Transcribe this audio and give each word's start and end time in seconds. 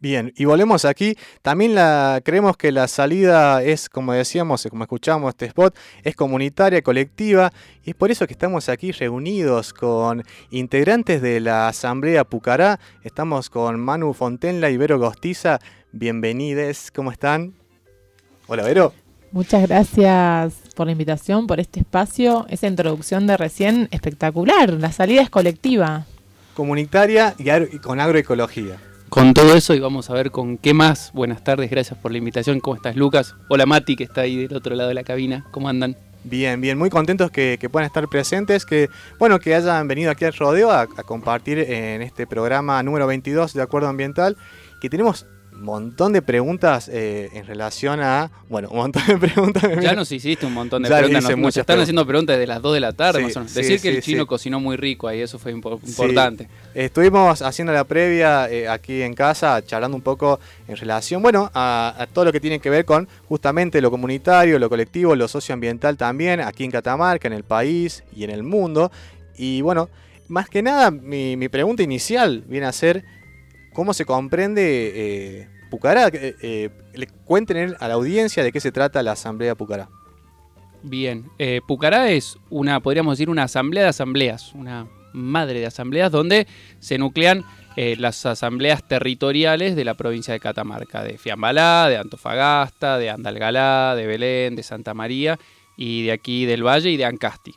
Bien, 0.00 0.32
y 0.36 0.44
volvemos 0.44 0.84
aquí. 0.84 1.16
También 1.42 1.74
la, 1.74 2.20
creemos 2.24 2.56
que 2.56 2.70
la 2.70 2.86
salida 2.86 3.64
es, 3.64 3.88
como 3.88 4.12
decíamos, 4.12 4.64
como 4.70 4.84
escuchamos 4.84 5.30
este 5.30 5.46
spot, 5.46 5.76
es 6.04 6.14
comunitaria, 6.14 6.82
colectiva, 6.82 7.52
y 7.84 7.90
es 7.90 7.96
por 7.96 8.12
eso 8.12 8.28
que 8.28 8.32
estamos 8.32 8.68
aquí 8.68 8.92
reunidos 8.92 9.72
con 9.72 10.22
integrantes 10.50 11.20
de 11.20 11.40
la 11.40 11.66
Asamblea 11.66 12.22
Pucará. 12.22 12.78
Estamos 13.02 13.50
con 13.50 13.80
Manu 13.80 14.12
Fontenla 14.14 14.70
y 14.70 14.76
Vero 14.76 15.00
Gostiza. 15.00 15.58
Bienvenides, 15.90 16.92
¿cómo 16.92 17.10
están? 17.10 17.54
Hola, 18.46 18.62
Vero. 18.62 18.92
Muchas 19.32 19.66
gracias 19.66 20.54
por 20.76 20.86
la 20.86 20.92
invitación, 20.92 21.48
por 21.48 21.58
este 21.58 21.80
espacio. 21.80 22.46
Esa 22.48 22.68
introducción 22.68 23.26
de 23.26 23.36
recién 23.36 23.88
espectacular. 23.90 24.74
La 24.74 24.92
salida 24.92 25.22
es 25.22 25.28
colectiva. 25.28 26.06
Comunitaria 26.54 27.34
y 27.36 27.78
con 27.78 27.98
agroecología 27.98 28.78
con 29.08 29.34
todo 29.34 29.54
eso 29.54 29.74
y 29.74 29.80
vamos 29.80 30.10
a 30.10 30.14
ver 30.14 30.30
con 30.30 30.58
qué 30.58 30.74
más. 30.74 31.12
Buenas 31.12 31.42
tardes, 31.42 31.70
gracias 31.70 31.98
por 31.98 32.12
la 32.12 32.18
invitación. 32.18 32.60
¿Cómo 32.60 32.76
estás, 32.76 32.96
Lucas? 32.96 33.34
Hola, 33.48 33.66
Mati, 33.66 33.96
que 33.96 34.04
está 34.04 34.22
ahí 34.22 34.46
del 34.46 34.56
otro 34.56 34.74
lado 34.74 34.88
de 34.88 34.94
la 34.94 35.04
cabina. 35.04 35.46
¿Cómo 35.50 35.68
andan? 35.68 35.96
Bien, 36.24 36.60
bien, 36.60 36.76
muy 36.76 36.90
contentos 36.90 37.30
que, 37.30 37.58
puedan 37.70 37.86
estar 37.86 38.06
presentes, 38.08 38.66
que 38.66 38.90
bueno, 39.18 39.38
que 39.38 39.54
hayan 39.54 39.86
venido 39.88 40.10
aquí 40.10 40.24
al 40.24 40.34
rodeo 40.34 40.70
a, 40.70 40.82
a 40.82 40.86
compartir 40.86 41.58
en 41.58 42.02
este 42.02 42.26
programa 42.26 42.82
número 42.82 43.06
22 43.06 43.54
de 43.54 43.62
Acuerdo 43.62 43.88
Ambiental, 43.88 44.36
que 44.80 44.90
tenemos 44.90 45.26
montón 45.60 46.12
de 46.12 46.22
preguntas 46.22 46.88
eh, 46.92 47.30
en 47.32 47.46
relación 47.46 48.00
a. 48.00 48.30
Bueno, 48.48 48.68
un 48.70 48.78
montón 48.78 49.02
de 49.06 49.16
preguntas. 49.18 49.62
Ya 49.80 49.94
nos 49.94 50.10
hiciste 50.12 50.46
un 50.46 50.54
montón 50.54 50.82
de 50.82 50.88
preguntas. 50.88 51.36
Nos, 51.36 51.56
están 51.56 51.80
haciendo 51.80 52.06
preguntas 52.06 52.36
desde 52.36 52.46
las 52.46 52.62
2 52.62 52.74
de 52.74 52.80
la 52.80 52.92
tarde, 52.92 53.22
más 53.22 53.36
o 53.36 53.40
menos. 53.40 53.54
Decir 53.54 53.80
que 53.80 53.88
el 53.88 54.02
chino 54.02 54.26
cocinó 54.26 54.60
muy 54.60 54.76
rico 54.76 55.08
ahí, 55.08 55.20
eso 55.20 55.38
fue 55.38 55.52
importante. 55.52 56.48
Estuvimos 56.74 57.42
haciendo 57.42 57.72
la 57.72 57.84
previa 57.84 58.50
eh, 58.50 58.68
aquí 58.68 59.02
en 59.02 59.14
casa, 59.14 59.62
charlando 59.64 59.96
un 59.96 60.02
poco 60.02 60.38
en 60.66 60.76
relación, 60.76 61.22
bueno, 61.22 61.50
a, 61.54 62.06
todo 62.12 62.26
lo 62.26 62.32
que 62.32 62.40
tiene 62.40 62.60
que 62.60 62.70
ver 62.70 62.84
con 62.84 63.08
justamente 63.28 63.80
lo 63.80 63.90
comunitario, 63.90 64.58
lo 64.58 64.68
colectivo, 64.68 65.14
lo 65.16 65.28
socioambiental 65.28 65.96
también, 65.96 66.40
aquí 66.40 66.64
en 66.64 66.70
Catamarca, 66.70 67.26
en 67.28 67.34
el 67.34 67.44
país 67.44 68.04
y 68.14 68.24
en 68.24 68.30
el 68.30 68.42
mundo. 68.42 68.92
Y 69.36 69.60
bueno, 69.62 69.88
más 70.28 70.48
que 70.48 70.62
nada, 70.62 70.90
mi, 70.90 71.36
mi 71.36 71.48
pregunta 71.48 71.82
inicial 71.82 72.44
viene 72.46 72.66
a 72.66 72.72
ser 72.72 73.04
cómo 73.78 73.94
se 73.94 74.04
comprende 74.04 74.92
eh, 74.96 75.48
Pucará. 75.70 76.08
Eh, 76.08 76.34
eh, 76.42 77.06
cuenten 77.24 77.76
a 77.78 77.86
la 77.86 77.94
audiencia 77.94 78.42
de 78.42 78.50
qué 78.50 78.58
se 78.58 78.72
trata 78.72 79.04
la 79.04 79.12
Asamblea 79.12 79.54
Pucará. 79.54 79.88
Bien, 80.82 81.30
Pucará 81.64 82.10
es 82.10 82.38
una, 82.50 82.80
podríamos 82.80 83.16
decir, 83.16 83.30
una 83.30 83.44
asamblea 83.44 83.84
de 83.84 83.90
asambleas, 83.90 84.52
una 84.52 84.88
madre 85.12 85.60
de 85.60 85.66
asambleas 85.66 86.10
donde 86.10 86.48
se 86.80 86.98
nuclean 86.98 87.44
las 87.76 88.26
asambleas 88.26 88.82
territoriales 88.82 89.76
de 89.76 89.84
la 89.84 89.94
provincia 89.94 90.34
de 90.34 90.40
Catamarca, 90.40 91.04
de 91.04 91.16
Fiambalá, 91.16 91.88
de 91.88 91.98
Antofagasta, 91.98 92.98
de 92.98 93.10
Andalgalá, 93.10 93.94
de 93.94 94.06
Belén, 94.08 94.56
de 94.56 94.64
Santa 94.64 94.92
María 94.92 95.38
y 95.76 96.02
de 96.02 96.10
aquí 96.10 96.46
del 96.46 96.66
Valle 96.66 96.90
y 96.90 96.96
de 96.96 97.04
Ancasti. 97.04 97.54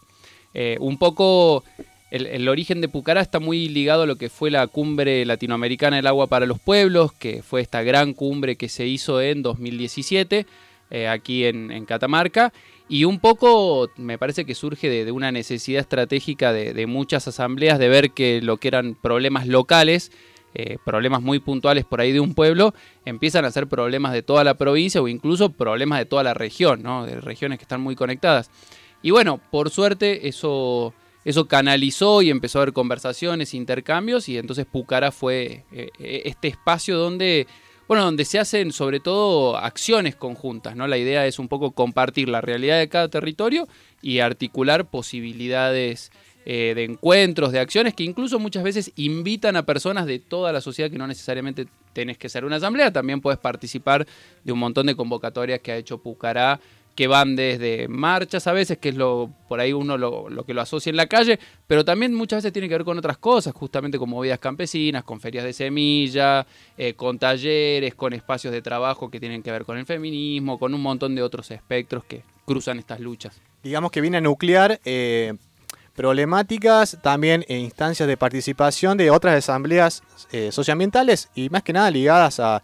un 0.79 0.99
poco 0.99 1.63
el, 2.11 2.49
origen 2.49 2.81
de 2.81 2.89
Pucará 2.89 3.21
está 3.21 3.39
muy 3.39 3.69
ligado 3.69 4.03
a 4.03 4.05
lo 4.05 4.17
que 4.17 4.29
fue 4.29 4.51
la 4.51 4.67
cumbre 4.67 5.25
latinoamericana 5.25 5.95
del 5.95 6.07
agua 6.07 6.27
para 6.27 6.45
los 6.45 6.59
pueblos, 6.59 7.13
que 7.13 7.41
fue 7.41 7.61
esta 7.61 7.83
gran 7.83 8.13
cumbre 8.13 8.57
que 8.57 8.67
se 8.67 8.85
hizo 8.85 9.21
en 9.21 9.41
2017 9.41 10.45
eh, 10.89 11.07
aquí 11.07 11.45
en, 11.45 11.85
Catamarca. 11.85 12.51
Y 12.89 13.05
un 13.05 13.19
poco 13.19 13.89
me 13.95 14.17
parece 14.17 14.43
que 14.43 14.55
surge 14.55 14.89
de, 14.89 15.09
una 15.13 15.31
necesidad 15.31 15.79
estratégica 15.79 16.51
de, 16.51 16.85
muchas 16.85 17.29
asambleas 17.29 17.79
de 17.79 17.87
ver 17.87 18.11
que 18.11 18.41
lo 18.41 18.57
que 18.57 18.67
eran 18.67 18.95
problemas 18.95 19.47
locales, 19.47 20.11
eh, 20.53 20.77
problemas 20.83 21.21
muy 21.21 21.39
puntuales 21.39 21.85
por 21.85 22.01
ahí 22.01 22.11
de 22.11 22.19
un 22.19 22.33
pueblo, 22.33 22.73
empiezan 23.05 23.45
a 23.45 23.51
ser 23.51 23.67
problemas 23.67 24.11
de 24.11 24.21
toda 24.21 24.43
la 24.43 24.55
provincia 24.55 25.01
o 25.01 25.07
incluso 25.07 25.51
problemas 25.51 25.99
de 25.99 26.05
toda 26.05 26.23
la 26.23 26.33
región, 26.33 26.83
¿no? 26.83 27.05
de 27.05 27.21
regiones 27.21 27.57
que 27.57 27.63
están 27.63 27.79
muy 27.79 27.95
conectadas. 27.95 28.51
Y 29.01 29.11
bueno, 29.11 29.39
por 29.49 29.69
suerte 29.69 30.27
eso 30.27 30.93
eso 31.23 31.47
canalizó 31.47 32.21
y 32.21 32.29
empezó 32.29 32.59
a 32.59 32.61
haber 32.63 32.73
conversaciones, 32.73 33.53
intercambios, 33.53 34.27
y 34.27 34.37
entonces 34.37 34.65
Pucara 34.65 35.11
fue 35.11 35.65
eh, 35.71 35.89
eh, 35.99 36.23
este 36.25 36.47
espacio 36.47 36.97
donde, 36.97 37.47
bueno, 37.87 38.03
donde 38.03 38.25
se 38.25 38.39
hacen 38.39 38.71
sobre 38.71 38.99
todo 38.99 39.57
acciones 39.57 40.15
conjuntas, 40.15 40.75
¿no? 40.75 40.87
La 40.87 40.97
idea 40.97 41.27
es 41.27 41.37
un 41.37 41.47
poco 41.47 41.71
compartir 41.71 42.27
la 42.27 42.41
realidad 42.41 42.79
de 42.79 42.89
cada 42.89 43.07
territorio 43.07 43.67
y 44.01 44.19
articular 44.19 44.89
posibilidades 44.89 46.11
eh, 46.43 46.73
de 46.75 46.85
encuentros, 46.85 47.51
de 47.51 47.59
acciones 47.59 47.93
que 47.93 48.03
incluso 48.03 48.39
muchas 48.39 48.63
veces 48.63 48.91
invitan 48.95 49.55
a 49.55 49.63
personas 49.63 50.07
de 50.07 50.17
toda 50.17 50.51
la 50.51 50.59
sociedad 50.59 50.89
que 50.89 50.97
no 50.97 51.05
necesariamente 51.05 51.67
tenés 51.93 52.17
que 52.17 52.29
ser 52.29 52.45
una 52.45 52.55
asamblea, 52.55 52.91
también 52.91 53.21
puedes 53.21 53.39
participar 53.39 54.07
de 54.43 54.51
un 54.51 54.57
montón 54.57 54.87
de 54.87 54.95
convocatorias 54.95 55.59
que 55.59 55.71
ha 55.71 55.77
hecho 55.77 55.99
Pucará 55.99 56.59
que 56.95 57.07
van 57.07 57.35
desde 57.35 57.87
marchas 57.87 58.47
a 58.47 58.53
veces, 58.53 58.77
que 58.77 58.89
es 58.89 58.95
lo 58.95 59.29
por 59.47 59.59
ahí 59.59 59.73
uno 59.73 59.97
lo, 59.97 60.45
que 60.45 60.53
lo 60.53 60.61
asocia 60.61 60.89
en 60.89 60.95
la 60.95 61.07
calle, 61.07 61.39
pero 61.67 61.83
también 61.85 62.13
muchas 62.13 62.37
veces 62.37 62.53
tiene 62.53 62.67
que 62.67 62.75
ver 62.75 62.85
con 62.85 62.97
otras 62.97 63.17
cosas, 63.17 63.53
justamente 63.53 63.97
con 63.97 64.09
movidas 64.09 64.39
campesinas, 64.39 65.03
con 65.03 65.19
ferias 65.19 65.43
de 65.43 65.53
semilla, 65.53 66.45
eh, 66.77 66.93
con 66.93 67.19
talleres, 67.19 67.95
con 67.95 68.13
espacios 68.13 68.53
de 68.53 68.61
trabajo 68.61 69.09
que 69.09 69.19
tienen 69.19 69.41
que 69.43 69.51
ver 69.51 69.65
con 69.65 69.77
el 69.77 69.85
feminismo, 69.85 70.59
con 70.59 70.73
un 70.73 70.81
montón 70.81 71.15
de 71.15 71.21
otros 71.21 71.51
espectros 71.51 72.03
que 72.03 72.23
cruzan 72.45 72.79
estas 72.79 72.99
luchas. 72.99 73.41
Digamos 73.63 73.91
que 73.91 74.01
viene 74.01 74.17
a 74.17 74.21
nuclear 74.21 74.79
eh, 74.83 75.33
problemáticas, 75.95 76.97
también 77.01 77.45
e 77.47 77.57
instancias 77.57 78.07
de 78.07 78.17
participación 78.17 78.97
de 78.97 79.11
otras 79.11 79.35
asambleas 79.35 80.03
eh, 80.31 80.51
socioambientales 80.51 81.29
y 81.35 81.49
más 81.49 81.63
que 81.63 81.73
nada 81.73 81.91
ligadas 81.91 82.39
a, 82.39 82.63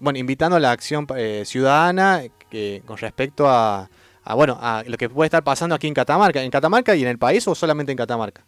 bueno, 0.00 0.18
invitando 0.18 0.56
a 0.56 0.60
la 0.60 0.72
acción 0.72 1.06
ciudadana 1.44 2.22
que 2.50 2.82
con 2.84 2.98
respecto 2.98 3.48
a, 3.48 3.88
bueno, 4.34 4.58
a 4.60 4.82
lo 4.86 4.96
que 4.96 5.08
puede 5.08 5.26
estar 5.26 5.42
pasando 5.42 5.74
aquí 5.74 5.86
en 5.86 5.94
Catamarca. 5.94 6.42
¿En 6.42 6.50
Catamarca 6.50 6.94
y 6.96 7.02
en 7.02 7.08
el 7.08 7.18
país 7.18 7.46
o 7.48 7.54
solamente 7.54 7.92
en 7.92 7.98
Catamarca? 7.98 8.44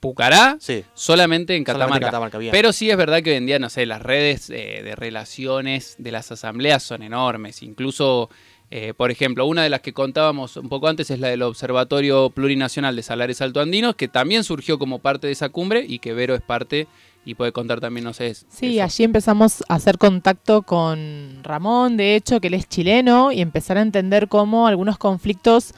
Pucará, 0.00 0.58
sí. 0.60 0.84
solamente 0.92 1.56
en 1.56 1.64
Catamarca. 1.64 2.12
Pero 2.50 2.72
sí 2.72 2.90
es 2.90 2.96
verdad 2.96 3.22
que 3.22 3.30
hoy 3.30 3.36
en 3.36 3.46
día, 3.46 3.58
no 3.58 3.70
sé, 3.70 3.86
las 3.86 4.02
redes 4.02 4.50
eh, 4.50 4.82
de 4.84 4.94
relaciones 4.94 5.96
de 5.98 6.12
las 6.12 6.30
asambleas 6.30 6.82
son 6.82 7.02
enormes. 7.02 7.62
Incluso, 7.62 8.28
eh, 8.70 8.92
por 8.94 9.10
ejemplo, 9.10 9.46
una 9.46 9.62
de 9.62 9.70
las 9.70 9.80
que 9.80 9.94
contábamos 9.94 10.58
un 10.58 10.68
poco 10.68 10.88
antes 10.88 11.10
es 11.10 11.20
la 11.20 11.28
del 11.28 11.40
Observatorio 11.40 12.28
Plurinacional 12.28 12.96
de 12.96 13.02
Salares 13.02 13.40
Altoandinos, 13.40 13.94
que 13.94 14.08
también 14.08 14.44
surgió 14.44 14.78
como 14.78 14.98
parte 14.98 15.26
de 15.26 15.32
esa 15.32 15.48
cumbre 15.48 15.86
y 15.88 16.00
que 16.00 16.12
Vero 16.12 16.34
es 16.34 16.42
parte 16.42 16.86
y 17.24 17.34
puede 17.34 17.52
contar 17.52 17.80
también, 17.80 18.04
no 18.04 18.12
sé. 18.12 18.34
Sí, 18.34 18.80
allí 18.80 19.04
empezamos 19.04 19.64
a 19.68 19.74
hacer 19.74 19.98
contacto 19.98 20.62
con 20.62 21.40
Ramón, 21.42 21.96
de 21.96 22.16
hecho, 22.16 22.40
que 22.40 22.48
él 22.48 22.54
es 22.54 22.68
chileno, 22.68 23.32
y 23.32 23.40
empezar 23.40 23.78
a 23.78 23.82
entender 23.82 24.28
cómo 24.28 24.66
algunos 24.66 24.98
conflictos 24.98 25.74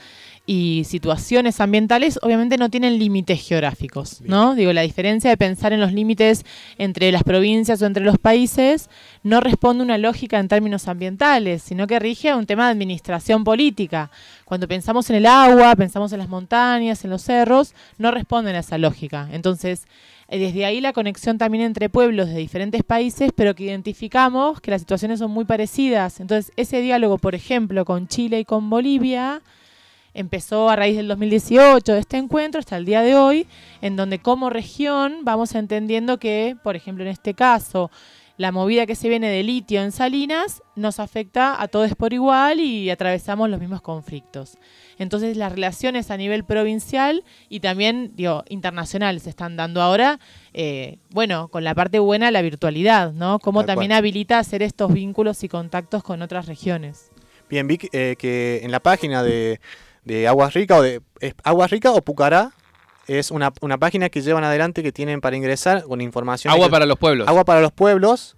y 0.46 0.84
situaciones 0.84 1.60
ambientales 1.60 2.20
obviamente 2.22 2.56
no 2.56 2.70
tienen 2.70 3.00
límites 3.00 3.46
geográficos, 3.46 4.20
¿no? 4.22 4.54
Digo, 4.54 4.72
la 4.72 4.82
diferencia 4.82 5.28
de 5.28 5.36
pensar 5.36 5.72
en 5.72 5.80
los 5.80 5.92
límites 5.92 6.44
entre 6.78 7.10
las 7.10 7.24
provincias 7.24 7.82
o 7.82 7.86
entre 7.86 8.04
los 8.04 8.18
países 8.18 8.88
no 9.24 9.40
responde 9.40 9.82
a 9.82 9.84
una 9.84 9.98
lógica 9.98 10.38
en 10.38 10.46
términos 10.46 10.86
ambientales, 10.86 11.62
sino 11.64 11.88
que 11.88 11.98
rige 11.98 12.30
a 12.30 12.36
un 12.36 12.46
tema 12.46 12.66
de 12.66 12.72
administración 12.72 13.42
política. 13.42 14.12
Cuando 14.44 14.68
pensamos 14.68 15.10
en 15.10 15.16
el 15.16 15.26
agua, 15.26 15.74
pensamos 15.74 16.12
en 16.12 16.20
las 16.20 16.28
montañas, 16.28 17.04
en 17.04 17.10
los 17.10 17.22
cerros, 17.22 17.74
no 17.98 18.12
responden 18.12 18.54
a 18.54 18.60
esa 18.60 18.78
lógica. 18.78 19.28
Entonces, 19.32 19.88
desde 20.28 20.64
ahí 20.64 20.80
la 20.80 20.92
conexión 20.92 21.38
también 21.38 21.64
entre 21.64 21.88
pueblos 21.88 22.28
de 22.28 22.36
diferentes 22.36 22.82
países, 22.82 23.30
pero 23.34 23.54
que 23.54 23.64
identificamos 23.64 24.60
que 24.60 24.72
las 24.72 24.80
situaciones 24.80 25.20
son 25.20 25.30
muy 25.30 25.44
parecidas. 25.44 26.20
Entonces, 26.20 26.52
ese 26.56 26.80
diálogo, 26.80 27.18
por 27.18 27.34
ejemplo, 27.34 27.84
con 27.84 28.08
Chile 28.08 28.40
y 28.40 28.44
con 28.44 28.68
Bolivia, 28.68 29.42
empezó 30.14 30.68
a 30.68 30.76
raíz 30.76 30.96
del 30.96 31.08
2018 31.08 31.92
de 31.92 31.98
este 32.00 32.16
encuentro 32.16 32.58
hasta 32.58 32.76
el 32.76 32.86
día 32.86 33.02
de 33.02 33.14
hoy, 33.14 33.46
en 33.82 33.96
donde 33.96 34.18
como 34.18 34.50
región 34.50 35.18
vamos 35.22 35.54
entendiendo 35.54 36.18
que, 36.18 36.56
por 36.64 36.74
ejemplo, 36.74 37.04
en 37.04 37.10
este 37.10 37.34
caso, 37.34 37.90
la 38.36 38.50
movida 38.50 38.86
que 38.86 38.96
se 38.96 39.08
viene 39.08 39.28
de 39.28 39.42
litio 39.42 39.82
en 39.82 39.92
Salinas 39.92 40.62
nos 40.74 41.00
afecta 41.00 41.60
a 41.60 41.68
todos 41.68 41.94
por 41.94 42.12
igual 42.12 42.60
y 42.60 42.90
atravesamos 42.90 43.48
los 43.48 43.60
mismos 43.60 43.80
conflictos. 43.80 44.58
Entonces 44.98 45.36
las 45.36 45.52
relaciones 45.52 46.10
a 46.10 46.16
nivel 46.16 46.44
provincial 46.44 47.24
y 47.48 47.60
también 47.60 48.12
digo, 48.14 48.44
internacional 48.48 49.20
se 49.20 49.30
están 49.30 49.56
dando 49.56 49.82
ahora, 49.82 50.18
eh, 50.52 50.98
bueno, 51.10 51.48
con 51.48 51.64
la 51.64 51.74
parte 51.74 51.98
buena 51.98 52.30
la 52.30 52.42
virtualidad, 52.42 53.12
¿no? 53.12 53.38
Cómo 53.38 53.64
también 53.64 53.92
habilita 53.92 54.38
hacer 54.38 54.62
estos 54.62 54.92
vínculos 54.92 55.42
y 55.44 55.48
contactos 55.48 56.02
con 56.02 56.22
otras 56.22 56.46
regiones. 56.46 57.10
Bien, 57.48 57.66
vi 57.66 57.78
eh, 57.92 58.16
que 58.18 58.60
en 58.62 58.72
la 58.72 58.80
página 58.80 59.22
de, 59.22 59.60
de 60.04 60.26
Aguas 60.26 60.54
Rica 60.54 60.76
o 60.76 60.82
de 60.82 61.00
Aguas 61.44 61.70
Rica 61.70 61.92
o 61.92 62.00
Pucará 62.02 62.52
es 63.06 63.30
una, 63.30 63.52
una, 63.60 63.78
página 63.78 64.08
que 64.08 64.20
llevan 64.20 64.42
adelante 64.42 64.82
que 64.82 64.90
tienen 64.90 65.20
para 65.20 65.36
ingresar 65.36 65.84
con 65.84 66.00
información. 66.00 66.52
Agua 66.52 66.68
para 66.68 66.86
los 66.86 66.98
pueblos. 66.98 67.28
Agua 67.28 67.44
para 67.44 67.60
los 67.60 67.70
pueblos 67.70 68.35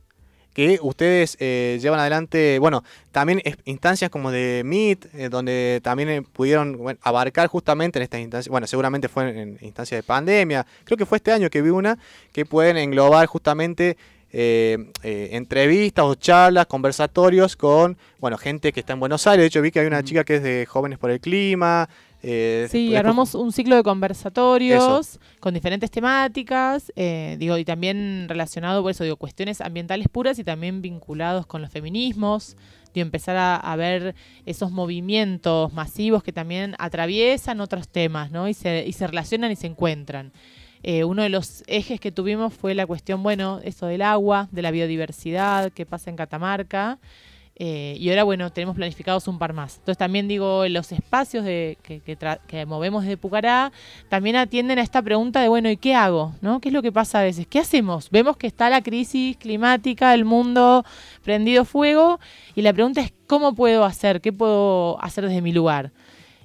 que 0.58 0.80
ustedes 0.82 1.36
eh, 1.38 1.78
llevan 1.80 2.00
adelante, 2.00 2.58
bueno, 2.58 2.82
también 3.12 3.40
instancias 3.64 4.10
como 4.10 4.32
de 4.32 4.62
Meet, 4.64 5.06
eh, 5.14 5.28
donde 5.28 5.78
también 5.84 6.08
eh, 6.08 6.22
pudieron 6.22 6.98
abarcar 7.02 7.46
justamente 7.46 8.00
en 8.00 8.02
estas 8.02 8.18
instancias, 8.18 8.50
bueno, 8.50 8.66
seguramente 8.66 9.08
fue 9.08 9.40
en, 9.40 9.56
instancias 9.60 10.00
de 10.00 10.02
pandemia, 10.02 10.66
creo 10.82 10.96
que 10.96 11.06
fue 11.06 11.18
este 11.18 11.30
año 11.30 11.48
que 11.48 11.62
vi 11.62 11.70
una, 11.70 11.96
que 12.32 12.44
pueden 12.44 12.76
englobar 12.76 13.26
justamente 13.26 13.96
eh, 14.30 14.76
eh, 15.02 15.30
entrevistas 15.32 16.04
o 16.04 16.14
charlas, 16.14 16.66
conversatorios 16.66 17.56
con, 17.56 17.96
bueno, 18.18 18.36
gente 18.36 18.72
que 18.72 18.80
está 18.80 18.92
en 18.92 19.00
Buenos 19.00 19.26
Aires. 19.26 19.44
De 19.44 19.46
hecho, 19.46 19.62
vi 19.62 19.70
que 19.70 19.80
hay 19.80 19.86
una 19.86 20.02
chica 20.02 20.22
que 20.22 20.36
es 20.36 20.42
de 20.42 20.66
Jóvenes 20.66 20.98
por 20.98 21.10
el 21.10 21.18
Clima. 21.18 21.88
Eh, 22.22 22.66
sí, 22.70 22.96
armamos 22.96 23.34
un 23.34 23.52
ciclo 23.52 23.76
de 23.76 23.82
conversatorios 23.82 25.20
con 25.40 25.54
diferentes 25.54 25.90
temáticas, 25.90 26.92
digo, 26.96 27.56
y 27.58 27.64
también 27.64 28.26
relacionado, 28.28 28.82
por 28.82 28.90
eso 28.90 29.04
digo, 29.04 29.16
cuestiones 29.16 29.60
ambientales 29.60 30.08
puras 30.08 30.38
y 30.38 30.44
también 30.44 30.82
vinculados 30.82 31.46
con 31.46 31.62
los 31.62 31.70
feminismos, 31.70 32.56
digo, 32.92 33.04
empezar 33.04 33.36
a, 33.36 33.76
ver 33.76 34.14
esos 34.46 34.72
movimientos 34.72 35.72
masivos 35.72 36.22
que 36.22 36.32
también 36.32 36.74
atraviesan 36.78 37.60
otros 37.60 37.88
temas, 37.88 38.32
¿no? 38.32 38.48
Y 38.48 38.54
se, 38.54 38.84
y 38.86 38.92
se 38.92 39.06
relacionan 39.06 39.52
y 39.52 39.56
se 39.56 39.68
encuentran. 39.68 40.32
Eh, 40.82 41.04
uno 41.04 41.22
de 41.22 41.28
los 41.28 41.64
ejes 41.66 42.00
que 42.00 42.12
tuvimos 42.12 42.54
fue 42.54 42.74
la 42.74 42.86
cuestión, 42.86 43.22
bueno, 43.22 43.60
eso 43.64 43.86
del 43.86 44.02
agua, 44.02 44.48
de 44.52 44.62
la 44.62 44.70
biodiversidad, 44.70 45.72
qué 45.72 45.86
pasa 45.86 46.10
en 46.10 46.16
Catamarca. 46.16 46.98
Eh, 47.60 47.96
y 47.98 48.08
ahora, 48.10 48.22
bueno, 48.22 48.52
tenemos 48.52 48.76
planificados 48.76 49.26
un 49.26 49.38
par 49.38 49.52
más. 49.52 49.78
Entonces, 49.78 49.98
también 49.98 50.28
digo, 50.28 50.66
los 50.68 50.92
espacios 50.92 51.44
que, 51.44 52.64
movemos 52.66 53.02
desde 53.02 53.16
Pucará 53.16 53.72
también 54.08 54.36
atienden 54.36 54.78
a 54.78 54.82
esta 54.82 55.02
pregunta 55.02 55.40
de, 55.40 55.48
bueno, 55.48 55.68
¿y 55.68 55.76
qué 55.76 55.94
hago? 55.94 56.34
¿no? 56.40 56.60
¿Qué 56.60 56.68
es 56.68 56.72
lo 56.72 56.82
que 56.82 56.92
pasa 56.92 57.20
a 57.20 57.24
veces? 57.24 57.48
¿Qué 57.48 57.58
hacemos? 57.58 58.10
Vemos 58.10 58.36
que 58.36 58.46
está 58.46 58.70
la 58.70 58.80
crisis 58.80 59.36
climática, 59.36 60.14
el 60.14 60.24
mundo 60.24 60.84
prendido 61.24 61.64
fuego, 61.64 62.20
y 62.54 62.62
la 62.62 62.72
pregunta 62.72 63.00
es, 63.00 63.12
¿cómo 63.26 63.54
puedo 63.54 63.84
hacer? 63.84 64.20
¿Qué 64.20 64.32
puedo 64.32 65.02
hacer 65.02 65.26
desde 65.26 65.42
mi 65.42 65.52
lugar? 65.52 65.90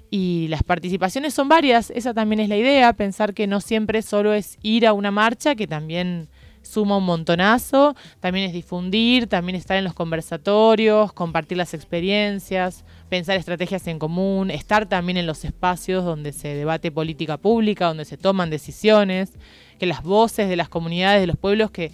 Y 0.09 0.47
las 0.49 0.63
participaciones 0.63 1.33
son 1.33 1.47
varias, 1.47 1.91
esa 1.91 2.13
también 2.13 2.39
es 2.39 2.49
la 2.49 2.57
idea, 2.57 2.93
pensar 2.93 3.33
que 3.33 3.47
no 3.47 3.61
siempre 3.61 4.01
solo 4.01 4.33
es 4.33 4.57
ir 4.61 4.87
a 4.87 4.93
una 4.93 5.11
marcha, 5.11 5.55
que 5.55 5.67
también 5.67 6.27
suma 6.63 6.97
un 6.97 7.05
montonazo, 7.05 7.95
también 8.19 8.47
es 8.47 8.53
difundir, 8.53 9.27
también 9.27 9.55
estar 9.55 9.77
en 9.77 9.83
los 9.83 9.93
conversatorios, 9.93 11.13
compartir 11.13 11.57
las 11.57 11.73
experiencias, 11.73 12.83
pensar 13.09 13.37
estrategias 13.37 13.85
en 13.87 13.99
común, 13.99 14.49
estar 14.49 14.87
también 14.87 15.17
en 15.17 15.27
los 15.27 15.45
espacios 15.45 16.03
donde 16.03 16.33
se 16.33 16.55
debate 16.55 16.91
política 16.91 17.37
pública, 17.37 17.87
donde 17.87 18.05
se 18.05 18.17
toman 18.17 18.49
decisiones, 18.49 19.33
que 19.77 19.85
las 19.85 20.01
voces 20.01 20.49
de 20.49 20.55
las 20.55 20.69
comunidades, 20.69 21.21
de 21.21 21.27
los 21.27 21.37
pueblos 21.37 21.69
que 21.69 21.91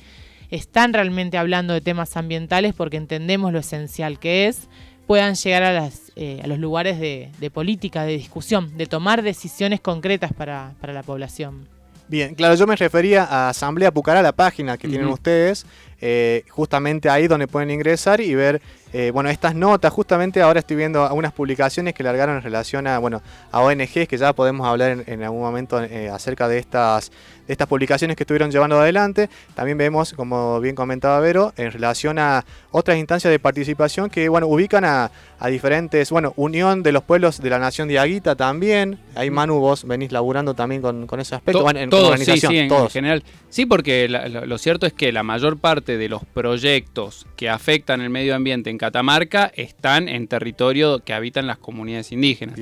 están 0.50 0.94
realmente 0.94 1.38
hablando 1.38 1.74
de 1.74 1.82
temas 1.82 2.18
ambientales 2.18 2.74
porque 2.74 2.98
entendemos 2.98 3.52
lo 3.52 3.60
esencial 3.60 4.20
que 4.20 4.48
es, 4.48 4.70
puedan 5.10 5.34
llegar 5.36 5.64
a, 5.64 5.74
las, 5.74 6.12
eh, 6.16 6.40
a 6.44 6.48
los 6.48 6.60
lugares 6.60 7.00
de, 7.00 7.52
política, 7.52 8.04
de 8.04 8.16
discusión, 8.16 8.78
de 8.78 8.86
tomar 8.86 9.24
decisiones 9.24 9.82
concretas 9.82 10.34
para, 10.34 10.76
la 10.82 11.04
población. 11.04 11.68
Bien, 12.10 12.34
claro, 12.34 12.56
yo 12.56 12.66
me 12.66 12.76
refería 12.76 13.24
a 13.24 13.50
Asamblea 13.50 13.92
Pucará, 13.92 14.24
la 14.24 14.32
página 14.32 14.80
que 14.80 14.88
tienen 14.88 15.08
ustedes, 15.10 15.68
eh, 16.02 16.44
justamente 16.50 17.10
ahí 17.10 17.28
donde 17.28 17.48
pueden 17.48 17.72
ingresar 17.72 18.22
y 18.22 18.36
ver 18.36 18.62
eh, 18.92 19.12
bueno, 19.14 19.30
estas 19.30 19.54
notas, 19.54 19.94
justamente 19.94 20.42
ahora 20.42 20.62
estoy 20.62 20.76
viendo 20.76 21.06
algunas 21.06 21.32
publicaciones 21.32 21.94
que 21.94 22.02
largaron 22.02 22.38
en 22.38 22.42
relación 22.42 22.88
a, 22.88 22.98
bueno, 22.98 23.22
a 23.52 23.62
ONGs, 23.62 24.08
que 24.08 24.18
ya 24.18 24.34
podemos 24.34 24.68
hablar 24.68 25.04
en, 25.06 25.24
algún 25.24 25.42
momento 25.42 25.80
eh, 25.84 26.10
acerca 26.10 26.48
de 26.48 26.58
estas, 26.58 27.12
de 27.46 27.54
estas 27.54 27.68
publicaciones 27.68 28.18
que 28.18 28.24
estuvieron 28.24 28.50
llevando 28.50 28.80
adelante. 28.80 29.30
También 29.54 29.78
vemos, 29.78 30.14
como 30.14 30.60
bien 30.60 30.74
comentaba 30.74 31.20
Vero, 31.20 31.54
en 31.56 31.72
relación 31.72 32.18
a 32.18 32.44
otras 32.72 32.98
instancias 32.98 33.30
de 33.30 33.38
participación 33.38 34.10
que, 34.10 34.28
bueno, 34.28 34.48
ubican 34.48 34.84
a, 34.86 35.12
diferentes, 35.50 36.10
bueno, 36.10 36.34
Unión 36.36 36.84
de 36.84 36.92
los 36.92 37.04
Pueblos 37.04 37.42
de 37.42 37.50
la 37.50 37.60
Nación 37.60 37.88
de 37.88 38.00
Aguita 38.00 38.36
también. 38.36 39.00
Ahí 39.16 39.30
Manu, 39.30 39.60
vos 39.60 39.86
venís 39.86 40.12
laburando 40.12 40.56
también 40.56 40.82
con, 40.82 41.08
ese 41.20 41.36
aspecto, 41.36 41.62
bueno, 41.62 41.80
en 41.80 41.94
organización, 41.94 42.52
sí, 42.52 42.58
en, 42.58 42.90
general. 42.90 43.24
Sí, 43.50 43.66
porque 43.66 44.10
lo 44.10 44.58
cierto 44.58 44.86
es 44.86 44.94
que 44.94 45.12
la 45.12 45.24
mayor 45.24 45.58
parte 45.58 45.89
de 45.98 46.10
los 46.10 46.26
proyectos 46.26 47.26
que 47.36 47.50
afectan 47.50 48.02
el 48.02 48.10
medio 48.10 48.36
ambiente 48.36 48.70
en 48.70 48.78
Catamarca 48.78 49.52
están 49.56 50.08
en 50.10 50.28
territorio 50.28 51.00
que 51.00 51.14
habitan 51.14 51.48
las 51.48 51.58
comunidades 51.58 52.12
indígenas. 52.12 52.60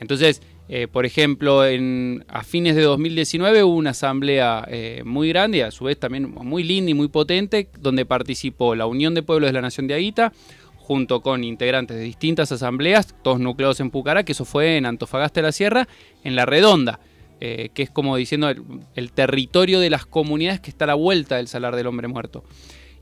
Entonces, 0.00 0.42
eh, 0.68 0.88
por 0.88 1.06
ejemplo, 1.06 1.64
en, 1.64 2.24
a 2.28 2.42
fines 2.42 2.74
de 2.74 2.82
2019 2.82 3.62
hubo 3.62 3.76
una 3.76 3.90
asamblea 3.90 4.66
eh, 4.68 5.02
muy 5.04 5.28
grande 5.28 5.58
y 5.58 5.60
a 5.60 5.70
su 5.70 5.84
vez 5.84 5.98
también 5.98 6.30
muy 6.30 6.64
linda 6.64 6.90
y 6.90 6.94
muy 6.94 7.08
potente, 7.08 7.68
donde 7.78 8.04
participó 8.04 8.74
la 8.74 8.86
Unión 8.86 9.14
de 9.14 9.22
Pueblos 9.22 9.48
de 9.48 9.52
la 9.52 9.60
Nación 9.60 9.86
de 9.86 9.94
Aguita, 9.94 10.32
junto 10.76 11.20
con 11.20 11.44
integrantes 11.44 11.96
de 11.96 12.02
distintas 12.02 12.50
asambleas, 12.52 13.14
todos 13.22 13.40
nucleados 13.40 13.80
en 13.80 13.90
Pucará, 13.90 14.24
que 14.24 14.32
eso 14.32 14.44
fue 14.44 14.76
en 14.76 14.86
Antofagasta 14.86 15.40
de 15.40 15.46
la 15.46 15.52
Sierra, 15.52 15.88
en 16.24 16.36
La 16.36 16.46
Redonda, 16.46 17.00
eh, 17.40 17.70
que 17.74 17.82
es 17.82 17.90
como 17.90 18.16
diciendo 18.16 18.48
el, 18.48 19.12
territorio 19.12 19.80
de 19.80 19.90
las 19.90 20.06
comunidades 20.06 20.60
que 20.60 20.70
está 20.70 20.84
a 20.84 20.88
la 20.88 20.94
vuelta 20.94 21.36
del 21.36 21.48
Salar 21.48 21.76
del 21.76 21.86
Hombre 21.86 22.08
Muerto. 22.08 22.44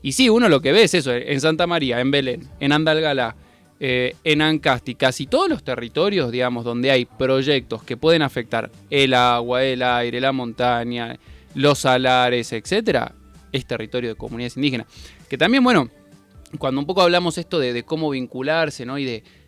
Y 0.01 0.11
sí, 0.11 0.29
uno 0.29 0.49
lo 0.49 0.61
que 0.61 0.71
ve 0.71 0.83
es 0.83 0.93
eso, 0.93 1.13
en 1.13 1.41
Santa 1.41 1.67
María, 1.67 1.99
en 1.99 2.11
Belén, 2.11 2.47
en 2.59 2.71
Andalgalá, 2.71 3.35
eh, 3.79 4.15
en 4.23 4.41
Ancasti, 4.41 4.95
casi 4.95 5.27
todos 5.27 5.49
los 5.49 5.63
territorios, 5.63 6.31
digamos, 6.31 6.63
donde 6.63 6.91
hay 6.91 7.05
proyectos 7.05 7.83
que 7.83 7.97
pueden 7.97 8.21
afectar 8.21 8.71
el 8.89 9.13
agua, 9.13 9.63
el 9.63 9.83
aire, 9.83 10.21
la 10.21 10.31
montaña, 10.31 11.17
los 11.55 11.79
salares, 11.79 12.53
etcétera, 12.53 13.13
es 13.51 13.65
territorio 13.65 14.09
de 14.09 14.15
comunidades 14.15 14.55
indígenas. 14.57 14.87
Que 15.27 15.37
también, 15.37 15.63
bueno, 15.63 15.89
cuando 16.57 16.79
un 16.79 16.85
poco 16.85 17.01
hablamos 17.01 17.37
esto 17.37 17.59
de, 17.59 17.83
cómo 17.83 18.09
vincularse, 18.09 18.85
¿no? 18.85 18.97
Y 18.97 19.05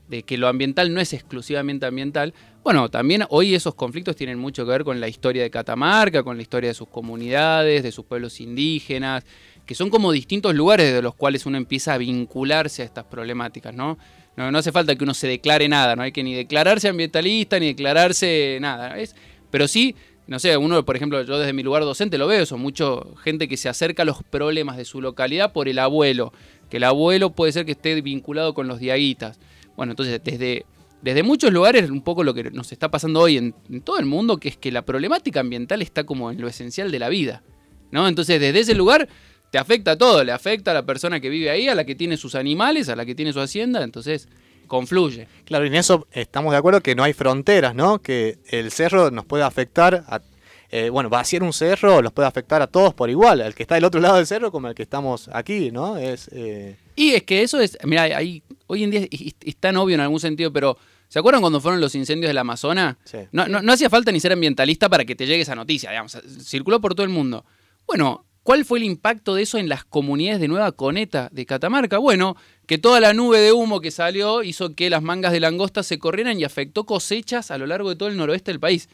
de, 0.10 0.24
que 0.24 0.38
lo 0.38 0.48
ambiental 0.48 0.94
no 0.94 1.02
es 1.02 1.14
exclusivamente 1.14 1.86
ambiental, 1.86 2.34
bueno, 2.68 2.90
también 2.90 3.24
hoy 3.30 3.56
esos 3.56 3.76
conflictos 3.76 4.18
tienen 4.18 4.38
mucho 4.38 4.66
que 4.66 4.72
ver 4.72 4.84
con 4.84 5.00
la 5.00 5.08
historia 5.08 5.42
de 5.42 5.50
Catamarca, 5.50 6.22
con 6.22 6.36
la 6.36 6.42
historia 6.42 6.72
de 6.72 6.74
sus 6.74 6.90
comunidades, 6.90 7.82
de 7.82 7.94
sus 7.94 8.04
pueblos 8.04 8.42
indígenas, 8.42 9.24
que 9.66 9.74
son 9.74 9.90
como 9.90 10.12
distintos 10.12 10.54
lugares 10.54 10.94
de 10.94 11.02
los 11.02 11.16
cuales 11.16 11.46
uno 11.46 11.56
empieza 11.56 11.94
a 11.94 11.98
vincularse 11.98 12.82
a 12.82 12.86
estas 12.86 13.06
problemáticas, 13.06 13.74
¿no? 13.74 13.98
No, 14.36 14.58
hace 14.58 14.74
falta 14.74 14.98
que 14.98 15.06
uno 15.06 15.14
se 15.14 15.30
declare 15.30 15.70
nada, 15.70 15.96
no 15.96 16.04
hay 16.04 16.12
que 16.12 16.24
ni 16.24 16.36
declararse 16.36 16.90
ambientalista, 16.90 17.58
ni 17.58 17.68
declararse 17.68 18.58
nada. 18.60 19.00
Es, 19.00 19.16
pero 19.50 19.70
sí, 19.70 19.96
no 20.28 20.38
sé, 20.38 20.58
uno, 20.58 20.84
por 20.84 20.98
ejemplo, 20.98 21.24
yo 21.24 21.40
desde 21.40 21.54
mi 21.54 21.64
lugar 21.64 21.84
docente 21.84 22.18
lo 22.18 22.28
veo, 22.28 22.46
son 22.46 22.60
mucho 22.60 23.16
gente 23.24 23.48
que 23.48 23.56
se 23.56 23.70
acerca 23.70 24.02
a 24.02 24.06
los 24.06 24.24
problemas 24.24 24.76
de 24.76 24.84
su 24.84 25.00
localidad 25.00 25.54
por 25.54 25.70
el 25.70 25.80
abuelo, 25.80 26.34
que 26.70 26.76
el 26.78 26.84
abuelo 26.84 27.30
puede 27.30 27.54
ser 27.54 27.66
que 27.66 27.72
esté 27.72 28.02
vinculado 28.02 28.54
con 28.54 28.68
los 28.68 28.80
diaguitas. 28.80 29.40
Bueno, 29.78 29.94
entonces 29.94 30.20
desde, 30.22 30.66
desde 31.02 31.24
muchos 31.24 31.54
lugares, 31.54 31.90
un 31.90 32.02
poco 32.02 32.24
lo 32.24 32.34
que 32.34 32.44
nos 32.52 32.72
está 32.72 32.90
pasando 32.90 33.22
hoy 33.22 33.38
en, 33.38 33.54
todo 33.84 34.00
el 34.00 34.06
mundo, 34.06 34.38
que 34.38 34.50
es 34.50 34.58
que 34.58 34.72
la 34.72 34.84
problemática 34.84 35.40
ambiental 35.40 35.82
está 35.82 36.06
como 36.06 36.32
en 36.32 36.42
lo 36.42 36.48
esencial 36.48 36.92
de 36.92 37.00
la 37.00 37.10
vida. 37.10 37.44
¿no? 37.92 38.08
Entonces, 38.08 38.40
desde 38.40 38.60
ese 38.60 38.76
lugar 38.76 39.08
te 39.52 39.58
afecta 39.58 39.92
a 39.92 39.98
todo, 39.98 40.24
le 40.24 40.32
afecta 40.32 40.72
a 40.72 40.74
la 40.74 40.86
persona 40.86 41.20
que 41.20 41.30
vive 41.30 41.50
ahí, 41.50 41.70
a 41.70 41.76
la 41.76 41.86
que 41.86 41.96
tiene 41.96 42.18
sus 42.18 42.36
animales, 42.36 42.90
a 42.90 42.96
la 42.96 43.06
que 43.06 43.16
tiene 43.16 43.32
su 43.32 43.40
hacienda, 43.40 43.84
entonces 43.84 44.28
confluye. 44.68 45.28
Claro, 45.46 45.66
y 45.66 45.70
en 45.70 45.76
eso 45.76 46.08
estamos 46.12 46.52
de 46.52 46.58
acuerdo 46.58 46.82
que 46.82 46.96
no 46.96 47.04
hay 47.04 47.14
fronteras, 47.14 47.74
¿no? 47.74 48.00
Que 48.00 48.40
el 48.50 48.72
cerro 48.72 49.12
nos 49.12 49.26
puede 49.26 49.44
afectar 49.44 50.04
a, 50.08 50.22
eh, 50.70 50.90
bueno, 50.90 51.10
va 51.10 51.22
a 51.22 51.24
ser 51.24 51.44
un 51.44 51.54
cerro, 51.54 52.02
los 52.02 52.12
puede 52.12 52.28
afectar 52.28 52.62
a 52.62 52.68
todos 52.68 52.94
por 52.94 53.10
igual, 53.10 53.42
al 53.42 53.56
que 53.56 53.64
está 53.64 53.76
del 53.76 53.86
otro 53.86 54.02
lado 54.02 54.18
del 54.18 54.28
cerro 54.28 54.52
como 54.52 54.68
el 54.68 54.76
que 54.76 54.84
estamos 54.84 55.30
aquí, 55.32 55.72
¿no? 55.72 55.98
Es, 55.98 56.30
eh, 56.34 56.76
Y 56.96 57.12
es 57.14 57.24
que 57.24 57.42
eso 57.42 57.60
es, 57.60 57.78
mira, 57.84 58.04
ahí, 58.04 58.44
hoy 58.68 58.84
en 58.84 58.92
día 58.92 59.08
es, 59.10 59.56
tan 59.58 59.78
obvio 59.78 59.96
en 59.96 60.02
algún 60.02 60.20
sentido, 60.20 60.52
pero 60.52 60.78
¿se 61.08 61.20
acuerdan 61.20 61.42
cuando 61.42 61.62
fueron 61.62 61.80
los 61.80 61.96
incendios 61.96 62.30
del 62.30 62.38
Amazonas? 62.38 62.98
Sí. 63.06 63.20
No, 63.32 63.48
no, 63.48 63.62
no 63.62 63.72
hacía 63.72 63.90
falta 63.90 64.12
ni 64.12 64.20
ser 64.20 64.34
ambientalista 64.34 64.90
para 64.90 65.06
que 65.06 65.16
te 65.16 65.26
llegue 65.26 65.42
esa 65.42 65.56
noticia, 65.56 65.90
digamos, 65.90 66.18
circuló 66.44 66.82
por 66.82 66.96
todo 66.96 67.06
el 67.06 67.12
mundo. 67.12 67.46
Bueno, 67.86 68.26
¿Cuál 68.48 68.64
fue 68.64 68.80
el 68.80 68.86
impacto 68.86 69.36
de 69.36 69.42
eso 69.42 69.58
en 69.58 69.68
las 69.68 69.84
comunidades 69.84 70.40
de 70.40 70.48
Nueva 70.48 70.72
Coneta 70.72 71.28
de 71.34 71.46
Catamarca? 71.46 71.98
Bueno, 71.98 72.38
que 72.66 72.78
toda 72.78 73.02
la 73.02 73.14
nube 73.14 73.40
de 73.40 73.52
humo 73.52 73.82
que 73.82 73.92
salió 73.92 74.42
hizo 74.42 74.74
que 74.74 74.90
las 74.90 75.04
mangas 75.04 75.34
de 75.34 75.42
langosta 75.42 75.84
se 75.84 76.00
corrieran 76.00 76.40
y 76.40 76.46
afectó 76.46 76.86
cosechas 76.86 77.52
a 77.52 77.58
lo 77.58 77.68
largo 77.68 77.90
de 77.90 77.98
todo 77.98 78.08
el 78.08 78.16
noroeste 78.16 78.52
del 78.52 78.62
país. 78.62 78.88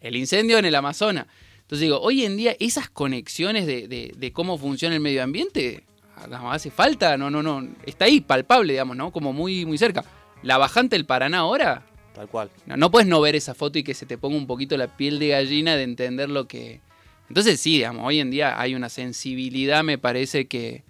El 0.00 0.16
incendio 0.16 0.58
en 0.58 0.64
el 0.64 0.74
Amazonas. 0.74 1.26
Entonces 1.60 1.80
digo, 1.80 2.00
hoy 2.00 2.24
en 2.24 2.36
día 2.36 2.56
esas 2.60 2.88
conexiones 2.88 3.66
de, 3.66 4.30
cómo 4.32 4.56
funciona 4.58 4.94
el 4.94 5.00
medio 5.00 5.22
ambiente, 5.22 5.84
hace 6.16 6.70
falta, 6.70 7.16
no, 7.16 7.30
no, 7.30 7.42
no, 7.42 7.68
está 7.84 8.06
ahí, 8.06 8.20
palpable, 8.20 8.72
digamos, 8.72 8.96
¿no? 8.96 9.12
Como 9.12 9.32
muy, 9.32 9.66
muy 9.66 9.78
cerca. 9.78 10.04
La 10.42 10.56
bajante 10.56 10.96
del 10.96 11.04
Paraná 11.04 11.38
ahora. 11.38 11.84
Tal 12.14 12.28
cual. 12.28 12.50
No, 12.66 12.76
no 12.76 12.90
puedes 12.90 13.06
no 13.06 13.20
ver 13.20 13.36
esa 13.36 13.54
foto 13.54 13.78
y 13.78 13.82
que 13.82 13.94
se 13.94 14.06
te 14.06 14.18
ponga 14.18 14.36
un 14.36 14.46
poquito 14.46 14.76
la 14.76 14.96
piel 14.96 15.18
de 15.18 15.28
gallina 15.28 15.76
de 15.76 15.82
entender 15.82 16.30
lo 16.30 16.48
que, 16.48 16.80
entonces 17.28 17.60
sí, 17.60 17.72
digamos, 17.72 18.06
hoy 18.06 18.20
en 18.20 18.30
día 18.30 18.58
hay 18.60 18.74
una 18.74 18.88
sensibilidad, 18.88 19.84
me 19.84 19.98
parece, 19.98 20.46
que, 20.46 20.82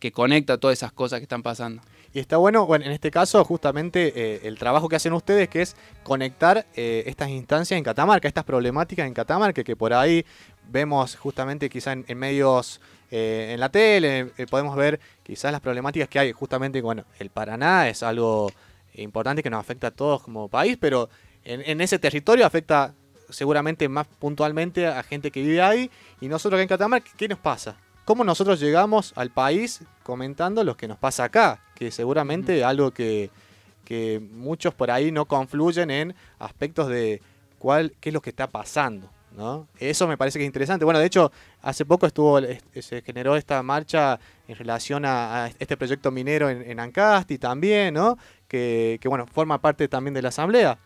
que 0.00 0.12
conecta 0.12 0.58
todas 0.58 0.78
esas 0.78 0.92
cosas 0.92 1.20
que 1.20 1.24
están 1.24 1.42
pasando. 1.42 1.82
Y 2.14 2.20
está 2.20 2.36
bueno, 2.36 2.64
bueno, 2.64 2.84
en 2.84 2.92
este 2.92 3.10
caso, 3.10 3.44
justamente 3.44 4.12
eh, 4.14 4.40
el 4.44 4.56
trabajo 4.56 4.88
que 4.88 4.94
hacen 4.94 5.12
ustedes, 5.14 5.48
que 5.48 5.62
es 5.62 5.74
conectar 6.04 6.64
eh, 6.76 7.02
estas 7.06 7.28
instancias 7.28 7.76
en 7.76 7.82
Catamarca, 7.82 8.28
estas 8.28 8.44
problemáticas 8.44 9.08
en 9.08 9.12
Catamarca, 9.12 9.64
que 9.64 9.74
por 9.74 9.92
ahí 9.92 10.24
vemos 10.70 11.16
justamente 11.16 11.68
quizá 11.68 11.90
en, 11.92 12.16
medios, 12.16 12.80
eh, 13.10 13.50
en 13.52 13.58
la 13.58 13.68
tele, 13.68 14.26
podemos 14.48 14.76
ver 14.76 15.00
quizás 15.24 15.50
las 15.50 15.60
problemáticas 15.60 16.08
que 16.08 16.20
hay. 16.20 16.30
Justamente, 16.30 16.80
bueno, 16.80 17.04
el 17.18 17.30
Paraná 17.30 17.88
es 17.88 18.04
algo 18.04 18.48
importante 18.94 19.42
que 19.42 19.50
nos 19.50 19.58
afecta 19.58 19.88
a 19.88 19.90
todos 19.90 20.22
como 20.22 20.46
país, 20.46 20.78
pero 20.80 21.08
en, 21.42 21.62
en 21.68 21.80
ese 21.80 21.98
territorio 21.98 22.46
afecta 22.46 22.94
seguramente 23.28 23.88
más 23.88 24.06
puntualmente 24.06 24.86
a 24.86 25.02
gente 25.02 25.32
que 25.32 25.42
vive 25.42 25.62
ahí. 25.62 25.90
Y 26.20 26.28
nosotros 26.28 26.58
acá 26.58 26.62
en 26.62 26.68
Catamarca, 26.68 27.10
¿qué 27.16 27.26
nos 27.26 27.40
pasa? 27.40 27.76
Cómo 28.04 28.24
nosotros 28.24 28.60
llegamos 28.60 29.12
al 29.16 29.30
país 29.30 29.82
comentando 30.02 30.64
lo 30.64 30.76
que 30.76 30.88
nos 30.88 30.98
pasa 30.98 31.24
acá, 31.24 31.60
que 31.74 31.90
seguramente 31.90 32.64
algo 32.64 32.90
que, 32.90 33.30
que 33.84 34.20
muchos 34.32 34.74
por 34.74 34.90
ahí 34.90 35.12
no 35.12 35.26
confluyen 35.26 35.90
en 35.90 36.14
aspectos 36.38 36.88
de 36.88 37.22
cuál, 37.58 37.94
qué 38.00 38.10
es 38.10 38.14
lo 38.14 38.22
que 38.22 38.30
está 38.30 38.46
pasando. 38.46 39.08
¿no? 39.36 39.66
Eso 39.78 40.06
me 40.06 40.16
parece 40.16 40.38
que 40.38 40.44
es 40.44 40.46
interesante. 40.46 40.84
Bueno, 40.84 41.00
de 41.00 41.06
hecho, 41.06 41.32
hace 41.62 41.84
poco 41.84 42.06
estuvo 42.06 42.40
se 42.80 43.02
generó 43.02 43.36
esta 43.36 43.62
marcha 43.62 44.20
en 44.46 44.56
relación 44.56 45.04
a, 45.04 45.50
este 45.58 45.76
proyecto 45.76 46.10
minero 46.10 46.48
en, 46.48 46.78
Ancasti 46.78 47.38
también, 47.38 47.94
¿no? 47.94 48.16
Que, 48.46 48.98
que, 49.00 49.08
bueno, 49.08 49.26
forma 49.26 49.60
parte 49.60 49.88
también 49.88 50.14
de 50.14 50.22
la 50.22 50.28
asamblea. 50.28 50.78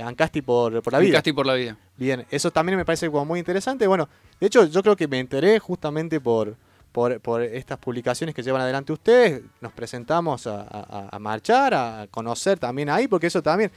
Ancasti 0.00 0.42
por, 0.42 0.82
por 0.82 0.92
la 0.92 0.98
vida. 0.98 1.10
Ancasti 1.10 1.32
por 1.32 1.46
la 1.46 1.54
vida. 1.54 1.76
Bien, 1.96 2.26
eso 2.30 2.50
también 2.50 2.78
me 2.78 2.84
parece 2.84 3.10
como 3.10 3.24
muy 3.24 3.38
interesante. 3.38 3.86
Bueno, 3.86 4.08
de 4.40 4.46
hecho, 4.46 4.64
yo 4.66 4.82
creo 4.82 4.96
que 4.96 5.08
me 5.08 5.18
enteré 5.18 5.58
justamente 5.58 6.20
por, 6.20 6.56
por, 6.92 7.42
estas 7.42 7.78
publicaciones 7.78 8.34
que 8.34 8.42
llevan 8.42 8.62
adelante 8.62 8.92
ustedes. 8.92 9.42
Nos 9.60 9.72
presentamos 9.72 10.46
a, 10.46 11.16
marchar, 11.20 11.74
a 11.74 12.06
conocer 12.10 12.58
también 12.58 12.90
ahí, 12.90 13.08
porque 13.08 13.28
eso 13.28 13.42
también 13.42 13.70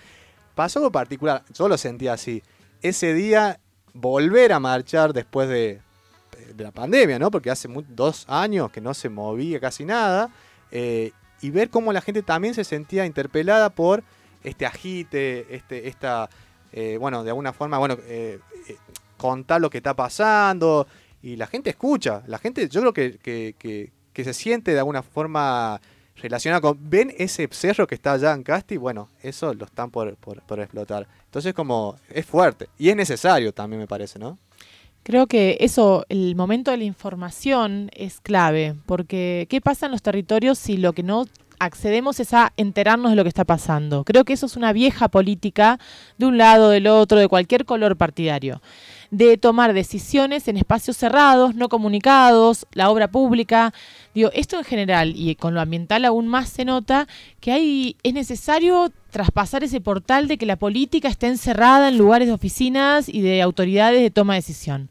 pasó 0.55 0.79
algo 0.79 0.91
particular. 0.91 1.43
Yo 1.53 1.67
lo 1.67 1.77
sentía 1.77 2.13
así. 2.13 2.41
Ese 2.81 3.13
día, 3.13 3.59
volver 3.93 4.53
a 4.53 4.59
marchar 4.59 5.13
después 5.13 5.49
de, 5.49 5.81
la 6.57 6.71
pandemia, 6.71 7.17
¿no? 7.17 7.31
Porque 7.31 7.49
hace 7.49 7.67
dos 7.89 8.25
años 8.27 8.71
que 8.71 8.81
no 8.81 8.93
se 8.93 9.09
movía 9.09 9.59
casi 9.59 9.85
nada. 9.85 10.29
Eh, 10.71 11.11
y 11.41 11.49
ver 11.49 11.69
cómo 11.69 11.91
la 11.91 12.01
gente 12.01 12.21
también 12.21 12.53
se 12.53 12.63
sentía 12.63 13.05
interpelada 13.05 13.69
por 13.69 14.03
este 14.43 14.65
agite, 14.65 15.47
este, 15.53 15.87
esta, 15.87 16.29
eh, 16.71 16.97
bueno, 16.99 17.23
de 17.23 17.29
alguna 17.29 17.53
forma, 17.53 17.77
bueno, 17.77 17.97
eh, 18.05 18.39
eh, 18.67 18.75
contar 19.17 19.61
lo 19.61 19.69
que 19.69 19.77
está 19.77 19.95
pasando 19.95 20.87
y 21.21 21.35
la 21.35 21.47
gente 21.47 21.69
escucha, 21.69 22.23
la 22.27 22.37
gente 22.37 22.67
yo 22.67 22.81
creo 22.81 22.93
que, 22.93 23.19
que, 23.19 24.23
se 24.23 24.33
siente 24.33 24.71
de 24.71 24.79
alguna 24.79 25.01
forma 25.01 25.81
relacionada 26.15 26.61
con, 26.61 26.77
ven 26.79 27.13
ese 27.17 27.47
cerro 27.51 27.87
que 27.87 27.95
está 27.95 28.13
allá 28.13 28.33
en 28.33 28.43
Casti, 28.43 28.77
bueno, 28.77 29.09
eso 29.23 29.53
lo 29.53 29.65
están 29.65 29.89
por, 29.89 30.15
por, 30.17 30.41
por 30.43 30.59
explotar. 30.59 31.07
Entonces 31.25 31.53
como 31.53 31.95
es 32.09 32.25
fuerte 32.25 32.69
y 32.77 32.89
es 32.89 32.95
necesario 32.95 33.51
también 33.51 33.79
me 33.79 33.87
parece, 33.87 34.19
¿no? 34.19 34.37
Creo 35.03 35.25
que 35.25 35.57
eso, 35.61 36.05
el 36.09 36.35
momento 36.35 36.69
de 36.69 36.77
la 36.77 36.83
información 36.83 37.89
es 37.95 38.19
clave, 38.21 38.75
porque 38.85 39.47
¿qué 39.49 39.59
pasa 39.59 39.87
en 39.87 39.93
los 39.93 40.03
territorios 40.03 40.59
si 40.59 40.77
lo 40.77 40.93
que 40.93 41.01
no 41.01 41.25
accedemos 41.61 42.19
es 42.19 42.33
a 42.33 42.53
enterarnos 42.57 43.11
de 43.11 43.15
lo 43.15 43.23
que 43.23 43.29
está 43.29 43.45
pasando. 43.45 44.03
Creo 44.03 44.25
que 44.25 44.33
eso 44.33 44.47
es 44.47 44.57
una 44.57 44.73
vieja 44.73 45.09
política 45.09 45.79
de 46.17 46.25
un 46.25 46.37
lado, 46.37 46.69
del 46.69 46.87
otro, 46.87 47.19
de 47.19 47.27
cualquier 47.27 47.65
color 47.65 47.97
partidario, 47.97 48.61
de 49.11 49.37
tomar 49.37 49.73
decisiones 49.73 50.47
en 50.47 50.57
espacios 50.57 50.97
cerrados, 50.97 51.53
no 51.53 51.69
comunicados, 51.69 52.65
la 52.73 52.89
obra 52.89 53.11
pública. 53.11 53.73
Digo, 54.15 54.31
esto 54.33 54.57
en 54.57 54.63
general 54.63 55.13
y 55.15 55.35
con 55.35 55.53
lo 55.53 55.61
ambiental 55.61 56.03
aún 56.05 56.27
más 56.27 56.49
se 56.49 56.65
nota 56.65 57.07
que 57.39 57.51
hay 57.51 57.95
es 58.01 58.13
necesario 58.13 58.91
traspasar 59.11 59.63
ese 59.63 59.81
portal 59.81 60.27
de 60.27 60.39
que 60.39 60.47
la 60.47 60.55
política 60.55 61.09
esté 61.09 61.27
encerrada 61.27 61.89
en 61.89 61.97
lugares 61.97 62.27
de 62.27 62.33
oficinas 62.33 63.07
y 63.07 63.21
de 63.21 63.41
autoridades 63.41 64.01
de 64.01 64.09
toma 64.09 64.33
de 64.33 64.39
decisión. 64.39 64.89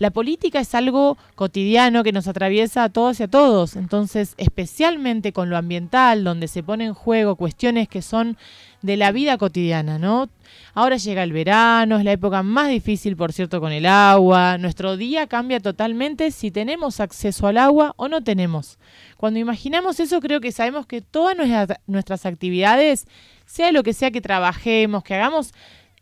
La 0.00 0.10
política 0.10 0.60
es 0.60 0.74
algo 0.74 1.18
cotidiano 1.34 2.02
que 2.02 2.12
nos 2.12 2.26
atraviesa 2.26 2.84
a 2.84 2.88
todos 2.88 3.20
y 3.20 3.24
a 3.24 3.28
todos, 3.28 3.76
entonces 3.76 4.32
especialmente 4.38 5.34
con 5.34 5.50
lo 5.50 5.58
ambiental, 5.58 6.24
donde 6.24 6.48
se 6.48 6.62
ponen 6.62 6.88
en 6.88 6.94
juego 6.94 7.36
cuestiones 7.36 7.86
que 7.86 8.00
son 8.00 8.38
de 8.80 8.96
la 8.96 9.12
vida 9.12 9.36
cotidiana, 9.36 9.98
¿no? 9.98 10.30
Ahora 10.72 10.96
llega 10.96 11.22
el 11.22 11.34
verano, 11.34 11.98
es 11.98 12.04
la 12.06 12.12
época 12.12 12.42
más 12.42 12.70
difícil, 12.70 13.14
por 13.14 13.34
cierto, 13.34 13.60
con 13.60 13.72
el 13.72 13.84
agua. 13.84 14.56
Nuestro 14.56 14.96
día 14.96 15.26
cambia 15.26 15.60
totalmente 15.60 16.30
si 16.30 16.50
tenemos 16.50 16.98
acceso 16.98 17.46
al 17.46 17.58
agua 17.58 17.92
o 17.98 18.08
no 18.08 18.22
tenemos. 18.22 18.78
Cuando 19.18 19.38
imaginamos 19.38 20.00
eso, 20.00 20.20
creo 20.20 20.40
que 20.40 20.50
sabemos 20.50 20.86
que 20.86 21.02
todas 21.02 21.36
nuestras 21.86 22.24
actividades, 22.24 23.06
sea 23.44 23.70
lo 23.70 23.82
que 23.82 23.92
sea 23.92 24.10
que 24.10 24.22
trabajemos, 24.22 25.02
que 25.02 25.14
hagamos, 25.14 25.52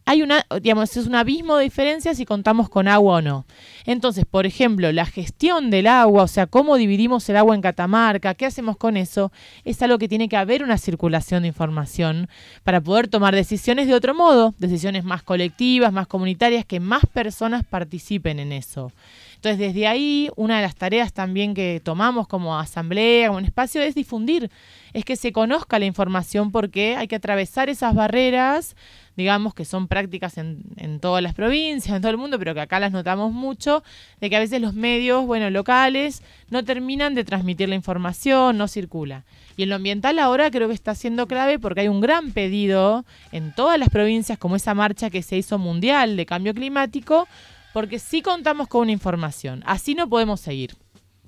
hay 0.09 0.23
una, 0.23 0.47
digamos, 0.63 0.97
es 0.97 1.07
un 1.07 1.15
abismo 1.15 1.59
de 1.59 1.65
diferencia 1.65 2.15
si 2.15 2.25
contamos 2.25 2.71
con 2.71 2.89
agua 2.89 3.17
o 3.17 3.21
no. 3.21 3.45
Entonces, 3.85 4.25
por 4.25 4.47
ejemplo, 4.47 4.91
la 4.91 5.05
gestión 5.05 5.69
del 5.69 5.87
agua, 5.87 6.23
o 6.23 6.29
sea, 6.29 6.47
cómo 6.47 6.79
dividimos 6.79 7.29
el 7.29 7.37
agua 7.37 7.55
en 7.55 7.61
Catamarca, 7.61 8.33
qué 8.33 8.47
hacemos 8.47 8.79
con 8.79 8.97
eso, 8.97 9.31
es 9.67 9.83
algo 9.83 9.99
que 9.99 10.09
tiene 10.09 10.31
que 10.31 10.39
haber 10.39 10.63
una 10.63 10.79
circulación 10.79 11.43
de 11.43 11.49
información 11.49 12.31
para 12.65 12.81
poder 12.81 13.09
tomar 13.09 13.35
decisiones 13.35 13.87
de 13.87 13.93
otro 13.93 14.15
modo, 14.15 14.55
decisiones 14.57 15.05
más 15.05 15.23
colectivas, 15.23 15.93
más 15.93 16.07
comunitarias, 16.07 16.65
que 16.65 16.81
más 16.81 17.03
personas 17.13 17.67
participen 17.67 18.39
en 18.39 18.53
eso. 18.53 18.93
Entonces, 19.35 19.59
desde 19.59 19.87
ahí, 19.89 20.31
una 20.37 20.57
de 20.57 20.63
las 20.63 20.75
tareas 20.75 21.13
también 21.13 21.53
que 21.53 21.83
tomamos 21.85 22.27
como 22.29 22.59
asamblea, 22.59 23.29
como 23.29 23.41
un 23.41 23.45
espacio, 23.45 23.83
es 23.83 23.95
difundir, 23.95 24.51
es 24.93 25.05
que 25.05 25.17
se 25.17 25.33
conozca 25.33 25.79
la 25.79 25.87
información 25.87 26.51
porque 26.51 26.97
hay 26.97 27.09
que 27.09 27.17
atravesar 27.17 27.69
esas 27.69 27.95
barreras 27.95 28.77
digamos, 29.19 29.53
que 29.53 29.65
son 29.65 29.89
prácticas 29.89 30.39
en, 30.39 30.63
en, 30.77 31.01
todas 31.01 31.21
las 31.25 31.35
provincias, 31.35 31.97
en 31.97 32.01
todo 32.01 32.13
el 32.13 32.17
mundo, 32.17 32.39
pero 32.39 32.55
que 32.55 32.61
acá 32.61 32.79
las 32.79 32.93
notamos 32.93 33.33
mucho, 33.33 33.83
de 34.21 34.31
que 34.31 34.37
a 34.37 34.39
veces 34.39 34.61
los 34.61 34.75
medios, 34.75 35.27
bueno, 35.27 35.51
locales, 35.51 36.23
no 36.51 36.65
terminan 36.65 37.17
de 37.17 37.25
transmitir 37.25 37.69
la 37.69 37.75
información, 37.75 38.57
no 38.57 38.69
circula. 38.69 39.25
Y 39.57 39.65
en 39.65 39.71
lo 39.71 39.75
ambiental 39.75 40.21
ahora 40.21 40.53
creo 40.53 40.69
que 40.69 40.75
está 40.75 40.95
siendo 40.95 41.27
clave 41.27 41.59
porque 41.59 41.81
hay 41.81 41.89
un 41.89 42.01
gran 42.01 42.31
pedido 42.31 43.05
en 43.33 43.53
todas 43.53 43.77
las 43.77 43.89
provincias, 43.89 44.39
como 44.39 44.55
esa 44.55 44.73
marcha 44.75 45.11
que 45.11 45.23
se 45.23 45.37
hizo 45.37 45.59
mundial 45.59 46.17
de 46.17 46.25
cambio 46.25 46.55
climático, 46.55 47.27
porque 47.73 47.99
sí 47.99 48.23
contamos 48.23 48.69
con 48.69 48.83
una 48.83 48.93
información. 48.93 49.65
Así 49.67 49.97
no 49.97 50.09
podemos 50.09 50.41
seguir. 50.41 50.77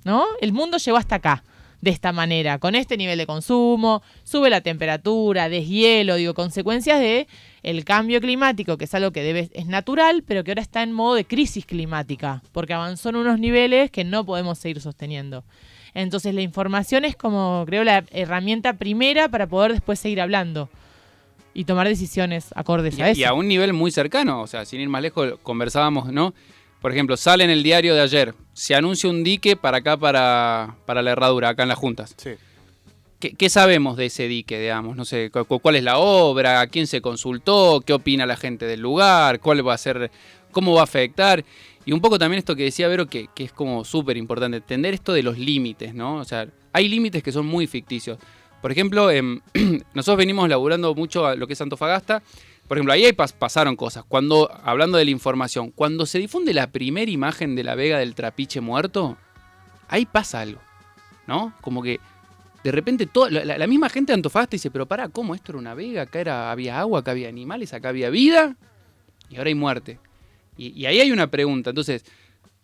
¿No? 0.05 0.23
El 0.39 0.53
mundo 0.53 0.77
llegó 0.77 0.97
hasta 0.97 1.15
acá 1.15 1.43
de 1.81 1.89
esta 1.89 2.11
manera, 2.11 2.59
con 2.59 2.75
este 2.75 2.95
nivel 2.95 3.17
de 3.17 3.25
consumo, 3.25 4.03
sube 4.23 4.49
la 4.49 4.61
temperatura, 4.61 5.49
deshielo, 5.49 6.15
digo, 6.15 6.33
consecuencias 6.33 6.99
de 6.99 7.27
el 7.63 7.83
cambio 7.85 8.21
climático, 8.21 8.77
que 8.77 8.85
es 8.85 8.93
algo 8.93 9.11
que 9.11 9.23
debe, 9.23 9.49
es 9.53 9.65
natural, 9.65 10.23
pero 10.25 10.43
que 10.43 10.51
ahora 10.51 10.61
está 10.61 10.83
en 10.83 10.93
modo 10.93 11.15
de 11.15 11.25
crisis 11.25 11.65
climática, 11.65 12.43
porque 12.51 12.73
avanzó 12.73 13.09
en 13.09 13.17
unos 13.17 13.39
niveles 13.39 13.91
que 13.91 14.03
no 14.03 14.25
podemos 14.25 14.59
seguir 14.59 14.79
sosteniendo. 14.79 15.43
Entonces 15.93 16.33
la 16.33 16.41
información 16.41 17.03
es 17.03 17.15
como, 17.15 17.63
creo, 17.65 17.83
la 17.83 18.05
herramienta 18.11 18.73
primera 18.73 19.29
para 19.29 19.47
poder 19.47 19.73
después 19.73 19.99
seguir 19.99 20.21
hablando 20.21 20.69
y 21.53 21.65
tomar 21.65 21.87
decisiones 21.87 22.49
acordes 22.55 22.99
a 22.99 23.09
eso. 23.09 23.19
Y 23.19 23.23
a 23.23 23.33
un 23.33 23.47
nivel 23.47 23.73
muy 23.73 23.91
cercano, 23.91 24.41
o 24.41 24.47
sea, 24.47 24.65
sin 24.65 24.79
ir 24.79 24.89
más 24.89 25.01
lejos, 25.01 25.33
conversábamos, 25.43 26.11
¿no? 26.11 26.33
Por 26.81 26.91
ejemplo, 26.91 27.15
sale 27.15 27.43
en 27.43 27.51
el 27.51 27.61
diario 27.61 27.93
de 27.93 28.01
ayer, 28.01 28.33
se 28.53 28.73
anuncia 28.73 29.09
un 29.09 29.23
dique 29.23 29.55
para 29.55 29.77
acá, 29.77 29.97
para, 29.97 30.77
para 30.85 31.01
la 31.01 31.11
herradura, 31.11 31.49
acá 31.49 31.63
en 31.63 31.69
las 31.69 31.77
juntas. 31.77 32.15
Sí. 32.17 32.31
¿Qué, 33.19 33.49
sabemos 33.49 33.97
de 33.97 34.07
ese 34.07 34.27
dique, 34.27 34.59
digamos? 34.59 34.95
No 34.95 35.05
sé, 35.05 35.29
¿cuál 35.29 35.75
es 35.75 35.83
la 35.83 35.99
obra? 35.99 36.59
¿A 36.59 36.65
quién 36.65 36.87
se 36.87 37.01
consultó? 37.01 37.83
¿Qué 37.85 37.93
opina 37.93 38.25
la 38.25 38.35
gente 38.35 38.65
del 38.65 38.81
lugar? 38.81 39.39
¿Cuál 39.39 39.65
va 39.65 39.75
a 39.75 39.77
ser? 39.77 40.09
¿Cómo 40.51 40.73
va 40.73 40.81
a 40.81 40.85
afectar? 40.85 41.45
Y 41.85 41.91
un 41.91 42.01
poco 42.01 42.17
también 42.17 42.39
esto 42.39 42.55
que 42.55 42.63
decía 42.63 42.87
Vero, 42.87 43.05
que, 43.05 43.27
que 43.35 43.43
es 43.43 43.51
como 43.51 43.85
súper 43.85 44.17
importante, 44.17 44.57
entender 44.57 44.95
esto 44.95 45.13
de 45.13 45.21
los 45.21 45.37
límites, 45.37 45.93
¿no? 45.93 46.15
O 46.15 46.23
sea, 46.23 46.47
hay 46.73 46.89
límites 46.89 47.21
que 47.21 47.31
son 47.31 47.45
muy 47.45 47.67
ficticios. 47.67 48.17
Por 48.59 48.71
ejemplo, 48.71 49.11
em, 49.11 49.39
nosotros 49.93 50.17
venimos 50.17 50.49
laburando 50.49 50.95
mucho 50.95 51.27
a 51.27 51.35
lo 51.35 51.45
que 51.45 51.53
es 51.53 51.61
Antofagasta 51.61 52.23
por 52.71 52.77
ejemplo, 52.77 52.93
ahí 52.93 53.11
pasaron 53.11 53.75
cosas. 53.75 54.05
Cuando, 54.07 54.49
hablando 54.63 54.97
de 54.97 55.03
la 55.03 55.11
información, 55.11 55.71
cuando 55.71 56.05
se 56.05 56.19
difunde 56.19 56.53
la 56.53 56.71
primera 56.71 57.11
imagen 57.11 57.53
de 57.53 57.65
la 57.65 57.75
Vega 57.75 57.99
del 57.99 58.15
Trapiche 58.15 58.61
muerto, 58.61 59.17
ahí 59.89 60.05
pasa 60.05 60.39
algo. 60.39 60.61
¿No? 61.27 61.53
Como 61.59 61.83
que 61.83 61.99
de 62.63 62.71
repente 62.71 63.07
toda, 63.07 63.29
la, 63.29 63.67
misma 63.67 63.89
gente 63.89 64.13
de 64.13 64.15
Antofagasta 64.15 64.55
dice, 64.55 64.71
pero 64.71 64.85
pará, 64.85 65.09
¿cómo 65.09 65.35
esto 65.35 65.51
era 65.51 65.59
una 65.59 65.73
vega? 65.73 66.03
Acá 66.03 66.21
era, 66.21 66.49
había 66.49 66.79
agua, 66.79 67.01
acá 67.01 67.11
había 67.11 67.27
animales, 67.27 67.73
acá 67.73 67.89
había 67.89 68.09
vida 68.09 68.55
y 69.29 69.35
ahora 69.35 69.49
hay 69.49 69.55
muerte. 69.55 69.99
Y, 70.55 70.85
ahí 70.85 71.01
hay 71.01 71.11
una 71.11 71.29
pregunta. 71.29 71.71
Entonces, 71.71 72.05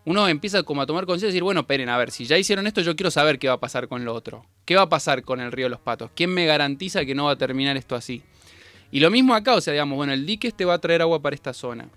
uno 0.05 0.29
empieza 0.29 0.63
como 0.63 0.83
a 0.83 0.85
tomar 0.85 1.05
conciencia 1.05 1.27
y 1.27 1.31
decir, 1.33 1.43
bueno, 1.43 1.59
esperen, 1.59 1.89
a 1.89 1.97
ver, 1.97 2.11
si 2.11 2.23
ya 2.23 2.37
hicieron 2.37 2.65
esto, 2.65 2.79
yo 2.79 2.95
quiero 2.95 3.11
saber 3.11 3.39
qué 3.39 3.49
va 3.49 3.55
a 3.55 3.59
pasar 3.59 3.89
con 3.89 4.05
lo 4.05 4.13
otro. 4.13 4.45
¿Qué 4.63 4.77
va 4.77 4.83
a 4.83 4.89
pasar 4.89 5.23
con 5.23 5.41
el 5.41 5.51
río 5.51 5.65
de 5.65 5.71
los 5.71 5.81
Patos? 5.81 6.11
¿Quién 6.15 6.33
me 6.33 6.45
garantiza 6.45 7.03
que 7.03 7.13
no 7.13 7.25
va 7.25 7.31
a 7.31 7.37
terminar 7.37 7.75
esto 7.75 7.93
así? 7.93 8.23
Y 8.91 9.00
lo 9.00 9.12
mismo 9.12 9.36
acá, 9.36 9.56
o 9.56 9.62
sea, 9.62 9.74
digamos, 9.74 9.98
bueno, 9.98 10.13
el 10.13 10.25
dique 10.25 10.48
este 10.48 10.65
va 10.65 10.75
a 10.75 10.79
traer 10.79 11.01
agua 11.01 11.22
para 11.22 11.36
esta 11.36 11.53
zona. 11.53 11.89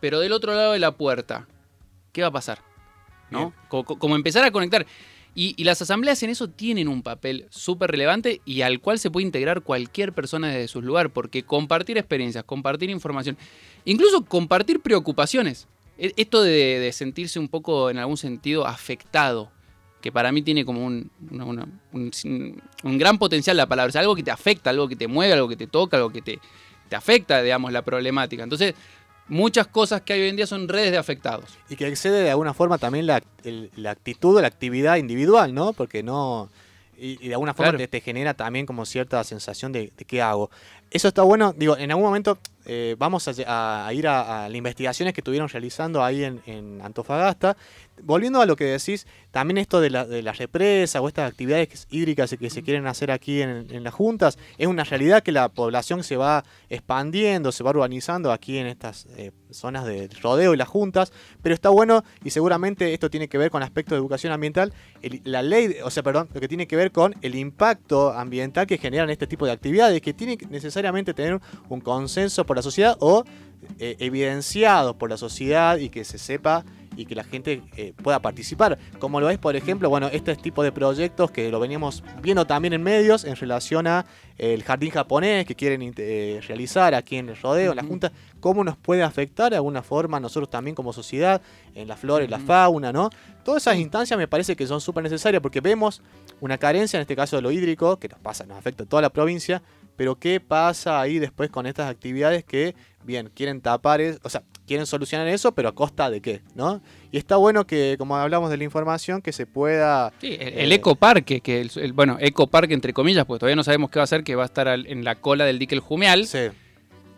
Pero 0.00 0.20
del 0.20 0.32
otro 0.32 0.54
lado 0.54 0.72
de 0.72 0.78
la 0.78 0.92
puerta, 0.92 1.46
¿qué 2.12 2.22
va 2.22 2.28
a 2.28 2.32
pasar? 2.32 2.58
¿No? 3.30 3.52
Como, 3.68 4.16
empezar 4.16 4.44
a 4.44 4.50
conectar. 4.50 4.86
Y, 5.34 5.62
las 5.62 5.80
asambleas 5.80 6.22
en 6.22 6.30
eso 6.30 6.48
tienen 6.48 6.88
un 6.88 7.02
papel 7.02 7.46
súper 7.50 7.90
relevante 7.90 8.40
y 8.44 8.62
al 8.62 8.80
cual 8.80 8.98
se 8.98 9.10
puede 9.10 9.26
integrar 9.26 9.62
cualquier 9.62 10.12
persona 10.12 10.48
desde 10.48 10.68
su 10.68 10.82
lugar, 10.82 11.10
porque 11.10 11.44
compartir 11.44 11.96
experiencias, 11.98 12.44
compartir 12.44 12.90
información, 12.90 13.38
incluso 13.84 14.24
compartir 14.24 14.80
preocupaciones. 14.80 15.68
E, 15.98 16.12
esto 16.16 16.42
de 16.42 16.90
sentirse 16.92 17.38
un 17.38 17.48
poco 17.48 17.90
en 17.90 17.98
algún 17.98 18.16
sentido 18.16 18.66
afectado 18.66 19.52
que 20.00 20.10
para 20.12 20.32
mí 20.32 20.42
tiene 20.42 20.64
como 20.64 20.84
un, 20.84 21.10
un, 21.92 22.98
gran 22.98 23.18
potencial 23.18 23.56
la 23.56 23.66
palabra. 23.66 23.90
Es 23.90 23.96
algo 23.96 24.14
que 24.14 24.22
te 24.22 24.30
afecta, 24.30 24.70
algo 24.70 24.88
que 24.88 24.96
te 24.96 25.08
mueve, 25.08 25.32
algo 25.34 25.48
que 25.48 25.56
te 25.56 25.66
toca, 25.66 25.96
algo 25.96 26.10
que 26.10 26.22
te, 26.22 26.38
te 26.88 26.96
afecta, 26.96 27.42
digamos, 27.42 27.72
la 27.72 27.82
problemática. 27.82 28.42
Entonces, 28.42 28.74
muchas 29.28 29.66
cosas 29.66 30.02
que 30.02 30.12
hay 30.12 30.22
hoy 30.22 30.28
en 30.28 30.36
día 30.36 30.46
son 30.46 30.68
redes 30.68 30.90
de 30.90 30.98
afectados. 30.98 31.58
Y 31.68 31.76
que 31.76 31.86
excede 31.88 32.22
de 32.22 32.30
alguna 32.30 32.54
forma 32.54 32.78
también 32.78 33.06
la, 33.06 33.22
el- 33.44 33.70
la 33.76 33.90
actitud 33.92 34.36
o 34.36 34.40
la 34.40 34.48
actividad 34.48 34.96
individual, 34.96 35.54
¿no? 35.54 35.72
Porque 35.72 36.02
no. 36.02 36.48
Y, 36.98 37.18
y 37.24 37.28
de 37.28 37.34
alguna 37.34 37.54
forma 37.54 37.70
Claro. 37.72 37.78
te, 37.78 37.88
te 37.88 38.00
genera 38.02 38.34
también 38.34 38.66
como 38.66 38.84
cierta 38.84 39.24
sensación 39.24 39.72
de, 39.72 39.90
de 39.96 40.04
qué 40.04 40.20
hago. 40.20 40.50
Eso 40.90 41.08
está 41.08 41.22
bueno. 41.22 41.54
Digo, 41.56 41.76
en 41.76 41.90
algún 41.90 42.04
momento 42.06 42.38
eh, 42.66 42.96
vamos 42.98 43.26
a, 43.28 43.92
ir 43.92 44.06
a, 44.08 44.44
a 44.44 44.48
las 44.48 44.56
investigaciones 44.56 45.14
que 45.14 45.20
estuvieron 45.20 45.48
realizando 45.48 46.02
ahí 46.04 46.24
en, 46.24 46.40
en 46.46 46.80
Antofagasta. 46.82 47.56
Volviendo 48.02 48.40
a 48.40 48.46
lo 48.46 48.56
que 48.56 48.64
decís, 48.64 49.06
también 49.30 49.58
esto 49.58 49.78
de 49.78 49.90
la, 49.90 50.06
de 50.06 50.22
la 50.22 50.32
represa 50.32 51.02
o 51.02 51.08
estas 51.08 51.30
actividades 51.30 51.86
hídricas 51.90 52.34
que 52.40 52.48
se 52.48 52.62
quieren 52.62 52.86
hacer 52.86 53.10
aquí 53.10 53.42
en, 53.42 53.66
en 53.70 53.84
las 53.84 53.92
juntas, 53.92 54.38
es 54.56 54.66
una 54.68 54.84
realidad 54.84 55.22
que 55.22 55.32
la 55.32 55.50
población 55.50 56.02
se 56.02 56.16
va 56.16 56.42
expandiendo, 56.70 57.52
se 57.52 57.62
va 57.62 57.70
urbanizando 57.72 58.32
aquí 58.32 58.56
en 58.56 58.68
estas 58.68 59.06
eh, 59.18 59.32
zonas 59.50 59.84
de 59.84 60.08
rodeo 60.22 60.54
y 60.54 60.56
las 60.56 60.66
juntas, 60.68 61.12
pero 61.42 61.54
está 61.54 61.68
bueno 61.68 62.02
y 62.24 62.30
seguramente 62.30 62.94
esto 62.94 63.10
tiene 63.10 63.28
que 63.28 63.36
ver 63.36 63.50
con 63.50 63.62
aspectos 63.62 63.90
de 63.96 63.98
educación 63.98 64.32
ambiental, 64.32 64.72
el- 65.02 65.20
la 65.24 65.42
ley, 65.42 65.76
o 65.84 65.90
sea, 65.90 66.02
perdón, 66.02 66.30
lo 66.32 66.40
que 66.40 66.48
tiene 66.48 66.66
que 66.66 66.76
ver 66.76 66.92
con 66.92 67.14
el 67.20 67.34
impacto 67.34 68.12
ambiental 68.14 68.66
que 68.66 68.78
generan 68.78 69.10
este 69.10 69.26
tipo 69.26 69.44
de 69.44 69.52
actividades, 69.52 70.00
que 70.00 70.14
tienen 70.14 70.38
que 70.38 70.46
necesariamente 70.80 71.14
tener 71.14 71.40
un 71.68 71.80
consenso 71.80 72.44
por 72.44 72.56
la 72.56 72.62
sociedad 72.62 72.96
o 73.00 73.24
eh, 73.78 73.96
evidenciado 73.98 74.96
por 74.96 75.10
la 75.10 75.16
sociedad 75.16 75.78
y 75.78 75.90
que 75.90 76.04
se 76.04 76.18
sepa 76.18 76.64
y 76.96 77.06
que 77.06 77.14
la 77.14 77.24
gente 77.24 77.62
eh, 77.76 77.94
pueda 78.02 78.20
participar. 78.20 78.78
Como 78.98 79.20
lo 79.20 79.30
es, 79.30 79.38
por 79.38 79.56
ejemplo, 79.56 79.88
bueno, 79.88 80.08
este 80.08 80.34
tipo 80.36 80.62
de 80.62 80.72
proyectos 80.72 81.30
que 81.30 81.50
lo 81.50 81.60
veníamos 81.60 82.02
viendo 82.22 82.46
también 82.46 82.72
en 82.74 82.82
medios 82.82 83.24
en 83.24 83.36
relación 83.36 83.86
a 83.86 84.04
eh, 84.38 84.54
el 84.54 84.62
jardín 84.62 84.90
japonés 84.90 85.46
que 85.46 85.54
quieren 85.54 85.94
eh, 85.96 86.40
realizar 86.46 86.94
aquí 86.94 87.16
en 87.16 87.28
el 87.28 87.36
rodeo, 87.36 87.70
en 87.72 87.76
la. 87.76 87.84
Junta, 87.90 88.12
cómo 88.40 88.62
nos 88.62 88.76
puede 88.76 89.02
afectar 89.02 89.50
de 89.50 89.56
alguna 89.56 89.82
forma 89.82 90.18
a 90.18 90.20
nosotros 90.20 90.50
también 90.50 90.74
como 90.74 90.92
sociedad, 90.92 91.40
en 91.74 91.88
la 91.88 91.96
flora 91.96 92.24
y 92.24 92.28
la 92.28 92.38
fauna, 92.38 92.92
¿no? 92.92 93.10
Todas 93.44 93.62
esas 93.62 93.76
instancias 93.76 94.18
me 94.18 94.28
parece 94.28 94.54
que 94.54 94.66
son 94.66 94.80
súper 94.80 95.02
necesarias 95.02 95.40
porque 95.42 95.60
vemos 95.60 96.02
una 96.40 96.58
carencia, 96.58 96.98
en 96.98 97.02
este 97.02 97.16
caso 97.16 97.36
de 97.36 97.42
lo 97.42 97.50
hídrico, 97.50 97.98
que 97.98 98.08
nos 98.08 98.18
pasa, 98.20 98.44
nos 98.44 98.58
afecta 98.58 98.84
a 98.84 98.86
toda 98.86 99.02
la 99.02 99.10
provincia, 99.10 99.62
pero 100.00 100.18
¿qué 100.18 100.40
pasa 100.40 100.98
ahí 100.98 101.18
después 101.18 101.50
con 101.50 101.66
estas 101.66 101.90
actividades 101.90 102.42
que, 102.42 102.74
bien, 103.04 103.30
quieren 103.34 103.60
tapar, 103.60 104.00
es- 104.00 104.18
o 104.22 104.30
sea, 104.30 104.42
quieren 104.66 104.86
solucionar 104.86 105.28
eso, 105.28 105.52
pero 105.52 105.68
a 105.68 105.74
costa 105.74 106.08
de 106.08 106.22
qué, 106.22 106.40
¿no? 106.54 106.80
Y 107.12 107.18
está 107.18 107.36
bueno 107.36 107.66
que, 107.66 107.96
como 107.98 108.16
hablamos 108.16 108.48
de 108.48 108.56
la 108.56 108.64
información, 108.64 109.20
que 109.20 109.30
se 109.32 109.44
pueda... 109.44 110.10
Sí, 110.18 110.28
el, 110.40 110.40
Eh, 110.54 110.64
el 110.64 110.72
ecoparque, 110.72 111.42
que 111.42 111.60
el, 111.60 111.70
el- 111.76 111.92
bueno, 111.92 112.16
ecoparque 112.18 112.72
entre 112.72 112.94
comillas, 112.94 113.26
pues 113.26 113.40
todavía 113.40 113.56
no 113.56 113.62
sabemos 113.62 113.90
qué 113.90 113.98
va 113.98 114.04
a 114.04 114.06
ser, 114.06 114.24
que 114.24 114.34
va 114.36 114.44
a 114.44 114.46
estar 114.46 114.68
al- 114.68 114.86
en 114.86 115.04
la 115.04 115.16
cola 115.16 115.44
del 115.44 115.58
dique 115.58 115.74
El 115.74 115.82
Jumeal. 115.82 116.26
Sí, 116.26 116.38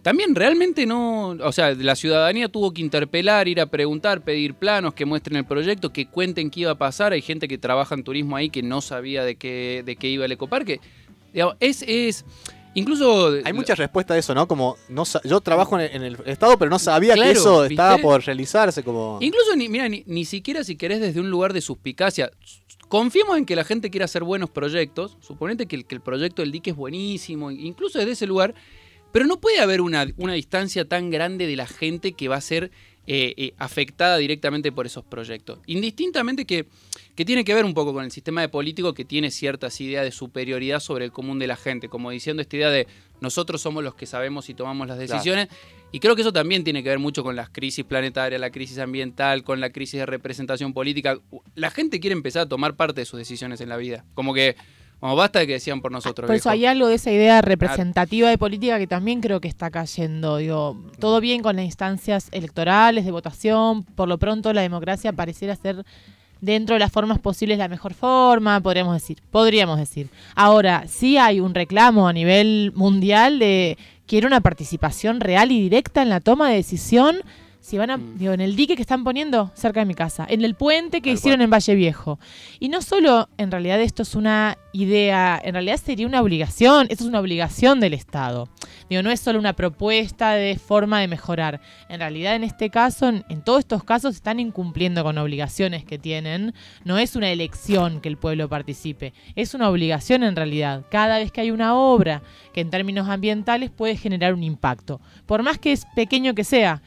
También 0.03 0.35
realmente 0.35 0.85
no, 0.85 1.37
o 1.41 1.53
sea, 1.53 1.75
la 1.77 1.95
ciudadanía 1.95 2.49
tuvo 2.49 2.73
que 2.75 2.81
interpelar, 2.81 3.47
ir 3.47 3.61
a 3.61 3.67
preguntar, 3.67 4.23
pedir 4.23 4.55
planos, 4.55 4.93
que 4.95 5.05
muestren 5.05 5.37
el 5.37 5.45
proyecto, 5.45 5.93
que 5.93 6.07
cuenten 6.07 6.51
qué 6.51 6.63
iba 6.63 6.73
a 6.73 6.79
pasar. 6.79 7.13
Hay 7.13 7.23
gente 7.23 7.47
que 7.47 7.59
trabaja 7.59 7.95
en 7.95 8.03
turismo 8.03 8.35
ahí 8.35 8.51
que 8.51 8.65
no 8.65 8.81
sabía 8.81 9.23
de 9.23 9.37
qué, 9.37 9.85
de 9.87 9.95
qué 9.95 10.09
iba 10.09 10.25
el 10.25 10.33
ecoparque. 10.33 10.81
Digamos, 11.33 11.55
es, 11.61 11.83
es, 11.89 12.27
incluso... 12.75 13.35
hay 13.45 13.53
muchas 13.53 13.79
respuestas 13.79 14.17
a 14.17 14.19
eso, 14.19 14.35
¿no? 14.35 14.49
Como, 14.49 14.77
no 14.89 15.05
yo 15.25 15.41
trabajo 15.41 15.79
en 15.79 15.87
el, 15.87 15.97
en 15.97 16.03
el 16.03 16.17
Estado, 16.27 16.59
pero 16.59 16.71
no 16.71 16.79
sabía 16.79 17.15
Claro, 17.15 17.33
que 17.33 17.39
eso 17.39 17.61
¿viste? 17.63 17.75
estaba 17.75 17.99
por 17.99 18.23
realizarse, 18.23 18.83
como... 18.83 19.19
Incluso, 19.21 19.55
ni, 19.57 19.69
mira, 19.69 19.89
ni, 19.89 20.03
ni 20.07 20.25
siquiera 20.25 20.65
si 20.65 20.77
querés 20.77 21.01
desde 21.01 21.21
un 21.21 21.31
lugar 21.31 21.53
de 21.53 21.61
suspicacia. 21.61 22.31
Confiemos 22.89 23.39
en 23.39 23.47
que 23.47 23.57
la 23.57 23.65
gente 23.65 23.91
quiera 23.91 24.05
hacer 24.05 24.23
buenos 24.23 24.51
proyectos. 24.51 25.17
Suponete 25.21 25.67
que 25.67 25.77
el, 25.77 25.87
que 25.87 25.95
el 25.95 26.03
proyecto 26.03 26.43
del 26.43 26.53
dique 26.53 26.71
es 26.71 26.77
buenísimo, 26.77 27.51
incluso 27.51 27.99
desde 27.99 28.13
ese 28.13 28.27
lugar. 28.27 28.55
Pero 29.13 29.27
no 29.27 29.41
puede 29.41 29.61
haber 29.61 29.81
una, 29.81 30.07
una 30.17 30.35
distancia 30.35 30.87
tan 30.87 31.11
grande 31.11 31.47
de 31.47 31.57
la 31.57 31.67
gente 31.67 32.13
que 32.13 32.29
va 32.29 32.37
a 32.37 32.41
ser 32.41 32.71
eh, 33.07 33.35
eh, 33.37 33.55
afectada 33.59 34.17
directamente 34.17 34.73
por 34.73 34.87
esos 34.87 35.05
proyectos. 35.05 35.59
Indistintamente 35.67 36.45
que, 36.45 36.67
que 37.15 37.25
tiene 37.25 37.45
que 37.45 37.55
ver 37.55 37.65
un 37.65 37.75
poco 37.75 37.93
con 37.93 38.05
el 38.05 38.11
sistema 38.11 38.41
de 38.41 38.49
político 38.49 38.95
que 38.95 39.05
tiene 39.05 39.31
ciertas 39.31 39.81
ideas 39.81 40.05
de 40.05 40.13
superioridad 40.13 40.81
sobre 40.81 41.05
el 41.05 41.13
común 41.13 41.39
de 41.39 41.47
la 41.47 41.57
gente, 41.57 41.89
como 41.89 42.11
diciendo 42.11 42.41
esta 42.41 42.57
idea 42.57 42.71
de 42.71 42.87
nosotros 43.21 43.61
somos 43.61 43.85
los 43.85 43.95
que 43.95 44.07
sabemos 44.07 44.49
y 44.49 44.55
tomamos 44.55 44.89
las 44.89 44.97
Claro. 44.97 45.13
decisiones. 45.13 45.49
Y 45.93 46.01
creo 46.01 46.17
que 46.17 46.23
eso 46.23 46.33
también 46.33 46.65
tiene 46.65 46.83
que 46.83 46.89
ver 46.89 46.99
mucho 46.99 47.23
con 47.23 47.37
las 47.37 47.51
crisis 47.51 47.85
planetarias, 47.85 48.41
la 48.41 48.51
crisis 48.51 48.79
ambiental, 48.79 49.45
con 49.45 49.61
la 49.61 49.71
crisis 49.71 50.01
de 50.01 50.07
representación 50.07 50.73
política. 50.73 51.19
La 51.55 51.71
gente 51.71 52.01
quiere 52.01 52.15
empezar 52.15 52.43
a 52.43 52.49
tomar 52.49 52.77
parte 52.77 53.03
de 53.03 53.05
sus 53.05 53.19
decisiones 53.19 53.61
en 53.61 53.69
la 53.69 53.77
vida. 53.77 54.07
Como 54.15 54.33
que, 54.33 54.57
como 54.99 55.15
basta 55.17 55.41
de 55.41 55.47
que 55.47 55.53
decían 55.53 55.83
por 55.83 55.93
nosotros. 55.93 56.27
Por 56.27 56.35
eso 56.35 56.49
viejo. 56.49 56.53
hay 56.61 56.65
algo 56.65 56.89
de 56.89 56.95
esa 56.95 57.11
idea 57.13 57.43
representativa 57.43 58.31
de 58.31 58.39
política 58.39 58.79
que 58.79 58.87
también 58.87 59.21
creo 59.21 59.41
que 59.43 59.49
está 59.49 59.71
cayendo. 59.71 60.39
Digo, 60.39 60.83
todo 60.99 61.21
bien 61.21 61.43
con 61.43 61.57
las 61.57 61.67
instancias 61.67 62.29
electorales, 62.33 63.05
de 63.05 63.11
votación. 63.11 63.83
Por 63.85 64.09
lo 64.09 64.17
pronto 64.17 64.55
la 64.55 64.63
democracia 64.63 65.13
pareciera 65.13 65.55
ser 65.57 65.85
dentro 66.43 66.75
de 66.75 66.81
las 66.81 66.93
formas 66.93 67.19
posibles 67.19 67.57
la 67.57 67.69
mejor 67.69 67.95
forma, 67.95 68.61
podríamos 68.61 68.93
decir. 68.93 69.23
Podríamos 69.31 69.79
decir. 69.79 70.11
Ahora, 70.35 70.85
sí 70.87 71.17
hay 71.17 71.41
un 71.41 71.55
reclamo 71.55 72.07
a 72.07 72.13
nivel 72.13 72.73
mundial 72.75 73.39
de 73.39 73.79
quiero 74.07 74.27
una 74.27 74.43
participación 74.43 75.21
real 75.21 75.53
y 75.53 75.61
directa 75.63 76.03
en 76.03 76.11
la 76.11 76.21
toma 76.21 76.51
de 76.51 76.57
decisión. 76.57 77.17
Si 77.63 77.79
van 77.79 77.91
a, 77.91 77.97
Mm. 77.97 78.19
digo, 78.19 78.33
en 78.33 78.41
el 78.41 78.57
dique 78.57 78.75
que 78.75 78.83
están 78.83 79.05
poniendo 79.05 79.53
cerca 79.55 79.79
de 79.81 79.87
mi 79.87 79.95
casa, 79.95 80.27
en 80.29 80.45
el 80.45 80.57
puente 80.57 81.01
que 81.01 81.13
hicieron 81.13 81.39
cual. 81.39 81.45
en 81.45 81.51
Valle 81.51 81.75
Viejo. 81.77 82.19
Y 82.59 82.69
no 82.69 82.83
solo 82.83 83.29
en 83.39 83.53
realidad 83.53 83.81
esto 83.81 84.03
es 84.03 84.17
una 84.17 84.59
idea, 84.73 85.41
en 85.43 85.53
realidad 85.55 85.77
sería 85.83 86.07
una 86.09 86.21
obligación, 86.21 86.89
esto 86.91 87.05
es 87.05 87.09
una 87.09 87.21
obligación 87.21 87.79
del 87.79 87.95
Estado. 87.95 88.49
Digo, 88.91 89.03
no 89.03 89.13
es 89.13 89.21
solo 89.21 89.39
una 89.39 89.53
propuesta 89.53 90.33
de 90.33 90.59
forma 90.59 91.01
de 91.01 91.07
mejorar. 91.07 91.61
En 91.89 92.01
realidad 92.01 92.35
en 92.35 92.43
este 92.43 92.69
caso, 92.69 93.09
en, 93.09 93.25
en 93.29 93.43
todos 93.43 93.61
estos 93.61 93.85
casos 93.85 94.17
están 94.17 94.41
incumpliendo 94.41 95.05
con 95.05 95.17
obligaciones 95.17 95.85
que 95.85 95.99
tienen. 95.99 96.55
No 96.85 96.99
es 96.99 97.15
una 97.15 97.31
elección 97.31 98.01
que 98.01 98.09
el 98.09 98.17
pueblo 98.17 98.49
participe, 98.49 99.13
es 99.37 99.55
una 99.55 99.71
obligación 99.71 100.25
en 100.25 100.35
realidad. 100.35 100.85
Cada 100.91 101.19
vez 101.19 101.31
que 101.31 101.43
hay 101.43 101.53
una 101.53 101.77
obra 101.77 102.23
que 102.53 102.61
en 102.61 102.71
términos 102.71 103.09
ambientales 103.09 103.71
puede 103.71 103.97
generar 103.97 104.35
un 104.35 104.43
impacto, 104.43 105.01
por 105.27 105.45
más 105.45 105.59
que 105.59 105.71
es 105.71 105.85
pequeño 105.95 106.35
que 106.35 106.43
sea. 106.43 106.83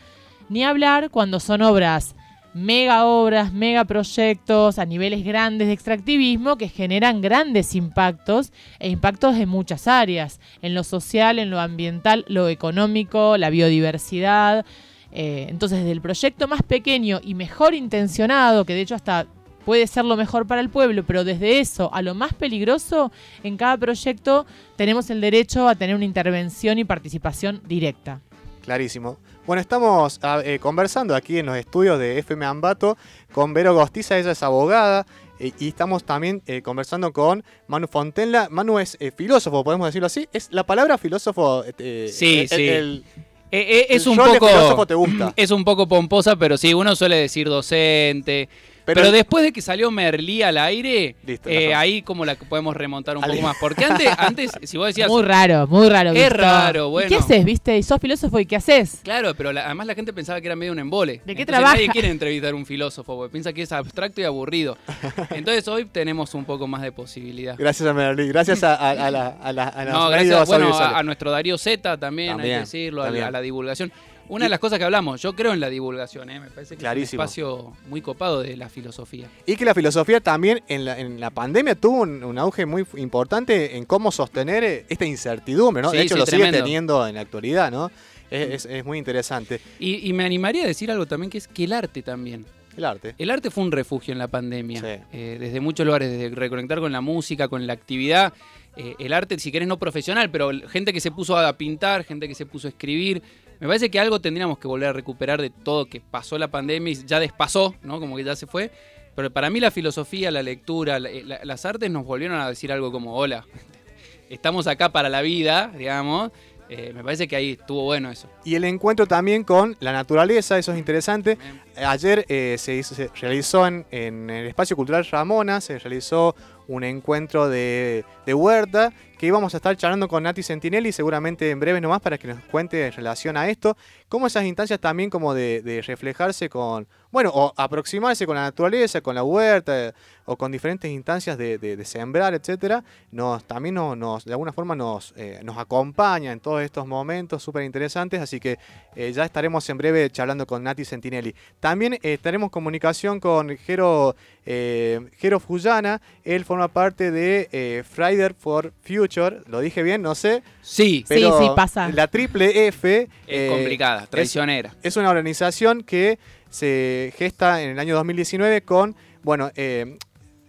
Ni 0.50 0.64
hablar 0.64 1.10
cuando 1.10 1.40
son 1.40 1.62
obras 1.62 2.16
mega 2.56 3.06
obras, 3.06 3.52
mega 3.52 3.84
proyectos 3.84 4.80
a 4.80 4.86
niveles 4.86 5.26
grandes 5.26 5.68
de 5.68 5.74
extractivismo 5.74 6.58
que 6.58 6.70
generan 6.70 7.20
grandes 7.20 7.76
impactos 7.76 8.54
e 8.80 8.88
impactos 8.88 9.36
en 9.36 9.50
muchas 9.50 9.90
áreas, 9.90 10.40
en 10.62 10.74
lo 10.74 10.86
social, 10.86 11.38
en 11.38 11.50
lo 11.50 11.60
ambiental, 11.60 12.24
lo 12.30 12.48
económico, 12.48 13.36
la 13.38 13.50
biodiversidad. 13.50 14.66
Eh, 15.12 15.48
entonces, 15.50 15.80
desde 15.80 15.92
el 15.92 16.00
proyecto 16.00 16.48
más 16.48 16.64
pequeño 16.64 17.20
y 17.22 17.36
mejor 17.36 17.74
intencionado, 17.74 18.64
que 18.64 18.74
de 18.74 18.82
hecho 18.82 18.96
hasta 18.96 19.28
puede 19.66 19.86
ser 19.86 20.06
lo 20.06 20.16
mejor 20.16 20.48
para 20.48 20.62
el 20.62 20.70
pueblo, 20.70 21.04
pero 21.06 21.26
desde 21.26 21.60
eso 21.60 21.94
a 21.94 22.02
lo 22.02 22.16
más 22.16 22.34
peligroso, 22.34 23.12
en 23.44 23.58
cada 23.58 23.76
proyecto 23.76 24.46
tenemos 24.78 25.10
el 25.10 25.20
derecho 25.20 25.68
a 25.68 25.76
tener 25.76 25.94
una 25.94 26.06
intervención 26.06 26.80
y 26.80 26.86
participación 26.86 27.62
directa. 27.68 28.22
Clarísimo. 28.62 29.18
Bueno, 29.46 29.62
estamos 29.62 30.20
ah, 30.24 30.42
eh, 30.44 30.58
conversando 30.60 31.16
aquí 31.16 31.38
en 31.38 31.46
los 31.46 31.56
estudios 31.58 32.00
de 32.00 32.18
FM 32.20 32.46
Ambato 32.46 32.98
con 33.32 33.54
Vero 33.54 33.76
Gostiza, 33.76 34.18
ella 34.18 34.32
es 34.32 34.42
abogada, 34.42 35.06
eh, 35.40 35.52
y 35.60 35.68
estamos 35.68 36.04
también 36.04 36.42
eh, 36.48 36.64
conversando 36.64 37.14
con 37.14 37.44
Manu 37.68 37.88
Fontenla. 37.88 38.48
Manu 38.50 38.80
es 38.80 38.98
filósofo, 39.16 39.64
podemos 39.64 39.88
decirlo 39.88 40.08
así. 40.08 40.28
¿Es 40.34 40.48
la 40.52 40.64
palabra 40.66 40.98
filósofo? 40.98 41.64
Sí, 41.78 42.40
el- 42.40 42.50
sí. 42.50 42.68
el- 42.68 43.04
es 43.52 44.04
el 44.06 44.10
un 44.10 44.18
poco. 44.18 44.48
filósofo 44.48 44.88
te 44.88 44.96
gusta. 44.96 45.34
Es 45.38 45.52
un 45.52 45.64
poco 45.64 45.88
pomposa, 45.88 46.36
pero 46.36 46.58
sí, 46.58 46.74
uno 46.74 46.96
suele 46.96 47.18
decir 47.18 47.48
docente. 47.48 48.50
Pero- 48.86 49.02
Pero, 49.02 49.12
después 49.12 49.43
de 49.43 49.52
que 49.52 49.62
salió 49.62 49.89
Merlí 49.91 50.41
al 50.43 50.58
aire, 50.60 51.15
Listo, 51.26 51.50
eh, 51.50 51.74
ahí 51.74 52.02
como 52.04 52.24
la 52.24 52.36
podemos 52.36 52.76
remontar 52.76 53.17
un 53.17 53.24
poco 53.24 53.34
más. 53.41 53.58
Porque 53.60 53.84
antes, 53.86 54.08
antes 54.17 54.52
si 54.63 54.78
vos 54.78 54.88
decías. 54.88 55.10
Muy 55.10 55.24
raro, 55.24 55.65
muy 55.67 55.89
raro. 55.89 56.12
Es 56.12 56.15
visto. 56.15 56.38
raro, 56.38 56.88
¿Y 56.88 56.91
bueno. 56.91 57.10
qué 57.10 57.15
haces, 57.15 57.43
viste? 57.43 57.78
Y 57.78 57.84
sos 57.84 58.00
filósofo 58.00 58.39
y 58.39 58.45
qué 58.45 58.56
haces? 58.58 59.00
Claro, 59.04 59.34
pero 59.36 59.52
la- 59.52 59.65
además 59.65 59.88
la 59.88 59.95
gente 59.95 60.13
pensaba 60.13 60.39
que 60.39 60.48
era 60.48 60.56
medio 60.56 60.71
un 60.71 60.80
embole. 60.80 61.21
¿De 61.26 61.36
qué 61.36 61.41
Entonces 61.41 61.45
trabaja? 61.48 61.74
Nadie 61.76 61.89
quiere 61.89 62.10
entrevistar 62.10 62.54
a 62.54 62.56
un 62.56 62.65
filósofo, 62.65 63.15
porque 63.15 63.32
piensa 63.32 63.52
que 63.54 63.63
es 63.63 63.71
abstracto 63.71 64.21
y 64.21 64.24
aburrido. 64.24 64.78
Entonces 65.32 65.67
hoy 65.67 65.86
tenemos 65.86 66.34
un 66.36 66.45
poco 66.45 66.67
más 66.67 66.82
de 66.84 66.91
posibilidad. 66.91 67.56
Gracias 67.58 67.89
a 67.89 67.93
Merlí, 67.93 68.28
gracias 68.28 68.63
a, 68.63 68.76
a- 68.76 68.91
a 68.91 69.12
la, 69.12 69.28
a 69.41 69.52
la- 69.52 69.67
a 69.67 69.84
los 69.86 69.93
No, 69.93 70.10
gracias 70.10 70.48
bueno, 70.48 70.74
a, 70.78 71.00
a 71.00 71.04
nuestro 71.04 71.32
Darío 71.32 71.58
Z 71.58 71.98
también, 71.98 72.39
hay 72.39 72.50
que 72.50 72.58
decirlo, 72.60 73.00
la, 73.02 73.06
también. 73.08 73.26
a 73.26 73.32
la 73.32 73.41
divulgación. 73.41 73.91
Una 74.28 74.46
de 74.46 74.50
las 74.50 74.60
cosas 74.60 74.80
que 74.80 74.86
hablamos, 74.86 75.22
yo 75.22 75.34
creo 75.34 75.54
en 75.54 75.60
la 75.60 75.70
divulgación, 75.70 76.30
¿eh? 76.30 76.40
me 76.40 76.50
parece 76.50 76.76
que 76.76 76.80
Clarísimo. 76.80 77.24
es 77.24 77.38
un 77.38 77.42
espacio 77.44 77.74
muy 77.90 78.02
copado 78.02 78.42
de 78.42 78.58
la 78.58 78.70
filosofía. 78.70 79.28
Y 79.46 79.56
que 79.56 79.66
la 79.66 79.74
filosofía 79.74 80.20
también 80.20 80.62
en 80.68 80.86
la, 80.86 81.00
en 81.00 81.20
la 81.20 81.30
pandemia 81.30 81.76
tuvo 81.76 82.02
un, 82.02 82.24
un 82.24 82.38
auge 82.40 82.66
muy 82.66 82.86
importante 82.98 83.78
en 83.78 83.86
cómo 83.86 84.12
sostener 84.12 84.64
eh, 84.64 84.86
esta 84.90 85.06
incertidumbre, 85.06 85.84
¿no? 85.84 85.92
Sí, 85.92 85.98
de 85.98 86.04
hecho, 86.04 86.16
sí, 86.16 86.20
lo 86.20 86.26
sigue 86.26 86.38
tremendo. 86.44 86.64
teniendo 86.66 87.08
en 87.08 87.16
la 87.16 87.22
actualidad, 87.22 87.72
¿no? 87.72 87.92
Es, 88.32 88.66
es- 88.66 88.66
es 88.66 88.84
muy 88.86 88.98
interesante. 88.98 89.62
Y, 89.80 90.08
y 90.10 90.14
me 90.14 90.26
animaría 90.26 90.64
a 90.64 90.68
decir 90.68 90.90
algo 90.90 91.06
también, 91.06 91.30
que 91.30 91.38
es 91.38 91.48
que 91.48 91.66
el 91.66 91.74
arte 91.74 92.02
también. 92.02 92.46
El 92.76 92.84
arte. 92.84 93.16
El 93.18 93.30
arte 93.30 93.52
fue 93.52 93.64
un 93.64 93.72
refugio 93.72 94.12
en 94.12 94.18
la 94.18 94.28
pandemia. 94.28 94.82
Sí. 94.82 94.88
Eh, 95.14 95.38
desde 95.40 95.62
muchos 95.62 95.86
lugares, 95.86 96.12
desde 96.12 96.36
reconectar 96.36 96.80
con 96.80 96.92
la 96.92 97.00
música, 97.02 97.48
con 97.48 97.66
la 97.68 97.74
actividad. 97.74 98.34
Eh, 98.76 98.96
el 99.00 99.14
arte, 99.14 99.40
si 99.40 99.50
querés, 99.52 99.68
no 99.70 99.78
profesional, 99.80 100.30
pero 100.30 100.50
gente 100.68 100.92
que 100.92 101.00
se 101.00 101.10
puso 101.12 101.38
a 101.38 101.54
pintar, 101.54 102.04
gente 102.04 102.28
que 102.28 102.36
se 102.36 102.46
puso 102.46 102.68
a 102.68 102.72
escribir. 102.72 103.22
Me 103.60 103.68
parece 103.68 103.89
que 103.89 104.00
algo 104.00 104.20
tendríamos 104.20 104.58
que 104.60 104.68
volver 104.68 104.89
a 104.89 104.94
recuperar 104.94 105.41
de 105.41 105.50
todo 105.50 105.86
que 105.86 106.02
pasó 106.02 106.38
la 106.38 106.50
pandemia 106.50 106.91
y 106.94 107.06
ya 107.06 107.20
despasó, 107.20 107.76
¿no? 107.82 108.00
Como 108.00 108.15
que 108.18 108.24
ya 108.24 108.36
se 108.36 108.48
fue. 108.48 108.72
Pero 109.15 109.32
para 109.32 109.50
mí 109.50 109.60
la 109.62 109.72
filosofía, 109.72 110.30
la 110.32 110.44
lectura, 110.44 111.00
la- 111.00 111.10
la- 111.24 111.39
las 111.44 111.65
artes 111.65 111.89
nos 111.89 112.06
volvieron 112.06 112.39
a 112.39 112.50
decir 112.50 112.72
algo 112.72 112.91
como, 112.91 113.15
hola, 113.15 113.46
estamos 114.30 114.68
acá 114.68 114.89
para 114.89 115.10
la 115.10 115.22
vida, 115.22 115.72
digamos. 115.78 116.32
Eh, 116.68 116.94
me 116.96 117.04
parece 117.04 117.28
que 117.28 117.36
ahí 117.36 117.52
estuvo 117.52 117.84
bueno 117.84 118.10
eso. 118.10 118.28
Y 118.44 118.56
el 118.56 118.63
encuentro 118.63 119.06
también 119.06 119.44
con 119.44 119.78
la 119.80 119.94
naturaleza, 119.94 120.58
eso 120.58 120.72
es 120.74 120.80
interesante. 120.80 121.36
Bien. 121.36 121.86
Ayer 121.88 122.26
eh, 122.28 122.56
se, 122.58 122.76
hizo- 122.76 122.96
se 122.96 123.10
realizó 123.22 123.68
en, 123.68 123.86
en 123.91 124.30
el 124.32 124.48
Espacio 124.48 124.76
Cultural 124.76 125.06
Ramona, 125.06 125.62
se 125.62 125.78
realizó 125.78 126.36
un 126.68 126.84
encuentro 126.84 127.48
de, 127.50 128.04
de 128.26 128.34
huerta 128.34 128.91
que 129.17 129.25
íbamos 129.28 129.54
a 129.54 129.58
estar 129.58 129.75
charlando 129.78 130.08
con 130.08 130.23
Nati 130.23 130.43
Sentinelli 130.43 130.91
seguramente 130.91 131.49
en 131.49 131.60
breve 131.60 131.82
nomás 131.82 132.01
para 132.01 132.17
que 132.17 132.28
nos 132.28 132.39
cuente 132.45 132.86
en 132.86 132.91
relación 132.91 133.38
a 133.38 133.49
esto, 133.49 133.78
cómo 134.10 134.28
esas 134.28 134.45
instancias 134.45 134.80
también 134.80 135.10
como 135.10 135.34
de, 135.34 135.84
reflejarse 135.86 136.49
con, 136.49 136.88
bueno, 137.12 137.32
o 137.34 137.54
aproximarse 137.58 138.25
con 138.25 138.36
la 138.36 138.43
naturaleza, 138.43 139.01
con 139.01 139.15
la 139.15 139.23
huerta, 139.23 139.93
o 140.25 140.36
con 140.36 140.51
diferentes 140.51 140.89
instancias 140.91 141.38
de, 141.38 141.82
sembrar, 141.86 142.34
etcétera, 142.34 142.84
nos, 143.12 143.45
también 143.45 143.75
nos, 143.75 144.25
de 144.25 144.32
alguna 144.32 144.51
forma 144.51 144.75
nos, 144.75 145.13
eh, 145.15 145.39
nos 145.43 145.58
acompaña 145.58 146.32
en 146.32 146.39
todos 146.39 146.62
estos 146.63 146.88
momentos 146.88 147.43
súper 147.43 147.63
interesantes, 147.63 148.19
así 148.21 148.39
que 148.39 148.58
eh, 148.95 149.12
ya 149.13 149.23
estaremos 149.23 149.69
en 149.69 149.78
breve 149.78 150.10
charlando 150.10 150.47
con 150.47 150.63
Nati 150.63 150.84
Sentinelli. 150.84 151.36
También 151.60 151.93
eh, 151.93 151.99
estaremos 152.04 152.47
en 152.47 152.51
comunicación 152.51 153.19
con 153.19 153.56
Jero, 153.58 154.15
Jero 154.45 155.39
Fuyana, 155.39 156.01
él 156.23 156.45
forma 156.45 156.67
parte 156.67 157.12
de 157.12 157.84
Friday 157.88 158.36
for 158.38 158.73
Future, 158.82 159.05
lo 159.48 159.60
dije 159.60 159.84
bien, 159.84 160.02
no 160.02 160.15
sé, 160.15 160.44
Sí, 160.62 161.06
pero 161.08 161.39
sí, 161.39 161.46
pasa. 161.56 161.89
la 161.89 162.08
triple 162.08 162.68
F 162.68 163.02
es 163.02 163.10
eh, 163.28 163.48
complicada, 163.52 164.04
es- 164.04 164.10
traicionera. 164.10 164.74
es 164.84 164.98
una 164.98 165.10
organización 165.10 165.84
que 165.84 166.18
se 166.50 167.13
gesta 167.18 167.62
en 167.62 167.72
el 167.72 167.80
año 167.80 167.96
2019 167.96 168.62
con, 168.62 168.96
bueno, 169.24 169.52
eh, 169.56 169.98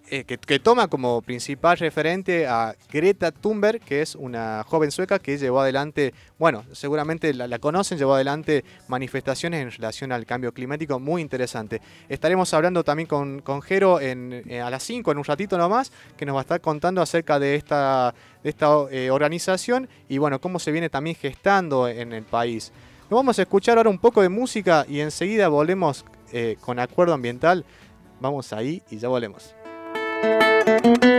eh, 0.08 0.22
que, 0.24 0.58
toma 0.60 0.86
como 0.86 1.20
principal 1.20 1.76
referente 1.78 2.46
a 2.46 2.76
Greta 2.92 3.32
Thunberg, 3.32 3.80
que 3.80 4.02
es 4.02 4.14
una 4.14 4.62
joven 4.64 4.92
sueca 4.92 5.18
que 5.18 5.36
llevó 5.36 5.60
adelante, 5.60 6.14
bueno, 6.38 6.64
seguramente 6.70 7.34
la, 7.34 7.58
conocen, 7.58 7.98
llevó 7.98 8.14
adelante 8.14 8.64
manifestaciones 8.86 9.62
en 9.62 9.72
relación 9.72 10.12
al 10.12 10.24
cambio 10.24 10.52
climático 10.52 11.00
muy 11.00 11.22
interesante. 11.22 11.82
Estaremos 12.08 12.54
hablando 12.54 12.84
también 12.84 13.08
con, 13.08 13.40
con 13.40 13.62
Jero 13.62 14.00
en, 14.00 14.44
eh, 14.46 14.60
a 14.60 14.70
las 14.70 14.84
5, 14.84 15.10
en 15.10 15.18
un 15.18 15.24
ratito 15.24 15.58
nomás, 15.58 15.90
que 16.16 16.24
nos 16.24 16.36
va 16.36 16.40
a 16.40 16.42
estar 16.42 16.60
contando 16.60 17.02
acerca 17.02 17.40
de 17.40 17.56
esta, 17.56 18.14
de 18.44 18.50
esta 18.50 18.68
eh, 18.92 19.10
organización 19.10 19.88
y 20.08 20.18
bueno, 20.18 20.40
cómo 20.40 20.60
se 20.60 20.70
viene 20.70 20.88
también 20.88 21.16
gestando 21.16 21.88
en 21.88 22.12
el 22.12 22.22
país. 22.22 22.70
Nos 23.10 23.18
vamos 23.18 23.40
a 23.40 23.42
escuchar 23.42 23.76
ahora 23.76 23.90
un 23.90 23.98
poco 23.98 24.22
de 24.22 24.28
música 24.28 24.86
y 24.88 25.00
enseguida 25.00 25.48
volvemos 25.48 26.04
con 26.60 26.78
acuerdo 26.78 27.14
ambiental. 27.14 27.64
Vamos 28.20 28.52
ahí 28.52 28.82
y 28.90 28.98
ya 28.98 29.08
volvemos. 29.08 29.55
Y 30.22 31.15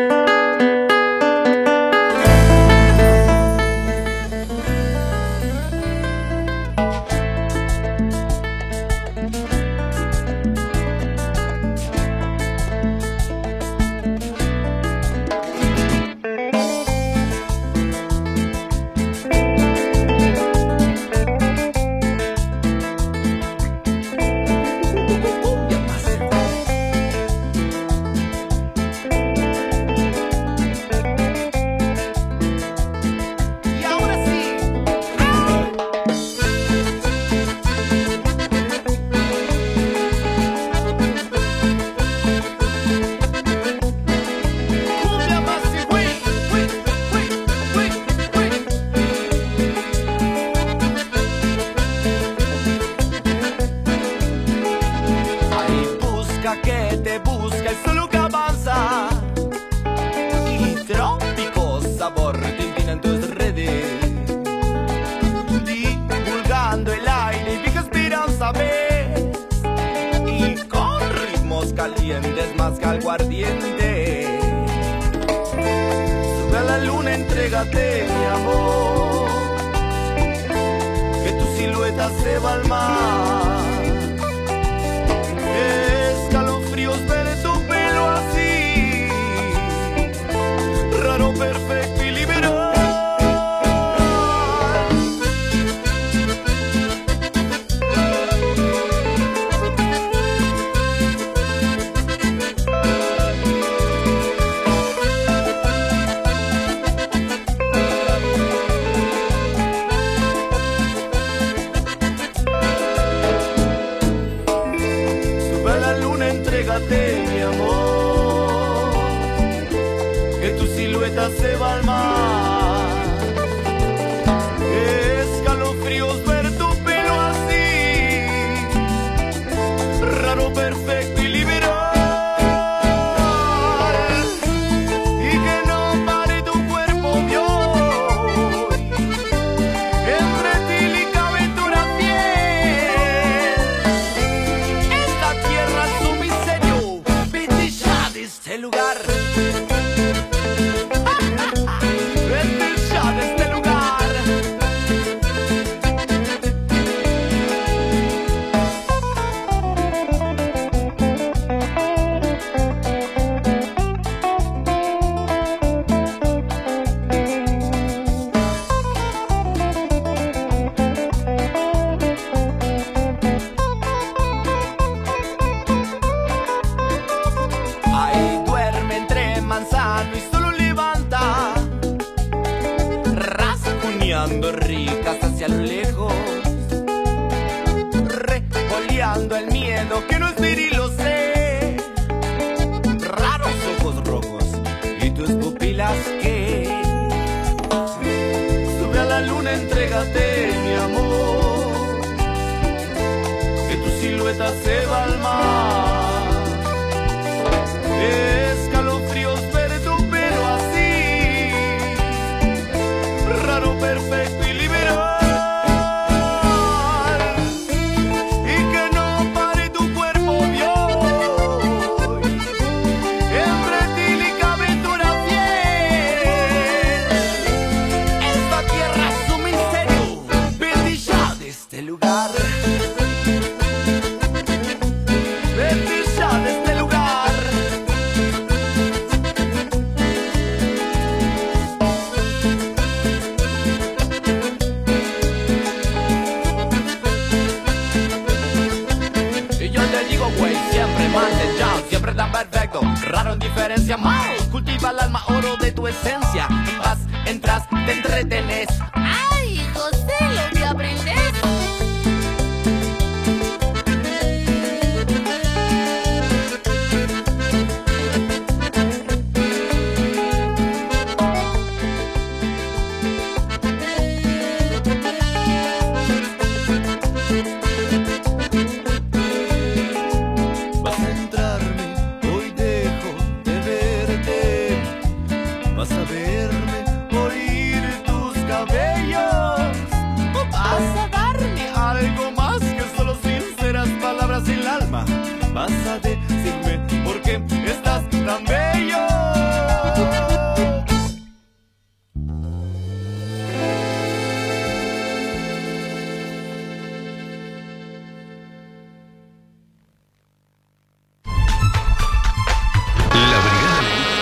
Vas 295.67 295.87
a 295.87 295.99
decirme 295.99 296.79
por 297.03 297.21
qué 297.23 297.43
estás 297.65 298.09
tan 298.09 298.45
bello. 298.45 298.97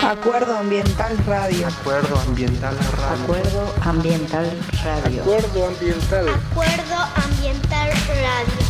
Acuerdo 0.03 0.57
Ambiental 0.57 1.15
Radio. 1.27 1.67
Acuerdo 1.67 2.19
Ambiental 2.21 2.75
Radio. 2.97 3.23
Acuerdo 3.23 3.73
Ambiental 3.83 4.51
Radio. 4.83 5.21
Acuerdo 5.21 5.67
Ambiental. 5.67 6.27
Acuerdo 6.29 6.97
Ambiental 7.15 7.89
Radio. 8.07 8.64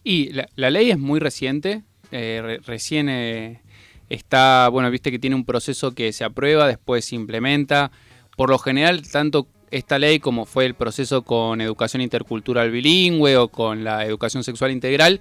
Y 0.02 0.30
la, 0.32 0.70
ley 0.70 0.90
es 0.90 0.98
muy 0.98 1.20
reciente, 1.20 1.82
eh, 2.12 2.40
re- 2.42 2.58
recién 2.66 3.08
eh, 3.08 3.60
está, 4.08 4.68
bueno, 4.70 4.90
viste 4.90 5.10
que 5.10 5.18
tiene 5.18 5.36
un 5.36 5.44
proceso 5.44 5.92
que 5.94 6.12
se 6.12 6.24
aprueba, 6.24 6.66
después 6.66 7.04
se 7.06 7.14
implementa. 7.16 7.90
Por 8.36 8.50
lo 8.50 8.58
general, 8.58 9.02
tanto 9.10 9.46
esta 9.70 9.98
ley 9.98 10.18
como 10.20 10.44
fue 10.46 10.66
el 10.66 10.74
proceso 10.74 11.22
con 11.22 11.60
educación 11.60 12.00
intercultural 12.02 12.70
bilingüe 12.70 13.36
o 13.36 13.48
con 13.48 13.82
la 13.84 14.04
educación 14.04 14.44
sexual 14.44 14.70
integral, 14.70 15.20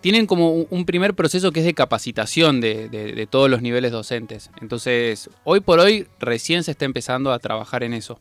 tienen 0.00 0.26
como 0.26 0.52
un- 0.52 0.84
primer 0.86 1.14
proceso 1.14 1.50
que 1.52 1.60
es 1.60 1.66
de 1.66 1.74
capacitación 1.74 2.60
de- 2.60 2.88
de 2.88 3.26
todos 3.26 3.50
los 3.50 3.60
niveles 3.62 3.90
docentes. 3.92 4.50
Entonces, 4.60 5.28
hoy 5.44 5.60
por 5.60 5.78
hoy 5.80 6.06
recién 6.20 6.62
se 6.64 6.70
está 6.72 6.84
empezando 6.84 7.32
a 7.32 7.38
trabajar 7.38 7.82
en 7.82 7.92
eso. 7.92 8.18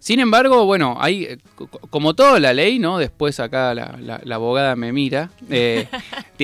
Sin 0.00 0.18
embargo, 0.18 0.64
bueno, 0.64 0.96
hay, 0.98 1.24
eh, 1.24 1.38
co- 1.54 1.66
co- 1.66 1.78
como 1.90 2.14
toda 2.14 2.40
la 2.40 2.54
ley, 2.54 2.78
¿no? 2.78 2.96
Después 2.96 3.38
acá 3.38 3.74
la, 3.74 3.98
la- 4.00 4.20
la 4.24 4.34
abogada 4.36 4.74
me 4.74 4.92
mira. 4.94 5.30
eh, 5.50 5.86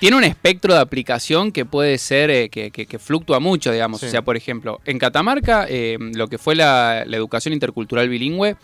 tiene 0.00 0.16
un 0.16 0.24
espectro 0.24 0.72
de 0.72 0.80
aplicación 0.80 1.52
que 1.52 1.66
puede 1.66 1.98
ser, 1.98 2.30
eh, 2.30 2.48
que, 2.48 2.70
que- 2.70 2.86
que 2.86 2.98
fluctúa 2.98 3.38
mucho, 3.38 3.70
digamos. 3.70 4.00
Sí. 4.00 4.06
O 4.06 4.10
sea, 4.10 4.22
por 4.22 4.36
ejemplo, 4.36 4.80
en 4.86 4.98
Catamarca, 4.98 5.66
eh, 5.68 5.98
lo 6.00 6.26
que 6.28 6.38
fue 6.38 6.54
la, 6.56 7.04
la 7.06 7.16
educación 7.18 7.52
intercultural 7.52 8.08
bilingüe, 8.08 8.56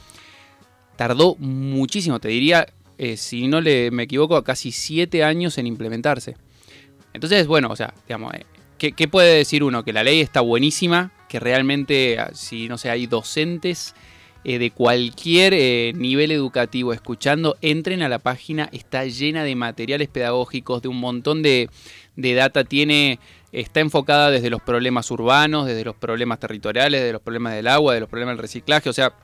tardó 0.97 1.35
muchísimo, 1.39 2.21
te 2.21 2.29
diría, 2.29 2.67
si 3.17 3.49
no 3.49 3.61
le, 3.61 3.91
me 3.91 4.05
equivoco, 4.05 4.43
casi 4.45 4.73
siete 4.73 5.25
años 5.25 5.59
en 5.59 5.67
implementarse. 5.67 6.37
Entonces, 7.13 7.47
bueno, 7.47 7.69
o 7.71 7.77
sea, 7.77 7.93
digamos, 8.09 8.33
¿qué, 8.79 8.93
qué 8.93 9.09
puede 9.09 9.37
decir 9.37 9.63
uno? 9.63 9.85
Que 9.85 9.93
la 9.93 10.03
ley 10.05 10.21
está 10.21 10.41
buenísima, 10.41 11.13
que 11.29 11.41
realmente, 11.41 12.19
ah, 12.19 12.31
si 12.33 12.69
no 12.69 12.79
sé, 12.79 12.91
hay 12.91 13.07
docentes 13.07 13.95
eh, 14.45 14.59
de 14.59 14.71
cualquier 14.71 15.55
eh, 15.55 15.93
nivel 15.95 16.31
educativo 16.31 16.93
escuchando, 16.93 17.57
entren 17.63 18.03
a 18.03 18.09
la 18.09 18.19
página, 18.19 18.69
está 18.73 19.05
llena 19.07 19.43
de 19.43 19.57
materiales 19.57 20.09
pedagógicos, 20.09 20.83
de 20.83 20.89
un 20.89 21.01
montón 21.01 21.43
de, 21.43 21.71
de 22.17 22.35
data, 22.35 22.65
tiene, 22.65 23.19
está 23.53 23.81
enfocada 23.81 24.31
desde 24.31 24.51
los 24.51 24.61
problemas 24.61 25.11
urbanos, 25.11 25.67
desde 25.67 25.85
los 25.85 25.97
problemas 25.97 26.41
territoriales, 26.41 27.01
desde 27.01 27.15
los 27.15 27.23
problemas 27.23 27.55
del 27.55 27.69
agua, 27.69 27.95
de 27.95 28.01
los 28.01 28.09
problemas 28.09 28.35
del 28.35 28.43
reciclaje, 28.43 28.91
o 28.91 28.93
sea, 28.93 29.15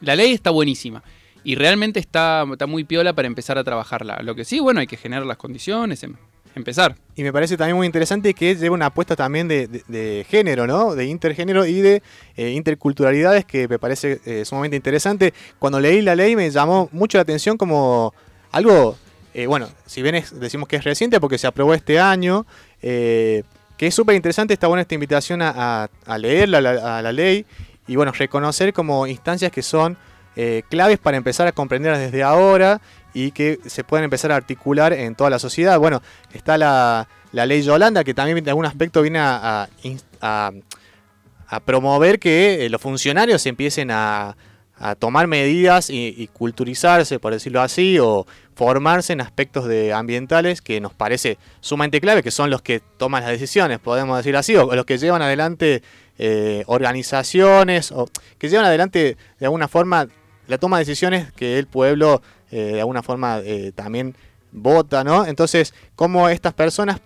la 0.00 0.14
ley 0.14 0.32
está 0.32 0.50
buenísima. 0.50 1.02
Y 1.46 1.56
realmente 1.56 2.00
está, 2.00 2.46
está 2.50 2.66
muy 2.66 2.84
piola 2.84 3.12
para 3.12 3.26
empezar 3.26 3.58
a 3.58 3.64
trabajarla. 3.64 4.22
Lo 4.22 4.34
que 4.34 4.46
sí, 4.46 4.60
bueno, 4.60 4.80
hay 4.80 4.86
que 4.86 4.96
generar 4.96 5.26
las 5.26 5.36
condiciones, 5.36 6.02
em- 6.02 6.16
empezar. 6.54 6.94
Y 7.16 7.22
me 7.22 7.32
parece 7.32 7.56
también 7.56 7.76
muy 7.76 7.86
interesante 7.86 8.32
que 8.34 8.54
lleva 8.56 8.74
una 8.74 8.86
apuesta 8.86 9.16
también 9.16 9.48
de, 9.48 10.26
género, 10.28 10.66
¿no? 10.66 10.94
De 10.94 11.06
intergénero 11.06 11.66
y 11.66 11.80
de 11.80 12.02
eh, 12.36 12.50
interculturalidades 12.50 13.44
que 13.44 13.66
me 13.68 13.78
parece 13.78 14.20
eh, 14.24 14.44
sumamente 14.44 14.76
interesante. 14.76 15.34
Cuando 15.58 15.80
leí 15.80 16.02
la 16.02 16.14
ley 16.14 16.36
me 16.36 16.50
llamó 16.50 16.88
mucho 16.92 17.18
la 17.18 17.22
atención 17.22 17.56
como 17.56 18.14
algo, 18.52 18.96
eh, 19.34 19.46
bueno, 19.46 19.68
si 19.86 20.02
bien 20.02 20.14
es- 20.14 20.38
decimos 20.38 20.68
que 20.68 20.76
es 20.76 20.84
reciente 20.84 21.20
porque 21.20 21.38
se 21.38 21.46
aprobó 21.46 21.74
este 21.74 21.98
año, 21.98 22.46
que 23.76 23.86
es 23.88 23.94
súper 23.94 24.14
interesante, 24.14 24.54
está 24.54 24.66
buena 24.68 24.82
esta 24.82 24.94
invitación 24.94 25.42
a, 25.42 25.88
a- 26.06 26.18
leerla, 26.18 26.58
a 26.58 27.02
la, 27.02 27.12
ley, 27.12 27.44
y 27.86 27.96
bueno, 27.96 28.12
reconocer 28.12 28.72
como 28.72 29.06
instancias 29.06 29.50
que 29.50 29.62
son 29.62 29.96
eh, 30.36 30.62
claves 30.68 30.98
para 30.98 31.16
empezar 31.16 31.46
a 31.46 31.52
comprenderlas 31.52 32.00
desde 32.00 32.22
ahora 32.22 32.80
y 33.14 33.30
que 33.30 33.58
se 33.66 33.84
pueden 33.84 34.04
empezar 34.04 34.32
a 34.32 34.36
articular 34.36 34.92
en 34.92 35.14
toda 35.14 35.30
la 35.30 35.38
sociedad. 35.38 35.78
Bueno, 35.78 36.02
está 36.32 36.58
la, 36.58 37.08
la 37.32 37.46
ley 37.46 37.62
Yolanda, 37.62 38.04
que 38.04 38.12
también 38.12 38.44
de 38.44 38.50
algún 38.50 38.66
aspecto 38.66 39.00
viene 39.00 39.20
a, 39.20 39.68
promover 41.64 42.18
que 42.18 42.66
eh, 42.66 42.68
los 42.68 42.80
funcionarios 42.80 43.46
empiecen 43.46 43.92
a, 43.92 44.36
a 44.76 44.94
tomar 44.96 45.26
medidas 45.26 45.88
y, 45.88 46.28
culturizarse, 46.32 47.18
por 47.18 47.32
decirlo 47.32 47.60
así, 47.60 47.98
o 47.98 48.26
formarse 48.54 49.12
en 49.12 49.20
aspectos 49.20 49.66
de 49.66 49.92
ambientales 49.92 50.60
que 50.60 50.80
nos 50.80 50.92
parece 50.92 51.38
sumamente 51.60 52.00
clave, 52.00 52.22
que 52.22 52.30
son 52.30 52.50
los 52.50 52.62
que 52.62 52.80
toman 52.80 53.22
las 53.22 53.30
decisiones, 53.30 53.78
podemos 53.78 54.16
decir 54.16 54.36
así, 54.36 54.56
o 54.56 54.74
los 54.74 54.84
que 54.84 54.98
llevan 54.98 55.22
adelante 55.22 55.82
eh, 56.18 56.64
organizaciones, 56.66 57.92
o 57.92 58.08
que 58.38 58.48
llevan 58.48 58.66
adelante 58.66 59.16
de 59.38 59.46
alguna 59.46 59.68
forma 59.68 60.08
la 60.48 60.58
toma 60.58 60.78
de 60.78 60.84
decisiones 60.84 61.32
que 61.32 61.58
el 61.58 61.66
pueblo 61.66 62.20
de 62.58 62.80
alguna 62.80 63.02
forma 63.02 63.40
eh, 63.44 63.72
también 63.74 64.14
vota, 64.52 65.04
¿no? 65.04 65.26
Entonces, 65.26 65.74
cómo 65.96 66.28
estas 66.28 66.54
personas 66.54 67.00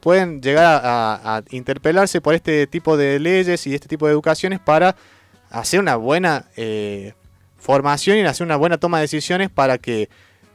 pueden 0.00 0.42
llegar 0.42 0.80
a, 0.84 1.42
interpelarse 1.50 2.20
por 2.20 2.34
este 2.34 2.66
tipo 2.66 2.96
de 2.96 3.20
leyes 3.20 3.66
y 3.66 3.74
este 3.74 3.88
tipo 3.88 4.06
de 4.06 4.12
educaciones 4.12 4.58
para 4.58 4.96
hacer 5.48 5.78
una 5.78 5.96
buena 5.96 6.46
eh, 6.56 7.12
formación 7.56 8.18
y 8.18 8.22
hacer 8.22 8.44
una 8.44 8.56
buena 8.56 8.78
toma 8.78 8.98
de 8.98 9.02
decisiones 9.02 9.48
para 9.48 9.78
que, 9.78 10.08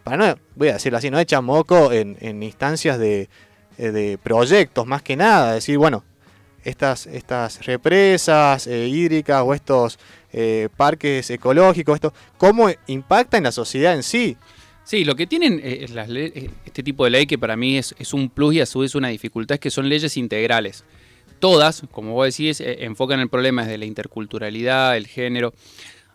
para 0.03 0.17
no, 0.17 0.39
voy 0.55 0.69
a 0.69 0.73
decirlo 0.73 0.97
así, 0.97 1.09
no 1.09 1.19
echan 1.19 1.45
moco 1.45 1.93
en, 1.93 2.43
instancias 2.43 2.99
de, 2.99 3.29
eh, 3.77 3.91
de 3.91 4.17
proyectos 4.17 4.85
más 4.85 5.01
que 5.01 5.15
nada, 5.15 5.53
decir, 5.53 5.77
bueno, 5.77 6.03
estas, 6.65 7.07
estas 7.07 7.65
represas 7.65 8.67
eh, 8.67 8.87
hídricas 8.87 9.41
o 9.45 9.53
estos 9.53 9.97
eh, 10.33 10.69
parques 10.75 11.29
ecológicos, 11.29 11.95
esto, 11.95 12.13
cómo 12.37 12.69
impacta 12.87 13.37
en 13.37 13.43
la 13.43 13.51
sociedad 13.51 13.93
en 13.93 14.03
sí. 14.03 14.37
Sí, 14.83 15.03
lo 15.03 15.15
que 15.15 15.27
tienen 15.27 15.59
eh, 15.63 15.85
eh, 15.85 16.49
este 16.65 16.83
tipo 16.83 17.05
de 17.05 17.11
ley 17.11 17.27
que 17.27 17.37
para 17.37 17.55
mí 17.55 17.77
es, 17.77 17.93
un 18.13 18.29
plus 18.29 18.55
y 18.55 18.61
a 18.61 18.65
su 18.65 18.79
vez 18.79 18.95
una 18.95 19.09
dificultad 19.09 19.55
es 19.55 19.59
que 19.59 19.71
son 19.71 19.89
leyes 19.89 20.17
integrales. 20.17 20.83
Todas, 21.39 21.83
como 21.91 22.13
vos 22.13 22.25
decís, 22.25 22.61
enfocan 22.61 23.19
el 23.19 23.29
problema 23.29 23.63
desde 23.63 23.77
la 23.77 23.85
interculturalidad, 23.85 24.97
el 24.97 25.07
género. 25.07 25.53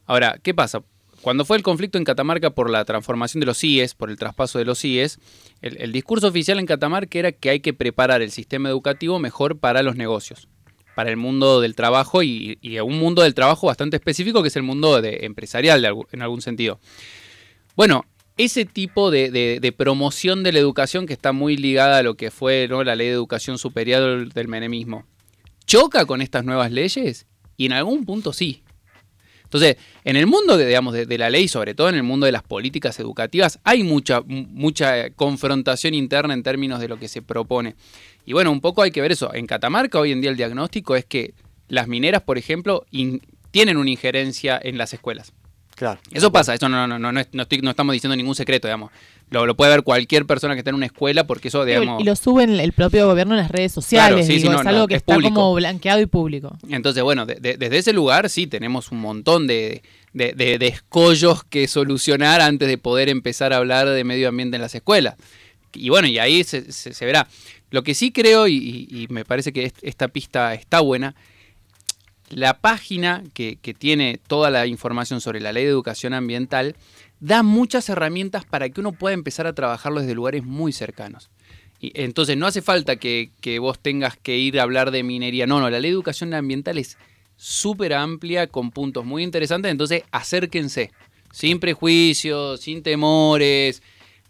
Ahora, 0.06 0.38
¿qué 0.42 0.52
pasa? 0.52 0.82
Cuando 1.20 1.44
fue 1.44 1.56
el 1.56 1.62
conflicto 1.62 1.98
en 1.98 2.04
Catamarca 2.04 2.50
por 2.50 2.68
la 2.68 2.84
transformación 2.84 3.38
de 3.40 3.46
los 3.46 3.58
CIES, 3.58 3.94
por 3.94 4.10
el 4.10 4.16
traspaso 4.16 4.58
de 4.58 4.64
los 4.64 4.80
CIES, 4.80 5.20
el 5.60 5.92
discurso 5.92 6.26
oficial 6.26 6.58
en 6.58 6.66
Catamarca 6.66 7.18
era 7.18 7.30
que 7.30 7.50
hay 7.50 7.60
que 7.60 7.72
preparar 7.72 8.22
el 8.22 8.32
sistema 8.32 8.68
educativo 8.68 9.20
mejor 9.20 9.58
para 9.58 9.84
los 9.84 9.94
negocios, 9.94 10.48
para 10.94 11.10
el 11.10 11.16
mundo 11.16 11.60
del 11.60 11.74
trabajo 11.74 12.22
y, 12.22 12.58
un 12.84 12.98
mundo 12.98 13.22
del 13.22 13.34
trabajo 13.34 13.66
bastante 13.66 13.96
específico 13.96 14.42
que 14.42 14.48
es 14.48 14.56
el 14.56 14.62
mundo 14.62 15.00
de- 15.00 15.24
empresarial 15.24 15.84
en 16.12 16.22
algún 16.22 16.42
sentido. 16.42 16.78
Bueno, 17.76 18.04
ese 18.36 18.64
tipo 18.64 19.10
de, 19.10 19.74
promoción 19.76 20.42
de 20.42 20.52
la 20.52 20.58
educación 20.58 21.06
que 21.06 21.12
está 21.12 21.32
muy 21.32 21.56
ligada 21.56 21.98
a 21.98 22.02
lo 22.02 22.14
que 22.14 22.30
fue 22.30 22.68
la 22.68 22.94
ley 22.94 23.08
de 23.08 23.12
educación 23.12 23.58
superior 23.58 24.32
del 24.32 24.48
menemismo, 24.48 25.04
¿choca 25.66 26.06
con 26.06 26.22
estas 26.22 26.44
nuevas 26.44 26.70
leyes? 26.70 27.26
Y 27.56 27.66
en 27.66 27.72
algún 27.72 28.04
punto 28.04 28.32
sí. 28.32 28.62
Entonces, 29.44 29.76
en 30.04 30.16
el 30.16 30.26
mundo 30.26 30.56
de, 30.56 30.66
digamos, 30.66 30.94
de, 30.94 31.04
de 31.04 31.18
la 31.18 31.28
ley, 31.28 31.46
sobre 31.46 31.74
todo 31.74 31.90
en 31.90 31.94
el 31.94 32.02
mundo 32.02 32.24
de 32.24 32.32
las 32.32 32.42
políticas 32.42 32.98
educativas, 32.98 33.58
hay 33.64 33.82
mucha, 33.82 34.22
mucha 34.22 35.10
confrontación 35.10 35.92
interna 35.92 36.32
en 36.32 36.42
términos 36.42 36.80
de 36.80 36.88
lo 36.88 36.98
que 36.98 37.06
se 37.06 37.20
propone. 37.20 37.74
Y 38.24 38.32
bueno, 38.32 38.50
un 38.52 38.60
poco 38.60 38.82
hay 38.82 38.90
que 38.90 39.00
ver 39.00 39.12
eso. 39.12 39.32
En 39.34 39.46
Catamarca 39.46 39.98
hoy 39.98 40.12
en 40.12 40.20
día 40.20 40.30
el 40.30 40.36
diagnóstico 40.36 40.94
es 40.96 41.04
que 41.04 41.34
las 41.68 41.88
mineras, 41.88 42.22
por 42.22 42.38
ejemplo, 42.38 42.84
in- 42.90 43.20
tienen 43.50 43.76
una 43.76 43.90
injerencia 43.90 44.60
en 44.62 44.78
las 44.78 44.92
escuelas. 44.94 45.32
Claro. 45.74 45.98
Eso 46.12 46.30
pasa, 46.30 46.54
eso 46.54 46.68
no, 46.68 46.86
no, 46.86 46.98
no, 46.98 47.10
no, 47.12 47.18
es- 47.20 47.28
no 47.32 47.42
estoy- 47.42 47.60
no 47.62 47.70
estamos 47.70 47.94
diciendo 47.94 48.14
ningún 48.14 48.34
secreto, 48.34 48.68
digamos. 48.68 48.90
Lo, 49.30 49.46
lo 49.46 49.56
puede 49.56 49.70
ver 49.72 49.82
cualquier 49.82 50.26
persona 50.26 50.54
que 50.54 50.58
esté 50.58 50.68
en 50.70 50.76
una 50.76 50.86
escuela 50.86 51.26
porque 51.26 51.48
eso, 51.48 51.64
digamos... 51.64 52.00
Y 52.00 52.04
lo 52.04 52.14
suben 52.14 52.60
el 52.60 52.72
propio 52.72 53.06
gobierno 53.08 53.32
en 53.34 53.40
las 53.40 53.50
redes 53.50 53.72
sociales. 53.72 54.26
sí, 54.26 54.34
sí, 54.34 54.38
digo, 54.40 54.52
no, 54.52 54.60
es 54.60 54.66
algo 54.66 54.80
no, 54.82 54.86
que 54.88 54.94
es 54.94 54.98
está 55.00 55.14
público. 55.14 55.34
como 55.34 55.54
blanqueado 55.54 56.00
y 56.02 56.06
público. 56.06 56.56
Entonces, 56.68 57.02
bueno, 57.02 57.24
de- 57.24 57.36
de- 57.36 57.56
desde 57.56 57.78
ese 57.78 57.92
lugar 57.94 58.28
sí 58.28 58.46
tenemos 58.46 58.92
un 58.92 59.00
montón 59.00 59.46
de, 59.46 59.82
de- 60.12 60.34
de- 60.34 60.58
de 60.58 60.66
escollos 60.68 61.42
que 61.44 61.66
solucionar 61.66 62.42
antes 62.42 62.68
de 62.68 62.76
poder 62.78 63.08
empezar 63.08 63.54
a 63.54 63.56
hablar 63.56 63.88
de 63.88 64.04
medio 64.04 64.28
ambiente 64.28 64.56
en 64.56 64.62
las 64.62 64.74
escuelas. 64.74 65.16
Y 65.72 65.88
bueno, 65.88 66.06
y 66.06 66.18
ahí 66.18 66.44
se, 66.44 66.70
se- 66.70 66.92
se 66.92 67.06
verá. 67.06 67.26
Lo 67.72 67.82
que 67.82 67.94
sí 67.94 68.12
creo, 68.12 68.46
y, 68.48 69.06
me 69.10 69.24
parece 69.24 69.52
que 69.52 69.64
est- 69.64 69.78
esta 69.82 70.08
pista 70.08 70.52
está 70.52 70.80
buena, 70.80 71.14
la 72.28 72.60
página 72.60 73.24
que, 73.32 73.56
que 73.60 73.72
tiene 73.74 74.20
toda 74.26 74.50
la 74.50 74.66
información 74.66 75.20
sobre 75.22 75.40
la 75.40 75.52
ley 75.52 75.64
de 75.64 75.70
educación 75.70 76.12
ambiental 76.14 76.76
da 77.18 77.42
muchas 77.42 77.88
herramientas 77.88 78.44
para 78.44 78.68
que 78.68 78.80
uno 78.80 78.92
pueda 78.92 79.14
empezar 79.14 79.46
a 79.46 79.54
trabajarlo 79.54 80.00
desde 80.00 80.14
lugares 80.14 80.44
muy 80.44 80.72
cercanos. 80.72 81.30
Y 81.80 81.92
entonces 81.94 82.36
no 82.36 82.46
hace 82.46 82.60
falta 82.60 82.96
que, 82.96 83.30
que 83.40 83.58
vos 83.58 83.78
tengas 83.80 84.16
que 84.18 84.36
ir 84.36 84.60
a 84.60 84.64
hablar 84.64 84.90
de 84.90 85.02
minería. 85.02 85.46
No, 85.46 85.58
no, 85.58 85.70
la 85.70 85.80
ley 85.80 85.90
de 85.90 85.94
educación 85.94 86.34
ambiental 86.34 86.76
es 86.76 86.98
súper 87.36 87.94
amplia, 87.94 88.48
con 88.48 88.70
puntos 88.70 89.04
muy 89.06 89.22
interesantes, 89.22 89.72
entonces 89.72 90.02
acérquense, 90.12 90.90
sin 91.32 91.58
prejuicios, 91.58 92.60
sin 92.60 92.82
temores, 92.82 93.82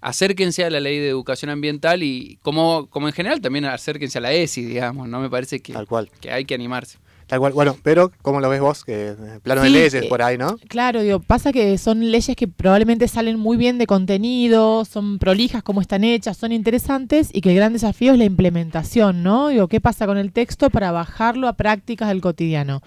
acérquense 0.02 0.64
a 0.64 0.70
la 0.70 0.80
ley 0.80 0.98
de 0.98 1.08
educación 1.08 1.50
ambiental 1.50 2.02
y 2.02 2.38
como, 2.42 2.88
como 2.90 3.06
en 3.08 3.14
general 3.14 3.40
también 3.40 3.64
acérquense 3.64 4.18
a 4.18 4.20
la 4.20 4.32
ESI, 4.32 4.64
digamos, 4.64 5.08
¿no? 5.08 5.20
Me 5.20 5.30
parece 5.30 5.60
que, 5.60 5.72
Tal 5.72 5.86
cual. 5.86 6.10
que 6.20 6.30
hay 6.30 6.44
que 6.44 6.54
animarse. 6.54 6.98
Tal 7.28 7.38
cual. 7.38 7.52
Bueno, 7.52 7.76
pero 7.82 8.10
¿cómo 8.20 8.40
lo 8.40 8.50
ves 8.50 8.60
vos? 8.60 8.84
Que 8.84 9.10
eh, 9.10 9.16
plano 9.42 9.62
de 9.62 9.70
leyes 9.70 9.94
eh, 9.94 10.02
por 10.08 10.20
ahí, 10.20 10.36
¿no? 10.36 10.58
Claro, 10.68 11.00
digo, 11.02 11.20
pasa 11.20 11.52
que 11.52 11.78
son 11.78 12.10
leyes 12.10 12.36
que 12.36 12.48
probablemente 12.48 13.06
salen 13.08 13.38
muy 13.38 13.56
bien 13.56 13.78
de 13.78 13.86
contenido, 13.86 14.84
son 14.84 15.18
prolijas 15.18 15.62
como 15.62 15.80
están 15.80 16.04
hechas, 16.04 16.36
son 16.36 16.52
interesantes 16.52 17.30
y 17.32 17.40
que 17.40 17.50
el 17.50 17.56
gran 17.56 17.72
desafío 17.72 18.12
es 18.12 18.18
la 18.18 18.24
implementación, 18.24 19.22
¿no? 19.22 19.48
Digo, 19.48 19.68
¿qué 19.68 19.80
pasa 19.80 20.06
con 20.06 20.18
el 20.18 20.32
texto 20.32 20.68
para 20.68 20.90
bajarlo 20.90 21.48
a 21.48 21.54
prácticas 21.54 22.08
del 22.08 22.20
cotidiano? 22.20 22.82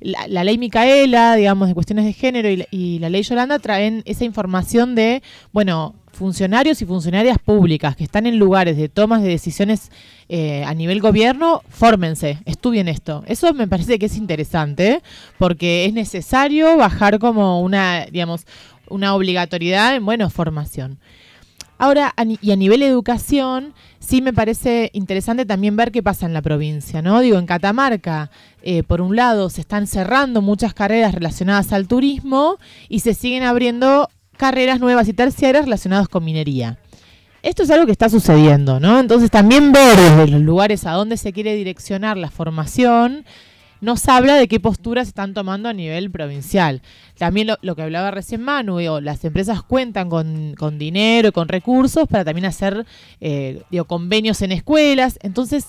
La, 0.00 0.26
la 0.28 0.44
ley 0.44 0.58
Micaela, 0.58 1.36
digamos, 1.36 1.68
de 1.68 1.74
cuestiones 1.74 2.04
de 2.04 2.12
género 2.12 2.50
y 2.50 2.56
la, 2.56 2.66
y 2.70 2.98
la 2.98 3.08
ley 3.08 3.22
Yolanda 3.22 3.58
traen 3.60 4.02
esa 4.04 4.24
información 4.24 4.94
de, 4.94 5.22
bueno, 5.52 5.94
funcionarios 6.16 6.82
y 6.82 6.86
funcionarias 6.86 7.38
públicas 7.38 7.94
que 7.94 8.04
están 8.04 8.26
en 8.26 8.38
lugares 8.38 8.76
de 8.76 8.88
tomas 8.88 9.22
de 9.22 9.28
decisiones 9.28 9.90
eh, 10.28 10.64
a 10.64 10.74
nivel 10.74 11.00
gobierno, 11.00 11.62
fórmense, 11.68 12.38
estudien 12.46 12.88
esto. 12.88 13.22
Eso 13.26 13.52
me 13.54 13.68
parece 13.68 13.98
que 13.98 14.06
es 14.06 14.16
interesante 14.16 15.02
porque 15.38 15.84
es 15.84 15.92
necesario 15.92 16.76
bajar 16.76 17.18
como 17.18 17.60
una, 17.60 18.06
digamos, 18.06 18.46
una 18.88 19.14
obligatoriedad 19.14 19.94
en, 19.94 20.04
bueno, 20.04 20.28
formación. 20.30 20.98
Ahora, 21.78 22.14
y 22.40 22.52
a 22.52 22.56
nivel 22.56 22.82
educación, 22.82 23.74
sí 23.98 24.22
me 24.22 24.32
parece 24.32 24.90
interesante 24.94 25.44
también 25.44 25.76
ver 25.76 25.92
qué 25.92 26.02
pasa 26.02 26.24
en 26.24 26.32
la 26.32 26.40
provincia, 26.40 27.02
¿no? 27.02 27.20
Digo, 27.20 27.38
en 27.38 27.44
Catamarca, 27.44 28.30
eh, 28.62 28.82
por 28.82 29.02
un 29.02 29.14
lado, 29.14 29.50
se 29.50 29.60
están 29.60 29.86
cerrando 29.86 30.40
muchas 30.40 30.72
carreras 30.72 31.14
relacionadas 31.14 31.74
al 31.74 31.86
turismo 31.86 32.56
y 32.88 33.00
se 33.00 33.12
siguen 33.12 33.42
abriendo 33.42 34.08
carreras 34.36 34.80
nuevas 34.80 35.08
y 35.08 35.12
terciarias 35.12 35.64
relacionadas 35.64 36.08
con 36.08 36.24
minería. 36.24 36.78
Esto 37.42 37.62
es 37.62 37.70
algo 37.70 37.86
que 37.86 37.92
está 37.92 38.08
sucediendo, 38.08 38.80
¿no? 38.80 38.98
Entonces 38.98 39.30
también 39.30 39.72
ver 39.72 39.96
desde 39.96 40.28
los 40.28 40.40
lugares 40.40 40.84
a 40.86 40.92
dónde 40.92 41.16
se 41.16 41.32
quiere 41.32 41.54
direccionar 41.54 42.16
la 42.16 42.30
formación 42.30 43.24
nos 43.80 44.08
habla 44.08 44.36
de 44.36 44.48
qué 44.48 44.58
posturas 44.58 45.08
están 45.08 45.34
tomando 45.34 45.68
a 45.68 45.72
nivel 45.72 46.10
provincial. 46.10 46.82
También 47.18 47.48
lo, 47.60 47.76
que 47.76 47.82
hablaba 47.82 48.10
recién 48.10 48.42
Manu, 48.42 48.78
digo, 48.78 49.00
las 49.00 49.24
empresas 49.24 49.62
cuentan 49.62 50.08
con, 50.08 50.54
con 50.56 50.78
dinero, 50.78 51.32
con 51.32 51.48
recursos 51.48 52.08
para 52.08 52.24
también 52.24 52.46
hacer 52.46 52.86
eh, 53.20 53.62
digo, 53.70 53.84
convenios 53.84 54.42
en 54.42 54.52
escuelas. 54.52 55.18
Entonces, 55.22 55.66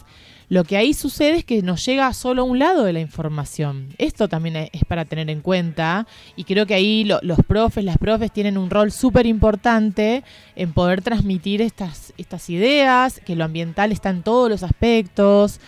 lo 0.50 0.64
que 0.64 0.78
ahí 0.78 0.94
sucede 0.94 1.38
es 1.38 1.44
que 1.46 1.62
nos 1.62 1.86
llega 1.86 2.14
solo 2.14 2.46
un 2.46 2.58
lado 2.58 2.84
de 2.86 2.94
la 2.94 3.02
información. 3.02 3.90
Esto 3.98 4.30
también 4.30 4.56
e- 4.56 4.70
es 4.72 4.86
para 4.86 5.04
tener 5.04 5.30
en 5.30 5.42
cuenta 5.42 6.08
y 6.38 6.46
creo 6.46 6.66
que 6.66 6.74
ahí 6.74 7.04
lo- 7.04 7.20
los 7.22 7.40
profes, 7.46 7.84
las 7.84 7.98
profes 7.98 8.32
tienen 8.32 8.58
un 8.58 8.70
rol 8.70 8.92
súper 8.94 9.26
importante 9.26 10.24
en 10.56 10.72
poder 10.72 11.02
transmitir 11.02 11.62
estas, 11.62 12.14
ideas, 12.50 13.20
que 13.26 13.36
lo 13.36 13.44
ambiental 13.44 13.92
está 13.92 14.10
en 14.10 14.24
todos 14.24 14.50
los 14.50 14.64
aspectos. 14.64 15.60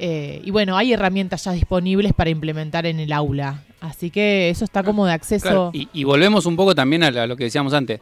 eh, 0.00 0.42
y 0.44 0.50
bueno, 0.50 0.76
hay 0.76 0.92
herramientas 0.92 1.44
ya 1.44 1.52
disponibles 1.52 2.12
para 2.12 2.28
implementar 2.28 2.84
en 2.86 2.98
el 2.98 3.12
aula. 3.12 3.62
Así 3.80 4.10
que 4.10 4.50
eso 4.50 4.64
está 4.64 4.82
como 4.82 5.06
de 5.06 5.12
acceso. 5.12 5.70
Y, 5.72 6.02
volvemos 6.02 6.46
un 6.46 6.56
poco 6.56 6.74
también 6.74 7.04
a, 7.04 7.06
a 7.08 7.26
lo 7.28 7.36
que 7.36 7.44
decíamos 7.44 7.72
antes. 7.74 8.00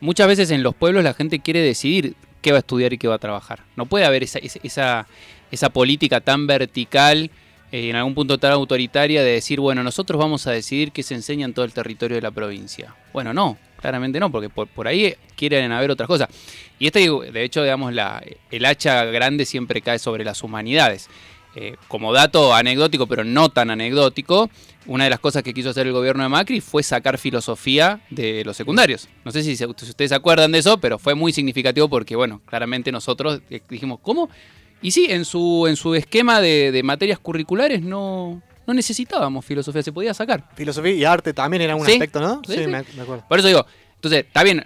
Muchas 0.00 0.26
veces 0.28 0.50
en 0.50 0.62
los 0.62 0.74
pueblos 0.74 1.02
la 1.02 1.14
gente 1.14 1.38
quiere 1.38 1.60
decidir 1.60 2.14
qué 2.44 2.52
va 2.52 2.58
a 2.58 2.60
estudiar 2.60 2.92
y 2.92 2.98
qué 2.98 3.08
va 3.08 3.14
a 3.14 3.18
trabajar. 3.18 3.60
No 3.74 3.86
puede 3.86 4.04
haber 4.04 4.22
esa, 4.22 4.38
esa, 4.38 5.06
esa- 5.50 5.70
política 5.70 6.20
tan 6.20 6.46
vertical, 6.46 7.30
eh, 7.72 7.88
en 7.88 7.96
algún 7.96 8.14
punto 8.14 8.36
tan 8.36 8.52
autoritaria, 8.52 9.22
de 9.24 9.30
decir, 9.32 9.58
bueno, 9.60 9.82
nosotros 9.82 10.18
vamos 10.18 10.46
a 10.46 10.50
decidir 10.52 10.92
qué 10.92 11.02
se 11.02 11.14
enseña 11.14 11.46
en 11.46 11.54
todo 11.54 11.64
el 11.64 11.72
territorio 11.72 12.16
de 12.16 12.22
la 12.22 12.30
provincia. 12.30 12.94
Bueno, 13.14 13.32
no, 13.32 13.56
claramente 13.80 14.20
no, 14.20 14.30
porque 14.30 14.50
por, 14.50 14.68
por 14.68 14.86
ahí 14.86 15.14
quieren 15.36 15.72
haber 15.72 15.90
otras 15.90 16.06
cosas. 16.06 16.28
Y 16.78 16.86
este, 16.88 17.08
de 17.08 17.42
hecho, 17.44 17.62
digamos, 17.62 17.94
la, 17.94 18.22
el 18.50 18.64
hacha 18.66 19.04
grande 19.06 19.46
siempre 19.46 19.80
cae 19.80 19.98
sobre 19.98 20.22
las 20.22 20.42
humanidades. 20.42 21.08
Eh, 21.56 21.76
como 21.88 22.12
dato 22.12 22.52
anecdótico, 22.52 23.06
pero 23.06 23.22
no 23.24 23.48
tan 23.48 23.70
anecdótico, 23.70 24.50
una 24.86 25.04
de 25.04 25.10
las 25.10 25.18
cosas 25.20 25.42
que 25.42 25.54
quiso 25.54 25.70
hacer 25.70 25.86
el 25.86 25.92
gobierno 25.92 26.22
de 26.22 26.28
Macri 26.28 26.60
fue 26.60 26.82
sacar 26.82 27.18
filosofía 27.18 28.00
de 28.10 28.44
los 28.44 28.56
secundarios. 28.56 29.08
No 29.24 29.30
sé 29.32 29.42
si, 29.42 29.56
se- 29.56 29.66
si 29.66 29.90
ustedes 29.90 30.10
se 30.10 30.14
acuerdan 30.14 30.52
de 30.52 30.58
eso, 30.58 30.78
pero 30.78 30.98
fue 30.98 31.14
muy 31.14 31.32
significativo 31.32 31.88
porque, 31.88 32.16
bueno, 32.16 32.40
claramente 32.46 32.92
nosotros 32.92 33.40
eh, 33.50 33.60
dijimos, 33.68 33.98
¿cómo? 34.02 34.28
Y 34.82 34.90
sí, 34.90 35.06
en 35.08 35.24
su, 35.24 35.66
en 35.66 35.76
su 35.76 35.94
esquema 35.94 36.40
de, 36.40 36.70
de 36.70 36.82
materias 36.82 37.18
curriculares 37.18 37.80
no, 37.82 38.42
no 38.66 38.74
necesitábamos 38.74 39.44
filosofía, 39.44 39.82
se 39.82 39.92
podía 39.92 40.12
sacar. 40.12 40.50
Filosofía 40.54 40.92
y 40.92 41.04
arte 41.04 41.32
también 41.32 41.62
era 41.62 41.74
un 41.76 41.86
Sí. 41.86 41.92
aspecto, 41.92 42.20
¿no? 42.20 42.42
Sí, 42.46 42.54
sí. 42.54 42.60
Me, 42.66 42.84
me 42.96 43.02
acuerdo. 43.02 43.24
Por 43.28 43.38
eso 43.38 43.48
digo, 43.48 43.64
entonces, 43.96 44.26
está 44.26 44.42
bien, 44.42 44.62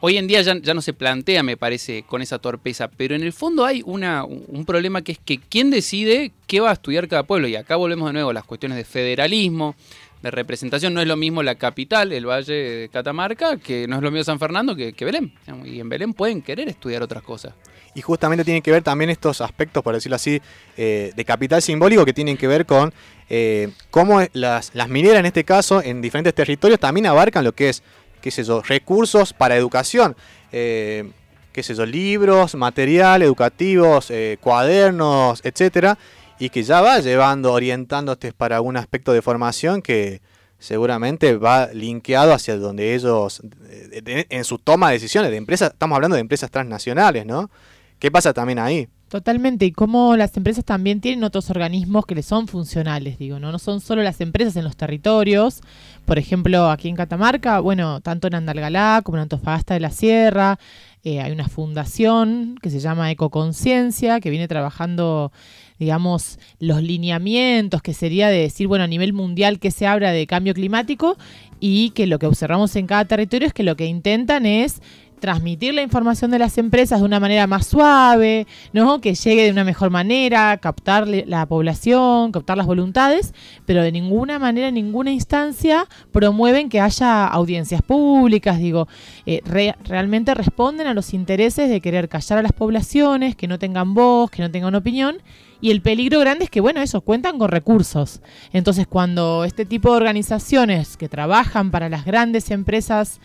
hoy 0.00 0.16
en 0.16 0.26
día 0.26 0.42
ya, 0.42 0.54
no 0.54 0.82
se 0.82 0.92
plantea, 0.92 1.42
me 1.42 1.56
parece, 1.56 2.04
con 2.04 2.22
esa 2.22 2.38
torpeza, 2.38 2.88
pero 2.88 3.14
en 3.14 3.22
el 3.22 3.32
fondo 3.32 3.64
hay 3.64 3.82
una, 3.84 4.24
un 4.24 4.64
problema 4.64 5.02
que 5.02 5.12
es 5.12 5.18
que 5.18 5.38
quién 5.38 5.70
decide 5.70 6.32
qué 6.46 6.60
va 6.60 6.70
a 6.70 6.74
estudiar 6.74 7.08
cada 7.08 7.22
pueblo. 7.22 7.48
Y 7.48 7.56
acá 7.56 7.76
volvemos 7.76 8.08
de 8.08 8.14
nuevo 8.14 8.30
a 8.30 8.34
las 8.34 8.44
cuestiones 8.44 8.76
de 8.78 8.84
federalismo, 8.84 9.74
de 10.22 10.30
representación. 10.30 10.94
No 10.94 11.00
es 11.00 11.08
lo 11.08 11.16
mismo 11.16 11.42
la 11.42 11.54
capital, 11.54 12.12
el 12.12 12.26
Valle 12.26 12.52
de 12.52 12.88
Catamarca, 12.88 13.56
que 13.56 13.86
no 13.86 13.96
es 13.96 14.02
lo 14.02 14.10
mismo 14.10 14.24
San 14.24 14.38
Fernando 14.38 14.74
que, 14.74 14.94
Belén. 15.04 15.32
Y 15.64 15.80
en 15.80 15.88
Belén 15.88 16.14
pueden 16.14 16.42
querer 16.42 16.68
estudiar 16.68 17.02
otras 17.02 17.22
cosas. 17.22 17.54
Y 17.94 18.02
justamente 18.02 18.44
tienen 18.44 18.62
que 18.62 18.70
ver 18.70 18.82
también 18.82 19.10
estos 19.10 19.40
aspectos, 19.40 19.82
por 19.82 19.94
decirlo 19.94 20.16
así, 20.16 20.40
eh, 20.76 21.12
de 21.14 21.24
capital 21.24 21.60
simbólico 21.60 22.04
que 22.04 22.12
tienen 22.12 22.36
que 22.36 22.46
ver 22.46 22.64
con 22.64 22.92
eh, 23.28 23.70
cómo 23.90 24.20
las 24.32 24.88
mineras, 24.88 25.20
en 25.20 25.26
este 25.26 25.44
caso, 25.44 25.82
en 25.82 26.00
diferentes 26.00 26.34
territorios, 26.34 26.78
también 26.78 27.06
abarcan 27.06 27.44
lo 27.44 27.52
que 27.52 27.70
es, 27.70 27.82
qué 28.20 28.30
sé 28.30 28.44
yo, 28.44 28.62
recursos 28.62 29.32
para 29.32 29.56
educación. 29.56 30.16
eh, 30.52 31.10
qué 31.52 31.62
sé 31.62 31.74
yo, 31.74 31.84
libros, 31.86 32.54
material, 32.54 33.22
educativos, 33.22 34.10
eh, 34.10 34.38
cuadernos, 34.40 35.40
etcétera, 35.44 35.98
y 36.38 36.48
que 36.48 36.62
ya 36.62 36.80
va 36.80 37.00
llevando, 37.00 37.52
orientándote 37.52 38.32
para 38.32 38.56
algún 38.56 38.76
aspecto 38.76 39.12
de 39.12 39.22
formación 39.22 39.82
que 39.82 40.20
seguramente 40.58 41.36
va 41.36 41.68
linkeado 41.72 42.32
hacia 42.32 42.56
donde 42.56 42.94
ellos, 42.94 43.42
eh, 43.68 44.26
en 44.28 44.44
su 44.44 44.58
toma 44.58 44.88
de 44.88 44.94
decisiones 44.94 45.30
de 45.30 45.38
empresas, 45.38 45.72
estamos 45.72 45.96
hablando 45.96 46.14
de 46.14 46.20
empresas 46.20 46.50
transnacionales, 46.50 47.26
¿no? 47.26 47.50
¿Qué 47.98 48.10
pasa 48.10 48.32
también 48.32 48.58
ahí? 48.58 48.88
Totalmente, 49.08 49.64
y 49.64 49.72
cómo 49.72 50.16
las 50.16 50.36
empresas 50.36 50.64
también 50.64 51.00
tienen 51.00 51.24
otros 51.24 51.50
organismos 51.50 52.06
que 52.06 52.14
les 52.14 52.26
son 52.26 52.46
funcionales, 52.46 53.18
digo, 53.18 53.40
¿no? 53.40 53.50
No 53.50 53.58
son 53.58 53.80
solo 53.80 54.02
las 54.02 54.20
empresas 54.20 54.54
en 54.54 54.62
los 54.62 54.76
territorios, 54.76 55.62
por 56.10 56.18
ejemplo, 56.18 56.68
aquí 56.72 56.88
en 56.88 56.96
Catamarca, 56.96 57.60
bueno, 57.60 58.00
tanto 58.00 58.26
en 58.26 58.34
Andalgalá 58.34 59.00
como 59.04 59.16
en 59.16 59.22
Antofagasta 59.22 59.74
de 59.74 59.80
la 59.80 59.92
Sierra, 59.92 60.58
eh, 61.04 61.20
hay 61.20 61.30
una 61.30 61.46
fundación 61.46 62.58
que 62.60 62.68
se 62.68 62.80
llama 62.80 63.12
Ecoconciencia, 63.12 64.18
que 64.18 64.28
viene 64.28 64.48
trabajando, 64.48 65.30
digamos, 65.78 66.40
los 66.58 66.82
lineamientos, 66.82 67.80
que 67.80 67.94
sería 67.94 68.26
de 68.26 68.38
decir, 68.38 68.66
bueno, 68.66 68.82
a 68.82 68.88
nivel 68.88 69.12
mundial 69.12 69.60
que 69.60 69.70
se 69.70 69.86
habla 69.86 70.10
de 70.10 70.26
cambio 70.26 70.52
climático 70.52 71.16
y 71.60 71.90
que 71.90 72.08
lo 72.08 72.18
que 72.18 72.26
observamos 72.26 72.74
en 72.74 72.88
cada 72.88 73.04
territorio 73.04 73.46
es 73.46 73.54
que 73.54 73.62
lo 73.62 73.76
que 73.76 73.86
intentan 73.86 74.46
es 74.46 74.82
transmitir 75.20 75.74
la 75.74 75.82
información 75.82 76.30
de 76.30 76.38
las 76.38 76.58
empresas 76.58 77.00
de 77.00 77.04
una 77.06 77.20
manera 77.20 77.46
más 77.46 77.66
suave, 77.66 78.46
¿no? 78.72 79.00
Que 79.00 79.14
llegue 79.14 79.44
de 79.44 79.52
una 79.52 79.64
mejor 79.64 79.90
manera, 79.90 80.56
captar 80.56 81.06
la 81.06 81.46
población, 81.46 82.32
captar 82.32 82.56
las 82.56 82.66
voluntades, 82.66 83.34
pero 83.66 83.82
de 83.82 83.92
ninguna 83.92 84.38
manera, 84.38 84.68
en 84.68 84.74
ninguna 84.74 85.12
instancia 85.12 85.86
promueven 86.10 86.68
que 86.68 86.80
haya 86.80 87.26
audiencias 87.26 87.82
públicas, 87.82 88.58
digo, 88.58 88.88
eh, 89.26 89.42
re- 89.44 89.76
realmente 89.84 90.34
responden 90.34 90.86
a 90.86 90.94
los 90.94 91.14
intereses 91.14 91.68
de 91.68 91.80
querer 91.80 92.08
callar 92.08 92.38
a 92.38 92.42
las 92.42 92.52
poblaciones, 92.52 93.36
que 93.36 93.46
no 93.46 93.58
tengan 93.58 93.94
voz, 93.94 94.30
que 94.30 94.42
no 94.42 94.50
tengan 94.50 94.74
opinión, 94.74 95.18
y 95.60 95.70
el 95.70 95.82
peligro 95.82 96.20
grande 96.20 96.44
es 96.44 96.50
que, 96.50 96.62
bueno, 96.62 96.80
eso, 96.80 97.02
cuentan 97.02 97.38
con 97.38 97.50
recursos. 97.50 98.22
Entonces, 98.54 98.86
cuando 98.86 99.44
este 99.44 99.66
tipo 99.66 99.90
de 99.90 99.98
organizaciones 99.98 100.96
que 100.96 101.10
trabajan 101.10 101.70
para 101.70 101.90
las 101.90 102.06
grandes 102.06 102.50
empresas 102.50 103.20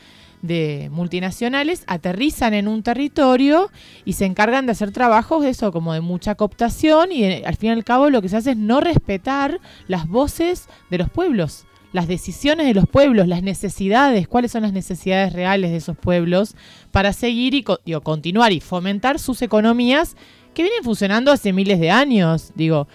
de 0.47 0.89
multinacionales 0.91 1.83
aterrizan 1.87 2.53
en 2.53 2.67
un 2.67 2.83
territorio 2.83 3.71
y 4.05 4.13
se 4.13 4.25
encargan 4.25 4.65
de 4.65 4.73
hacer 4.73 4.91
trabajos 4.91 5.43
de 5.43 5.49
eso 5.49 5.71
como 5.71 5.93
de 5.93 6.01
mucha 6.01 6.35
cooptación 6.35 7.11
y 7.11 7.23
eh, 7.23 7.43
al 7.45 7.55
fin 7.55 7.69
y 7.69 7.73
al 7.73 7.83
cabo 7.83 8.09
lo 8.09 8.21
que 8.21 8.29
se 8.29 8.37
hace 8.37 8.51
es 8.51 8.57
no 8.57 8.81
respetar 8.81 9.59
las 9.87 10.07
voces 10.07 10.67
de 10.89 10.97
los 10.97 11.09
pueblos, 11.09 11.65
las 11.91 12.07
decisiones 12.07 12.67
de 12.67 12.73
los 12.73 12.87
pueblos, 12.87 13.27
las 13.27 13.43
necesidades, 13.43 14.27
cuáles 14.27 14.51
son 14.51 14.63
las 14.63 14.73
necesidades 14.73 15.33
reales 15.33 15.71
de 15.71 15.77
esos 15.77 15.97
pueblos 15.97 16.55
para 16.91 17.13
seguir 17.13 17.53
y 17.53 17.65
digo, 17.85 18.01
continuar 18.01 18.51
y 18.51 18.59
fomentar 18.59 19.19
sus 19.19 19.41
economías 19.41 20.15
que 20.53 20.63
vienen 20.63 20.83
funcionando 20.83 21.31
hace 21.31 21.53
miles 21.53 21.79
de 21.79 21.91
años, 21.91 22.51
digo. 22.55 22.87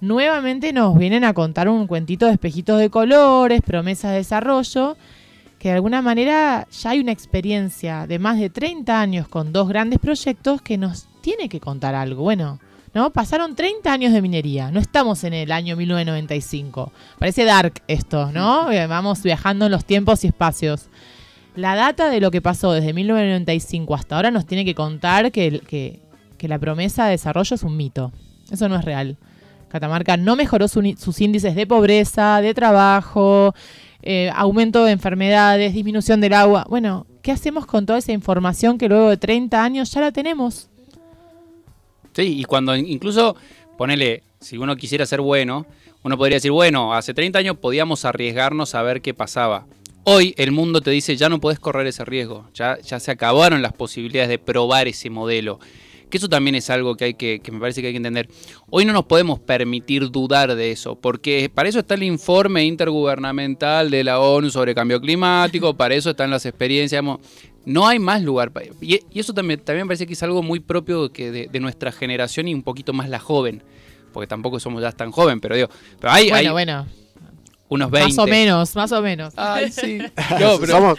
Nuevamente 0.00 0.72
nos 0.72 0.98
vienen 0.98 1.22
a 1.22 1.32
contar 1.32 1.68
un 1.68 1.86
cuentito 1.86 2.26
de 2.26 2.32
espejitos 2.32 2.80
de 2.80 2.90
colores, 2.90 3.60
promesas 3.62 4.10
de 4.10 4.16
desarrollo, 4.16 4.96
que 5.62 5.68
de 5.68 5.76
alguna 5.76 6.02
manera 6.02 6.66
ya 6.72 6.90
hay 6.90 6.98
una 6.98 7.12
experiencia 7.12 8.08
de 8.08 8.18
más 8.18 8.36
de 8.36 8.50
30 8.50 9.00
años 9.00 9.28
con 9.28 9.52
dos 9.52 9.68
grandes 9.68 10.00
proyectos 10.00 10.60
que 10.60 10.76
nos 10.76 11.06
tiene 11.20 11.48
que 11.48 11.60
contar 11.60 11.94
algo. 11.94 12.24
Bueno, 12.24 12.58
¿no? 12.94 13.10
Pasaron 13.12 13.54
30 13.54 13.92
años 13.92 14.12
de 14.12 14.20
minería, 14.22 14.72
no 14.72 14.80
estamos 14.80 15.22
en 15.22 15.34
el 15.34 15.52
año 15.52 15.76
1995. 15.76 16.92
Parece 17.16 17.44
dark 17.44 17.74
esto, 17.86 18.32
¿no? 18.32 18.70
Eh, 18.72 18.88
Vamos 18.88 19.22
viajando 19.22 19.66
en 19.66 19.70
los 19.70 19.84
tiempos 19.84 20.24
y 20.24 20.26
espacios. 20.26 20.88
La 21.54 21.76
data 21.76 22.10
de 22.10 22.20
lo 22.20 22.32
que 22.32 22.42
pasó 22.42 22.72
desde 22.72 22.92
1995 22.92 23.94
hasta 23.94 24.16
ahora 24.16 24.32
nos 24.32 24.46
tiene 24.46 24.64
que 24.64 24.74
contar 24.74 25.30
que, 25.30 25.60
que- 25.60 26.00
que 26.38 26.48
la 26.48 26.58
promesa 26.58 27.04
de 27.04 27.12
desarrollo 27.12 27.54
es 27.54 27.62
un 27.62 27.76
mito. 27.76 28.10
Eso 28.50 28.68
no 28.68 28.74
es 28.74 28.84
real. 28.84 29.16
Catamarca 29.68 30.16
no 30.16 30.34
mejoró 30.34 30.66
su 30.66 30.82
sus 30.98 31.20
índices 31.20 31.54
de 31.54 31.68
pobreza, 31.68 32.40
de 32.40 32.52
trabajo, 32.52 33.54
eh, 34.02 34.30
aumento 34.34 34.84
de 34.84 34.92
enfermedades, 34.92 35.72
disminución 35.72 36.20
del 36.20 36.34
agua. 36.34 36.66
Bueno, 36.68 37.06
¿qué 37.22 37.32
hacemos 37.32 37.66
con 37.66 37.86
toda 37.86 37.98
esa 37.98 38.12
información 38.12 38.78
que 38.78 38.88
luego 38.88 39.10
de 39.10 39.16
30 39.16 39.62
años 39.62 39.92
ya 39.92 40.00
la 40.00 40.12
tenemos? 40.12 40.68
Sí, 42.12 42.40
y 42.40 42.44
cuando 42.44 42.76
incluso, 42.76 43.36
ponele, 43.78 44.22
si 44.40 44.58
uno 44.58 44.76
quisiera 44.76 45.06
ser 45.06 45.20
bueno, 45.20 45.66
uno 46.02 46.18
podría 46.18 46.36
decir, 46.36 46.50
bueno, 46.50 46.92
hace 46.92 47.14
30 47.14 47.38
años 47.38 47.56
podíamos 47.58 48.04
arriesgarnos 48.04 48.74
a 48.74 48.82
ver 48.82 49.00
qué 49.00 49.14
pasaba. 49.14 49.66
Hoy 50.04 50.34
el 50.36 50.50
mundo 50.50 50.80
te 50.80 50.90
dice, 50.90 51.16
ya 51.16 51.28
no 51.28 51.40
podés 51.40 51.60
correr 51.60 51.86
ese 51.86 52.04
riesgo, 52.04 52.48
ya, 52.54 52.78
ya 52.80 52.98
se 52.98 53.12
acabaron 53.12 53.62
las 53.62 53.72
posibilidades 53.72 54.28
de 54.28 54.38
probar 54.38 54.88
ese 54.88 55.10
modelo. 55.10 55.60
Que 56.12 56.18
eso 56.18 56.28
también 56.28 56.54
es 56.54 56.68
algo 56.68 56.94
que, 56.94 57.06
hay 57.06 57.14
que, 57.14 57.40
que 57.40 57.50
me 57.50 57.58
parece 57.58 57.80
que 57.80 57.86
hay 57.86 57.94
que 57.94 57.96
entender. 57.96 58.28
Hoy 58.68 58.84
no 58.84 58.92
nos 58.92 59.06
podemos 59.06 59.40
permitir 59.40 60.10
dudar 60.10 60.54
de 60.54 60.70
eso, 60.70 60.94
porque 60.94 61.50
para 61.52 61.70
eso 61.70 61.78
está 61.78 61.94
el 61.94 62.02
informe 62.02 62.66
intergubernamental 62.66 63.90
de 63.90 64.04
la 64.04 64.20
ONU 64.20 64.50
sobre 64.50 64.74
cambio 64.74 65.00
climático, 65.00 65.74
para 65.76 65.94
eso 65.94 66.10
están 66.10 66.28
las 66.28 66.44
experiencias. 66.44 67.00
digamos, 67.02 67.20
no 67.64 67.88
hay 67.88 67.98
más 67.98 68.22
lugar. 68.22 68.52
Y, 68.82 69.00
y 69.10 69.20
eso 69.20 69.32
también, 69.32 69.60
también 69.60 69.86
me 69.86 69.88
parece 69.88 70.06
que 70.06 70.12
es 70.12 70.22
algo 70.22 70.42
muy 70.42 70.60
propio 70.60 71.10
que 71.10 71.30
de, 71.30 71.48
de 71.50 71.60
nuestra 71.60 71.92
generación 71.92 72.46
y 72.46 72.52
un 72.52 72.62
poquito 72.62 72.92
más 72.92 73.08
la 73.08 73.18
joven. 73.18 73.62
Porque 74.12 74.26
tampoco 74.26 74.60
somos 74.60 74.82
ya 74.82 74.92
tan 74.92 75.12
joven, 75.12 75.40
pero 75.40 75.56
digo, 75.56 75.70
pero 75.98 76.12
hay, 76.12 76.28
bueno, 76.50 76.86
unos 77.72 77.90
20. 77.90 78.08
más 78.08 78.18
o 78.18 78.26
menos, 78.26 78.76
más 78.76 78.92
o 78.92 79.02
menos. 79.02 79.34
Ay, 79.36 79.70
sí. 79.72 79.98
No, 80.40 80.58
pero- 80.60 80.66
Somos- 80.76 80.98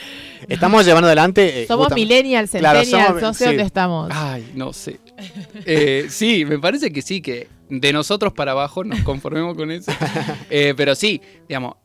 estamos 0.49 0.85
llevando 0.85 1.07
adelante. 1.07 1.63
eh, 1.63 1.67
somos 1.67 1.85
justamente- 1.87 1.95
millennials, 2.15 2.51
Claro, 2.51 2.79
centennials, 2.79 3.07
somos- 3.09 3.21
no 3.21 3.33
sé 3.33 3.39
sí. 3.39 3.45
dónde 3.45 3.63
estamos. 3.63 4.09
Ay, 4.13 4.51
no 4.55 4.73
sé. 4.73 4.99
Eh, 5.65 6.07
sí, 6.09 6.45
me 6.45 6.59
parece 6.59 6.91
que 6.91 7.01
sí, 7.01 7.21
que 7.21 7.47
de 7.69 7.93
nosotros 7.93 8.33
para 8.33 8.51
abajo 8.51 8.83
nos 8.83 8.99
conformemos 9.01 9.55
con 9.55 9.71
eso. 9.71 9.91
Eh, 10.49 10.73
pero 10.75 10.95
sí, 10.95 11.21
digamos, 11.47 11.75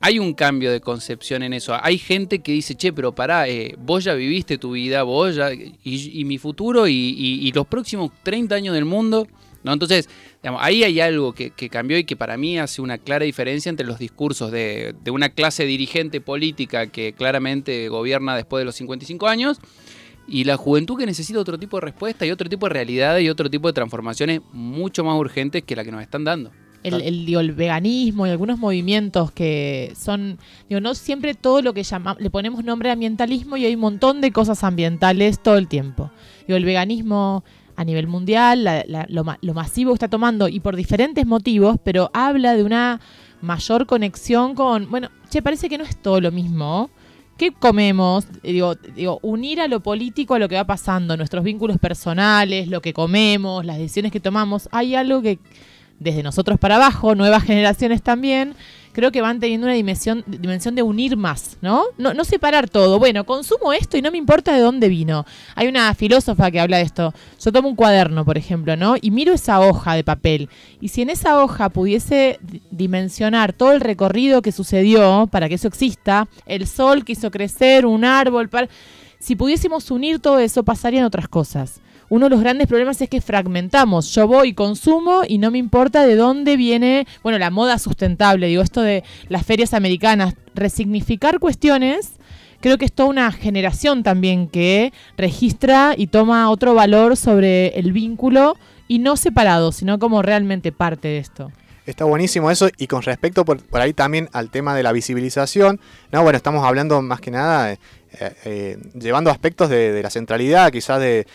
hay 0.00 0.18
un 0.18 0.32
cambio 0.34 0.70
de 0.70 0.80
concepción 0.80 1.42
en 1.42 1.52
eso. 1.52 1.76
Hay 1.82 1.98
gente 1.98 2.38
que 2.40 2.52
dice, 2.52 2.74
che, 2.74 2.92
pero 2.92 3.14
pará, 3.14 3.48
eh, 3.48 3.74
vos 3.78 4.04
ya 4.04 4.14
viviste 4.14 4.56
tu 4.58 4.72
vida, 4.72 5.02
vos 5.02 5.34
ya, 5.34 5.52
y, 5.52 5.72
y 5.84 6.24
mi 6.24 6.38
futuro 6.38 6.86
y, 6.86 6.92
y- 6.94 7.46
y 7.48 7.52
los 7.52 7.66
próximos 7.66 8.10
30 8.22 8.54
años 8.54 8.74
del 8.74 8.84
mundo. 8.84 9.26
Entonces, 9.72 10.08
digamos, 10.42 10.60
ahí 10.62 10.84
hay 10.84 11.00
algo 11.00 11.32
que, 11.32 11.50
cambió 11.70 11.98
y 11.98 12.04
que 12.04 12.16
para 12.16 12.36
mí 12.36 12.58
hace 12.58 12.80
una 12.80 12.98
clara 12.98 13.24
diferencia 13.24 13.70
entre 13.70 13.86
los 13.86 13.98
discursos 13.98 14.50
de, 14.50 14.94
una 15.10 15.30
clase 15.30 15.64
dirigente 15.64 16.20
política 16.20 16.86
que 16.86 17.12
claramente 17.12 17.88
gobierna 17.88 18.36
después 18.36 18.60
de 18.60 18.64
los 18.66 18.74
55 18.76 19.26
años 19.26 19.58
y 20.26 20.44
la 20.44 20.56
juventud 20.56 20.98
que 20.98 21.06
necesita 21.06 21.38
otro 21.38 21.58
tipo 21.58 21.78
de 21.78 21.86
respuesta 21.86 22.26
y 22.26 22.30
otro 22.30 22.48
tipo 22.48 22.66
de 22.66 22.74
realidad 22.74 23.18
y 23.18 23.30
otro 23.30 23.48
tipo 23.48 23.68
de 23.68 23.72
transformaciones 23.72 24.40
mucho 24.52 25.02
más 25.04 25.18
urgentes 25.18 25.62
que 25.64 25.74
la 25.74 25.84
que 25.84 25.90
nos 25.90 26.02
están 26.02 26.24
dando. 26.24 26.50
el, 26.82 27.34
el, 27.34 27.52
veganismo 27.52 28.26
y 28.26 28.30
algunos 28.30 28.58
movimientos 28.58 29.32
que 29.32 29.92
son, 29.98 30.38
digo, 30.68 30.80
no 30.80 30.94
siempre 30.94 31.34
todo 31.34 31.62
lo 31.62 31.72
que 31.72 31.82
llama, 31.82 32.16
le 32.20 32.30
ponemos 32.30 32.62
nombre 32.62 32.90
ambientalismo 32.90 33.56
y 33.56 33.64
hay 33.64 33.74
un 33.74 33.80
montón 33.80 34.20
de 34.20 34.30
cosas 34.30 34.62
ambientales 34.64 35.42
todo 35.42 35.56
el 35.56 35.66
tiempo. 35.66 36.10
Digo, 36.46 36.56
el 36.56 36.64
veganismo 36.64 37.42
a 37.78 37.84
nivel 37.84 38.08
mundial, 38.08 38.64
la- 38.64 38.84
la- 38.88 39.06
lo, 39.08 39.22
ma- 39.24 39.38
lo 39.40 39.54
masivo 39.54 39.92
que 39.92 39.94
está 39.94 40.08
tomando 40.08 40.48
y 40.48 40.58
por 40.60 40.74
diferentes 40.74 41.24
motivos, 41.26 41.76
pero 41.84 42.10
habla 42.12 42.54
de 42.54 42.64
una 42.64 43.00
mayor 43.40 43.86
conexión 43.86 44.54
con, 44.56 44.90
bueno, 44.90 45.10
che, 45.30 45.42
parece 45.42 45.68
que 45.68 45.78
no 45.78 45.84
es 45.84 45.96
todo 46.02 46.20
lo 46.20 46.32
mismo. 46.32 46.90
¿Qué 47.36 47.52
comemos? 47.52 48.26
Eh, 48.42 48.52
Digo, 48.52 48.74
digo, 48.96 49.20
unir 49.22 49.60
a 49.60 49.68
lo 49.68 49.78
político 49.80 50.34
a 50.34 50.40
lo 50.40 50.48
que 50.48 50.56
va 50.56 50.64
pasando, 50.64 51.16
nuestros 51.16 51.44
vínculos 51.44 51.78
personales, 51.78 52.66
lo 52.66 52.80
que 52.82 52.92
comemos, 52.92 53.64
las 53.64 53.78
decisiones 53.78 54.10
que 54.10 54.18
tomamos. 54.18 54.68
Hay 54.72 54.96
algo 54.96 55.22
que 55.22 55.38
desde 56.00 56.24
nosotros 56.24 56.58
para 56.58 56.76
abajo, 56.76 57.14
nuevas 57.14 57.44
generaciones 57.44 58.02
también, 58.02 58.54
creo 58.98 59.12
que 59.12 59.20
van 59.20 59.38
teniendo 59.38 59.68
una 59.68 59.74
dimensión, 59.74 60.24
dimensión 60.26 60.74
de 60.74 60.82
unir 60.82 61.16
más, 61.16 61.56
¿no? 61.60 61.84
¿no? 61.98 62.14
No 62.14 62.24
separar 62.24 62.68
todo. 62.68 62.98
Bueno, 62.98 63.22
consumo 63.24 63.72
esto 63.72 63.96
y 63.96 64.02
no 64.02 64.10
me 64.10 64.18
importa 64.18 64.52
de 64.52 64.60
dónde 64.60 64.88
vino. 64.88 65.24
Hay 65.54 65.68
una 65.68 65.94
filósofa 65.94 66.50
que 66.50 66.58
habla 66.58 66.78
de 66.78 66.82
esto. 66.82 67.14
Yo 67.40 67.52
tomo 67.52 67.68
un 67.68 67.76
cuaderno, 67.76 68.24
por 68.24 68.36
ejemplo, 68.36 68.74
¿no? 68.74 68.96
Y 69.00 69.12
miro 69.12 69.32
esa 69.32 69.60
hoja 69.60 69.94
de 69.94 70.02
papel. 70.02 70.48
Y 70.80 70.88
si 70.88 71.02
en 71.02 71.10
esa 71.10 71.40
hoja 71.40 71.68
pudiese 71.68 72.40
di- 72.42 72.60
dimensionar 72.72 73.52
todo 73.52 73.70
el 73.70 73.80
recorrido 73.80 74.42
que 74.42 74.50
sucedió 74.50 75.28
para 75.30 75.48
que 75.48 75.54
eso 75.54 75.68
exista, 75.68 76.26
el 76.44 76.66
sol 76.66 77.04
que 77.04 77.12
hizo 77.12 77.30
crecer, 77.30 77.86
un 77.86 78.04
árbol, 78.04 78.48
para... 78.48 78.68
si 79.20 79.36
pudiésemos 79.36 79.92
unir 79.92 80.18
todo 80.18 80.40
eso, 80.40 80.64
pasarían 80.64 81.04
otras 81.04 81.28
cosas. 81.28 81.80
Uno 82.10 82.26
de 82.26 82.30
los 82.30 82.40
grandes 82.40 82.66
problemas 82.68 83.00
es 83.02 83.08
que 83.08 83.20
fragmentamos. 83.20 84.14
Yo 84.14 84.26
voy 84.26 84.54
consumo 84.54 85.22
y 85.28 85.38
no 85.38 85.50
me 85.50 85.58
importa 85.58 86.06
de 86.06 86.16
dónde 86.16 86.56
viene, 86.56 87.06
bueno, 87.22 87.38
la 87.38 87.50
moda 87.50 87.78
sustentable, 87.78 88.46
digo, 88.46 88.62
esto 88.62 88.80
de 88.80 89.04
las 89.28 89.44
ferias 89.44 89.74
americanas, 89.74 90.34
resignificar 90.54 91.38
cuestiones. 91.38 92.12
Creo 92.60 92.78
que 92.78 92.86
es 92.86 92.92
toda 92.92 93.10
una 93.10 93.30
generación 93.30 94.02
también 94.02 94.48
que 94.48 94.92
registra 95.16 95.94
y 95.96 96.08
toma 96.08 96.50
otro 96.50 96.74
valor 96.74 97.16
sobre 97.16 97.68
el 97.78 97.92
vínculo 97.92 98.56
y 98.88 98.98
no 98.98 99.16
separado, 99.16 99.70
sino 99.70 99.98
como 99.98 100.22
realmente 100.22 100.72
parte 100.72 101.08
de 101.08 101.18
esto. 101.18 101.52
Está 101.88 102.04
buenísimo 102.04 102.50
eso. 102.50 102.68
Y 102.76 102.86
con 102.86 103.00
respecto 103.00 103.46
por, 103.46 103.62
ahí 103.72 103.94
también 103.94 104.28
al 104.32 104.50
tema 104.50 104.74
de 104.74 104.82
la 104.82 104.92
visibilización, 104.92 105.80
no, 106.12 106.22
bueno, 106.22 106.36
estamos 106.36 106.62
hablando 106.62 107.00
más 107.00 107.20
que 107.22 107.30
nada, 107.30 107.78
eh, 108.20 108.32
eh, 108.44 108.78
llevando 108.94 109.30
aspectos 109.30 109.68
de, 109.68 110.02
la 110.02 110.10
centralidad, 110.10 110.70
quizás 110.72 111.00
de, 111.00 111.26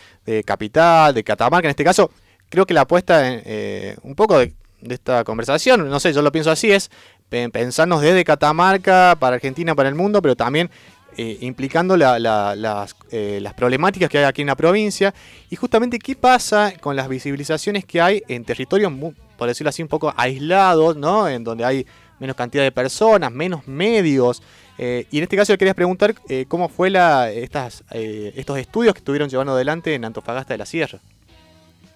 capital, 0.45 1.13
de 1.13 1.24
Catamarca 1.24 1.67
en 1.67 1.71
este 1.71 1.84
caso. 1.84 2.11
Creo 2.49 2.65
que 2.65 2.74
la 2.74 2.82
apuesta, 2.82 3.28
en, 3.28 3.41
eh, 3.45 3.95
un 4.03 4.15
poco 4.15 4.38
de, 4.39 4.53
esta 4.89 5.24
conversación, 5.24 5.89
no 5.89 5.99
sé, 5.99 6.11
yo 6.13 6.21
lo 6.21 6.32
pienso 6.32 6.51
así, 6.51 6.71
es 6.71 6.91
pe- 7.30 7.49
pensarnos 7.49 8.01
desde 8.01 8.24
Catamarca 8.26 9.15
para 9.19 9.36
Argentina, 9.36 9.76
para 9.76 9.88
el 9.89 9.95
mundo, 9.95 10.21
pero 10.21 10.36
también 10.36 10.69
implicando 11.15 11.95
la- 11.95 12.17
la- 12.17 12.55
las, 12.55 12.95
las 13.11 13.53
problemáticas 13.53 14.09
que 14.09 14.17
hay 14.17 14.24
aquí 14.24 14.41
en 14.41 14.47
la 14.47 14.55
provincia 14.55 15.13
y 15.49 15.55
justamente 15.55 15.99
qué 15.99 16.15
pasa 16.15 16.74
con 16.82 16.95
las 16.95 17.07
visibilizaciones 17.07 17.86
que 17.86 18.01
hay 18.01 18.24
en 18.28 18.43
territorios, 18.43 18.91
por 19.38 19.47
decirlo 19.47 19.69
así, 19.69 19.84
un 19.84 19.88
poco 19.89 20.11
aislados, 20.17 20.95
¿no? 20.97 21.30
En 21.30 21.43
donde 21.43 21.65
hay 21.65 21.86
menos 22.19 22.36
cantidad 22.36 22.63
de 22.63 22.71
personas, 22.71 23.32
menos 23.32 23.67
medios. 23.67 24.41
Eh, 24.78 25.05
y 25.11 25.17
en 25.17 25.24
este 25.24 25.36
caso 25.36 25.53
le 25.53 25.57
quería 25.57 25.74
preguntar 25.74 26.15
eh, 26.30 26.45
cómo 26.47 26.69
fue 26.69 26.88
estas, 27.36 27.84
eh, 27.91 28.34
estos 28.36 28.57
estudios 28.57 28.93
que 28.93 28.99
estuvieron 28.99 29.30
llevando 29.30 29.53
adelante 29.53 29.93
en 29.93 30.05
Antofagasta 30.05 30.53
de 30.53 30.57
la 30.57 30.65
Sierra. 30.65 30.99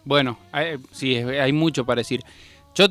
Bueno, 0.06 0.38
sí, 0.92 1.18
hay 1.18 1.52
mucho 1.52 1.86
para 1.86 2.00
decir. 2.00 2.24
Yo 2.76 2.86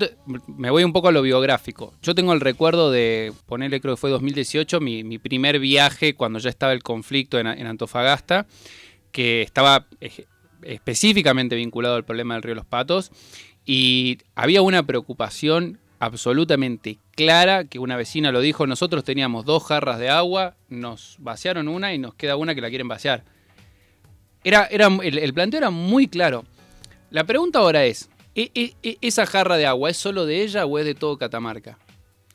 me 0.48 0.70
voy 0.70 0.82
un 0.82 0.92
poco 0.92 1.08
a 1.08 1.12
lo 1.12 1.22
biográfico. 1.22 1.94
Yo 2.02 2.14
tengo 2.14 2.32
el 2.32 2.40
recuerdo 2.40 2.90
de, 2.90 3.32
ponerle 3.46 3.80
creo 3.80 3.94
que 3.94 4.00
fue 4.00 4.10
2018, 4.10 4.80
mi, 4.80 5.04
mi 5.04 5.18
primer 5.18 5.60
viaje 5.60 6.14
cuando 6.14 6.40
ya 6.40 6.50
estaba 6.50 6.72
el 6.72 6.82
conflicto 6.82 7.38
en, 7.38 7.46
en 7.46 7.66
Antofagasta, 7.68 8.46
que 9.12 9.42
estaba 9.42 9.86
específicamente 10.62 11.54
vinculado 11.54 11.94
al 11.94 12.04
problema 12.04 12.34
del 12.34 12.42
río 12.42 12.56
Los 12.56 12.66
Patos, 12.66 13.12
y 13.64 14.18
había 14.34 14.60
una 14.60 14.82
preocupación 14.82 15.78
absolutamente 15.98 16.98
clara, 17.12 17.64
que 17.64 17.78
una 17.78 17.96
vecina 17.96 18.32
lo 18.32 18.40
dijo, 18.40 18.66
nosotros 18.66 19.04
teníamos 19.04 19.44
dos 19.44 19.64
jarras 19.64 19.98
de 19.98 20.08
agua, 20.10 20.54
nos 20.68 21.16
vaciaron 21.18 21.68
una 21.68 21.94
y 21.94 21.98
nos 21.98 22.14
queda 22.14 22.36
una 22.36 22.54
que 22.54 22.60
la 22.60 22.68
quieren 22.68 22.88
vaciar. 22.88 23.24
Era, 24.44 24.66
era, 24.66 24.86
el, 25.02 25.18
el 25.18 25.34
planteo 25.34 25.58
era 25.58 25.70
muy 25.70 26.06
claro. 26.06 26.44
La 27.10 27.24
pregunta 27.24 27.58
ahora 27.60 27.84
es, 27.84 28.08
¿e- 28.34 28.50
e- 28.54 28.74
e- 28.82 28.98
¿esa 29.00 29.26
jarra 29.26 29.56
de 29.56 29.66
agua 29.66 29.90
es 29.90 29.96
solo 29.96 30.26
de 30.26 30.42
ella 30.42 30.66
o 30.66 30.78
es 30.78 30.84
de 30.84 30.94
todo 30.94 31.18
Catamarca? 31.18 31.78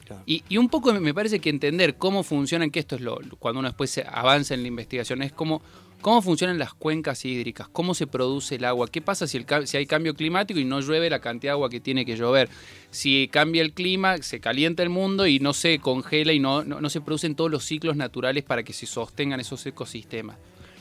Claro. 0.06 0.24
Y, 0.26 0.44
y 0.50 0.58
un 0.58 0.68
poco 0.68 0.92
me- 0.94 1.14
parece 1.14 1.40
que 1.40 1.50
entender 1.50 1.96
cómo 1.96 2.24
funcionan, 2.24 2.70
que 2.72 2.80
esto 2.80 2.96
es 2.96 3.02
lo, 3.02 3.20
cuando 3.40 3.60
uno 3.60 3.70
después 3.70 3.92
se 3.92 4.06
avanza 4.06 4.54
en 4.54 4.62
la 4.64 4.68
investigación, 4.68 5.22
es 5.22 5.32
cómo, 5.32 5.62
cómo 6.02 6.22
funcionan 6.22 6.60
las 6.60 6.74
cuencas 6.74 7.24
hídricas, 7.24 7.68
cómo 7.70 7.94
se 7.94 8.08
produce 8.08 8.56
el 8.56 8.66
agua, 8.66 8.88
qué 8.88 9.02
pasa 9.02 9.28
si, 9.28 9.46
hay 9.74 9.86
cambio 9.86 10.16
climático 10.16 10.60
y 10.60 10.66
no 10.66 10.82
llueve 10.82 11.10
la 11.10 11.20
cantidad 11.20 11.52
de 11.52 11.56
agua 11.56 11.70
que 11.70 11.80
tiene 11.80 12.06
que 12.06 12.18
llover, 12.18 12.50
si 12.90 13.30
cambia 13.32 13.62
el 13.62 13.74
clima, 13.74 14.18
se 14.18 14.40
calienta 14.40 14.84
el 14.84 14.90
mundo 14.90 15.28
y 15.28 15.40
no 15.40 15.54
se 15.54 15.80
congela 15.80 16.34
y 16.34 16.40
no, 16.40 16.64
no, 16.64 16.82
no 16.82 16.90
se 16.90 17.02
producen 17.02 17.36
todos 17.36 17.50
los 17.50 17.64
ciclos 17.64 17.96
naturales 17.96 18.44
para 18.44 18.64
que 18.64 18.74
se 18.74 18.86
sostengan 18.86 19.40
esos 19.40 19.66
ecosistemas. 19.66 20.38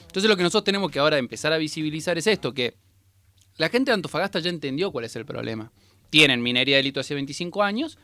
Entonces 0.07 0.29
lo 0.29 0.37
que 0.37 0.43
nosotros 0.43 0.65
tenemos 0.65 0.91
que 0.91 0.99
ahora 0.99 1.19
empezar 1.19 1.53
a 1.53 1.59
visibilizar 1.59 2.19
es 2.19 2.27
esto, 2.27 2.53
que 2.53 2.75
la 3.57 3.69
gente 3.69 3.91
de 3.91 3.95
Antofagasta 3.95 4.41
ya 4.41 4.51
entendió 4.51 4.91
cuál 4.91 5.05
es 5.05 5.15
el 5.17 5.25
problema. 5.25 5.71
Tienen 6.09 6.43
minería 6.43 6.79
de 6.79 6.83
litio 6.83 7.01
hace 7.01 7.15
25 7.15 7.63
años. 7.63 7.99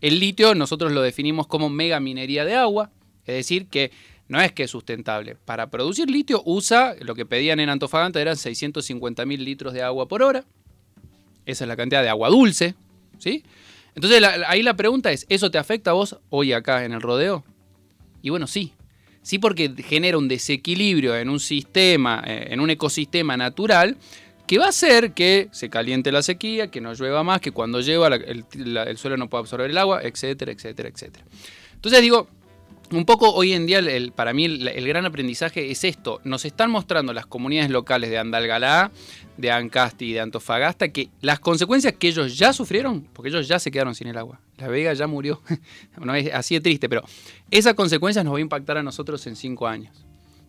El 0.00 0.20
litio 0.20 0.54
nosotros 0.54 0.92
lo 0.92 1.02
definimos 1.02 1.46
como 1.46 1.68
mega 1.68 2.00
minería 2.00 2.44
de 2.44 2.54
agua. 2.54 2.90
Es 3.26 3.34
decir, 3.34 3.66
que 3.66 3.90
no 4.28 4.40
es 4.40 4.52
que 4.52 4.64
es 4.64 4.70
sustentable. 4.70 5.36
Para 5.44 5.68
producir 5.70 6.10
litio 6.10 6.42
usa, 6.44 6.94
lo 7.00 7.14
que 7.14 7.26
pedían 7.26 7.60
en 7.60 7.68
Antofagasta 7.68 8.20
eran 8.20 8.36
650 8.36 9.26
mil 9.26 9.44
litros 9.44 9.72
de 9.72 9.82
agua 9.82 10.08
por 10.08 10.22
hora. 10.22 10.44
Esa 11.46 11.64
es 11.64 11.68
la 11.68 11.76
cantidad 11.76 12.02
de 12.02 12.08
agua 12.08 12.28
dulce, 12.30 12.74
¿sí? 13.18 13.44
Entonces 13.94 14.20
la- 14.20 14.44
ahí 14.48 14.62
la 14.62 14.74
pregunta 14.74 15.12
es, 15.12 15.26
¿eso 15.28 15.50
te 15.50 15.58
afecta 15.58 15.90
a 15.90 15.94
vos 15.94 16.18
hoy 16.30 16.52
acá 16.52 16.84
en 16.84 16.92
el 16.92 17.00
rodeo? 17.02 17.44
Y 18.22 18.30
bueno, 18.30 18.46
sí. 18.46 18.72
Sí 19.22 19.38
porque 19.38 19.72
genera 19.86 20.18
un 20.18 20.28
desequilibrio 20.28 21.16
en 21.16 21.28
un 21.30 21.40
sistema, 21.40 22.22
eh, 22.26 22.48
en 22.50 22.60
un 22.60 22.70
ecosistema 22.70 23.36
natural, 23.36 23.96
que 24.46 24.58
va 24.58 24.66
a 24.66 24.68
hacer 24.70 25.12
que 25.12 25.48
se 25.52 25.70
caliente 25.70 26.12
la 26.12 26.22
sequía, 26.22 26.70
que 26.70 26.80
no 26.82 26.92
llueva 26.92 27.22
más, 27.22 27.40
que 27.40 27.50
cuando 27.50 27.80
llueva 27.80 28.08
el, 28.08 28.44
el 28.54 28.98
suelo 28.98 29.16
no 29.16 29.30
pueda 29.30 29.40
absorber 29.40 29.70
el 29.70 29.78
agua, 29.78 30.00
etcétera, 30.02 30.52
etcétera, 30.52 30.88
etcétera. 30.90 31.24
Entonces 31.74 32.02
digo, 32.02 32.28
un 32.90 33.04
poco 33.04 33.32
hoy 33.32 33.52
en 33.52 33.66
día, 33.66 33.78
el- 33.78 34.12
para 34.12 34.32
mí, 34.32 34.44
el, 34.44 34.86
gran 34.86 35.06
aprendizaje 35.06 35.70
es 35.70 35.84
esto. 35.84 36.20
Nos 36.24 36.44
están 36.44 36.70
mostrando 36.70 37.12
las 37.12 37.26
comunidades 37.26 37.70
locales 37.70 38.10
de 38.10 38.18
Andalgalá, 38.18 38.90
de 39.36 39.50
Ancasti 39.50 40.06
y 40.06 40.12
de 40.12 40.20
Antofagasta 40.20 40.88
que 40.88 41.08
las 41.20 41.40
consecuencias 41.40 41.94
que 41.94 42.08
ellos 42.08 42.36
ya 42.36 42.52
sufrieron, 42.52 43.02
porque 43.12 43.30
ellos 43.30 43.48
ya 43.48 43.58
se 43.58 43.70
quedaron 43.70 43.94
sin 43.94 44.06
el 44.08 44.18
agua. 44.18 44.40
La 44.58 44.68
Vega 44.68 44.92
ya 44.92 45.06
murió. 45.06 45.40
no 46.00 46.14
es 46.14 46.32
así 46.32 46.54
de 46.54 46.60
triste, 46.60 46.88
pero 46.88 47.02
esas 47.50 47.74
consecuencias 47.74 48.24
nos 48.24 48.34
va 48.34 48.38
a 48.38 48.42
impactar 48.42 48.78
a 48.78 48.82
nosotros 48.82 49.26
en 49.26 49.36
cinco 49.36 49.66
años. 49.66 50.04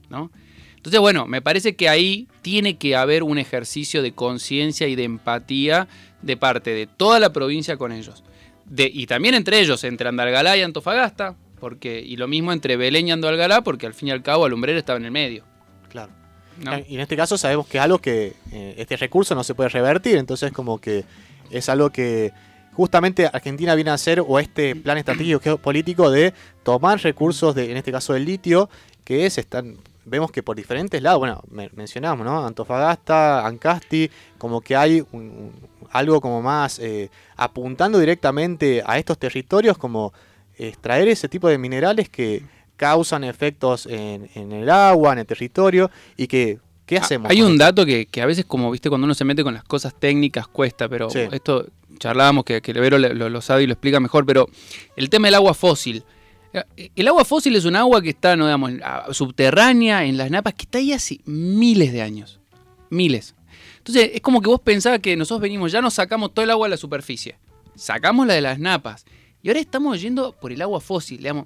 ¿no? 0.10 0.32
Entonces, 0.76 1.00
bueno, 1.00 1.26
me 1.26 1.42
parece 1.42 1.76
que 1.76 1.90
ahí 1.90 2.28
tiene 2.44 2.78
que 2.78 2.96
haber 2.96 3.24
un 3.24 3.40
ejercicio 3.40 4.04
de 4.04 4.12
conciencia 4.12 4.88
y 4.88 4.96
de 4.96 5.04
empatía 5.04 5.88
de 6.22 6.38
parte 6.38 6.72
de 6.72 6.86
toda 6.86 7.20
la 7.20 7.34
provincia 7.34 7.78
con 7.78 7.92
ellos. 7.92 8.24
Y 8.78 9.08
también 9.08 9.36
entre 9.36 9.60
ellos, 9.60 9.84
entre 9.84 10.10
Andalgalá 10.10 10.58
y 10.58 10.62
Antofagasta, 10.62 11.36
porque, 11.66 12.00
y 12.00 12.16
lo 12.16 12.28
mismo 12.28 12.54
entre 12.54 12.78
Belén 12.78 13.08
y 13.08 13.12
Andalgalá, 13.12 13.62
porque 13.64 13.88
al 13.88 13.96
fin 13.96 14.10
y 14.10 14.12
al 14.12 14.22
cabo 14.22 14.46
Alumbrera 14.46 14.78
estaba 14.78 14.98
en 15.00 15.06
el 15.06 15.10
medio. 15.12 15.44
Claro. 15.90 16.12
¿no? 16.64 16.78
Y 16.88 16.94
en 16.94 17.00
este 17.02 17.18
caso 17.18 17.40
sabemos 17.40 17.66
que 17.66 17.80
es 17.80 17.84
algo 17.84 17.98
que 17.98 18.34
eh, 18.52 18.76
este 18.78 18.96
recurso 18.98 19.34
no 19.34 19.44
se 19.44 19.56
puede 19.56 19.70
revertir, 19.70 20.18
entonces 20.18 20.52
como 20.52 20.78
que 20.80 21.06
es 21.50 21.68
algo 21.68 21.90
que 21.90 22.32
justamente 22.74 23.26
Argentina 23.26 23.74
viene 23.74 23.90
a 23.90 23.96
hacer, 23.96 24.20
o 24.20 24.38
este 24.38 24.76
plan 24.76 25.00
estratégico 25.00 25.58
político 25.58 26.12
de 26.12 26.36
tomar 26.62 27.00
recursos, 27.02 27.56
de, 27.56 27.72
en 27.72 27.78
este 27.78 27.92
caso 27.92 28.14
del 28.14 28.26
litio, 28.26 28.70
que 29.04 29.26
es, 29.26 29.40
están, 29.40 29.76
vemos 30.06 30.32
que 30.32 30.44
por 30.44 30.56
diferentes 30.56 31.02
lados, 31.02 31.18
bueno, 31.18 31.42
me- 31.50 31.72
mencionamos, 31.74 32.24
¿no? 32.28 32.46
Antofagasta, 32.46 33.44
Ancasti, 33.48 34.12
como 34.38 34.62
que 34.62 34.76
hay 34.76 35.02
un- 35.14 35.20
un- 35.24 35.52
algo 35.90 36.22
como 36.22 36.44
más 36.44 36.78
eh, 36.78 37.10
apuntando 37.38 37.98
directamente 37.98 38.84
a 38.86 39.00
estos 39.00 39.18
territorios, 39.18 39.80
como 39.80 40.14
extraer 40.58 41.08
ese 41.08 41.28
tipo 41.30 41.48
de 41.48 41.58
minerales 41.58 42.10
que 42.10 42.44
causan 42.78 43.24
efectos 43.24 43.86
en, 43.86 44.30
en 44.36 44.52
el 44.52 44.70
agua, 44.70 45.14
en 45.14 45.20
el 45.20 45.26
territorio, 45.26 45.90
y 46.18 46.28
que, 46.28 46.60
¿qué 46.86 46.98
hacemos? 46.98 47.30
Ah, 47.30 47.32
Hay 47.32 47.40
con 47.40 47.52
un 47.52 47.58
dato 47.58 47.86
que, 47.86 48.06
que 48.06 48.22
a 48.22 48.26
veces, 48.26 48.46
como 48.46 48.70
viste, 48.72 48.90
cuando 48.90 49.06
uno 49.06 49.14
se 49.14 49.24
mete 49.26 49.44
con 49.44 49.54
las 49.54 49.64
cosas 49.64 49.94
técnicas 49.98 50.48
cuesta, 50.48 50.90
pero 50.90 51.10
Sí. 51.10 51.20
esto 51.32 51.68
charlábamos 52.00 52.44
que, 52.44 52.62
que 52.62 52.74
Levero 52.74 52.98
lo, 52.98 53.42
sabe 53.42 53.64
y 53.64 53.68
lo 53.68 53.74
explica 53.74 54.00
mejor, 54.02 54.26
pero 54.26 54.50
el 54.98 55.10
tema 55.10 55.28
del 55.28 55.36
agua 55.36 55.54
fósil. 55.54 56.04
Eh, 56.54 56.90
El 56.96 57.08
agua 57.08 57.24
fósil 57.26 57.56
es 57.56 57.64
un 57.66 57.76
agua 57.78 58.02
que 58.02 58.10
está, 58.10 58.36
no 58.36 58.46
digamos, 58.46 58.72
subterránea, 59.12 60.06
en 60.06 60.18
las 60.18 60.30
napas, 60.32 60.54
que 60.54 60.64
está 60.64 60.78
ahí 60.78 60.94
hace 60.94 61.20
miles 61.26 61.92
de 61.94 62.02
años. 62.02 62.40
Miles. 62.90 63.36
Entonces, 63.78 64.12
es 64.14 64.22
como 64.22 64.42
que 64.42 64.48
vos 64.50 64.60
pensabas 64.62 65.00
que 65.00 65.16
nosotros 65.16 65.42
venimos, 65.42 65.72
ya 65.72 65.82
nos 65.82 65.94
sacamos 65.94 66.34
todo 66.34 66.44
el 66.44 66.52
agua 66.52 66.68
de 66.68 66.72
la 66.72 66.78
superficie. 66.78 67.38
Sacamos 67.76 68.26
la 68.28 68.34
de 68.34 68.42
las 68.42 68.60
napas. 68.60 69.06
Y 69.46 69.48
ahora 69.50 69.60
estamos 69.60 70.02
yendo 70.02 70.32
por 70.32 70.52
el 70.52 70.60
agua 70.64 70.82
fósil, 70.82 71.20
digamos. 71.20 71.46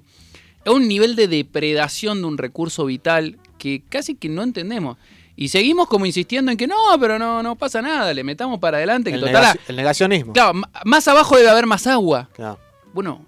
Es 0.64 0.72
un 0.72 0.88
nivel 0.88 1.16
de 1.16 1.28
depredación 1.28 2.22
de 2.22 2.28
un 2.28 2.38
recurso 2.38 2.86
vital 2.86 3.38
que 3.58 3.82
casi 3.90 4.14
que 4.14 4.30
no 4.30 4.42
entendemos. 4.42 4.96
Y 5.36 5.48
seguimos 5.48 5.86
como 5.86 6.06
insistiendo 6.06 6.50
en 6.50 6.56
que 6.56 6.66
no, 6.66 6.76
pero 6.98 7.18
no, 7.18 7.42
no 7.42 7.56
pasa 7.56 7.82
nada, 7.82 8.14
le 8.14 8.24
metamos 8.24 8.58
para 8.58 8.78
adelante. 8.78 9.10
Que 9.10 9.16
El, 9.16 9.20
total, 9.20 9.44
negaci- 9.44 9.60
el 9.68 9.76
negacionismo. 9.76 10.32
claro, 10.32 10.62
más 10.86 11.08
abajo 11.08 11.36
debe 11.36 11.50
haber 11.50 11.66
más 11.66 11.86
agua. 11.86 12.30
Claro. 12.32 12.58
Bueno, 12.94 13.22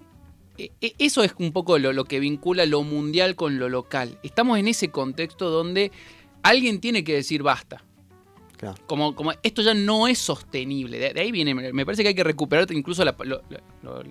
e- 0.57 0.71
e- 0.81 0.95
eso 0.99 1.23
es 1.23 1.35
un 1.39 1.53
poco 1.53 1.79
lo, 1.79 1.93
lo 1.93 2.07
que 2.07 2.19
vincula 2.19 2.65
lo 2.65 2.83
mundial 2.83 3.35
con 3.37 3.59
lo 3.59 3.69
local. 3.69 4.19
Estamos 4.23 4.59
en 4.59 4.69
ese 4.69 4.89
contexto 4.91 5.51
donde 5.51 5.93
alguien 6.43 6.81
tiene 6.81 7.05
que 7.05 7.13
decir 7.13 7.43
basta. 7.43 7.85
Claro. 8.57 8.77
Como, 8.87 9.15
como 9.15 9.33
esto 9.43 9.61
ya 9.61 9.75
no 9.75 10.09
es 10.09 10.19
sostenible. 10.19 10.99
De, 10.99 11.13
de 11.13 11.21
ahí 11.21 11.31
viene, 11.31 11.55
me 11.55 11.75
me 11.75 11.85
parece 11.85 12.03
que 12.03 12.09
hay 12.09 12.15
que 12.15 12.25
recuperar 12.25 12.67
incluso 12.73 13.05
la- 13.05 13.15
lo, 13.19 13.43
lo- 13.83 14.03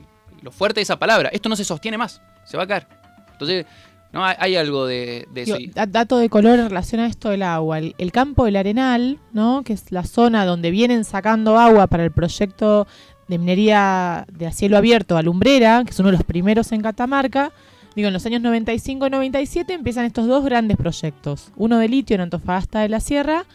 lo 0.41 0.51
fuerte 0.51 0.79
de 0.79 0.83
esa 0.83 0.97
palabra. 0.99 1.29
Esto 1.31 1.49
no 1.49 1.55
se 1.55 1.63
sostiene 1.65 1.97
más, 1.97 2.21
se 2.45 2.57
va 2.57 2.63
a 2.63 2.67
caer. 2.67 2.87
Entonces, 3.31 3.65
no 4.11 4.25
hay, 4.25 4.35
hay 4.39 4.55
algo 4.57 4.85
de, 4.85 5.27
de. 5.33 5.45
Digo, 5.45 5.57
da- 5.73 5.85
dato 5.85 6.17
de 6.17 6.29
color 6.29 6.59
en 6.59 6.67
relación 6.69 7.01
a 7.01 7.07
esto 7.07 7.29
del 7.29 7.43
agua. 7.43 7.77
El, 7.79 7.95
el 7.97 8.11
campo 8.11 8.45
del 8.45 8.55
Arenal, 8.57 9.19
¿no? 9.31 9.63
que 9.63 9.73
es 9.73 9.91
la 9.91 10.03
zona 10.03 10.45
donde 10.45 10.69
vienen 10.71 11.05
sacando 11.05 11.57
agua 11.57 11.87
para 11.87 12.03
el 12.03 12.11
proyecto 12.11 12.87
de 13.27 13.37
minería 13.37 14.25
de 14.31 14.47
a 14.47 14.51
cielo 14.51 14.77
abierto 14.77 15.15
Alumbrera, 15.15 15.83
que 15.85 15.91
es 15.91 15.99
uno 15.99 16.09
de 16.11 16.17
los 16.17 16.25
primeros 16.25 16.71
en 16.73 16.81
Catamarca. 16.81 17.51
Digo, 17.95 18.07
en 18.07 18.13
los 18.13 18.25
años 18.25 18.41
95 18.41 19.07
y 19.07 19.09
97 19.09 19.73
empiezan 19.73 20.05
estos 20.05 20.27
dos 20.27 20.43
grandes 20.45 20.77
proyectos. 20.77 21.51
Uno 21.55 21.77
de 21.77 21.87
litio 21.89 22.15
en 22.15 22.21
Antofagasta 22.21 22.79
de 22.81 22.89
la 22.89 22.99
Sierra 22.99 23.45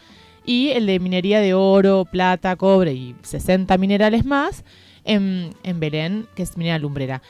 y 0.45 0.69
el 0.71 0.87
de 0.87 0.99
minería 1.01 1.41
de 1.41 1.55
oro, 1.55 2.05
plata, 2.11 2.55
cobre 2.57 2.93
y 2.95 3.15
60 3.23 3.77
minerales 3.79 4.25
más 4.25 4.63
en, 5.07 5.55
en 5.63 5.81
Belén, 5.81 6.27
que 6.35 6.43
es 6.43 6.57
minera 6.57 6.79
lumbrera 6.79 7.23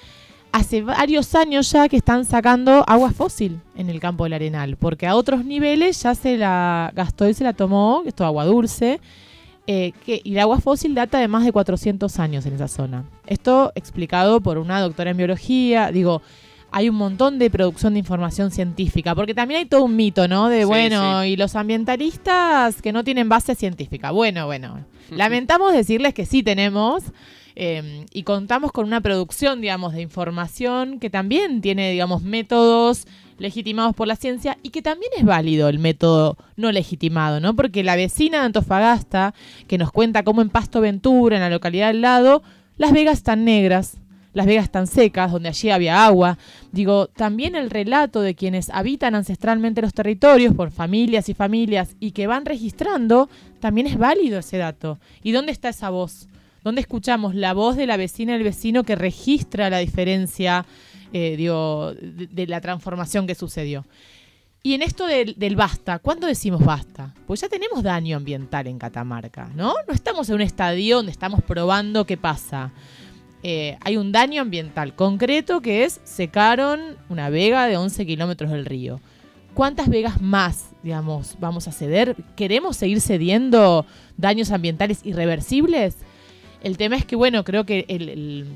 hace 0.57 0.81
varios 0.81 1.35
años 1.35 1.71
ya 1.71 1.87
que 1.87 1.99
están 1.99 2.25
sacando 2.25 2.83
agua 2.89 3.13
fósil 3.13 3.61
en 3.77 3.91
el 3.91 4.01
campo 4.01 4.25
del 4.25 4.33
Arenal, 4.33 4.77
porque 4.77 5.07
a 5.07 5.15
otros 5.15 5.45
niveles 5.45 6.03
ya 6.03 6.15
se 6.15 6.39
la 6.39 6.91
gastó 6.95 7.29
y 7.29 7.35
se 7.35 7.45
la 7.45 7.53
tomó, 7.53 8.03
esto 8.07 8.25
es 8.25 8.27
agua 8.27 8.47
dulce, 8.47 9.01
eh, 9.67 9.93
que, 10.07 10.23
y 10.25 10.33
el 10.33 10.39
agua 10.39 10.61
fósil 10.61 10.95
data 10.95 11.19
de 11.19 11.29
más 11.29 11.45
de 11.45 11.53
400 11.53 12.19
años 12.21 12.47
en 12.47 12.55
esa 12.55 12.69
zona. 12.69 13.05
Esto 13.27 13.71
explicado 13.75 14.41
por 14.41 14.57
una 14.57 14.81
doctora 14.81 15.11
en 15.11 15.19
biología, 15.19 15.91
digo, 15.93 16.23
hay 16.71 16.89
un 16.89 16.97
montón 16.97 17.39
de 17.39 17.51
producción 17.51 17.93
de 17.93 17.99
información 17.99 18.51
científica, 18.51 19.15
porque 19.15 19.35
también 19.35 19.61
hay 19.61 19.67
todo 19.67 19.85
un 19.85 19.95
mito, 19.95 20.27
¿no? 20.27 20.49
De, 20.49 20.61
Sí, 20.61 20.65
bueno, 20.65 21.23
sí. 21.23 21.29
y 21.29 21.37
los 21.37 21.55
ambientalistas 21.55 22.81
que 22.81 22.93
no 22.93 23.05
tienen 23.05 23.29
base 23.29 23.55
científica. 23.55 24.11
Bueno, 24.11 24.47
bueno, 24.47 24.87
lamentamos 25.11 25.75
decirles 25.75 26.15
que 26.15 26.25
sí 26.25 26.43
tenemos. 26.43 27.05
Eh, 27.59 28.05
y 28.13 28.23
contamos 28.25 28.71
con 28.71 28.85
una 28.85 29.01
producción, 29.01 29.63
digamos, 29.63 29.95
de 29.95 30.03
información 30.03 30.99
que 30.99 31.09
también 31.09 31.63
tiene, 31.63 31.91
digamos, 31.91 32.23
métodos 32.23 33.07
legitimados 33.39 33.95
por 33.95 34.07
la 34.07 34.17
ciencia 34.17 34.59
y 34.63 34.71
que 34.71 34.83
también 34.83 35.11
es 35.17 35.25
válido 35.25 35.71
el 35.71 35.79
método 35.79 36.37
no 36.57 36.71
legitimado, 36.71 37.41
¿no? 37.41 37.57
Porque 37.57 37.83
la 37.83 37.97
vecina 37.97 38.41
de 38.41 38.47
Antofagasta, 38.47 39.35
que 39.67 39.79
nos 39.79 39.91
cuenta 39.91 40.23
cómo 40.23 40.43
en 40.43 40.51
Pasto 40.51 40.83
Ventura, 40.83 41.37
en 41.37 41.43
la 41.43 41.51
localidad 41.51 41.89
al 41.89 42.03
lado, 42.03 42.43
las 42.77 42.93
vegas 42.93 43.19
están 43.19 43.47
negras, 43.47 43.97
las 44.35 44.45
vegas 44.45 44.65
están 44.65 44.87
secas, 44.87 45.33
donde 45.33 45.49
allí 45.49 45.71
había 45.71 46.05
agua. 46.05 46.37
Digo, 46.73 47.07
también 47.07 47.55
el 47.55 47.71
relato 47.71 48.21
de 48.21 48.35
quienes 48.35 48.69
habitan 48.69 49.15
ancestralmente 49.15 49.81
los 49.81 49.95
territorios 49.95 50.55
por 50.55 50.71
familias 50.71 51.31
y 51.31 51.35
familias 51.35 51.97
y 52.01 52.11
que 52.11 52.27
van 52.27 52.45
registrando, 52.45 53.31
también 53.61 53.87
es 53.87 53.97
válido 53.97 54.39
ese 54.39 54.59
dato. 54.59 54.99
¿Y 55.23 55.33
dónde 55.33 55.53
está 55.53 55.71
esa 55.71 55.89
voz? 55.89 56.29
¿Dónde 56.67 56.81
escuchamos 56.81 57.37
la 57.37 57.55
voz 57.55 57.77
de 57.77 57.87
la 57.87 57.97
vecina 57.97 58.33
y 58.33 58.39
el 58.39 58.43
vecino 58.43 58.83
que 58.83 58.97
registra 58.97 59.71
la 59.71 59.79
diferencia 59.79 60.67
eh, 61.13 61.37
de, 61.37 62.47
la 62.49 62.61
transformación 62.61 63.29
que 63.29 63.37
sucedió? 63.37 63.87
Y 64.65 64.75
en 64.75 64.83
esto 64.83 65.07
del, 65.07 65.37
del 65.39 65.55
basta, 65.55 66.01
¿cuándo 66.01 66.27
decimos 66.27 66.65
basta? 66.65 67.15
Pues 67.25 67.43
ya 67.43 67.49
tenemos 67.49 67.85
daño 67.85 68.17
ambiental 68.17 68.67
en 68.67 68.81
Catamarca, 68.81 69.49
¿no? 69.55 69.75
No 69.87 69.95
estamos 69.95 70.29
en 70.29 70.35
un 70.35 70.41
estadio 70.41 70.97
donde 70.97 71.13
estamos 71.13 71.41
probando 71.41 72.05
qué 72.05 72.17
pasa. 72.17 72.73
Eh, 73.45 73.79
hay 73.83 73.97
un 73.97 74.11
daño 74.11 74.43
ambiental 74.43 74.97
concreto 74.97 75.61
que 75.61 75.85
es 75.85 76.01
secaron 76.03 76.97
una 77.09 77.31
vega 77.31 77.67
de 77.69 77.77
11 77.77 78.05
kilómetros 78.07 78.51
del 78.51 78.65
río. 78.65 79.01
¿Cuántas 79.55 79.89
vegas 79.89 80.21
más, 80.21 80.71
digamos, 80.83 81.37
vamos 81.39 81.69
a 81.69 81.73
ceder? 81.73 82.17
¿Queremos 82.35 82.77
seguir 82.77 83.01
cediendo 83.01 83.87
daños 84.17 84.51
ambientales 84.51 85.07
irreversibles? 85.07 85.99
El 86.67 86.77
tema 86.77 86.97
es 86.97 87.05
que, 87.05 87.15
bueno, 87.15 87.45
creo 87.45 87.65
que 87.65 87.85
el, 87.89 88.47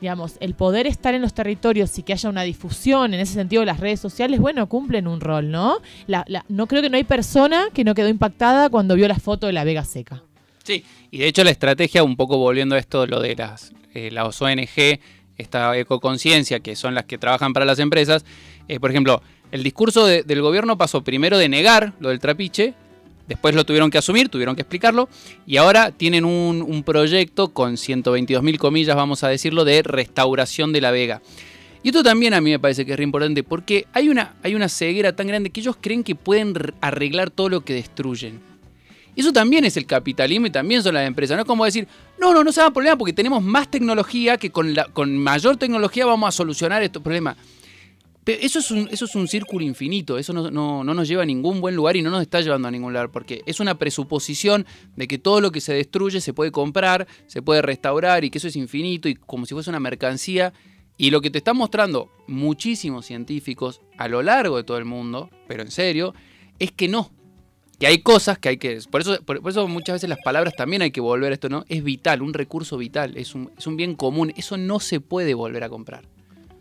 digamos, 0.00 0.36
el 0.40 0.54
poder 0.54 0.86
estar 0.86 1.14
en 1.14 1.20
los 1.20 1.34
territorios 1.34 1.98
y 1.98 2.02
que 2.02 2.14
haya 2.14 2.30
una 2.30 2.42
difusión 2.44 3.12
en 3.12 3.20
ese 3.20 3.34
sentido 3.34 3.60
de 3.60 3.66
las 3.66 3.78
redes 3.78 4.00
sociales, 4.00 4.40
bueno, 4.40 4.68
cumplen 4.68 5.06
un 5.06 5.20
rol, 5.20 5.50
¿no? 5.50 5.78
La, 6.06 6.24
la, 6.28 6.46
no 6.48 6.66
creo 6.66 6.80
que 6.80 6.88
no 6.88 6.96
hay 6.96 7.04
persona 7.04 7.66
que 7.74 7.84
no 7.84 7.94
quedó 7.94 8.08
impactada 8.08 8.70
cuando 8.70 8.94
vio 8.94 9.06
la 9.06 9.18
foto 9.18 9.46
de 9.46 9.52
la 9.52 9.64
Vega 9.64 9.84
seca. 9.84 10.22
Sí, 10.64 10.82
y 11.10 11.18
de 11.18 11.26
hecho 11.28 11.44
la 11.44 11.50
estrategia, 11.50 12.02
un 12.02 12.16
poco 12.16 12.38
volviendo 12.38 12.74
a 12.74 12.78
esto, 12.78 13.06
lo 13.06 13.20
de 13.20 13.36
las, 13.36 13.72
eh, 13.92 14.10
las 14.10 14.40
ONG, 14.40 14.98
esta 15.36 15.76
ecoconciencia, 15.76 16.60
que 16.60 16.74
son 16.74 16.94
las 16.94 17.04
que 17.04 17.18
trabajan 17.18 17.52
para 17.52 17.66
las 17.66 17.78
empresas, 17.78 18.24
eh, 18.68 18.80
por 18.80 18.90
ejemplo, 18.90 19.22
el 19.52 19.62
discurso 19.62 20.06
de- 20.06 20.22
del 20.22 20.40
gobierno 20.40 20.78
pasó 20.78 21.04
primero 21.04 21.36
de 21.36 21.48
negar 21.50 21.92
lo 22.00 22.08
del 22.08 22.18
trapiche, 22.18 22.72
después 23.28 23.54
lo 23.54 23.64
tuvieron 23.64 23.90
que 23.90 23.98
asumir, 23.98 24.28
tuvieron 24.28 24.54
que 24.54 24.62
explicarlo, 24.62 25.08
y 25.46 25.56
ahora 25.56 25.90
tienen 25.90 26.24
un, 26.24 26.82
proyecto 26.84 27.48
con 27.48 27.76
122 27.76 28.42
mil 28.42 28.58
comillas, 28.58 28.96
vamos 28.96 29.24
a 29.24 29.28
decirlo, 29.28 29.64
de 29.64 29.82
restauración 29.82 30.72
de 30.72 30.80
la 30.80 30.90
vega. 30.90 31.20
Y 31.82 31.88
esto 31.88 32.02
también 32.02 32.34
a 32.34 32.40
mí 32.40 32.50
me 32.50 32.58
parece 32.58 32.84
que 32.84 32.92
es 32.92 32.98
re 32.98 33.04
importante 33.04 33.42
porque 33.42 33.86
hay 33.92 34.08
una, 34.08 34.68
ceguera 34.68 35.14
tan 35.14 35.26
grande 35.26 35.50
que 35.50 35.60
ellos 35.60 35.76
creen 35.80 36.02
que 36.02 36.14
pueden 36.14 36.54
arreglar 36.80 37.30
todo 37.30 37.48
lo 37.48 37.60
que 37.64 37.74
destruyen. 37.74 38.40
Eso 39.14 39.32
también 39.32 39.64
es 39.64 39.76
el 39.76 39.86
capitalismo 39.86 40.46
y 40.46 40.50
también 40.50 40.82
son 40.82 40.94
las 40.94 41.06
empresas. 41.06 41.36
No 41.36 41.42
es 41.42 41.46
como 41.46 41.64
decir, 41.64 41.88
no, 42.18 42.34
no, 42.34 42.44
no 42.44 42.52
se 42.52 42.60
hagan 42.60 42.72
problema 42.72 42.98
porque 42.98 43.12
tenemos 43.12 43.42
más 43.42 43.70
tecnología 43.70 44.36
que 44.36 44.50
con, 44.50 44.74
la, 44.74 44.84
con 44.86 45.16
mayor 45.16 45.56
tecnología 45.56 46.04
vamos 46.04 46.28
a 46.28 46.32
solucionar 46.32 46.82
estos 46.82 47.02
problemas. 47.02 47.36
Eso 48.26 48.58
es 48.58 48.70
un, 48.70 48.88
eso 48.90 49.04
es 49.04 49.14
un 49.14 49.28
círculo 49.28 49.64
infinito, 49.64 50.18
eso 50.18 50.32
no, 50.32 50.50
no- 50.50 50.82
no 50.82 50.94
nos 50.94 51.06
lleva 51.06 51.22
a 51.22 51.26
ningún 51.26 51.60
buen 51.60 51.76
lugar 51.76 51.96
y 51.96 52.02
no 52.02 52.10
nos 52.10 52.22
está 52.22 52.40
llevando 52.40 52.66
a 52.68 52.70
ningún 52.70 52.92
lugar, 52.92 53.10
porque 53.12 53.42
es 53.46 53.60
una 53.60 53.78
presuposición 53.78 54.66
de 54.96 55.06
que 55.06 55.18
todo 55.18 55.40
lo 55.40 55.52
que 55.52 55.60
se 55.60 55.72
destruye 55.74 56.20
se 56.20 56.32
puede 56.34 56.50
comprar, 56.50 57.06
se 57.28 57.40
puede 57.42 57.62
restaurar 57.62 58.24
y 58.24 58.30
que 58.30 58.38
eso 58.38 58.48
es 58.48 58.56
infinito 58.56 59.08
y 59.08 59.14
como 59.14 59.46
si 59.46 59.54
fuese 59.54 59.70
una 59.70 59.80
mercancía. 59.80 60.52
Y 60.98 61.10
lo 61.10 61.20
que 61.20 61.30
te 61.30 61.38
están 61.38 61.56
mostrando 61.58 62.10
muchísimos 62.26 63.04
científicos 63.06 63.80
a 63.98 64.08
lo 64.08 64.22
largo 64.22 64.56
de 64.56 64.64
todo 64.64 64.78
el 64.78 64.86
mundo, 64.86 65.28
pero 65.46 65.62
en 65.62 65.70
serio, 65.70 66.14
es 66.58 66.72
que 66.72 66.88
no. 66.88 67.10
Que 67.78 67.86
hay 67.86 67.98
cosas 67.98 68.38
que 68.38 68.48
hay 68.48 68.56
que... 68.56 68.78
Por 68.90 69.02
eso, 69.02 69.20
por, 69.22 69.42
por 69.42 69.50
eso 69.50 69.68
muchas 69.68 69.96
veces 69.96 70.08
las 70.08 70.18
palabras 70.24 70.54
también 70.56 70.80
hay 70.80 70.90
que 70.90 71.02
volver 71.02 71.32
a 71.32 71.34
esto, 71.34 71.50
¿no? 71.50 71.66
Es 71.68 71.84
vital, 71.84 72.22
un 72.22 72.32
recurso 72.32 72.78
vital, 72.78 73.18
es 73.18 73.34
un, 73.34 73.50
es 73.58 73.66
un 73.66 73.76
bien 73.76 73.94
común, 73.94 74.32
eso 74.38 74.56
no 74.56 74.80
se 74.80 75.00
puede 75.00 75.34
volver 75.34 75.62
a 75.64 75.68
comprar. 75.68 76.08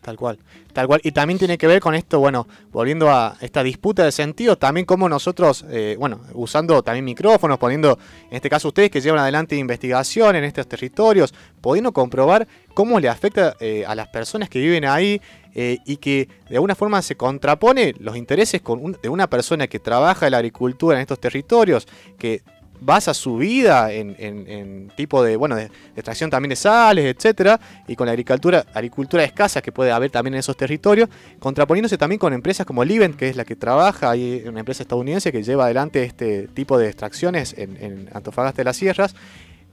Tal 0.05 0.17
cual, 0.17 0.37
tal 0.71 0.85
cual. 0.85 1.01
Y 1.03 1.13
también 1.13 1.39
tiene 1.39 1.57
que 1.57 1.65
ver 1.65 1.79
con 1.79 1.95
esto, 1.95 2.19
bueno, 2.19 2.47
volviendo 2.71 3.09
a 3.09 3.35
esta 3.41 3.63
disputa 3.63 4.03
de 4.03 4.11
sentido, 4.11 4.55
también 4.55 4.85
como 4.85 5.09
nosotros, 5.09 5.65
eh, 5.67 5.95
bueno, 5.97 6.21
usando 6.33 6.83
también 6.83 7.03
micrófonos, 7.05 7.57
poniendo, 7.57 7.97
en 8.29 8.35
este 8.35 8.47
caso 8.47 8.67
ustedes 8.67 8.91
que 8.91 9.01
llevan 9.01 9.21
adelante 9.21 9.55
investigación 9.55 10.35
en 10.35 10.43
estos 10.43 10.67
territorios, 10.67 11.33
pudiendo 11.59 11.91
comprobar 11.91 12.47
cómo 12.75 12.99
le 12.99 13.09
afecta 13.09 13.55
eh, 13.59 13.83
a 13.87 13.95
las 13.95 14.07
personas 14.09 14.47
que 14.47 14.59
viven 14.59 14.85
ahí 14.85 15.19
eh, 15.55 15.79
y 15.87 15.97
que 15.97 16.29
de 16.49 16.57
alguna 16.57 16.75
forma 16.75 17.01
se 17.01 17.15
contrapone 17.15 17.95
los 17.97 18.15
intereses 18.15 18.61
de 19.01 19.09
una 19.09 19.27
persona 19.27 19.65
que 19.65 19.79
trabaja 19.79 20.27
en 20.27 20.33
la 20.33 20.37
agricultura 20.37 20.97
en 20.97 21.01
estos 21.01 21.19
territorios, 21.19 21.87
que 22.19 22.43
basa 22.79 23.13
su 23.13 23.37
vida 23.37 23.91
en, 23.91 24.15
en- 24.19 24.91
tipo 24.95 25.23
de, 25.23 25.35
bueno, 25.35 25.55
de, 25.55 25.69
extracción 25.95 26.29
también 26.29 26.49
de 26.49 26.55
sales, 26.55 27.15
etcétera, 27.15 27.59
y 27.87 27.95
con 27.95 28.05
la 28.05 28.11
agricultura, 28.11 28.65
agricultura 28.73 29.23
escasa 29.23 29.61
que 29.61 29.71
puede 29.71 29.91
haber 29.91 30.09
también 30.11 30.35
en 30.35 30.39
esos 30.39 30.55
territorios, 30.55 31.09
contraponiéndose 31.39 31.97
también 31.97 32.19
con 32.19 32.33
empresas 32.33 32.65
como 32.65 32.83
Livent, 32.83 33.15
que 33.15 33.29
es 33.29 33.35
la 33.35 33.45
que 33.45 33.55
trabaja, 33.55 34.09
ahí 34.11 34.43
una 34.47 34.59
empresa 34.59 34.83
estadounidense 34.83 35.31
que 35.31 35.43
lleva 35.43 35.65
adelante 35.65 36.03
este 36.03 36.47
tipo 36.49 36.77
de 36.77 36.87
extracciones 36.87 37.55
en, 37.57 37.77
en 37.81 38.09
Antofagasta 38.13 38.57
de 38.57 38.63
las 38.65 38.77
Sierras. 38.77 39.15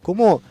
¿Cómo, 0.03 0.43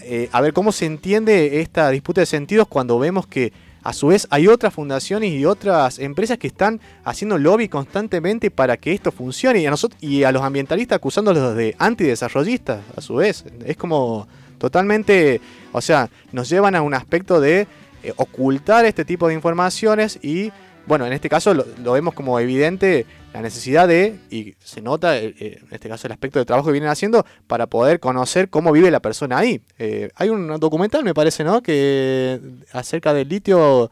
eh, 0.00 0.28
a 0.32 0.40
ver, 0.40 0.52
cómo 0.52 0.72
se 0.72 0.86
entiende 0.86 1.60
esta 1.60 1.88
disputa 1.90 2.20
de 2.20 2.26
sentidos 2.26 2.68
cuando 2.68 2.98
vemos 2.98 3.26
que 3.26 3.52
a 3.82 3.92
su 3.92 4.08
vez 4.08 4.26
hay 4.30 4.46
otras 4.46 4.74
fundaciones 4.74 5.32
y 5.32 5.44
otras 5.44 5.98
empresas 5.98 6.38
que 6.38 6.46
están 6.46 6.80
haciendo 7.04 7.38
lobby 7.38 7.68
constantemente 7.68 8.50
para 8.50 8.76
que 8.76 8.92
esto 8.92 9.10
funcione. 9.12 9.60
Y 9.60 9.66
a 9.66 9.70
nosotros 9.70 10.02
y 10.02 10.24
a 10.24 10.32
los 10.32 10.42
ambientalistas 10.42 10.96
acusándolos 10.96 11.56
de 11.56 11.74
antidesarrollistas 11.78 12.80
a 12.96 13.00
su 13.00 13.16
vez. 13.16 13.44
Es 13.64 13.76
como 13.76 14.28
totalmente 14.58 15.40
o 15.72 15.80
sea 15.80 16.10
nos 16.32 16.48
llevan 16.48 16.74
a 16.74 16.82
un 16.82 16.92
aspecto 16.92 17.40
de 17.40 17.66
eh, 18.02 18.12
ocultar 18.16 18.84
este 18.84 19.06
tipo 19.06 19.26
de 19.28 19.34
informaciones 19.34 20.18
y 20.22 20.52
bueno 20.86 21.06
en 21.06 21.14
este 21.14 21.30
caso 21.30 21.54
lo, 21.54 21.64
lo 21.82 21.92
vemos 21.92 22.12
como 22.12 22.38
evidente 22.38 23.06
la 23.32 23.42
necesidad 23.42 23.86
de 23.86 24.18
y 24.30 24.54
se 24.58 24.82
nota 24.82 25.16
eh, 25.18 25.34
eh, 25.38 25.58
en 25.62 25.68
este 25.74 25.88
caso 25.88 26.06
el 26.08 26.12
aspecto 26.12 26.38
de 26.38 26.44
trabajo 26.44 26.66
que 26.66 26.72
vienen 26.72 26.90
haciendo 26.90 27.24
para 27.46 27.66
poder 27.66 28.00
conocer 28.00 28.50
cómo 28.50 28.72
vive 28.72 28.90
la 28.90 29.00
persona 29.00 29.38
ahí. 29.38 29.60
Eh, 29.78 30.10
hay 30.16 30.30
un 30.30 30.58
documental 30.58 31.04
me 31.04 31.14
parece 31.14 31.44
no 31.44 31.62
que 31.62 32.40
acerca 32.72 33.14
del 33.14 33.28
litio 33.28 33.90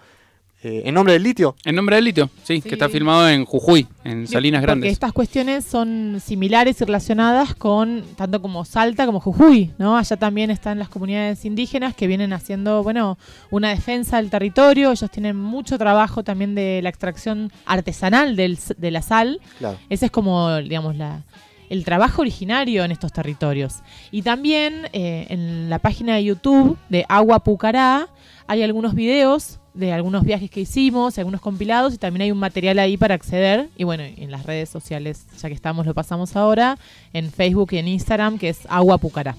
eh, 0.62 0.82
en 0.84 0.94
nombre 0.94 1.12
del 1.12 1.22
litio 1.22 1.54
En 1.64 1.76
nombre 1.76 1.96
del 1.96 2.04
litio, 2.06 2.28
sí, 2.42 2.56
Sí. 2.60 2.62
que 2.62 2.74
está 2.74 2.88
filmado 2.88 3.28
en 3.28 3.44
Jujuy, 3.44 3.86
en 4.04 4.26
Salinas 4.26 4.60
Porque 4.60 4.66
Grandes. 4.72 4.92
estas 4.92 5.12
cuestiones 5.12 5.64
son 5.64 6.20
similares 6.24 6.80
y 6.80 6.84
relacionadas 6.84 7.54
con 7.54 8.02
tanto 8.16 8.42
como 8.42 8.64
Salta 8.64 9.06
como 9.06 9.20
Jujuy, 9.20 9.70
¿no? 9.78 9.96
Allá 9.96 10.16
también 10.16 10.50
están 10.50 10.78
las 10.80 10.88
comunidades 10.88 11.44
indígenas 11.44 11.94
que 11.94 12.06
vienen 12.08 12.32
haciendo, 12.32 12.82
bueno, 12.82 13.18
una 13.50 13.68
defensa 13.70 14.16
del 14.16 14.30
territorio. 14.30 14.90
Ellos 14.90 15.10
tienen 15.10 15.36
mucho 15.36 15.78
trabajo 15.78 16.24
también 16.24 16.54
de 16.56 16.80
la 16.82 16.88
extracción 16.88 17.52
artesanal 17.64 18.34
del 18.34 18.58
de 18.76 18.90
la 18.90 19.02
sal. 19.02 19.40
claro 19.58 19.78
Ese 19.88 20.06
es 20.06 20.10
como, 20.10 20.56
digamos, 20.56 20.96
la, 20.96 21.22
el 21.70 21.84
trabajo 21.84 22.22
originario 22.22 22.82
en 22.82 22.90
estos 22.90 23.12
territorios. 23.12 23.76
Y 24.10 24.22
también 24.22 24.88
eh, 24.92 25.26
en 25.28 25.70
la 25.70 25.78
página 25.78 26.16
de 26.16 26.24
YouTube 26.24 26.76
de 26.88 27.04
Agua 27.08 27.44
Pucará 27.44 28.08
hay 28.46 28.62
algunos 28.62 28.94
videos 28.94 29.57
de 29.74 29.92
algunos 29.92 30.24
viajes 30.24 30.50
que 30.50 30.60
hicimos, 30.60 31.18
algunos 31.18 31.40
compilados 31.40 31.94
y 31.94 31.98
también 31.98 32.22
hay 32.22 32.32
un 32.32 32.38
material 32.38 32.78
ahí 32.78 32.96
para 32.96 33.14
acceder. 33.14 33.68
Y 33.76 33.84
bueno, 33.84 34.02
en 34.04 34.30
las 34.30 34.44
redes 34.44 34.68
sociales, 34.68 35.26
ya 35.40 35.48
que 35.48 35.54
estamos, 35.54 35.86
lo 35.86 35.94
pasamos 35.94 36.36
ahora, 36.36 36.78
en 37.12 37.30
Facebook 37.30 37.68
y 37.72 37.78
en 37.78 37.88
Instagram, 37.88 38.38
que 38.38 38.48
es 38.48 38.60
Agua 38.68 38.98
Pucará. 38.98 39.34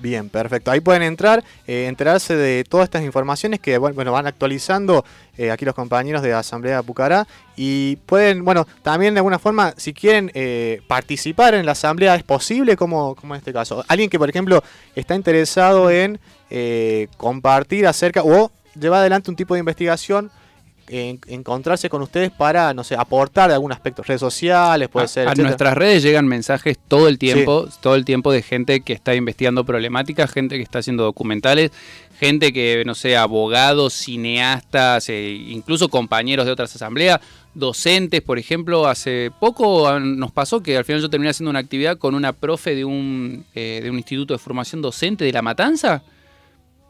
Bien, 0.00 0.28
perfecto. 0.28 0.70
Ahí 0.70 0.80
pueden 0.80 1.02
entrar, 1.02 1.42
eh, 1.66 1.86
enterarse 1.86 2.36
de 2.36 2.64
todas 2.64 2.84
estas 2.84 3.02
informaciones 3.02 3.60
que 3.60 3.78
bueno, 3.78 4.12
van 4.12 4.26
actualizando 4.26 5.04
eh, 5.38 5.50
aquí 5.50 5.64
los 5.64 5.74
compañeros 5.74 6.22
de 6.22 6.34
Asamblea 6.34 6.82
Pucará 6.82 7.26
y 7.56 7.96
pueden, 8.06 8.44
bueno, 8.44 8.66
también 8.82 9.14
de 9.14 9.20
alguna 9.20 9.38
forma, 9.38 9.72
si 9.76 9.94
quieren 9.94 10.30
eh, 10.34 10.82
participar 10.86 11.54
en 11.54 11.64
la 11.64 11.72
Asamblea, 11.72 12.14
es 12.14 12.24
posible, 12.24 12.76
como, 12.76 13.14
como 13.14 13.34
en 13.34 13.38
este 13.38 13.52
caso. 13.52 13.84
Alguien 13.88 14.10
que, 14.10 14.18
por 14.18 14.28
ejemplo, 14.28 14.62
está 14.94 15.14
interesado 15.14 15.90
en 15.90 16.20
compartir 17.16 17.88
acerca 17.88 18.22
o 18.22 18.52
llevar 18.78 19.00
adelante 19.00 19.30
un 19.30 19.36
tipo 19.36 19.54
de 19.54 19.60
investigación. 19.60 20.30
en- 20.88 21.18
encontrarse 21.26 21.88
con 21.90 22.00
ustedes 22.02 22.30
para, 22.30 22.72
no 22.72 22.84
sé, 22.84 22.94
aportar 22.94 23.50
algún 23.50 23.72
aspecto, 23.72 24.04
redes 24.04 24.20
sociales, 24.20 24.88
puede 24.88 25.06
a, 25.06 25.08
ser. 25.08 25.22
a 25.26 25.32
etcétera. 25.32 25.48
nuestras 25.48 25.74
redes 25.76 26.00
llegan 26.04 26.28
mensajes 26.28 26.78
todo 26.86 27.08
el 27.08 27.18
tiempo, 27.18 27.66
todo 27.80 27.96
el 27.96 28.04
tiempo 28.04 28.30
de 28.30 28.40
gente 28.40 28.82
que 28.82 28.92
está 28.92 29.12
investigando 29.16 29.64
problemáticas, 29.64 30.30
gente 30.30 30.56
que 30.56 30.62
está 30.62 30.78
haciendo 30.78 31.02
documentales, 31.02 31.72
gente 32.20 32.52
que, 32.52 32.84
no 32.86 32.94
sé, 32.94 33.16
abogados, 33.16 33.94
cineastas, 33.94 35.08
eh, 35.08 35.30
incluso 35.48 35.88
compañeros 35.88 36.46
de 36.46 36.52
otras 36.52 36.72
asambleas, 36.76 37.18
docentes, 37.52 38.22
por 38.22 38.38
ejemplo, 38.38 38.86
hace 38.86 39.32
poco 39.40 39.98
nos 39.98 40.30
pasó 40.30 40.62
que 40.62 40.76
al 40.76 40.84
final 40.84 41.02
yo 41.02 41.10
terminé 41.10 41.30
haciendo 41.30 41.50
una 41.50 41.58
actividad 41.58 41.98
con 41.98 42.14
una 42.14 42.32
profe 42.32 42.76
de 42.76 42.84
un, 42.84 43.44
eh, 43.56 43.80
de 43.82 43.90
un 43.90 43.96
instituto 43.96 44.34
de 44.34 44.38
formación 44.38 44.82
docente 44.82 45.24
de 45.24 45.32
La 45.32 45.42
Matanza, 45.42 46.04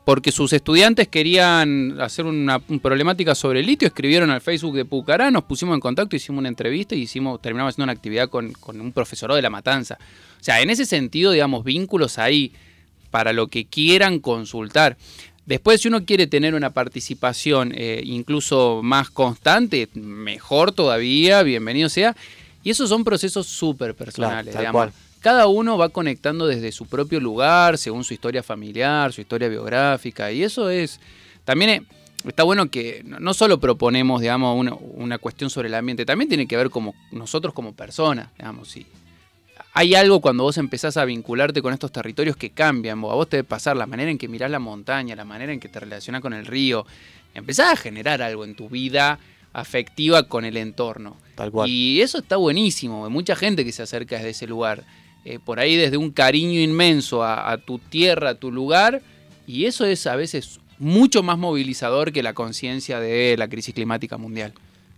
porque 0.07 0.31
sus 0.31 0.53
estudiantes 0.53 1.09
querían 1.09 2.01
hacer 2.01 2.27
una, 2.27 2.63
una 2.69 2.79
problemática 2.81 3.35
sobre 3.35 3.59
el 3.59 3.67
litio, 3.67 3.89
escribieron 3.89 4.31
al 4.31 4.41
Facebook 4.41 4.77
de 4.77 4.85
Pucará, 4.85 5.33
nos 5.33 5.43
pusimos 5.43 5.75
en 5.75 5.81
contacto, 5.81 6.15
hicimos 6.15 6.39
una 6.39 6.49
entrevista 6.49 6.95
y 6.95 7.01
hicimos, 7.01 7.43
terminamos 7.43 7.75
haciendo 7.75 7.87
una 7.87 7.93
actividad 7.95 8.29
con, 8.29 8.53
con 8.53 8.81
un 8.81 8.93
profesorado 8.93 9.35
de 9.35 9.43
La 9.43 9.51
Matanza. 9.51 9.99
O 10.41 10.45
sea, 10.45 10.61
en 10.61 10.71
ese 10.71 10.87
sentido, 10.87 11.33
digamos, 11.33 11.65
vínculos 11.65 12.21
ahí 12.21 12.53
para 13.11 13.33
lo 13.33 13.49
que 13.49 13.65
quieran 13.65 14.21
consultar. 14.21 14.97
Después, 15.45 15.81
si 15.81 15.89
uno 15.89 16.05
quiere 16.05 16.29
tener 16.29 16.55
una 16.55 16.71
participación 16.71 17.73
eh, 17.75 18.01
incluso 18.05 18.83
más 18.85 19.11
constante, 19.11 19.89
mejor 19.95 20.71
todavía, 20.71 21.43
bienvenido 21.43 21.89
sea. 21.89 22.15
Y 22.63 22.71
esos 22.71 22.89
son 22.91 23.03
procesos 23.03 23.49
súper 23.49 23.97
personales, 23.97 24.57
digamos. 24.57 24.73
cual. 24.73 25.06
Cada 25.21 25.47
uno 25.49 25.77
va 25.77 25.89
conectando 25.89 26.47
desde 26.47 26.71
su 26.73 26.87
propio 26.87 27.19
lugar, 27.21 27.79
según 27.79 28.05
su 28.05 28.15
historia 28.15 28.43
familiar, 28.43 29.13
su 29.13 29.21
historia 29.21 29.49
biográfica, 29.49 30.31
y 30.31 30.43
eso 30.43 30.71
es. 30.71 31.01
También 31.45 31.87
está 32.25 32.43
bueno 32.45 32.71
que 32.71 33.03
no 33.05 33.35
solo 33.35 33.59
proponemos, 33.59 34.21
digamos, 34.21 34.59
una, 34.59 34.75
una 34.75 35.19
cuestión 35.19 35.51
sobre 35.51 35.69
el 35.69 35.75
ambiente, 35.75 36.05
también 36.07 36.29
tiene 36.29 36.47
que 36.47 36.57
ver 36.57 36.71
como 36.71 36.95
nosotros 37.13 37.55
como 37.55 37.73
personas, 37.73 38.29
digamos, 38.39 38.69
sí. 38.69 38.87
Hay 39.73 39.95
algo 39.95 40.21
cuando 40.21 40.43
vos 40.45 40.57
empezás 40.59 40.97
a 40.97 41.05
vincularte 41.05 41.61
con 41.61 41.73
estos 41.75 41.93
territorios 41.93 42.37
que 42.37 42.51
cambian, 42.51 43.01
vos- 43.01 43.13
a 43.13 43.15
vos 43.15 43.29
te 43.29 43.37
debe 43.39 43.49
pasar 43.49 43.77
la 43.77 43.87
manera 43.87 44.11
en 44.11 44.17
que 44.19 44.27
mirás 44.29 44.51
la 44.51 44.59
montaña, 44.59 45.15
la 45.17 45.25
manera 45.25 45.53
en 45.53 45.61
que 45.61 45.69
te 45.69 45.81
relacionás 45.81 46.23
con 46.23 46.33
el 46.33 46.47
río, 46.47 46.87
empezás 47.35 47.73
a 47.73 47.77
generar 47.77 48.23
algo 48.23 48.45
en 48.45 48.55
tu 48.55 48.69
vida 48.71 49.19
afectiva 49.53 50.25
con 50.25 50.45
el 50.45 50.57
entorno. 50.57 51.17
Tal 51.35 51.51
cual. 51.51 51.69
Y 51.69 52.01
eso 52.01 52.19
está 52.19 52.37
buenísimo. 52.37 53.05
Hay 53.05 53.11
mucha 53.13 53.37
gente 53.37 53.65
que 53.65 53.73
se 53.73 53.83
acerca 53.83 54.17
desde 54.17 54.31
ese 54.31 54.47
lugar. 54.47 54.85
Eh, 55.29 55.41
por 55.45 55.59
ahí 55.59 55.75
desde 55.75 55.97
un 55.97 56.13
cariño 56.13 56.61
inmenso 56.61 57.25
a, 57.25 57.51
a 57.51 57.59
tu 57.59 57.81
tierra, 57.81 58.31
a 58.31 58.35
tu 58.37 58.53
lugar. 58.53 59.03
Y 59.45 59.65
eso 59.65 59.85
es 59.85 60.07
a 60.07 60.15
veces 60.15 60.61
mucho 60.79 61.25
más 61.25 61.37
movilizador 61.37 62.13
que 62.13 62.23
la 62.23 62.33
conciencia 62.33 63.01
de 63.01 63.35
la 63.37 63.49
crisis 63.49 63.75
climática 63.75 64.19
mundial. 64.19 64.53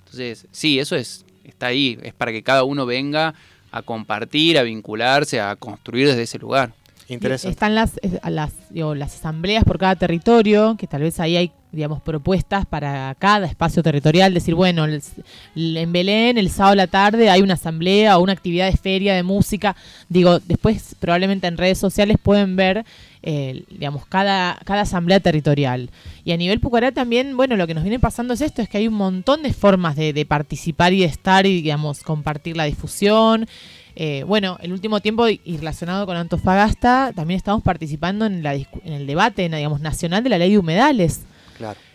Entonces, 0.05 0.47
sí, 0.53 0.79
eso 0.79 0.97
es, 0.97 1.25
está 1.45 1.69
ahí. 1.69 1.99
Es 2.03 2.13
para 2.13 2.31
que 2.31 2.43
cada 2.43 2.65
uno 2.65 2.85
venga 2.85 3.35
a 3.71 3.81
compartir, 3.81 4.59
a 4.59 4.65
vincularse, 4.65 5.41
a 5.41 5.57
construir 5.57 6.09
desde 6.09 6.23
ese 6.23 6.39
lugar. 6.39 6.75
Interesante. 7.09 7.53
Están 7.53 7.75
las, 7.75 7.99
las, 8.29 8.53
digo, 8.69 8.95
las 8.95 9.15
asambleas 9.15 9.65
por 9.65 9.79
cada 9.79 9.97
territorio, 9.97 10.77
que 10.79 10.87
tal 10.87 11.01
vez 11.01 11.21
ahí 11.21 11.39
hay 11.39 11.53
digamos, 11.71 12.01
propuestas 12.01 12.65
para 12.65 13.15
cada 13.19 13.47
espacio 13.47 13.83
territorial, 13.83 14.33
decir, 14.33 14.55
bueno, 14.55 14.87
en 14.87 15.93
Belén 15.93 16.39
el 16.39 16.51
sábado 16.51 16.73
a 16.73 16.77
la 16.77 16.87
tarde 16.87 17.29
hay 17.29 17.43
una 17.43 17.55
asamblea 17.55 18.17
o 18.17 18.23
una 18.23 18.33
actividad 18.33 18.71
de 18.71 18.77
feria 18.77 19.15
de 19.15 19.23
música, 19.23 19.77
digo, 20.09 20.39
después 20.41 20.97
probablemente 20.99 21.47
en 21.47 21.59
redes 21.59 21.77
sociales 21.79 22.17
pueden 22.23 22.57
ver, 22.57 22.87
eh, 23.23 23.65
digamos, 23.71 24.07
cada, 24.07 24.59
cada 24.65 24.83
asamblea 24.83 25.21
territorial. 25.21 25.91
Y 26.25 26.33
a 26.33 26.37
nivel 26.37 26.61
Pucará 26.61 26.93
también, 26.93 27.37
bueno, 27.37 27.57
lo 27.57 27.67
que 27.67 27.75
nos 27.75 27.85
viene 27.85 27.99
pasando 27.99 28.35
es 28.35 28.41
esto, 28.41 28.63
es 28.63 28.69
que 28.69 28.79
hay 28.79 28.89
un 28.89 28.95
montón 28.95 29.43
de 29.43 29.53
formas 29.53 29.95
de, 29.95 30.27
participar 30.27 30.93
y 30.93 31.01
de 31.01 31.07
estar 31.07 31.47
y, 31.47 31.61
digamos, 31.63 32.03
compartir 32.03 32.57
la 32.57 32.65
difusión. 32.65 33.47
Eh, 33.95 34.25
bueno, 34.27 34.59
el 34.63 34.73
último 34.73 35.01
tiempo 35.01 35.29
y 35.29 35.57
relacionado 35.57 36.07
con 36.07 36.17
Antofagasta, 36.17 37.13
también 37.15 37.37
estamos 37.37 37.63
participando 37.63 38.27
en, 38.27 38.43
la, 38.43 38.55
en 38.55 38.69
el 38.85 39.07
debate 39.07 39.49
digamos, 39.49 39.81
nacional 39.81 40.23
de 40.23 40.31
la 40.31 40.39
ley 40.39 40.53
de 40.53 40.59
humedales 40.59 41.23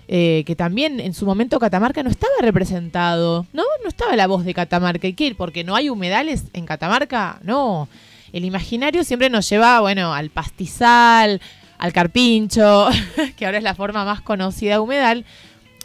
Eh, 0.07 0.43
que 0.45 0.55
también 0.55 0.99
en 0.99 1.13
su 1.13 1.25
momento 1.25 1.59
Catamarca 1.59 2.03
no 2.03 2.09
estaba 2.09 2.33
representado, 2.41 3.45
¿no? 3.53 3.63
No 3.83 3.89
estaba 3.89 4.15
la 4.15 4.27
voz 4.27 4.43
de 4.43 4.53
Catamarca. 4.53 5.07
¿Y 5.07 5.13
qué? 5.13 5.33
¿Porque 5.35 5.63
no 5.63 5.75
hay 5.75 5.89
humedales 5.89 6.45
en 6.53 6.65
Catamarca? 6.65 7.39
No. 7.43 7.87
El 8.33 8.45
imaginario 8.45 9.03
siempre 9.03 9.29
nos 9.29 9.49
lleva, 9.49 9.79
bueno, 9.79 10.13
al 10.13 10.29
pastizal, 10.29 11.39
al 11.77 11.93
carpincho, 11.93 12.89
que 13.37 13.45
ahora 13.45 13.57
es 13.59 13.63
la 13.63 13.75
forma 13.75 14.03
más 14.03 14.21
conocida 14.21 14.73
de 14.73 14.79
humedal. 14.79 15.25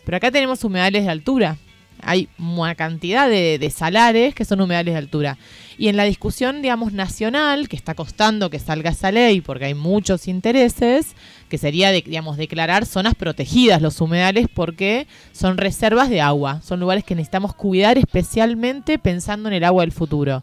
Pero 0.05 0.17
acá 0.17 0.31
tenemos 0.31 0.65
humedales 0.65 1.05
de 1.05 1.11
altura. 1.11 1.57
Hay 2.03 2.29
una 2.39 2.75
cantidad 2.75 3.29
de, 3.29 3.59
de 3.59 3.71
salares 3.71 4.35
que 4.35 4.45
son 4.45 4.61
humedales 4.61 4.95
de 4.95 4.99
altura. 4.99 5.39
Y 5.79 5.89
en 5.89 5.97
la 5.97 6.05
discusión, 6.05 6.61
digamos, 6.61 6.93
nacional, 6.93 7.69
que 7.69 7.77
está 7.77 7.95
costando 7.95 8.51
que 8.51 8.59
salga 8.59 8.91
esa 8.91 9.13
ley 9.13 9.41
porque 9.41 9.67
hay 9.67 9.75
muchos 9.75 10.27
intereses, 10.27 11.15
que 11.49 11.57
sería, 11.57 11.93
digamos, 11.93 12.37
declarar 12.37 12.85
zonas 12.85 13.15
protegidas 13.15 13.81
los 13.81 14.01
humedales 14.01 14.47
porque 14.53 15.07
son 15.33 15.57
reservas 15.57 16.11
de 16.11 16.21
agua, 16.21 16.61
son 16.63 16.81
lugares 16.81 17.05
que 17.05 17.15
necesitamos 17.15 17.55
cuidar 17.55 17.97
especialmente 17.97 18.99
pensando 18.99 19.49
en 19.49 19.55
el 19.55 19.65
agua 19.65 19.83
del 19.83 19.93
futuro. 19.93 20.43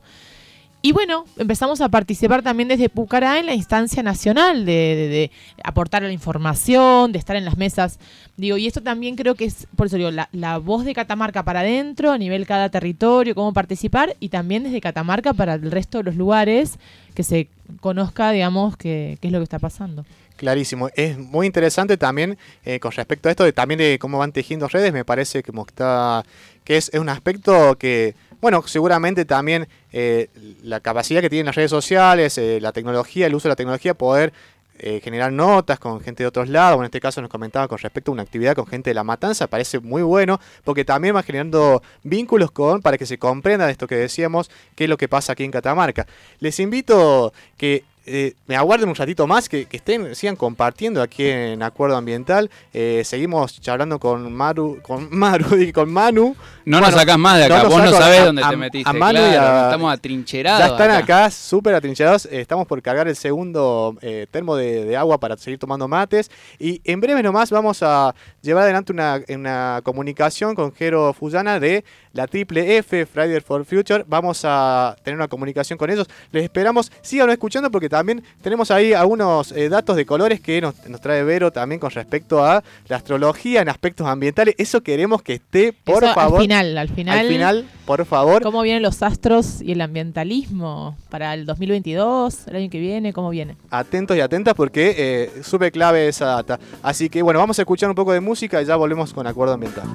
Y 0.85 0.91
bueno, 0.91 1.25
empezamos 1.37 1.81
a 1.81 1.89
participar 1.89 2.43
también 2.43 2.69
desde 2.69 2.89
Pucará 2.89 3.39
en 3.39 3.47
la 3.47 3.55
instancia 3.55 4.03
nacional, 4.03 4.67
de, 4.67 5.31
aportar 5.63 6.03
la 6.03 6.11
información, 6.11 7.11
de 7.11 7.17
estar 7.17 7.35
en 7.35 7.43
las 7.43 7.57
mesas. 7.57 7.97
Digo, 8.37 8.55
y 8.57 8.67
esto 8.67 8.83
también 8.83 9.15
creo 9.15 9.33
que 9.33 9.45
es, 9.45 9.65
por 9.75 9.87
eso 9.87 9.97
digo, 9.97 10.11
la, 10.11 10.57
voz 10.59 10.85
de 10.85 10.93
Catamarca 10.93 11.41
para 11.41 11.61
adentro, 11.61 12.11
a 12.11 12.19
nivel 12.19 12.45
cada 12.45 12.69
territorio, 12.69 13.33
cómo 13.33 13.51
participar, 13.51 14.15
y 14.19 14.29
también 14.29 14.61
desde 14.61 14.79
Catamarca 14.79 15.33
para 15.33 15.55
el 15.55 15.71
resto 15.71 15.97
de 15.97 16.03
los 16.03 16.17
lugares, 16.17 16.77
que 17.15 17.23
se 17.23 17.47
conozca, 17.81 18.29
digamos, 18.29 18.77
qué 18.77 19.17
es 19.19 19.31
lo 19.31 19.39
que 19.39 19.43
está 19.43 19.57
pasando. 19.57 20.05
Clarísimo. 20.35 20.89
Es 20.95 21.17
muy 21.17 21.47
interesante 21.47 21.97
también 21.97 22.37
eh, 22.63 22.79
con 22.79 22.91
respecto 22.91 23.27
a 23.27 23.31
esto 23.31 23.43
de 23.43 23.53
también 23.53 23.79
de 23.79 23.97
cómo 23.97 24.19
van 24.19 24.33
tejiendo 24.33 24.67
redes. 24.67 24.93
Me 24.93 25.05
parece 25.05 25.41
que, 25.41 25.51
está, 25.67 26.23
que 26.63 26.77
es, 26.77 26.91
es 26.93 26.99
un 26.99 27.09
aspecto 27.09 27.75
que, 27.77 28.13
bueno, 28.41 28.63
seguramente 28.65 29.25
también 29.25 29.67
eh, 29.91 30.29
la 30.63 30.79
capacidad 30.79 31.21
que 31.21 31.29
tienen 31.29 31.47
las 31.47 31.55
redes 31.55 31.71
sociales, 31.71 32.37
eh, 32.37 32.59
la 32.61 32.71
tecnología, 32.71 33.27
el 33.27 33.35
uso 33.35 33.47
de 33.47 33.51
la 33.51 33.55
tecnología, 33.55 33.93
poder 33.93 34.33
eh, 34.77 34.99
generar 35.01 35.31
notas 35.31 35.79
con 35.79 36.01
gente 36.01 36.23
de 36.23 36.27
otros 36.27 36.49
lados. 36.49 36.79
En 36.79 36.85
este 36.85 36.99
caso 36.99 37.21
nos 37.21 37.29
comentaba 37.29 37.67
con 37.67 37.77
respecto 37.77 38.11
a 38.11 38.13
una 38.13 38.23
actividad 38.23 38.55
con 38.55 38.67
gente 38.67 38.89
de 38.89 38.93
La 38.93 39.05
Matanza, 39.05 39.47
parece 39.47 39.79
muy 39.79 40.01
bueno, 40.01 40.39
porque 40.65 40.83
también 40.83 41.15
va 41.15 41.23
generando 41.23 41.81
vínculos 42.03 42.51
con 42.51 42.81
para 42.81 42.97
que 42.97 43.05
se 43.05 43.17
comprenda 43.17 43.65
de 43.65 43.71
esto 43.71 43.87
que 43.87 43.95
decíamos, 43.95 44.51
qué 44.75 44.83
es 44.83 44.89
lo 44.89 44.97
que 44.97 45.07
pasa 45.07 45.31
aquí 45.33 45.45
en 45.45 45.51
Catamarca. 45.51 46.07
Les 46.39 46.59
invito 46.59 47.31
que 47.57 47.85
eh, 48.05 48.33
me 48.47 48.55
aguarden 48.55 48.89
un 48.89 48.95
ratito 48.95 49.27
más, 49.27 49.49
que, 49.49 49.65
que 49.65 49.77
estén, 49.77 50.15
sigan 50.15 50.35
compartiendo 50.35 51.01
aquí 51.01 51.27
en 51.27 51.63
Acuerdo 51.63 51.95
Ambiental. 51.97 52.49
Eh, 52.73 53.01
seguimos 53.05 53.59
charlando 53.61 53.99
con 53.99 54.31
Maru, 54.33 54.79
con 54.81 55.07
Maru 55.17 55.57
y 55.57 55.71
con 55.71 55.91
Manu. 55.91 56.35
No 56.65 56.77
Bueno, 56.79 56.87
nos 56.91 56.99
sacás 56.99 57.17
más 57.17 57.39
de 57.39 57.49
no 57.49 57.55
acá, 57.55 57.63
nos 57.63 57.73
vos 57.73 57.83
no 57.83 57.91
sabés 57.91 58.19
a- 58.21 58.25
dónde 58.25 58.43
a- 58.43 58.49
te 58.49 58.57
metiste. 58.57 58.89
a 58.89 58.93
Manu 58.93 59.19
y 59.19 59.31
claro, 59.31 59.57
a- 59.57 59.63
estamos 59.65 59.93
atrincherados. 59.93 60.59
Ya 60.59 60.67
están 60.67 60.91
acá 60.91 61.31
súper 61.31 61.75
atrincherados. 61.75 62.25
eh, 62.25 62.41
estamos 62.41 62.67
por 62.67 62.81
cargar 62.81 63.07
el 63.07 63.15
segundo 63.15 63.95
eh, 64.01 64.27
termo 64.31 64.55
de, 64.55 64.85
de 64.85 64.97
agua 64.97 65.19
para 65.19 65.37
seguir 65.37 65.59
tomando 65.59 65.87
mates. 65.87 66.29
Y 66.59 66.81
en 66.83 66.99
breve 67.01 67.21
nomás 67.23 67.49
vamos 67.51 67.81
a 67.83 68.13
llevar 68.41 68.63
adelante 68.63 68.91
una, 68.93 69.21
una 69.29 69.81
comunicación 69.83 70.55
con 70.55 70.73
Jero 70.73 71.13
Fusana 71.13 71.59
de 71.59 71.83
la 72.13 72.27
Triple 72.27 72.77
F, 72.77 73.05
Friday 73.05 73.41
for 73.41 73.65
Future. 73.65 74.03
Vamos 74.07 74.41
a 74.43 74.95
tener 75.03 75.17
una 75.17 75.27
comunicación 75.27 75.77
con 75.77 75.89
ellos. 75.89 76.07
Les 76.31 76.43
esperamos. 76.43 76.91
Síganos 77.01 77.33
escuchando 77.33 77.69
porque 77.71 77.89
también 77.95 78.23
tenemos 78.41 78.71
ahí 78.71 78.91
algunos 78.91 79.53
eh, 79.53 79.69
datos 79.69 79.95
de 79.95 80.05
colores 80.05 80.41
que 80.41 80.59
nos, 80.59 80.75
nos 80.89 80.99
trae 80.99 81.23
Vero 81.23 81.51
también 81.51 81.79
con 81.79 81.91
respecto 81.91 82.43
a 82.43 82.61
la 82.89 82.97
astrología 82.97 83.61
en 83.61 83.69
aspectos 83.69 84.05
ambientales. 84.05 84.53
Eso 84.57 84.81
queremos 84.81 85.21
que 85.21 85.35
esté, 85.35 85.71
por 85.71 86.03
Eso 86.03 86.13
favor. 86.13 86.39
Al 86.39 86.43
final, 86.43 86.77
al 86.77 86.89
final. 86.89 87.19
Al 87.19 87.27
final, 87.27 87.65
por 87.85 88.05
favor. 88.05 88.43
¿Cómo 88.43 88.61
vienen 88.63 88.83
los 88.83 89.01
astros 89.01 89.61
y 89.61 89.71
el 89.71 89.81
ambientalismo 89.81 90.97
para 91.09 91.33
el 91.33 91.45
2022, 91.45 92.47
el 92.47 92.55
año 92.57 92.69
que 92.69 92.79
viene? 92.79 93.13
¿Cómo 93.13 93.29
viene? 93.29 93.55
atentos 93.69 94.17
y 94.17 94.19
atentas 94.19 94.53
porque 94.55 94.93
eh, 94.97 95.41
súper 95.43 95.71
clave 95.71 96.07
esa 96.07 96.25
data. 96.25 96.59
Así 96.83 97.09
que 97.09 97.21
bueno, 97.21 97.39
vamos 97.39 97.57
a 97.59 97.61
escuchar 97.61 97.89
un 97.89 97.95
poco 97.95 98.11
de 98.11 98.19
música 98.19 98.61
y 98.61 98.65
ya 98.65 98.75
volvemos 98.75 99.13
con 99.13 99.25
Acuerdo 99.25 99.53
Ambiental. 99.53 99.87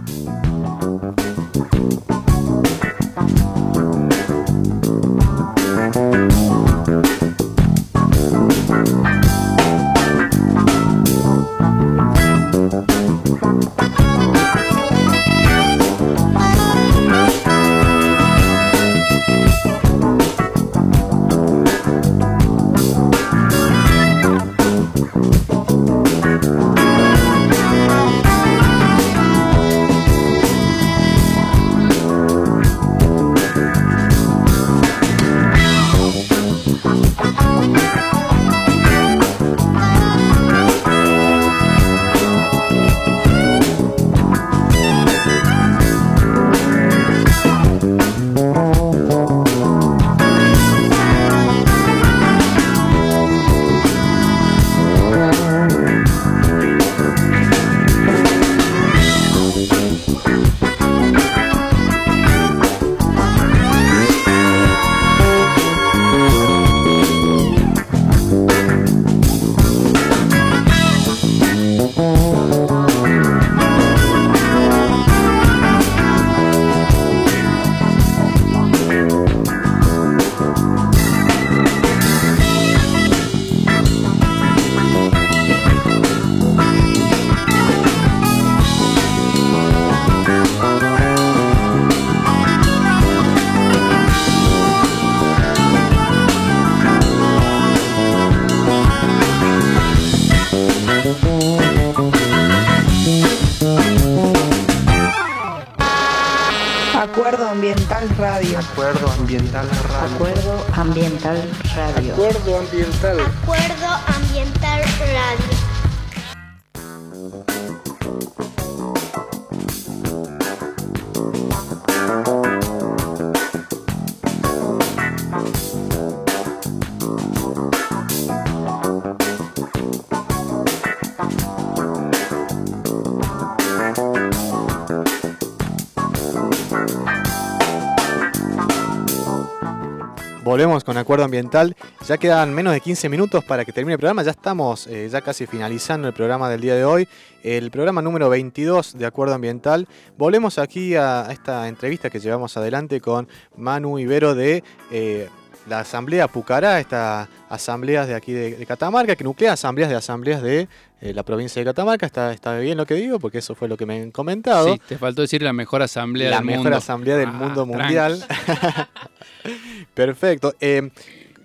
Volvemos 140.51 140.83
con 140.83 140.97
Acuerdo 140.97 141.25
Ambiental. 141.25 141.77
Ya 142.09 142.19
quedan 142.19 142.53
menos 142.53 142.73
de 142.73 142.81
15 142.81 143.09
minutos 143.09 143.45
para 143.45 143.65
que 143.65 143.73
termine 143.73 143.93
el 143.93 144.01
programa. 144.01 144.25
Ya 144.25 144.33
estamos 144.33 144.89
eh, 144.89 145.09
ya 145.09 145.21
casi 145.21 145.47
finalizando 145.47 146.09
el 146.09 146.13
programa 146.13 146.51
del 146.51 146.61
día 146.61 146.75
de 146.75 146.85
hoy. 146.85 147.07
El 147.45 147.71
programa 147.71 148.03
número 148.03 148.29
22 148.29 148.99
de 148.99 149.07
Acuerdo 149.07 149.35
Ambiental. 149.35 149.87
Volvemos 150.19 150.59
aquí 150.59 150.97
a, 150.97 151.29
esta 151.31 151.69
entrevista 151.69 152.11
que 152.11 152.19
llevamos 152.19 152.57
adelante 152.57 153.01
con 153.01 153.29
Manu 153.57 154.01
Ibero 154.01 154.35
de 154.35 154.65
eh, 154.91 155.29
la 155.69 155.79
Asamblea 155.79 156.27
Pucará, 156.27 156.81
esta 156.81 157.29
asambleas 157.51 158.09
de 158.09 158.15
aquí 158.15 158.33
de, 158.33 158.53
de 158.57 158.65
Catamarca, 158.67 159.15
que 159.17 159.25
nuclea 159.25 159.53
asambleas 159.53 159.91
de 159.91 159.97
asambleas 159.97 160.41
de 160.43 160.69
eh, 161.03 161.13
la 161.13 161.23
provincia 161.25 161.61
de 161.61 161.67
Catamarca. 161.67 162.07
¿Está, 162.07 162.33
¿Está 162.33 162.57
bien 162.59 162.79
lo 162.79 162.87
que 162.87 162.95
digo? 162.95 163.19
Porque 163.19 163.39
eso 163.39 163.55
fue 163.55 163.69
lo 163.69 163.77
que 163.77 163.85
me 163.85 164.01
han 164.01 164.11
comentado. 164.11 164.73
Sí, 164.73 164.81
te 164.89 164.97
faltó 164.97 165.21
decir 165.23 165.43
la 165.43 165.53
mejor 165.53 165.83
asamblea 165.83 166.31
la 166.31 166.37
del 166.37 166.47
mejor 166.47 166.63
mundo. 166.63 166.77
asamblea 166.79 167.17
del 167.19 167.29
Ah, 167.29 167.33
mundo 167.33 167.67
mundial. 167.67 168.25
Perfecto. 169.95 170.55
Eh, 170.61 170.91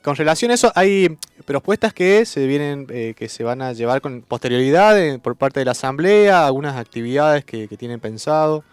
con 0.02 0.16
relación 0.16 0.52
a 0.52 0.54
eso, 0.54 0.72
hay 0.76 1.18
propuestas 1.46 1.94
que 1.94 2.26
se 2.26 2.46
vienen, 2.46 2.86
eh, 2.90 3.14
que 3.18 3.28
se 3.28 3.44
van 3.44 3.62
a 3.62 3.74
llevar 3.74 4.02
con 4.02 4.22
posterioridad 4.22 5.00
eh, 5.00 5.18
por 5.20 5.36
parte 5.36 5.60
de 5.62 5.66
la 5.66 5.72
asamblea, 5.72 6.46
algunas 6.46 6.76
actividades 6.78 7.44
que, 7.44 7.68
que 7.68 7.78
tienen 7.78 8.00
pensado. 8.00 8.64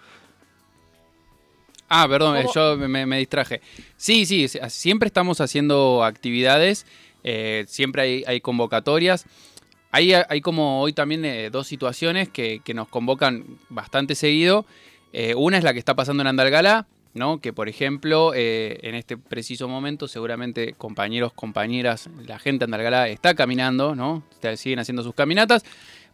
Ah, 1.88 2.06
perdón, 2.08 2.36
¿Cómo? 2.42 2.54
yo 2.54 2.76
me, 2.88 3.04
me 3.06 3.18
distraje. 3.18 3.60
Sí, 3.96 4.24
sí, 4.26 4.46
siempre 4.68 5.06
estamos 5.08 5.40
haciendo 5.42 6.02
actividades, 6.04 6.86
eh, 7.24 7.64
siempre 7.68 8.02
hay, 8.02 8.24
hay 8.26 8.40
convocatorias. 8.40 9.26
Hay, 9.90 10.12
hay 10.14 10.40
como 10.40 10.80
hoy 10.80 10.92
también 10.92 11.24
eh, 11.24 11.50
dos 11.50 11.66
situaciones 11.66 12.28
que, 12.28 12.60
que 12.64 12.74
nos 12.74 12.88
convocan 12.88 13.58
bastante 13.68 14.14
seguido. 14.14 14.64
Eh, 15.12 15.34
una 15.34 15.58
es 15.58 15.64
la 15.64 15.72
que 15.72 15.78
está 15.78 15.94
pasando 15.94 16.22
en 16.22 16.28
Andalgalá, 16.28 16.86
¿no? 17.12 17.40
que 17.40 17.52
por 17.52 17.68
ejemplo, 17.68 18.32
en 18.34 18.94
este 18.94 19.18
preciso 19.18 19.68
momento 19.68 20.08
seguramente 20.08 20.72
compañeros, 20.72 21.34
compañeras, 21.34 22.08
la 22.26 22.38
gente 22.38 22.60
de 22.60 22.64
Andalgalá 22.64 23.08
está 23.08 23.34
caminando, 23.34 23.94
¿no? 23.94 24.22
Siguen 24.56 24.78
haciendo 24.78 25.02
sus 25.02 25.14
caminatas 25.14 25.62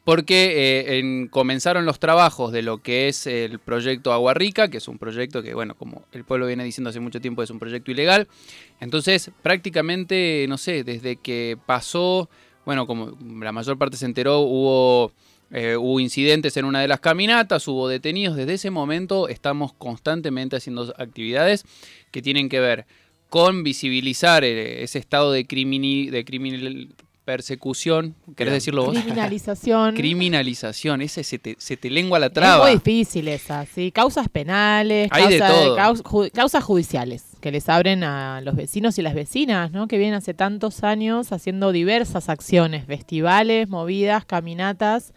porque 0.09 0.55
eh, 0.87 0.99
en- 1.01 1.29
comenzaron 1.29 1.85
los 1.85 1.99
trabajos 2.01 2.51
de 2.51 2.63
lo 2.63 2.79
que 2.79 3.09
es 3.09 3.27
el 3.27 3.59
proyecto 3.59 4.11
Agua 4.11 4.33
Rica, 4.33 4.69
que 4.69 4.79
es 4.79 4.89
un 4.89 4.97
proyecto 4.97 5.43
que, 5.43 5.53
bueno, 5.53 5.75
como 5.75 6.03
el 6.13 6.25
pueblo 6.25 6.47
viene 6.47 6.65
diciendo 6.65 6.89
hace 6.89 6.99
mucho 6.99 7.21
tiempo, 7.21 7.43
es 7.43 7.51
un 7.51 7.59
proyecto 7.59 7.91
ilegal. 7.91 8.27
Entonces, 8.81 9.31
prácticamente, 9.43 10.47
no 10.49 10.57
sé, 10.57 10.83
desde 10.83 11.17
que 11.17 11.59
pasó, 11.67 12.31
bueno, 12.65 12.87
como 12.87 13.19
la 13.45 13.53
mayor 13.53 13.77
parte 13.77 13.99
se 13.99 14.07
enteró, 14.07 14.39
hubo, 14.41 15.13
eh, 15.51 15.77
hubo 15.77 16.01
incidentes 16.01 16.57
en 16.57 16.65
una 16.65 16.81
de 16.81 16.89
las 16.89 17.01
caminatas, 17.01 17.69
hubo 17.69 17.87
detenidos. 17.87 18.35
Desde 18.35 18.55
ese 18.55 18.71
momento 18.71 19.29
estamos 19.29 19.75
constantemente 19.75 20.57
haciendo 20.57 20.95
actividades 20.97 21.67
que 22.13 22.23
tienen 22.23 22.49
que 22.49 22.61
ver 22.61 22.87
con 23.29 23.63
visibilizar 23.63 24.43
eh, 24.43 24.83
ese 24.83 24.99
estado 25.01 25.33
de, 25.33 25.47
crimini- 25.47 26.09
de 26.09 26.25
criminal 26.25 26.89
persecución. 27.29 28.15
¿Querés 28.37 28.53
Bien. 28.53 28.55
decirlo 28.55 28.87
vos? 28.87 28.95
Criminalización. 28.99 29.95
Criminalización, 29.97 31.03
ese 31.03 31.23
se 31.25 31.39
te, 31.39 31.57
se 31.59 31.77
te 31.77 31.91
lengua 31.91 32.19
la 32.19 32.27
Es 32.27 32.33
traba. 32.33 32.65
muy 32.65 32.73
difícil 32.77 33.29
esa, 33.29 33.67
¿sí? 33.67 33.93
Causas 33.93 34.29
penales, 34.31 35.09
Hay 35.13 35.29
de 35.29 35.39
causa- 35.39 35.53
todo. 35.55 35.77
caus- 35.77 36.03
ju- 36.03 36.31
causas 36.33 36.65
judiciales 36.65 37.25
que 37.43 37.53
les 37.53 37.69
abren 37.69 38.03
a 38.03 38.41
los 38.41 38.57
vecinos 38.57 38.99
y 38.99 39.03
las 39.03 39.15
vecinas, 39.15 39.71
¿no? 39.73 39.89
Que 39.89 39.99
vienen 39.99 40.15
hace 40.15 40.33
tantos 40.33 40.83
años 40.85 41.31
haciendo 41.33 41.71
diversas 41.71 42.31
acciones, 42.31 42.87
festivales, 42.87 43.69
movidas, 43.69 44.25
caminatas 44.25 45.13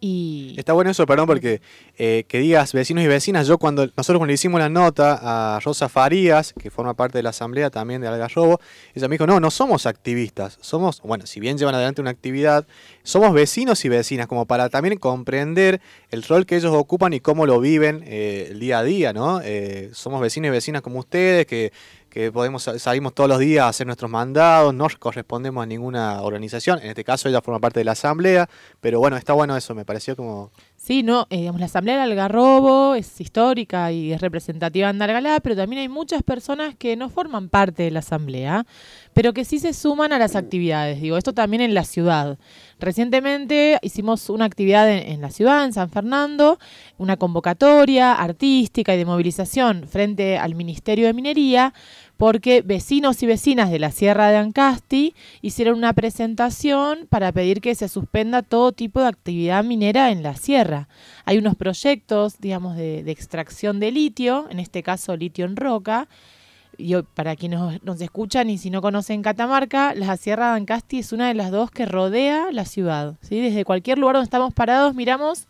y... 0.00 0.54
Está 0.56 0.72
bueno 0.72 0.90
eso, 0.90 1.06
perdón, 1.06 1.26
porque 1.26 1.60
eh, 1.96 2.24
que 2.28 2.38
digas 2.38 2.72
vecinos 2.72 3.04
y 3.04 3.06
vecinas, 3.06 3.46
yo 3.46 3.58
cuando 3.58 3.86
nosotros 3.96 4.18
cuando 4.18 4.26
le 4.26 4.34
hicimos 4.34 4.60
la 4.60 4.68
nota 4.68 5.18
a 5.56 5.60
Rosa 5.60 5.88
Farías, 5.88 6.52
que 6.52 6.70
forma 6.70 6.94
parte 6.94 7.18
de 7.18 7.22
la 7.22 7.30
asamblea 7.30 7.70
también 7.70 8.00
de 8.00 8.08
Algarrobo, 8.08 8.60
ella 8.94 9.08
me 9.08 9.14
dijo, 9.14 9.26
no, 9.26 9.40
no 9.40 9.50
somos 9.50 9.86
activistas, 9.86 10.58
somos, 10.60 11.00
bueno, 11.02 11.26
si 11.26 11.40
bien 11.40 11.58
llevan 11.58 11.74
adelante 11.74 12.00
una 12.00 12.10
actividad, 12.10 12.66
somos 13.02 13.32
vecinos 13.32 13.84
y 13.84 13.88
vecinas, 13.88 14.26
como 14.26 14.46
para 14.46 14.68
también 14.68 14.98
comprender 14.98 15.80
el 16.10 16.22
rol 16.22 16.46
que 16.46 16.56
ellos 16.56 16.74
ocupan 16.74 17.12
y 17.12 17.20
cómo 17.20 17.46
lo 17.46 17.60
viven 17.60 18.02
eh, 18.06 18.48
el 18.50 18.60
día 18.60 18.78
a 18.78 18.84
día, 18.84 19.12
¿no? 19.12 19.40
Eh, 19.42 19.90
somos 19.92 20.20
vecinos 20.20 20.48
y 20.48 20.50
vecinas 20.50 20.82
como 20.82 20.98
ustedes, 20.98 21.46
que 21.46 21.72
que 22.08 22.32
podemos 22.32 22.62
salimos 22.78 23.14
todos 23.14 23.28
los 23.28 23.38
días 23.38 23.64
a 23.64 23.68
hacer 23.68 23.86
nuestros 23.86 24.10
mandados, 24.10 24.74
no 24.74 24.86
correspondemos 24.98 25.62
a 25.62 25.66
ninguna 25.66 26.22
organización, 26.22 26.80
en 26.82 26.88
este 26.88 27.04
caso 27.04 27.28
ella 27.28 27.40
forma 27.40 27.60
parte 27.60 27.80
de 27.80 27.84
la 27.84 27.92
asamblea, 27.92 28.48
pero 28.80 28.98
bueno, 28.98 29.16
está 29.16 29.32
bueno 29.32 29.56
eso, 29.56 29.74
me 29.74 29.84
pareció 29.84 30.16
como 30.16 30.50
Sí, 30.78 31.02
no, 31.02 31.26
eh, 31.28 31.38
digamos, 31.38 31.60
la 31.60 31.66
Asamblea 31.66 32.00
del 32.00 32.12
Algarrobo 32.12 32.94
es 32.94 33.20
histórica 33.20 33.90
y 33.90 34.12
es 34.12 34.20
representativa 34.20 34.86
de 34.86 34.90
Andalgalá, 34.90 35.40
pero 35.40 35.56
también 35.56 35.82
hay 35.82 35.88
muchas 35.88 36.22
personas 36.22 36.76
que 36.76 36.94
no 36.94 37.10
forman 37.10 37.48
parte 37.48 37.82
de 37.82 37.90
la 37.90 37.98
Asamblea, 37.98 38.64
pero 39.12 39.34
que 39.34 39.44
sí 39.44 39.58
se 39.58 39.74
suman 39.74 40.12
a 40.12 40.18
las 40.18 40.36
actividades. 40.36 41.00
Digo, 41.00 41.18
esto 41.18 41.34
también 41.34 41.62
en 41.62 41.74
la 41.74 41.84
ciudad. 41.84 42.38
Recientemente 42.80 43.78
hicimos 43.82 44.30
una 44.30 44.44
actividad 44.44 44.88
en, 44.88 45.20
la 45.20 45.30
ciudad, 45.30 45.64
en 45.64 45.72
San 45.72 45.90
Fernando, 45.90 46.58
una 46.96 47.16
convocatoria 47.16 48.12
artística 48.12 48.94
y 48.94 48.98
de 48.98 49.04
movilización 49.04 49.88
frente 49.88 50.38
al 50.38 50.54
Ministerio 50.54 51.06
de 51.06 51.12
Minería, 51.12 51.74
porque 52.16 52.62
vecinos 52.62 53.20
y 53.22 53.26
vecinas 53.26 53.70
de 53.70 53.80
la 53.80 53.90
Sierra 53.90 54.30
de 54.30 54.36
Ancasti 54.36 55.14
hicieron 55.42 55.78
una 55.78 55.92
presentación 55.92 57.08
para 57.08 57.32
pedir 57.32 57.60
que 57.60 57.74
se 57.74 57.88
suspenda 57.88 58.42
todo 58.42 58.70
tipo 58.70 59.00
de 59.00 59.08
actividad 59.08 59.64
minera 59.64 60.12
en 60.12 60.22
la 60.22 60.36
sierra. 60.36 60.88
Hay 61.24 61.38
unos 61.38 61.56
proyectos, 61.56 62.38
digamos, 62.38 62.76
de 62.76 63.10
extracción 63.10 63.80
de 63.80 63.90
litio, 63.90 64.46
en 64.50 64.60
este 64.60 64.84
caso 64.84 65.16
litio 65.16 65.46
en 65.46 65.56
roca. 65.56 66.08
Y 66.80 66.94
para 67.02 67.34
quienes 67.34 67.58
nos, 67.82 68.00
escuchan 68.00 68.48
y 68.50 68.56
si 68.56 68.70
no 68.70 68.80
conocen 68.80 69.20
Catamarca, 69.22 69.94
la 69.96 70.16
Sierra 70.16 70.50
de 70.52 70.58
Ancasti 70.58 71.00
es 71.00 71.12
una 71.12 71.26
de 71.26 71.34
las 71.34 71.50
dos 71.50 71.72
que 71.72 71.84
rodea 71.86 72.46
la 72.52 72.64
ciudad. 72.64 73.14
¿sí? 73.20 73.40
Desde 73.40 73.64
cualquier 73.64 73.98
lugar 73.98 74.14
donde 74.14 74.26
estamos 74.26 74.54
parados 74.54 74.94
miramos, 74.94 75.48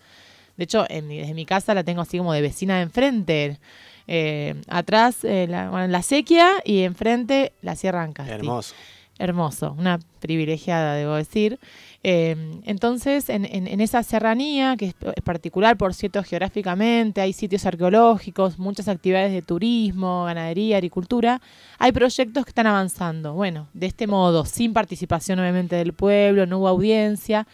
de 0.56 0.64
hecho, 0.64 0.86
en 0.88 1.06
mi- 1.06 1.18
desde 1.18 1.34
mi 1.34 1.44
casa 1.44 1.74
la 1.74 1.84
tengo 1.84 2.00
así 2.00 2.16
como 2.18 2.32
de 2.32 2.40
vecina 2.40 2.76
de 2.76 2.82
enfrente. 2.84 3.58
Eh, 4.06 4.54
atrás 4.68 5.22
eh, 5.22 5.46
la, 5.48 5.68
bueno, 5.68 5.86
la 5.88 6.00
sequía 6.02 6.50
y 6.64 6.80
enfrente 6.84 7.52
la 7.60 7.76
Sierra 7.76 7.98
de 8.00 8.04
Ancasti. 8.06 8.32
hermoso. 8.32 8.74
Hermoso, 9.18 9.74
una 9.78 9.98
privilegiada, 10.20 10.94
debo 10.94 11.14
decir. 11.16 11.58
Eh, 12.04 12.60
entonces, 12.64 13.28
en, 13.28 13.44
en- 13.44 13.66
en 13.66 13.80
esa 13.80 14.02
serranía, 14.04 14.76
que 14.78 14.86
es, 14.86 14.94
es 15.16 15.22
particular, 15.24 15.76
por 15.76 15.94
cierto, 15.94 16.22
geográficamente, 16.22 17.20
hay 17.20 17.32
sitios 17.32 17.66
arqueológicos, 17.66 18.58
muchas 18.58 18.86
actividades 18.88 19.32
de 19.32 19.42
turismo, 19.42 20.24
ganadería, 20.24 20.76
agricultura, 20.76 21.40
hay 21.78 21.90
proyectos 21.92 22.44
que 22.44 22.50
están 22.50 22.68
avanzando. 22.68 23.34
Bueno, 23.34 23.66
de 23.74 23.86
este 23.86 24.06
modo, 24.06 24.44
sin 24.44 24.72
participación 24.72 25.40
obviamente 25.40 25.74
del 25.76 25.92
pueblo, 25.92 26.46
no 26.46 26.58
hubo 26.58 26.68
audiencia, 26.68 27.46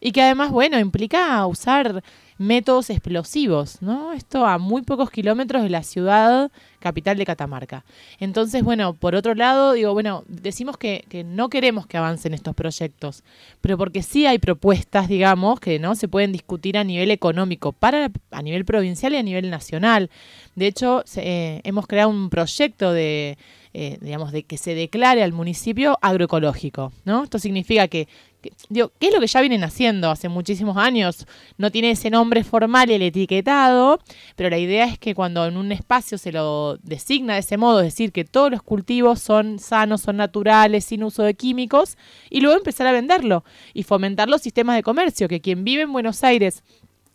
y 0.00 0.10
que 0.12 0.22
además, 0.22 0.50
bueno, 0.50 0.78
implica 0.80 1.46
usar 1.46 2.02
métodos 2.38 2.90
explosivos, 2.90 3.80
¿no? 3.80 4.12
Esto 4.12 4.44
a 4.44 4.58
muy 4.58 4.82
pocos 4.82 5.10
kilómetros 5.10 5.62
de 5.62 5.70
la 5.70 5.82
ciudad 5.82 6.50
capital 6.80 7.16
de 7.16 7.24
Catamarca. 7.24 7.84
Entonces, 8.18 8.62
bueno, 8.62 8.92
por 8.94 9.14
otro 9.14 9.34
lado, 9.34 9.72
digo, 9.72 9.92
bueno, 9.94 10.24
decimos 10.28 10.76
que, 10.76 11.04
no 11.26 11.48
queremos 11.48 11.86
que 11.86 11.96
avancen 11.96 12.34
estos 12.34 12.54
proyectos, 12.54 13.22
pero 13.60 13.78
porque 13.78 14.02
sí 14.02 14.26
hay 14.26 14.38
propuestas, 14.38 15.08
digamos, 15.08 15.60
que 15.60 15.78
no 15.78 15.94
se 15.94 16.08
pueden 16.08 16.32
discutir 16.32 16.76
a 16.76 16.84
nivel 16.84 17.10
económico, 17.10 17.72
para 17.72 18.10
a 18.30 18.42
nivel 18.42 18.64
provincial 18.64 19.14
y 19.14 19.16
a 19.16 19.22
nivel 19.22 19.48
nacional. 19.48 20.10
De 20.56 20.66
hecho, 20.66 21.04
eh, 21.16 21.60
hemos 21.64 21.86
creado 21.86 22.10
un 22.10 22.28
proyecto 22.28 22.92
de, 22.92 23.38
eh, 23.72 23.98
digamos, 24.00 24.32
de 24.32 24.42
que 24.42 24.58
se 24.58 24.74
declare 24.74 25.22
al 25.22 25.32
municipio 25.32 25.98
agroecológico, 26.02 26.92
¿no? 27.04 27.24
Esto 27.24 27.38
significa 27.38 27.88
que, 27.88 28.08
¿qué 28.50 29.06
es 29.06 29.12
lo 29.12 29.20
que 29.20 29.26
ya 29.26 29.40
vienen 29.40 29.64
haciendo 29.64 30.10
hace 30.10 30.28
muchísimos 30.28 30.76
años? 30.76 31.26
No 31.58 31.70
tiene 31.70 31.90
ese 31.90 32.10
nombre 32.10 32.44
formal 32.44 32.90
el 32.90 33.02
etiquetado, 33.02 34.00
pero 34.36 34.50
la 34.50 34.58
idea 34.58 34.86
es 34.86 34.98
que 34.98 35.14
cuando 35.14 35.46
en 35.46 35.56
un 35.56 35.72
espacio 35.72 36.18
se 36.18 36.32
lo 36.32 36.76
designa 36.78 37.34
de 37.34 37.40
ese 37.40 37.56
modo, 37.56 37.80
es 37.80 37.86
decir, 37.86 38.12
que 38.12 38.24
todos 38.24 38.50
los 38.50 38.62
cultivos 38.62 39.20
son 39.20 39.58
sanos, 39.58 40.02
son 40.02 40.16
naturales, 40.16 40.84
sin 40.84 41.04
uso 41.04 41.22
de 41.22 41.34
químicos, 41.34 41.96
y 42.30 42.40
luego 42.40 42.56
empezar 42.56 42.86
a 42.86 42.92
venderlo 42.92 43.44
y 43.72 43.82
fomentar 43.82 44.28
los 44.28 44.42
sistemas 44.42 44.76
de 44.76 44.82
comercio, 44.82 45.28
que 45.28 45.40
quien 45.40 45.64
vive 45.64 45.82
en 45.82 45.92
Buenos 45.92 46.24
Aires 46.24 46.62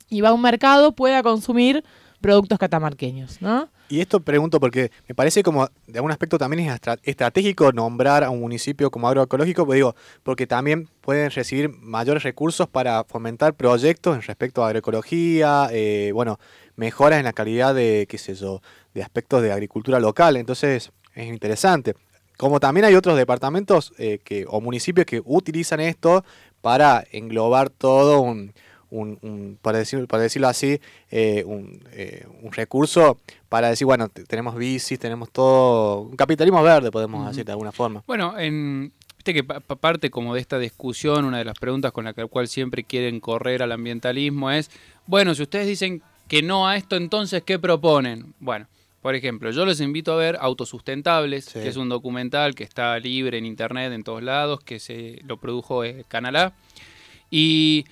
y 0.09 0.21
va 0.21 0.29
a 0.29 0.33
un 0.33 0.41
mercado 0.41 0.93
pueda 0.93 1.23
consumir 1.23 1.83
productos 2.21 2.59
catamarqueños, 2.59 3.41
¿no? 3.41 3.69
Y 3.89 4.01
esto 4.01 4.19
pregunto 4.19 4.59
porque 4.59 4.91
me 5.07 5.15
parece 5.15 5.41
como, 5.41 5.67
de 5.87 5.97
algún 5.97 6.11
aspecto 6.11 6.37
también 6.37 6.67
es 6.67 6.73
estra- 6.75 6.99
estratégico 7.03 7.71
nombrar 7.71 8.23
a 8.23 8.29
un 8.29 8.39
municipio 8.39 8.91
como 8.91 9.07
agroecológico, 9.07 9.65
pues 9.65 9.77
digo, 9.77 9.95
porque 10.21 10.45
también 10.45 10.87
pueden 11.01 11.31
recibir 11.31 11.69
mayores 11.69 12.21
recursos 12.21 12.67
para 12.67 13.03
fomentar 13.03 13.55
proyectos 13.55 14.15
en 14.15 14.21
respecto 14.21 14.63
a 14.63 14.67
agroecología, 14.67 15.69
eh, 15.71 16.11
bueno, 16.13 16.39
mejoras 16.75 17.17
en 17.17 17.25
la 17.25 17.33
calidad 17.33 17.73
de, 17.73 18.05
qué 18.07 18.19
sé 18.19 18.35
yo, 18.35 18.61
de 18.93 19.01
aspectos 19.01 19.41
de 19.41 19.51
agricultura 19.51 19.99
local. 19.99 20.37
Entonces, 20.37 20.91
es 21.15 21.27
interesante. 21.27 21.95
Como 22.37 22.59
también 22.59 22.85
hay 22.85 22.93
otros 22.95 23.17
departamentos 23.17 23.91
eh, 23.97 24.19
que, 24.23 24.45
o 24.47 24.61
municipios 24.61 25.07
que 25.07 25.21
utilizan 25.25 25.79
esto 25.79 26.23
para 26.61 27.03
englobar 27.11 27.69
todo 27.71 28.21
un, 28.21 28.53
un, 28.91 29.19
un- 29.21 29.57
para, 29.61 29.77
decir, 29.77 30.07
para 30.07 30.23
decirlo 30.23 30.47
así, 30.47 30.79
eh, 31.11 31.43
un, 31.45 31.79
eh, 31.91 32.25
un 32.41 32.51
recurso 32.51 33.19
para 33.49 33.69
decir, 33.69 33.85
bueno, 33.85 34.09
te- 34.09 34.23
tenemos 34.23 34.55
bicis, 34.55 34.97
tenemos 34.99 35.29
todo, 35.31 36.01
un 36.01 36.15
capitalismo 36.15 36.61
verde, 36.63 36.91
podemos 36.91 37.27
decir 37.27 37.45
de 37.45 37.51
alguna 37.51 37.71
forma. 37.71 38.03
Bueno, 38.07 38.37
en, 38.37 38.91
viste 39.17 39.33
que 39.33 39.43
pa- 39.43 39.59
pa- 39.59 39.75
parte 39.75 40.09
como 40.09 40.33
de 40.33 40.41
esta 40.41 40.57
discusión, 40.59 41.25
una 41.25 41.37
de 41.37 41.45
las 41.45 41.57
preguntas 41.59 41.91
con 41.91 42.05
la 42.05 42.13
que- 42.13 42.25
cual 42.25 42.47
siempre 42.47 42.83
quieren 42.83 43.19
correr 43.19 43.61
al 43.63 43.71
ambientalismo 43.71 44.49
es, 44.51 44.71
bueno, 45.05 45.35
si 45.35 45.43
ustedes 45.43 45.67
dicen 45.67 46.01
que 46.27 46.41
no 46.41 46.67
a 46.67 46.75
esto, 46.77 46.95
entonces, 46.95 47.41
¿qué 47.43 47.57
proponen? 47.59 48.33
Bueno, 48.39 48.67
por 49.01 49.15
ejemplo, 49.15 49.49
yo 49.51 49.65
les 49.65 49.79
invito 49.81 50.11
a 50.13 50.15
ver 50.17 50.37
Autosustentables, 50.41 51.45
Sí. 51.45 51.59
que 51.59 51.67
es 51.69 51.77
un 51.77 51.89
documental 51.89 52.53
que 52.53 52.63
está 52.63 52.99
libre 52.99 53.37
en 53.37 53.45
internet 53.45 53.93
en 53.93 54.03
todos 54.03 54.21
lados, 54.21 54.59
que 54.59 54.79
se 54.79 55.21
lo 55.25 55.37
produjo 55.37 55.83
eh, 55.83 56.03
Canal 56.07 56.35
A. 56.35 56.53
Y 57.31 57.85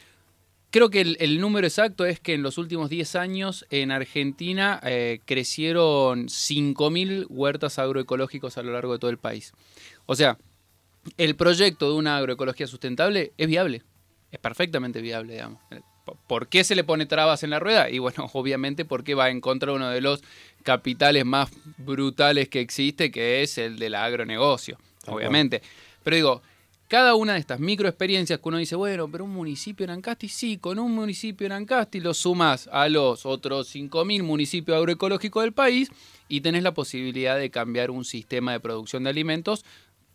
creo 0.71 0.89
que 0.89 1.01
el, 1.01 1.17
el 1.19 1.39
número 1.39 1.67
exacto 1.67 2.05
es 2.05 2.19
que 2.19 2.33
en 2.33 2.43
los 2.43 2.57
últimos 2.57 2.89
10 2.89 3.15
años 3.15 3.65
en 3.69 3.91
Argentina 3.91 4.79
eh, 4.83 5.19
crecieron 5.25 6.27
5.000 6.27 7.25
huertas 7.29 7.79
agroecológicos 7.79 8.57
a 8.57 8.63
lo 8.63 8.73
largo 8.73 8.93
de 8.93 8.99
todo 8.99 9.11
el 9.11 9.17
país. 9.17 9.53
O 10.05 10.15
sea, 10.15 10.37
el 11.17 11.35
proyecto 11.35 11.89
de 11.89 11.95
una 11.95 12.17
agroecología 12.17 12.67
sustentable 12.67 13.33
es 13.37 13.47
viable, 13.47 13.83
es 14.31 14.39
perfectamente 14.39 15.01
viable, 15.01 15.33
digamos. 15.33 15.61
¿Por 16.27 16.47
qué 16.47 16.63
se 16.63 16.75
le 16.75 16.83
pone 16.83 17.05
trabas 17.05 17.43
en 17.43 17.49
la 17.49 17.59
rueda? 17.59 17.89
Y 17.89 17.99
bueno, 17.99 18.29
obviamente 18.33 18.85
porque 18.85 19.15
va 19.15 19.29
en 19.29 19.41
contra 19.41 19.71
de 19.71 19.77
uno 19.77 19.89
de 19.89 20.01
los 20.01 20.23
capitales 20.63 21.25
más 21.25 21.49
brutales 21.77 22.49
que 22.49 22.59
existe, 22.59 23.11
que 23.11 23.41
es 23.41 23.57
el 23.57 23.79
del 23.79 23.95
agronegocio, 23.95 24.77
obviamente. 25.05 25.61
Pero 26.03 26.15
digo, 26.15 26.41
cada 26.87 27.15
una 27.15 27.33
de 27.33 27.39
estas 27.39 27.59
microexperiencias 27.59 28.39
que 28.39 28.47
uno 28.47 28.57
dice, 28.57 28.75
bueno, 28.75 29.09
pero 29.11 29.25
un 29.25 29.31
municipio 29.31 29.83
en 29.83 29.89
Ancasti, 29.89 30.29
sí, 30.29 30.57
con 30.57 30.79
un 30.79 30.93
municipio 30.93 31.45
en 31.45 31.51
Ancasti 31.51 31.99
lo 31.99 32.13
sumas 32.13 32.69
a 32.71 32.87
los 32.87 33.25
otros 33.25 33.73
5.000 33.75 34.23
municipios 34.23 34.77
agroecológicos 34.77 35.43
del 35.43 35.53
país 35.53 35.91
y 36.29 36.41
tenés 36.41 36.63
la 36.63 36.73
posibilidad 36.73 37.37
de 37.37 37.49
cambiar 37.49 37.91
un 37.91 38.05
sistema 38.05 38.53
de 38.53 38.59
producción 38.59 39.03
de 39.03 39.09
alimentos 39.09 39.65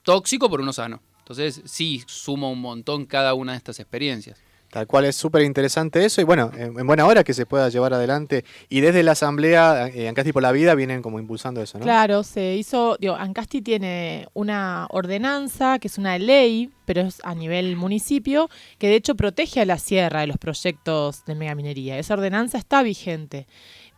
tóxico 0.02 0.48
por 0.48 0.60
uno 0.60 0.72
sano. 0.72 1.02
Entonces, 1.18 1.62
sí, 1.66 2.02
suma 2.06 2.48
un 2.48 2.60
montón 2.60 3.06
cada 3.06 3.34
una 3.34 3.52
de 3.52 3.58
estas 3.58 3.78
experiencias. 3.78 4.40
Tal 4.72 4.86
cual 4.86 5.04
es 5.04 5.16
súper 5.16 5.42
interesante 5.42 6.02
eso 6.02 6.22
y 6.22 6.24
bueno, 6.24 6.50
en, 6.56 6.78
en 6.78 6.86
buena 6.86 7.04
hora 7.04 7.24
que 7.24 7.34
se 7.34 7.44
pueda 7.44 7.68
llevar 7.68 7.92
adelante. 7.92 8.46
Y 8.70 8.80
desde 8.80 9.02
la 9.02 9.12
Asamblea, 9.12 9.88
eh, 9.88 10.08
Ancasti 10.08 10.32
por 10.32 10.40
la 10.40 10.50
Vida, 10.50 10.74
vienen 10.74 11.02
como 11.02 11.18
impulsando 11.18 11.60
eso, 11.60 11.76
¿no? 11.76 11.84
Claro, 11.84 12.22
se 12.22 12.54
hizo, 12.54 12.96
digo, 12.98 13.14
Ancasti 13.14 13.60
tiene 13.60 14.28
una 14.32 14.86
ordenanza 14.88 15.78
que 15.78 15.88
es 15.88 15.98
una 15.98 16.16
ley, 16.16 16.70
pero 16.86 17.02
es 17.02 17.20
a 17.22 17.34
nivel 17.34 17.76
municipio, 17.76 18.48
que 18.78 18.88
de 18.88 18.94
hecho 18.94 19.14
protege 19.14 19.60
a 19.60 19.66
la 19.66 19.76
sierra 19.76 20.22
de 20.22 20.28
los 20.28 20.38
proyectos 20.38 21.26
de 21.26 21.34
megaminería. 21.34 21.98
Esa 21.98 22.14
ordenanza 22.14 22.56
está 22.56 22.82
vigente. 22.82 23.46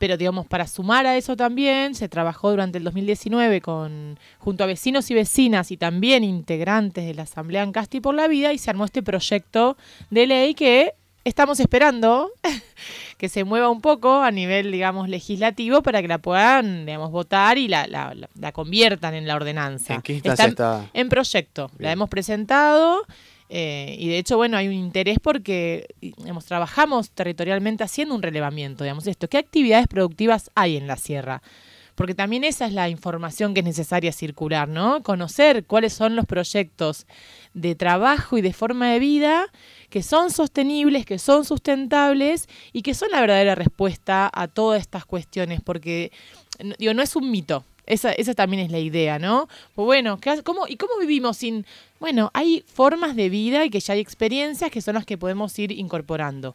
Pero 0.05 0.19
digamos, 0.19 0.45
para 0.47 0.67
sumar 0.67 1.07
a 1.07 1.17
eso 1.17 1.35
también, 1.35 1.95
se 1.95 2.11
trabajó 2.11 2.51
durante 2.51 2.77
el 2.77 2.85
2019 2.85 3.63
con, 3.63 4.19
junto 4.39 4.63
a 4.63 4.67
vecinos 4.67 5.11
y 5.11 5.15
vecinas 5.15 5.71
y 5.71 5.79
también 5.79 6.23
integrantes 6.25 7.07
de 7.07 7.15
la 7.15 7.23
Asamblea 7.23 7.63
Ancasti 7.63 8.03
por 8.03 8.15
la 8.15 8.29
Vida 8.29 8.53
y 8.53 8.59
se 8.59 8.69
armó 8.69 8.85
este 8.85 9.03
proyecto 9.03 9.79
de 10.11 10.27
ley 10.27 10.53
que 10.53 10.93
estamos 11.25 11.59
esperando 11.59 12.31
que 13.17 13.31
se 13.31 13.45
mueva 13.45 13.71
un 13.71 13.81
poco 13.81 14.21
a 14.21 14.31
nivel, 14.31 14.71
digamos, 14.71 15.09
legislativo 15.09 15.83
para 15.83 16.03
que 16.03 16.09
la 16.09 16.19
puedan, 16.19 16.85
digamos, 16.85 17.11
votar 17.11 17.57
y 17.57 17.67
la, 17.67 17.87
la, 17.87 18.15
la- 18.39 18.53
conviertan 18.53 19.15
en 19.15 19.27
la 19.27 19.37
ordenanza. 19.37 19.95
¿En 19.95 20.03
qué 20.03 20.13
instancia 20.13 20.45
está? 20.49 20.91
En 20.93 21.09
proyecto. 21.09 21.71
La 21.79 21.93
hemos 21.93 22.11
presentado 22.11 23.07
eh, 23.49 23.97
y 23.99 24.09
de 24.09 24.19
hecho, 24.19 24.37
bueno, 24.37 24.57
hay 24.57 24.69
un 24.69 24.75
interés 24.75 25.19
porque, 25.23 25.87
digamos, 26.01 26.45
trabajamos 26.47 27.11
territorialmente 27.11 27.85
haciendo 27.85 28.15
un 28.15 28.23
relevamiento, 28.23 28.85
digamos, 28.85 29.07
esto. 29.07 29.29
¿Qué 29.29 29.39
actividades 29.39 29.87
productivas 29.87 30.51
hay 30.55 30.77
en 30.77 30.87
la 30.87 30.97
sierra? 30.97 31.43
Porque 31.95 32.15
también 32.15 32.43
esa 32.43 32.67
es 32.67 32.73
la 32.73 32.89
información 32.89 33.55
que 33.55 33.61
es 33.61 33.67
necesaria 33.67 34.11
circular, 34.11 34.69
¿no? 34.69 35.03
Conocer 35.05 35.65
cuáles 35.65 35.93
son 35.93 36.17
los 36.17 36.27
proyectos 36.27 37.07
de 37.53 37.77
trabajo 37.77 38.37
y 38.37 38.41
de 38.43 38.53
forma 38.53 38.91
de 38.91 38.99
vida 38.99 39.47
que 39.91 40.03
son 40.03 40.33
sostenibles, 40.33 41.07
que 41.07 41.21
son 41.21 41.45
sustentables 41.45 42.49
y 42.73 42.83
que 42.83 42.95
son 42.95 43.11
la 43.13 43.21
verdadera 43.21 43.55
respuesta 43.55 44.29
a 44.35 44.49
todas 44.49 44.81
estas 44.81 45.05
cuestiones, 45.05 45.61
porque 45.63 46.11
digo, 46.79 46.95
no 46.95 47.03
es 47.03 47.15
un 47.15 47.31
mito. 47.31 47.65
Esa, 47.87 48.13
esa 48.13 48.33
también 48.35 48.63
es 48.65 48.73
la 48.73 48.79
idea, 48.79 49.19
¿no? 49.19 49.47
Pues 49.75 49.85
bueno, 49.85 50.19
¿qué 50.19 50.31
ha- 50.31 50.43
cómo, 50.43 50.67
¿y 50.67 50.77
cómo 50.77 50.99
vivimos 50.99 51.37
sin...? 51.37 51.65
Bueno, 52.05 52.31
hay 52.35 52.63
formas 52.67 53.17
de 53.17 53.31
vida 53.31 53.65
y 53.65 53.71
que 53.71 53.81
ya 53.81 53.95
hay 53.95 54.01
experiencias 54.01 54.71
que 54.71 54.83
son 54.83 54.97
las 54.97 55.07
que 55.07 55.17
podemos 55.17 55.59
ir 55.59 55.73
incorporando. 55.73 56.55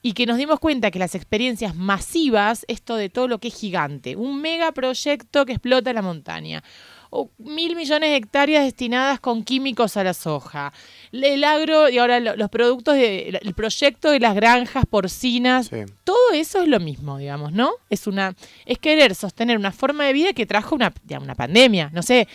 Y 0.00 0.12
que 0.12 0.26
nos 0.26 0.36
dimos 0.38 0.60
cuenta 0.60 0.92
que 0.92 1.00
las 1.00 1.16
experiencias 1.16 1.74
masivas, 1.74 2.64
esto 2.68 2.94
de 2.94 3.08
todo 3.08 3.26
lo 3.26 3.40
que 3.40 3.48
es 3.48 3.54
gigante, 3.58 4.14
un 4.14 4.40
megaproyecto 4.40 5.44
que 5.44 5.54
explota 5.54 5.92
la 5.92 6.02
montaña, 6.02 6.62
o 7.10 7.30
mil 7.38 7.74
millones 7.74 8.10
de 8.10 8.14
hectáreas 8.16 8.62
destinadas 8.64 9.18
con 9.18 9.42
químicos 9.42 9.96
a 9.96 10.04
la 10.04 10.14
soja, 10.14 10.72
el 11.10 11.42
agro 11.42 11.88
y 11.88 11.98
ahora 11.98 12.20
lo- 12.20 12.36
los 12.36 12.48
productos, 12.48 12.94
de, 12.94 13.40
el 13.42 13.54
proyecto 13.54 14.12
de 14.12 14.20
las 14.20 14.36
granjas 14.36 14.84
porcinas, 14.86 15.66
Sí. 15.66 15.78
todo 16.04 16.30
eso 16.32 16.62
es 16.62 16.68
lo 16.68 16.78
mismo, 16.78 17.18
digamos, 17.18 17.50
¿no? 17.52 17.72
Es 17.90 18.06
una 18.06 18.36
es 18.66 18.78
querer 18.78 19.16
sostener 19.16 19.56
una 19.58 19.72
forma 19.72 20.04
de 20.04 20.12
vida 20.12 20.32
que 20.32 20.46
trajo 20.46 20.76
una, 20.76 20.92
una 21.20 21.34
pandemia. 21.34 21.90
No 21.92 22.02
sé, 22.04 22.28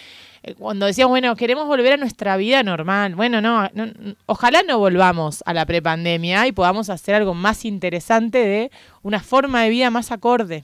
cuando 0.58 0.86
decíamos, 0.88 1.12
bueno, 1.12 1.36
queremos 1.36 1.68
volver 1.68 1.94
a 1.94 1.98
nuestra 1.98 2.36
vida 2.38 2.64
normal. 2.64 3.16
Bueno, 3.16 3.42
no, 3.42 3.70
no- 3.74 4.16
ojalá 4.26 4.64
no 4.64 4.80
volvamos 4.80 5.44
a 5.46 5.54
la 5.54 5.66
prepandemia 5.66 6.48
y 6.48 6.52
podamos 6.52 6.90
hacer 6.90 7.16
algo 7.16 7.34
más 7.34 7.64
interesante 7.66 8.40
de 8.40 8.72
una 9.04 9.20
forma 9.20 9.62
de 9.64 9.70
vida 9.70 9.90
más 9.92 10.12
acorde 10.12 10.64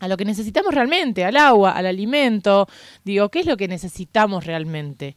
a 0.00 0.08
lo 0.08 0.16
que 0.16 0.24
necesitamos 0.24 0.74
realmente, 0.74 1.24
al 1.24 1.36
agua, 1.36 1.72
al 1.72 1.86
alimento. 1.86 2.68
Digo, 3.04 3.30
¿qué 3.30 3.40
es 3.40 3.46
lo 3.46 3.56
que 3.56 3.66
necesitamos 3.66 4.44
realmente? 4.46 5.16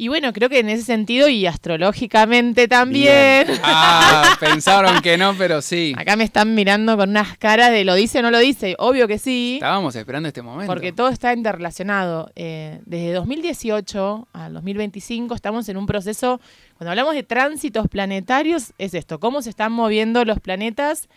Y 0.00 0.06
bueno, 0.06 0.32
creo 0.32 0.48
que 0.48 0.60
en 0.60 0.68
ese 0.68 0.84
sentido 0.84 1.28
y 1.28 1.44
astrológicamente 1.44 2.68
también. 2.68 3.48
Ah, 3.64 4.36
pensaron 4.40 5.02
que 5.02 5.18
no, 5.18 5.34
pero 5.36 5.60
sí. 5.60 5.92
Acá 5.98 6.14
me 6.14 6.22
están 6.22 6.54
mirando 6.54 6.96
con 6.96 7.10
unas 7.10 7.36
caras 7.36 7.72
de 7.72 7.84
lo 7.84 7.96
dice 7.96 8.20
o 8.20 8.22
no 8.22 8.30
lo 8.30 8.38
dice. 8.38 8.76
Obvio 8.78 9.08
que 9.08 9.18
sí. 9.18 9.54
Estábamos 9.54 9.96
esperando 9.96 10.28
este 10.28 10.40
momento. 10.40 10.72
Porque 10.72 10.92
todo 10.92 11.08
está 11.08 11.32
interrelacionado. 11.32 12.30
Eh, 12.36 12.80
desde 12.86 13.12
2018 13.12 14.28
al 14.34 14.54
2025 14.54 15.34
estamos 15.34 15.68
en 15.68 15.76
un 15.76 15.86
proceso, 15.86 16.40
cuando 16.76 16.92
hablamos 16.92 17.14
de 17.14 17.24
tránsitos 17.24 17.88
planetarios, 17.88 18.74
es 18.78 18.94
esto, 18.94 19.18
cómo 19.18 19.42
se 19.42 19.50
están 19.50 19.72
moviendo 19.72 20.24
los 20.24 20.38
planetas 20.38 21.08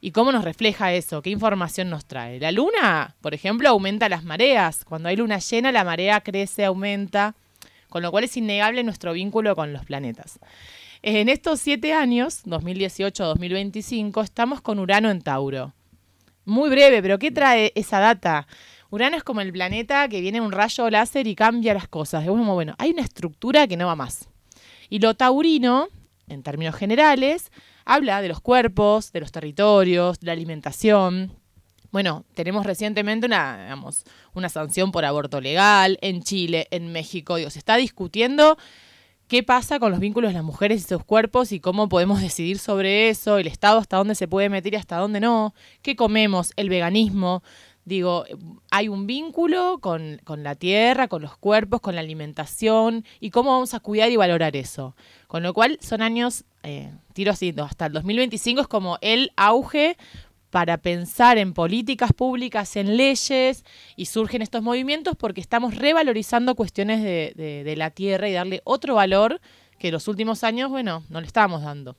y 0.00 0.12
cómo 0.12 0.30
nos 0.30 0.44
refleja 0.44 0.92
eso, 0.92 1.22
qué 1.22 1.30
información 1.30 1.90
nos 1.90 2.04
trae. 2.04 2.38
La 2.38 2.52
luna, 2.52 3.16
por 3.20 3.34
ejemplo, 3.34 3.68
aumenta 3.68 4.08
las 4.08 4.22
mareas. 4.22 4.84
Cuando 4.84 5.08
hay 5.08 5.16
luna 5.16 5.40
llena, 5.40 5.72
la 5.72 5.82
marea 5.82 6.20
crece, 6.20 6.64
aumenta, 6.64 7.34
con 7.88 8.02
lo 8.02 8.10
cual 8.10 8.24
es 8.24 8.36
innegable 8.36 8.82
nuestro 8.84 9.12
vínculo 9.12 9.54
con 9.56 9.72
los 9.72 9.84
planetas. 9.84 10.38
En 11.02 11.28
estos 11.28 11.60
siete 11.60 11.92
años, 11.92 12.44
2018-2025, 12.46 14.24
estamos 14.24 14.60
con 14.60 14.78
Urano 14.78 15.10
en 15.10 15.22
Tauro. 15.22 15.72
Muy 16.44 16.70
breve, 16.70 17.02
pero 17.02 17.18
¿qué 17.18 17.30
trae 17.30 17.72
esa 17.74 18.00
data? 18.00 18.46
Urano 18.90 19.16
es 19.16 19.22
como 19.22 19.42
el 19.42 19.52
planeta 19.52 20.08
que 20.08 20.20
viene 20.20 20.38
en 20.38 20.44
un 20.44 20.52
rayo 20.52 20.88
láser 20.90 21.26
y 21.26 21.34
cambia 21.34 21.74
las 21.74 21.88
cosas. 21.88 22.22
Es 22.22 22.28
como, 22.28 22.54
bueno, 22.54 22.74
hay 22.78 22.90
una 22.90 23.02
estructura 23.02 23.66
que 23.66 23.76
no 23.76 23.86
va 23.86 23.96
más. 23.96 24.28
Y 24.88 24.98
lo 24.98 25.14
taurino, 25.14 25.88
en 26.26 26.42
términos 26.42 26.74
generales, 26.74 27.52
habla 27.84 28.22
de 28.22 28.28
los 28.28 28.40
cuerpos, 28.40 29.12
de 29.12 29.20
los 29.20 29.30
territorios, 29.30 30.20
de 30.20 30.26
la 30.26 30.32
alimentación. 30.32 31.34
Bueno, 31.90 32.24
tenemos 32.34 32.66
recientemente 32.66 33.26
una, 33.26 33.62
digamos, 33.62 34.04
una 34.34 34.48
sanción 34.48 34.92
por 34.92 35.04
aborto 35.04 35.40
legal 35.40 35.98
en 36.02 36.22
Chile, 36.22 36.66
en 36.70 36.92
México. 36.92 37.36
Digo, 37.36 37.50
se 37.50 37.58
está 37.58 37.76
discutiendo 37.76 38.58
qué 39.28 39.42
pasa 39.42 39.78
con 39.78 39.90
los 39.90 40.00
vínculos 40.00 40.30
de 40.30 40.34
las 40.34 40.44
mujeres 40.44 40.82
y 40.82 40.88
sus 40.88 41.04
cuerpos 41.04 41.52
y 41.52 41.60
cómo 41.60 41.88
podemos 41.88 42.20
decidir 42.20 42.58
sobre 42.58 43.10
eso, 43.10 43.38
el 43.38 43.46
Estado 43.46 43.78
hasta 43.78 43.98
dónde 43.98 44.14
se 44.14 44.26
puede 44.26 44.48
meter 44.48 44.72
y 44.72 44.76
hasta 44.76 44.96
dónde 44.96 45.20
no, 45.20 45.54
qué 45.82 45.96
comemos, 45.96 46.52
el 46.56 46.68
veganismo. 46.68 47.42
Digo, 47.84 48.24
hay 48.70 48.88
un 48.88 49.06
vínculo 49.06 49.78
con, 49.80 50.20
con 50.24 50.42
la 50.42 50.54
tierra, 50.54 51.08
con 51.08 51.22
los 51.22 51.38
cuerpos, 51.38 51.80
con 51.80 51.94
la 51.94 52.02
alimentación 52.02 53.04
y 53.18 53.30
cómo 53.30 53.52
vamos 53.52 53.72
a 53.72 53.80
cuidar 53.80 54.10
y 54.10 54.16
valorar 54.16 54.56
eso. 54.56 54.94
Con 55.26 55.42
lo 55.42 55.54
cual 55.54 55.78
son 55.80 56.02
años, 56.02 56.44
eh, 56.64 56.92
tiro 57.14 57.32
así, 57.32 57.54
hasta 57.56 57.86
el 57.86 57.94
2025 57.94 58.60
es 58.60 58.68
como 58.68 58.98
el 59.00 59.32
auge 59.36 59.96
para 60.50 60.78
pensar 60.78 61.38
en 61.38 61.52
políticas 61.52 62.12
públicas, 62.12 62.76
en 62.76 62.96
leyes, 62.96 63.64
y 63.96 64.06
surgen 64.06 64.42
estos 64.42 64.62
movimientos 64.62 65.16
porque 65.16 65.40
estamos 65.40 65.74
revalorizando 65.74 66.54
cuestiones 66.54 67.02
de, 67.02 67.74
la 67.76 67.90
tierra 67.90 68.28
y 68.28 68.32
darle 68.32 68.62
otro 68.64 68.94
valor 68.94 69.40
que 69.78 69.92
los 69.92 70.08
últimos 70.08 70.42
años, 70.44 70.70
bueno, 70.70 71.04
no 71.08 71.20
le 71.20 71.26
estábamos 71.26 71.62
dando. 71.62 71.96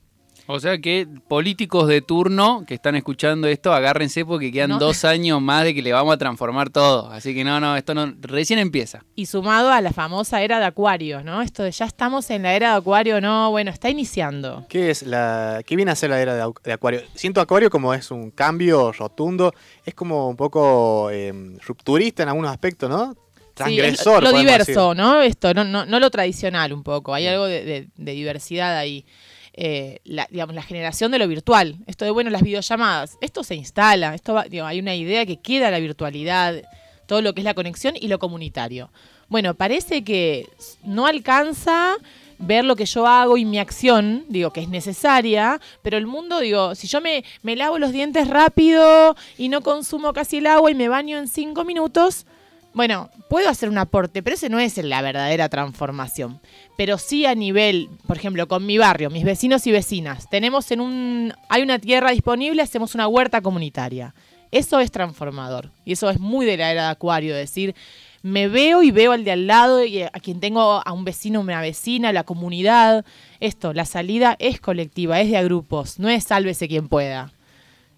O 0.52 0.60
sea 0.60 0.80
que 0.80 1.08
políticos 1.28 1.88
de 1.88 2.02
turno 2.02 2.64
que 2.68 2.74
están 2.74 2.96
escuchando 2.96 3.48
esto, 3.48 3.72
agárrense 3.72 4.26
porque 4.26 4.52
quedan 4.52 4.72
No. 4.72 4.80
dos 4.80 5.06
años 5.06 5.40
más 5.40 5.64
de 5.64 5.76
que 5.76 5.84
le 5.84 5.94
vamos 5.94 6.12
a 6.16 6.18
transformar 6.18 6.72
todo. 6.72 7.12
Así 7.12 7.36
que 7.36 7.44
no, 7.44 7.60
no, 7.60 7.76
esto 7.78 7.94
no, 7.94 8.12
recién 8.22 8.58
empieza. 8.58 9.06
Y 9.16 9.28
sumado 9.28 9.72
a 9.72 9.80
la 9.80 9.94
famosa 9.94 10.42
era 10.42 10.58
de 10.60 10.66
Acuario, 10.66 11.24
¿no? 11.24 11.44
Esto 11.44 11.62
de 11.62 11.70
ya 11.70 11.86
estamos 11.86 12.32
en 12.32 12.42
la 12.42 12.56
era 12.56 12.72
de 12.72 12.78
Acuario, 12.78 13.22
no, 13.22 13.52
bueno, 13.52 13.70
está 13.70 13.92
iniciando. 13.92 14.66
¿Qué 14.70 14.90
es 14.90 15.04
la 15.04 15.62
qué 15.68 15.76
viene 15.76 15.92
a 15.92 15.96
ser 15.96 16.10
la 16.10 16.20
era 16.20 16.34
de, 16.64 16.74
Acuario? 16.74 17.02
Siento 17.14 17.42
Acuario 17.42 17.70
como 17.70 17.94
es 17.94 18.10
un 18.10 18.32
cambio 18.32 18.92
rotundo, 18.92 19.54
es 19.86 19.94
como 19.94 20.30
un 20.30 20.36
poco 20.36 21.10
eh, 21.12 21.32
rupturista 21.64 22.24
en 22.24 22.30
algunos 22.30 22.50
aspectos, 22.50 22.90
¿no? 22.90 23.14
Sí, 23.14 23.54
Transgresor. 23.66 24.24
es 24.24 24.32
lo 24.32 24.40
diverso, 24.40 24.90
decir. 24.90 25.04
¿no? 25.04 25.22
Esto, 25.22 25.54
no, 25.54 25.66
no, 25.66 25.86
no 25.86 26.00
lo 26.00 26.10
tradicional 26.10 26.72
un 26.72 26.82
poco. 26.82 27.14
Hay 27.14 27.28
algo 27.28 27.46
de, 27.46 27.64
de- 27.66 27.88
de 27.96 28.12
diversidad 28.14 28.78
ahí. 28.78 29.06
Eh, 29.61 29.99
la, 30.06 30.26
digamos, 30.31 30.56
la 30.56 30.61
generación 30.64 31.11
de 31.11 31.19
lo 31.19 31.27
virtual. 31.27 31.76
Esto 31.86 32.06
de, 32.06 32.11
bueno, 32.11 32.30
las 32.30 32.44
videollamadas. 32.44 33.18
Esto 33.19 33.44
se 33.44 33.56
instala. 33.56 34.15
Esto 34.15 34.34
va- 34.34 34.45
digo, 34.45 34.65
hay 34.65 34.80
una 34.80 34.95
idea 34.95 35.26
que 35.26 35.36
queda 35.41 35.69
la 35.69 35.80
virtualidad, 35.80 36.61
todo 37.07 37.22
lo 37.22 37.34
que 37.34 37.41
es 37.41 37.45
la 37.45 37.53
conexión 37.56 37.95
y 37.99 38.07
lo 38.07 38.19
comunitario. 38.19 38.90
Bueno, 39.27 39.56
parece 39.56 40.03
que 40.06 40.48
no 40.86 41.07
alcanza 41.07 41.98
ver 42.38 42.64
lo 42.64 42.77
que 42.77 42.86
yo 42.86 43.06
hago 43.06 43.36
y 43.36 43.44
mi 43.44 43.60
acción, 43.60 44.23
digo, 44.30 44.53
que 44.53 44.61
es 44.61 44.69
necesaria, 44.69 45.60
pero 45.81 45.98
el 45.98 46.07
mundo, 46.07 46.40
digo, 46.40 46.73
si 46.73 46.88
yo 46.88 47.02
me, 47.02 47.26
me 47.44 47.57
lavo 47.57 47.80
los 47.80 47.91
dientes 47.91 48.30
rápido 48.30 49.18
y 49.38 49.49
no 49.49 49.60
consumo 49.60 50.14
casi 50.14 50.38
el 50.38 50.48
agua 50.48 50.72
y 50.72 50.76
me 50.76 50.88
baño 50.88 51.18
en 51.18 51.27
cinco 51.27 51.65
minutos, 51.65 52.26
bueno, 52.74 53.10
puedo 53.30 53.50
hacer 53.50 53.70
un 53.70 53.78
aporte, 53.78 54.22
pero 54.22 54.36
ese 54.36 54.50
no 54.50 54.60
es 54.60 54.78
la 54.78 55.02
verdadera 55.02 55.50
transformación. 55.50 56.40
Pero 56.78 56.98
sí 56.98 57.26
a 57.26 57.36
nivel, 57.36 57.90
por 58.08 58.18
ejemplo, 58.18 58.48
con 58.48 58.66
mi 58.66 58.78
barrio, 58.78 59.10
mis 59.10 59.24
vecinos 59.24 59.66
y 59.68 59.72
vecinas, 59.72 60.30
tenemos 60.30 60.72
en 60.72 60.82
un, 60.82 61.34
hay 61.50 61.64
una 61.64 61.80
tierra 61.80 62.12
disponible, 62.12 62.62
hacemos 62.62 62.96
una 62.96 63.08
huerta 63.08 63.41
comunitaria. 63.41 64.14
Eso 64.52 64.80
es 64.80 64.91
transformador. 64.91 65.72
Y 65.86 65.94
eso 65.94 66.10
es 66.10 66.20
muy 66.20 66.46
de 66.46 66.58
la 66.58 66.72
era 66.72 66.84
de 66.84 66.90
Acuario, 66.90 67.36
decir, 67.36 67.76
me 68.22 68.48
veo 68.48 68.84
y 68.84 68.91
veo 68.91 69.12
al 69.12 69.24
de 69.24 69.32
al 69.32 69.48
lado 69.48 69.84
y 69.84 70.02
a 70.02 70.10
quien 70.10 70.40
tengo 70.40 70.82
a 70.86 70.91
un 70.91 71.06
vecino, 71.06 71.40
una 71.40 71.62
vecina, 71.62 72.12
la 72.12 72.24
comunidad. 72.24 73.06
Esto, 73.40 73.74
la 73.74 73.86
salida 73.86 74.36
es 74.40 74.60
colectiva, 74.60 75.20
es 75.22 75.30
de 75.30 75.38
a 75.38 75.44
grupos, 75.44 76.00
no 76.00 76.10
es 76.10 76.26
sálvese 76.26 76.68
quien 76.68 76.88
pueda. 76.88 77.32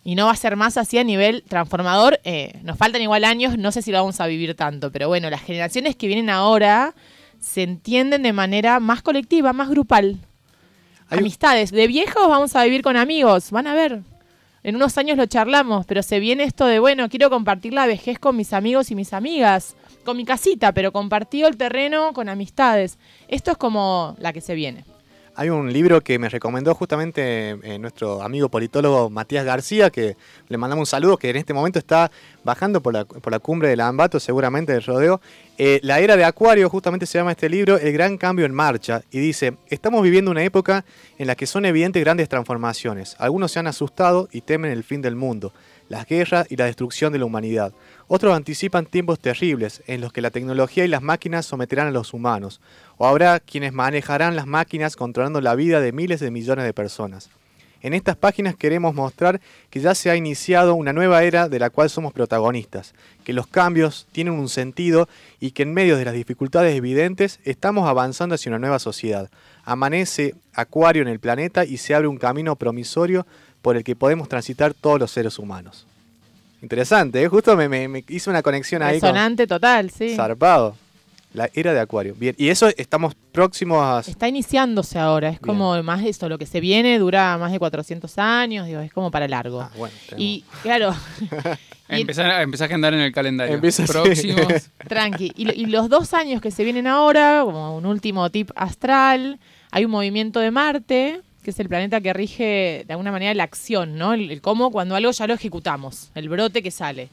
Y 0.03 0.15
no 0.15 0.25
va 0.25 0.31
a 0.31 0.35
ser 0.35 0.55
más 0.55 0.77
así 0.77 0.97
a 0.97 1.03
nivel 1.03 1.43
transformador. 1.47 2.19
eh, 2.23 2.59
nos 2.63 2.77
faltan 2.77 3.01
igual 3.01 3.23
años, 3.23 3.57
no 3.57 3.71
sé 3.71 3.81
si 3.81 3.91
lo 3.91 3.99
vamos 3.99 4.19
a 4.19 4.27
vivir 4.27 4.55
tanto, 4.55 4.91
pero 4.91 5.07
bueno, 5.07 5.29
las 5.29 5.41
generaciones 5.41 5.95
que 5.95 6.07
vienen 6.07 6.29
ahora 6.29 6.95
se 7.39 7.63
entienden 7.63 8.23
de 8.23 8.33
manera 8.33 8.79
más 8.79 9.01
colectiva, 9.01 9.53
más 9.53 9.69
grupal. 9.69 10.17
Hay 11.09 11.19
Amistades. 11.19 11.71
De 11.71 11.87
viejos 11.87 12.27
vamos 12.29 12.55
a 12.55 12.63
vivir 12.63 12.81
con 12.81 12.97
amigos, 12.97 13.51
van 13.51 13.67
a 13.67 13.73
ver. 13.73 14.01
En 14.63 14.75
unos 14.75 14.97
años 14.97 15.17
lo 15.17 15.25
charlamos, 15.25 15.85
pero 15.87 16.03
se 16.03 16.19
viene 16.19 16.43
esto 16.43 16.65
de, 16.67 16.79
bueno, 16.79 17.09
quiero 17.09 17.31
compartir 17.31 17.73
la 17.73 17.87
vejez 17.87 18.19
con 18.19 18.37
mis 18.37 18.53
amigos 18.53 18.91
y 18.91 18.95
mis 18.95 19.11
amigas, 19.11 19.75
con 20.05 20.17
mi 20.17 20.23
casita, 20.23 20.71
pero 20.71 20.91
compartido 20.91 21.47
el 21.47 21.57
terreno 21.57 22.13
con 22.13 22.29
amistades. 22.29 22.99
Esto 23.27 23.51
es 23.51 23.57
como 23.57 24.15
la 24.19 24.33
que 24.33 24.41
se 24.41 24.53
viene. 24.53 24.85
Hay 25.41 25.49
un 25.49 25.73
libro 25.73 26.01
que 26.01 26.19
me 26.19 26.29
recomendó 26.29 26.75
justamente 26.75 27.57
eh, 27.63 27.79
nuestro 27.79 28.21
amigo 28.21 28.47
politólogo 28.49 29.09
Matías 29.09 29.43
García, 29.43 29.89
que 29.89 30.15
le 30.47 30.57
mandamos 30.59 30.83
un 30.83 30.85
saludo, 30.85 31.17
que 31.17 31.31
en 31.31 31.35
este 31.35 31.51
momento 31.51 31.79
está 31.79 32.11
bajando 32.43 32.79
por 32.79 32.93
la, 32.93 33.05
por 33.05 33.33
la 33.33 33.39
cumbre 33.39 33.67
del 33.67 33.79
Ambato, 33.79 34.19
seguramente 34.19 34.71
del 34.71 34.83
rodeo. 34.83 35.19
Eh, 35.57 35.79
la 35.81 35.99
era 35.99 36.15
de 36.15 36.25
Acuario, 36.25 36.69
justamente 36.69 37.07
se 37.07 37.17
llama 37.17 37.31
este 37.31 37.49
libro, 37.49 37.79
El 37.79 37.91
gran 37.91 38.19
cambio 38.19 38.45
en 38.45 38.53
marcha, 38.53 39.01
y 39.09 39.17
dice, 39.17 39.57
estamos 39.67 40.03
viviendo 40.03 40.29
una 40.29 40.43
época 40.43 40.85
en 41.17 41.25
la 41.25 41.33
que 41.33 41.47
son 41.47 41.65
evidentes 41.65 42.03
grandes 42.03 42.29
transformaciones. 42.29 43.15
Algunos 43.17 43.51
se 43.51 43.57
han 43.57 43.65
asustado 43.65 44.29
y 44.31 44.41
temen 44.41 44.69
el 44.69 44.83
fin 44.83 45.01
del 45.01 45.15
mundo, 45.15 45.53
las 45.89 46.05
guerras 46.05 46.45
y 46.51 46.55
la 46.55 46.65
destrucción 46.65 47.11
de 47.13 47.17
la 47.17 47.25
humanidad. 47.25 47.73
Otros 48.13 48.35
anticipan 48.35 48.87
tiempos 48.87 49.21
terribles 49.21 49.83
en 49.87 50.01
los 50.01 50.11
que 50.11 50.19
la 50.19 50.31
tecnología 50.31 50.83
y 50.83 50.89
las 50.89 51.01
máquinas 51.01 51.45
someterán 51.45 51.87
a 51.87 51.91
los 51.91 52.13
humanos, 52.13 52.59
o 52.97 53.07
habrá 53.07 53.39
quienes 53.39 53.71
manejarán 53.71 54.35
las 54.35 54.45
máquinas 54.45 54.97
controlando 54.97 55.39
la 55.39 55.55
vida 55.55 55.79
de 55.79 55.93
miles 55.93 56.19
de 56.19 56.29
millones 56.29 56.65
de 56.65 56.73
personas. 56.73 57.29
En 57.81 57.93
estas 57.93 58.17
páginas 58.17 58.57
queremos 58.57 58.93
mostrar 58.93 59.39
que 59.69 59.79
ya 59.79 59.95
se 59.95 60.09
ha 60.09 60.17
iniciado 60.17 60.75
una 60.75 60.91
nueva 60.91 61.23
era 61.23 61.47
de 61.47 61.57
la 61.57 61.69
cual 61.69 61.89
somos 61.89 62.11
protagonistas, 62.11 62.93
que 63.23 63.31
los 63.31 63.47
cambios 63.47 64.07
tienen 64.11 64.33
un 64.33 64.49
sentido 64.49 65.07
y 65.39 65.51
que 65.51 65.63
en 65.63 65.73
medio 65.73 65.95
de 65.95 66.03
las 66.03 66.13
dificultades 66.13 66.75
evidentes 66.75 67.39
estamos 67.45 67.87
avanzando 67.87 68.35
hacia 68.35 68.49
una 68.49 68.59
nueva 68.59 68.79
sociedad. 68.79 69.29
Amanece 69.63 70.35
Acuario 70.53 71.01
en 71.01 71.07
el 71.07 71.21
planeta 71.21 71.63
y 71.63 71.77
se 71.77 71.95
abre 71.95 72.09
un 72.09 72.17
camino 72.17 72.57
promisorio 72.57 73.25
por 73.61 73.77
el 73.77 73.85
que 73.85 73.95
podemos 73.95 74.27
transitar 74.27 74.73
todos 74.73 74.99
los 74.99 75.11
seres 75.11 75.39
humanos. 75.39 75.87
Interesante, 76.61 77.23
¿eh? 77.23 77.27
justo 77.27 77.55
me, 77.55 77.67
me- 77.67 77.87
me 77.87 78.03
hizo 78.09 78.29
una 78.29 78.41
conexión 78.41 78.83
ahí 78.83 78.99
con 78.99 79.09
Resonante 79.09 79.47
total, 79.47 79.89
sí. 79.89 80.15
zarpado. 80.15 80.75
La 81.33 81.49
era 81.53 81.73
de 81.73 81.79
Acuario. 81.79 82.13
Bien, 82.17 82.35
y 82.37 82.49
eso 82.49 82.67
estamos 82.75 83.15
próximos 83.31 83.81
a... 83.81 83.99
Está 84.11 84.27
iniciándose 84.27 84.99
ahora, 84.99 85.29
es 85.29 85.39
como 85.39 85.81
más 85.81 86.03
esto, 86.03 86.27
lo 86.27 86.37
que 86.37 86.45
se 86.45 86.59
viene 86.59 86.99
dura 86.99 87.37
más 87.37 87.53
de 87.53 87.57
400 87.59 88.17
años, 88.17 88.67
digo, 88.67 88.81
es 88.81 88.91
como 88.91 89.11
para 89.11 89.29
largo. 89.29 89.61
Ah, 89.61 89.71
bueno, 89.77 89.95
tenemos- 90.09 90.21
y 90.21 90.43
claro, 90.61 90.93
y- 91.89 92.01
Empezar, 92.01 92.29
a- 92.31 92.41
empezar 92.41 92.69
a 92.69 92.75
andar 92.75 92.93
en 92.93 92.99
el 92.99 93.13
calendario. 93.13 93.55
Empieza. 93.55 93.85
Próximos. 93.85 94.45
tranqui. 94.89 95.31
Y, 95.37 95.45
lo- 95.45 95.53
y 95.53 95.65
los 95.67 95.87
dos 95.87 96.13
años 96.13 96.41
que 96.41 96.51
se 96.51 96.65
vienen 96.65 96.85
ahora, 96.85 97.41
como 97.45 97.77
un 97.77 97.85
último 97.85 98.29
tip 98.29 98.51
astral, 98.55 99.39
hay 99.71 99.85
un 99.85 99.91
movimiento 99.91 100.41
de 100.41 100.51
Marte, 100.51 101.21
que 101.43 101.51
es 101.51 101.59
el 101.59 101.67
planeta 101.69 102.01
que 102.01 102.13
rige 102.13 102.83
de 102.85 102.93
alguna 102.93 103.11
manera 103.11 103.33
la 103.33 103.43
acción, 103.43 103.97
¿no? 103.97 104.13
El, 104.13 104.41
cómo 104.41 104.71
cuando 104.71 104.95
algo 104.95 105.11
ya 105.11 105.27
lo 105.27 105.33
ejecutamos, 105.33 106.11
el 106.15 106.29
brote 106.29 106.61
que 106.61 106.71
sale. 106.71 107.09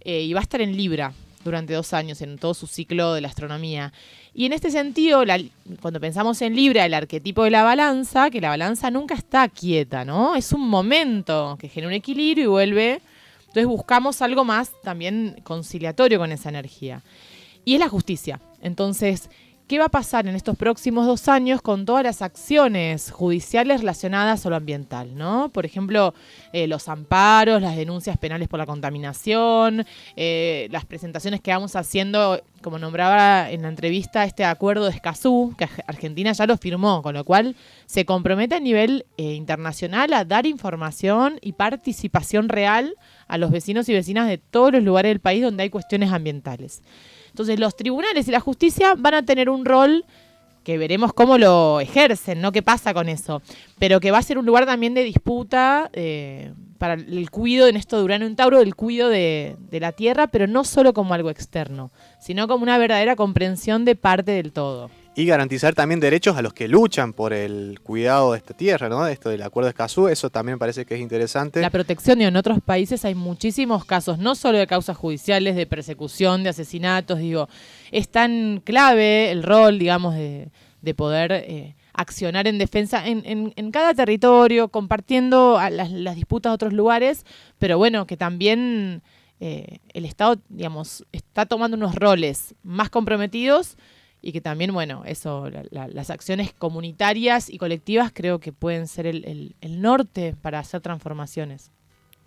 Eh, 0.00 0.22
y 0.22 0.32
va 0.32 0.40
a 0.40 0.42
estar 0.42 0.60
en 0.60 0.76
Libra 0.76 1.12
durante 1.44 1.74
dos 1.74 1.92
años 1.92 2.20
en 2.22 2.38
todo 2.38 2.54
su 2.54 2.66
ciclo 2.66 3.14
de 3.14 3.20
la 3.20 3.28
astronomía. 3.28 3.92
Y 4.34 4.46
en 4.46 4.52
este 4.52 4.70
sentido, 4.70 5.24
la- 5.24 5.40
cuando 5.80 6.00
pensamos 6.00 6.40
en 6.42 6.54
Libra, 6.56 6.84
el 6.86 6.94
arquetipo 6.94 7.44
de 7.44 7.50
la 7.50 7.62
balanza, 7.62 8.30
que 8.30 8.40
la 8.40 8.48
balanza 8.48 8.90
nunca 8.90 9.14
está 9.14 9.48
quieta, 9.48 10.04
¿no? 10.04 10.34
Es 10.36 10.52
un 10.52 10.68
momento 10.68 11.56
que 11.60 11.68
genera 11.68 11.88
un 11.88 11.94
equilibrio 11.94 12.44
y 12.44 12.48
vuelve. 12.48 13.00
Entonces 13.40 13.66
buscamos 13.66 14.20
algo 14.22 14.44
más 14.44 14.72
también 14.82 15.40
conciliatorio 15.44 16.18
con 16.18 16.32
esa 16.32 16.48
energía. 16.48 17.02
Y 17.64 17.74
es 17.74 17.80
la 17.80 17.88
justicia. 17.88 18.40
Entonces, 18.60 19.30
¿qué 19.66 19.78
va 19.78 19.86
a 19.86 19.88
pasar 19.88 20.26
en 20.26 20.36
estos 20.36 20.56
próximos 20.56 21.06
dos 21.06 21.26
años 21.28 21.62
con 21.62 21.86
todas 21.86 22.04
las 22.04 22.20
acciones 22.20 23.10
judiciales 23.10 23.80
relacionadas 23.80 24.44
a 24.44 24.50
lo 24.50 24.56
ambiental? 24.56 25.16
¿no? 25.16 25.48
Por 25.50 25.64
ejemplo, 25.64 26.14
eh, 26.52 26.66
los 26.66 26.88
amparos, 26.88 27.62
las 27.62 27.74
denuncias 27.76 28.18
penales 28.18 28.48
por 28.48 28.58
la 28.58 28.66
contaminación, 28.66 29.86
eh, 30.16 30.68
las 30.70 30.84
presentaciones 30.84 31.40
que 31.40 31.50
vamos 31.50 31.76
haciendo, 31.76 32.42
como 32.62 32.78
nombraba 32.78 33.50
en 33.50 33.62
la 33.62 33.68
entrevista, 33.68 34.24
este 34.24 34.44
acuerdo 34.44 34.84
de 34.84 34.90
Escazú, 34.90 35.54
que 35.56 35.64
Arge- 35.66 35.84
Argentina 35.86 36.32
ya 36.32 36.46
lo 36.46 36.56
firmó, 36.58 37.02
con 37.02 37.14
lo 37.14 37.24
cual 37.24 37.56
se 37.86 38.04
compromete 38.04 38.54
a 38.54 38.60
nivel 38.60 39.06
eh, 39.16 39.32
internacional 39.34 40.12
a 40.12 40.24
dar 40.24 40.46
información 40.46 41.38
y 41.40 41.52
participación 41.52 42.48
real 42.48 42.94
a 43.28 43.38
los 43.38 43.50
vecinos 43.50 43.88
y 43.88 43.94
vecinas 43.94 44.28
de 44.28 44.36
todos 44.38 44.72
los 44.72 44.82
lugares 44.82 45.10
del 45.10 45.20
país 45.20 45.42
donde 45.42 45.62
hay 45.62 45.70
cuestiones 45.70 46.12
ambientales. 46.12 46.82
Entonces 47.34 47.58
los 47.58 47.74
tribunales 47.74 48.28
y 48.28 48.30
la 48.30 48.38
justicia 48.38 48.94
van 48.96 49.14
a 49.14 49.24
tener 49.24 49.50
un 49.50 49.64
rol 49.64 50.04
que 50.62 50.78
veremos 50.78 51.12
cómo 51.12 51.36
lo 51.36 51.80
ejercen, 51.80 52.40
¿no? 52.40 52.52
¿Qué 52.52 52.62
pasa 52.62 52.94
con 52.94 53.08
eso? 53.08 53.42
Pero 53.80 53.98
que 53.98 54.12
va 54.12 54.18
a 54.18 54.22
ser 54.22 54.38
un 54.38 54.46
lugar 54.46 54.66
también 54.66 54.94
de 54.94 55.02
disputa 55.02 55.90
eh, 55.94 56.52
para 56.78 56.94
el 56.94 57.28
cuido 57.32 57.66
en 57.66 57.74
esto 57.74 57.98
de 57.98 58.04
Urano 58.04 58.24
en 58.24 58.36
Tauro, 58.36 58.60
del 58.60 58.76
cuido 58.76 59.08
de, 59.08 59.56
de 59.68 59.80
la 59.80 59.90
Tierra, 59.90 60.28
pero 60.28 60.46
no 60.46 60.62
solo 60.62 60.94
como 60.94 61.12
algo 61.12 61.28
externo, 61.28 61.90
sino 62.20 62.46
como 62.46 62.62
una 62.62 62.78
verdadera 62.78 63.16
comprensión 63.16 63.84
de 63.84 63.96
parte 63.96 64.30
del 64.30 64.52
todo. 64.52 64.88
Y 65.16 65.26
garantizar 65.26 65.74
también 65.74 66.00
derechos 66.00 66.36
a 66.36 66.42
los 66.42 66.52
que 66.52 66.66
luchan 66.66 67.12
por 67.12 67.32
el 67.32 67.78
cuidado 67.80 68.32
de 68.32 68.38
esta 68.38 68.54
tierra, 68.54 68.88
¿no? 68.88 69.06
Esto 69.06 69.30
del 69.30 69.42
acuerdo 69.42 69.66
de 69.66 69.70
Escazú, 69.70 70.08
eso 70.08 70.28
también 70.28 70.58
parece 70.58 70.84
que 70.84 70.96
es 70.96 71.00
interesante. 71.00 71.60
La 71.60 71.70
protección, 71.70 72.18
digo, 72.18 72.28
en 72.28 72.36
otros 72.36 72.58
países 72.60 73.04
hay 73.04 73.14
muchísimos 73.14 73.84
casos, 73.84 74.18
no 74.18 74.34
solo 74.34 74.58
de 74.58 74.66
causas 74.66 74.96
judiciales, 74.96 75.54
de 75.54 75.66
persecución, 75.66 76.42
de 76.42 76.50
asesinatos, 76.50 77.20
digo, 77.20 77.48
es 77.92 78.08
tan 78.08 78.60
clave 78.64 79.30
el 79.30 79.44
rol, 79.44 79.78
digamos, 79.78 80.14
de, 80.14 80.50
de 80.84 80.94
poder 80.94 81.32
eh, 81.32 81.74
accionar 81.94 82.46
en 82.46 82.58
defensa 82.58 83.02
en, 83.06 83.70
cada 83.70 83.94
territorio, 83.94 84.68
compartiendo 84.68 85.58
a 85.58 85.70
las, 85.70 85.90
disputas 86.14 86.50
de 86.50 86.54
otros 86.54 86.72
lugares, 86.72 87.24
pero 87.58 87.78
bueno, 87.78 88.06
que 88.06 88.16
también 88.16 89.02
eh, 89.40 89.78
el 89.94 90.04
Estado, 90.04 90.36
digamos, 90.48 91.04
está 91.12 91.46
tomando 91.46 91.76
unos 91.76 91.94
roles 91.94 92.54
más 92.62 92.90
comprometidos 92.90 93.76
y 94.26 94.32
que 94.32 94.40
también, 94.40 94.72
bueno, 94.72 95.02
eso, 95.04 95.50
la- 95.50 95.64
la- 95.70 95.88
las 95.88 96.10
acciones 96.10 96.52
comunitarias 96.52 97.50
y 97.50 97.58
colectivas 97.58 98.10
creo 98.14 98.38
que 98.40 98.52
pueden 98.52 98.88
ser 98.88 99.06
el, 99.06 99.24
el- 99.26 99.54
el 99.60 99.80
norte 99.82 100.34
para 100.40 100.58
hacer 100.58 100.80
transformaciones. 100.80 101.70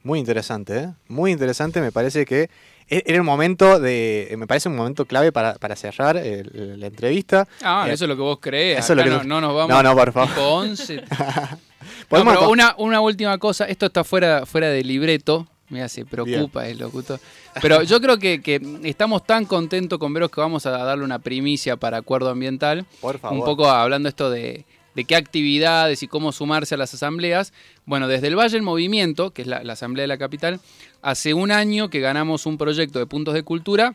Muy 0.03 0.19
interesante, 0.19 0.77
¿eh? 0.77 0.93
Muy 1.07 1.31
interesante, 1.31 1.81
me 1.81 1.91
parece 1.91 2.25
que 2.25 2.49
e- 2.87 3.03
era 3.05 3.19
un 3.19 3.25
momento 3.25 3.79
de, 3.79 4.33
me 4.37 4.47
parece 4.47 4.69
un 4.69 4.75
momento 4.75 5.05
clave 5.05 5.31
para, 5.31 5.55
para 5.55 5.75
cerrar 5.75 6.15
el- 6.17 6.79
la 6.79 6.87
entrevista. 6.87 7.47
Ah, 7.61 7.85
Eh, 7.89 7.93
eso 7.93 8.05
es 8.05 8.09
lo 8.09 8.15
que 8.15 8.21
vos 8.21 8.37
crees. 8.39 8.79
eso 8.79 8.93
es 8.93 8.97
lo 8.97 9.03
que 9.03 9.09
no, 9.09 9.23
no 9.23 9.41
nos 9.41 9.53
vamos 9.55 9.69
No, 9.69 9.83
no, 9.83 9.95
por 9.95 10.13
favor. 10.13 10.29
tipo 10.29 10.41
11. 10.47 11.03
Podemos 12.09 12.33
pero 12.35 12.47
acom- 12.47 12.51
una, 12.51 12.75
una 12.77 13.01
última 13.01 13.37
cosa, 13.37 13.65
esto 13.65 13.87
está 13.87 14.03
fuera, 14.03 14.45
fuera 14.45 14.69
de 14.69 14.83
libreto. 14.83 15.47
Mira, 15.69 15.89
se 15.89 16.05
preocupa 16.05 16.67
el 16.67 16.77
locutor. 16.77 17.19
Pero 17.61 17.83
yo 17.83 17.99
creo 17.99 18.17
que, 18.17 18.41
que 18.41 18.61
estamos 18.83 19.25
tan 19.25 19.45
contentos 19.45 19.99
con 19.99 20.13
veros 20.13 20.31
que 20.31 20.39
vamos 20.39 20.65
a 20.65 20.71
darle 20.71 21.03
una 21.03 21.19
primicia 21.19 21.75
para 21.75 21.97
acuerdo 21.97 22.29
ambiental. 22.29 22.85
Por 23.01 23.19
favor. 23.19 23.37
Un 23.37 23.43
poco 23.43 23.69
hablando 23.69 24.07
esto 24.07 24.29
de, 24.29 24.65
de 24.95 25.03
qué 25.05 25.15
actividades 25.15 26.03
y 26.03 26.07
cómo 26.07 26.31
sumarse 26.31 26.75
a 26.75 26.77
las 26.77 26.93
asambleas. 26.93 27.51
Bueno, 27.85 28.07
desde 28.07 28.27
el 28.27 28.35
Valle 28.35 28.57
en 28.57 28.63
Movimiento, 28.63 29.31
que 29.31 29.41
es 29.41 29.47
la, 29.47 29.61
la 29.63 29.73
asamblea 29.73 30.03
de 30.03 30.07
la 30.07 30.17
capital, 30.17 30.61
hace 31.01 31.33
un 31.33 31.51
año 31.51 31.89
que 31.89 31.99
ganamos 31.99 32.45
un 32.45 32.57
proyecto 32.57 32.99
de 32.99 33.05
puntos 33.05 33.33
de 33.33 33.43
cultura 33.43 33.93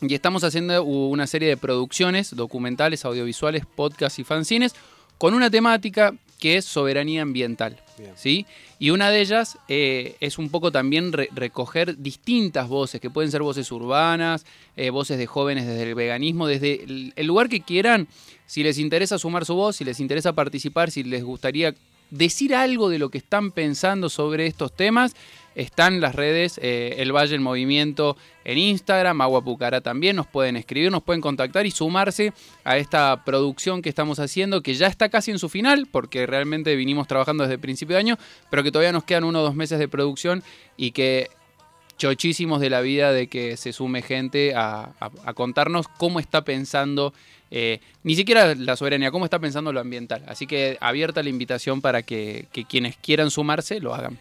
y 0.00 0.14
estamos 0.14 0.44
haciendo 0.44 0.82
una 0.82 1.26
serie 1.26 1.48
de 1.48 1.56
producciones 1.56 2.34
documentales, 2.34 3.04
audiovisuales, 3.04 3.66
podcasts 3.66 4.18
y 4.18 4.24
fanzines 4.24 4.74
con 5.18 5.34
una 5.34 5.50
temática 5.50 6.14
que 6.38 6.56
es 6.56 6.64
soberanía 6.64 7.22
ambiental. 7.22 7.76
¿Sí? 8.16 8.46
Y 8.78 8.90
una 8.90 9.10
de 9.10 9.20
ellas 9.20 9.58
eh, 9.68 10.16
es 10.20 10.38
un 10.38 10.48
poco 10.50 10.72
también 10.72 11.12
re- 11.12 11.28
recoger 11.34 11.98
distintas 11.98 12.68
voces, 12.68 13.00
que 13.00 13.10
pueden 13.10 13.30
ser 13.30 13.42
voces 13.42 13.70
urbanas, 13.72 14.44
eh, 14.76 14.90
voces 14.90 15.18
de 15.18 15.26
jóvenes 15.26 15.66
desde 15.66 15.82
el 15.84 15.94
veganismo, 15.94 16.46
desde 16.46 16.84
el 17.16 17.26
lugar 17.26 17.48
que 17.48 17.60
quieran. 17.60 18.08
Si 18.46 18.62
les 18.62 18.78
interesa 18.78 19.18
sumar 19.18 19.44
su 19.44 19.54
voz, 19.54 19.76
si 19.76 19.84
les 19.84 20.00
interesa 20.00 20.32
participar, 20.32 20.90
si 20.90 21.04
les 21.04 21.22
gustaría 21.22 21.74
decir 22.10 22.54
algo 22.54 22.88
de 22.88 22.98
lo 22.98 23.08
que 23.08 23.18
están 23.18 23.52
pensando 23.52 24.08
sobre 24.08 24.46
estos 24.46 24.72
temas, 24.72 25.14
están 25.54 26.00
las 26.00 26.14
redes 26.14 26.58
eh, 26.62 26.96
El 26.98 27.12
Valle 27.14 27.34
en 27.34 27.42
Movimiento 27.42 28.16
en 28.44 28.56
Instagram, 28.56 29.20
Agua 29.20 29.42
Pucará 29.42 29.80
también, 29.80 30.16
nos 30.16 30.26
pueden 30.26 30.56
escribir, 30.56 30.90
nos 30.90 31.02
pueden 31.02 31.20
contactar 31.20 31.66
y 31.66 31.70
sumarse 31.70 32.32
a 32.64 32.78
esta 32.78 33.24
producción 33.24 33.82
que 33.82 33.88
estamos 33.88 34.18
haciendo, 34.18 34.62
que 34.62 34.74
ya 34.74 34.86
está 34.86 35.08
casi 35.08 35.30
en 35.30 35.38
su 35.38 35.48
final, 35.48 35.86
porque 35.90 36.26
realmente 36.26 36.74
vinimos 36.76 37.06
trabajando 37.06 37.44
desde 37.44 37.54
el 37.54 37.60
principio 37.60 37.96
de 37.96 38.00
año, 38.00 38.18
pero 38.48 38.62
que 38.62 38.72
todavía 38.72 38.92
nos 38.92 39.04
quedan 39.04 39.24
uno 39.24 39.40
o 39.40 39.42
dos 39.42 39.54
meses 39.54 39.78
de 39.78 39.88
producción 39.88 40.42
y 40.76 40.92
que 40.92 41.28
chochísimos 42.00 42.62
de 42.62 42.70
la 42.70 42.80
vida 42.80 43.12
de 43.12 43.28
que 43.28 43.58
se 43.58 43.74
sume 43.74 44.00
gente 44.00 44.54
a, 44.56 44.94
contarnos 45.34 45.86
cómo 45.86 46.18
está 46.18 46.44
pensando, 46.44 47.12
eh, 47.50 47.80
ni 48.02 48.16
siquiera 48.16 48.54
la 48.54 48.74
soberanía, 48.76 49.10
cómo 49.10 49.26
está 49.26 49.38
pensando 49.38 49.70
lo 49.70 49.80
ambiental. 49.80 50.24
Así 50.26 50.46
que 50.46 50.78
abierta 50.80 51.22
la 51.22 51.28
invitación 51.28 51.82
para 51.82 52.02
que, 52.02 52.48
quienes 52.68 52.96
quieran 52.96 53.30
sumarse 53.30 53.80
lo 53.80 53.94
hagan. 53.94 54.18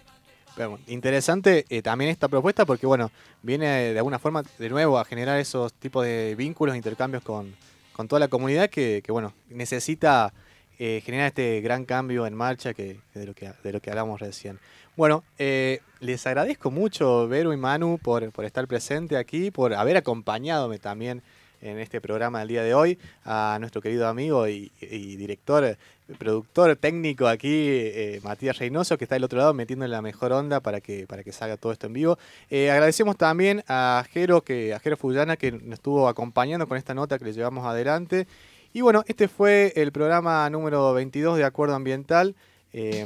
Interesante 0.88 1.66
eh, 1.70 1.82
también 1.82 2.12
esta 2.12 2.28
propuesta 2.28 2.66
porque, 2.66 2.86
bueno, 2.86 3.12
viene 3.42 3.94
de 3.94 3.98
alguna 3.98 4.20
forma 4.20 4.44
de 4.58 4.70
nuevo 4.70 5.00
a 5.00 5.06
generar 5.06 5.40
esos 5.40 5.72
tipos 5.72 6.04
de 6.04 6.36
vínculos, 6.38 6.76
intercambios 6.76 7.24
con, 7.24 7.56
con 7.94 8.10
toda 8.10 8.20
la 8.20 8.28
comunidad 8.28 8.70
que, 8.70 9.02
bueno, 9.08 9.34
necesita 9.48 10.34
eh, 10.80 11.04
este 11.06 11.62
gran 11.62 11.86
cambio 11.86 12.26
en 12.26 12.34
marcha 12.34 12.74
que, 12.74 13.00
de, 13.14 13.26
lo 13.26 13.34
que 13.34 13.52
de 13.64 13.72
lo 13.72 13.82
que 13.82 13.90
hablamos 13.90 14.20
recién. 14.20 14.60
Bueno, 14.96 15.24
eh, 15.38 15.82
les 16.00 16.26
agradezco 16.26 16.72
mucho, 16.72 17.28
Vero 17.28 17.54
y 17.54 17.58
Manu, 17.58 18.00
por, 18.02 18.32
por 18.32 18.46
estar 18.46 18.68
presente 18.68 19.18
aquí, 19.18 19.52
por 19.52 19.74
haber 19.74 19.98
acompañadome 19.98 20.80
también 20.80 21.22
en 21.62 21.80
este 21.80 22.02
programa 22.02 22.40
del 22.40 22.48
día 22.48 22.64
de 22.64 22.74
hoy, 22.74 22.98
a 23.26 23.58
nuestro 23.60 23.82
querido 23.82 24.08
amigo 24.08 24.48
y, 24.48 24.72
y 24.82 25.16
director, 25.18 25.78
productor 26.18 26.76
técnico 26.76 27.28
aquí, 27.28 27.68
eh, 27.70 28.20
Matías 28.24 28.58
Reynoso, 28.58 28.98
que 28.98 29.06
está 29.06 29.16
del 29.16 29.24
otro 29.24 29.40
lado 29.40 29.54
metiendo 29.54 29.88
la 29.88 30.02
mejor 30.02 30.32
onda 30.32 30.60
para 30.60 30.82
que, 30.82 31.06
para 31.06 31.24
que 31.24 31.32
salga 31.32 31.58
todo 31.58 31.72
esto 31.72 31.88
en 31.88 31.94
vivo. 31.94 32.18
Eh, 32.50 32.72
agradecemos 32.72 33.18
también 33.18 33.64
a 33.68 34.04
Jero, 34.12 34.42
que, 34.42 34.74
a 34.74 34.80
Jero 34.80 34.98
Fullana, 34.98 35.38
que 35.38 35.52
nos 35.52 35.74
estuvo 35.74 36.08
acompañando 36.08 36.68
con 36.68 36.78
esta 36.78 36.94
nota 36.94 37.20
que 37.20 37.26
le 37.26 37.34
llevamos 37.34 37.66
adelante. 37.66 38.28
Y 38.72 38.82
bueno, 38.82 39.04
este 39.08 39.28
fue 39.28 39.74
el 39.76 39.92
programa 39.92 40.48
número 40.50 40.94
22 40.94 41.38
de 41.38 41.44
Acuerdo 41.44 41.76
Ambiental. 41.76 42.36
Eh, 42.72 43.04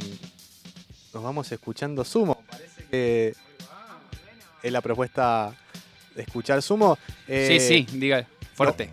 nos 1.14 1.24
vamos 1.24 1.50
escuchando 1.54 2.04
Sumo. 2.04 2.44
Parece 2.50 2.84
que 2.92 3.36
es 4.62 4.72
la 4.72 4.82
propuesta 4.82 5.56
de 6.16 6.24
escuchar 6.24 6.62
Sumo. 6.62 6.98
Eh, 7.30 7.60
sí, 7.60 7.86
sí, 7.88 7.98
diga, 7.98 8.28
fuerte. 8.54 8.90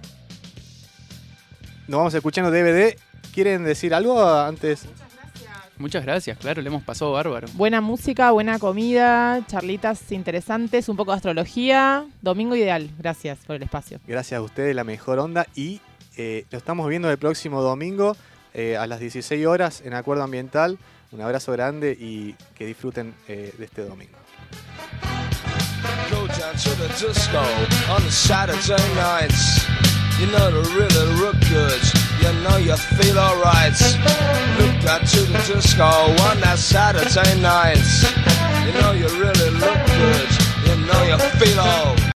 Nos 1.89 1.99
vamos 1.99 2.15
escuchando 2.15 2.53
DVD. 2.53 2.97
¿Quieren 3.35 3.65
decir 3.65 3.93
algo 3.93 4.25
antes? 4.25 4.87
Muchas 5.77 6.05
gracias, 6.05 6.37
claro, 6.37 6.61
le 6.61 6.69
hemos 6.69 6.83
pasado 6.83 7.13
bárbaro. 7.13 7.49
Buena 7.55 7.81
música, 7.81 8.31
buena 8.33 8.59
comida, 8.59 9.43
charlitas 9.47 10.13
interesantes, 10.13 10.91
un 10.91 10.97
poco 10.97 11.13
de 11.13 11.17
astrología. 11.17 12.05
Domingo 12.21 12.55
ideal. 12.55 12.91
Gracias 12.99 13.39
por 13.47 13.57
el 13.57 13.63
espacio. 13.63 13.99
Gracias 14.07 14.39
a 14.39 14.43
ustedes, 14.43 14.77
la 14.77 14.85
mejor 14.85 15.19
onda. 15.19 15.47
Y 15.55 15.81
eh, 16.21 16.45
lo 16.51 16.59
estamos 16.59 16.87
viendo 16.87 17.11
el 17.11 17.17
próximo 17.17 17.63
domingo 17.63 18.15
eh, 18.53 18.77
a 18.77 18.87
las 18.87 19.01
16 19.01 19.47
horas 19.47 19.81
en 19.87 19.95
Acuerdo 19.95 20.23
Ambiental. 20.23 20.79
Un 21.13 21.23
abrazo 21.23 21.53
grande 21.53 21.97
y 21.99 22.35
que 22.55 22.67
disfruten 22.67 23.15
eh, 23.27 23.55
de 23.57 23.65
este 23.65 23.83
domingo. 23.83 24.19
The 26.11 26.17
the. 28.11 29.71
You 30.21 30.27
know 30.27 30.51
to 30.51 30.61
really 30.77 31.07
look 31.19 31.41
good. 31.49 31.81
You 32.21 32.33
know 32.45 32.59
you 32.59 32.77
feel 32.77 33.19
alright. 33.19 33.73
Look 34.59 34.85
out 34.87 35.07
to 35.07 35.21
the 35.23 35.39
disco 35.47 35.85
on 36.29 36.41
that 36.43 36.59
Saturday 36.59 37.41
night. 37.41 37.81
You 38.67 38.73
know 38.79 38.93
you 38.93 39.09
really 39.19 39.51
look 39.57 39.81
good. 39.87 40.29
You 40.67 40.77
know 40.85 41.03
you 41.05 41.19
feel 41.39 41.61
alright. 41.61 42.10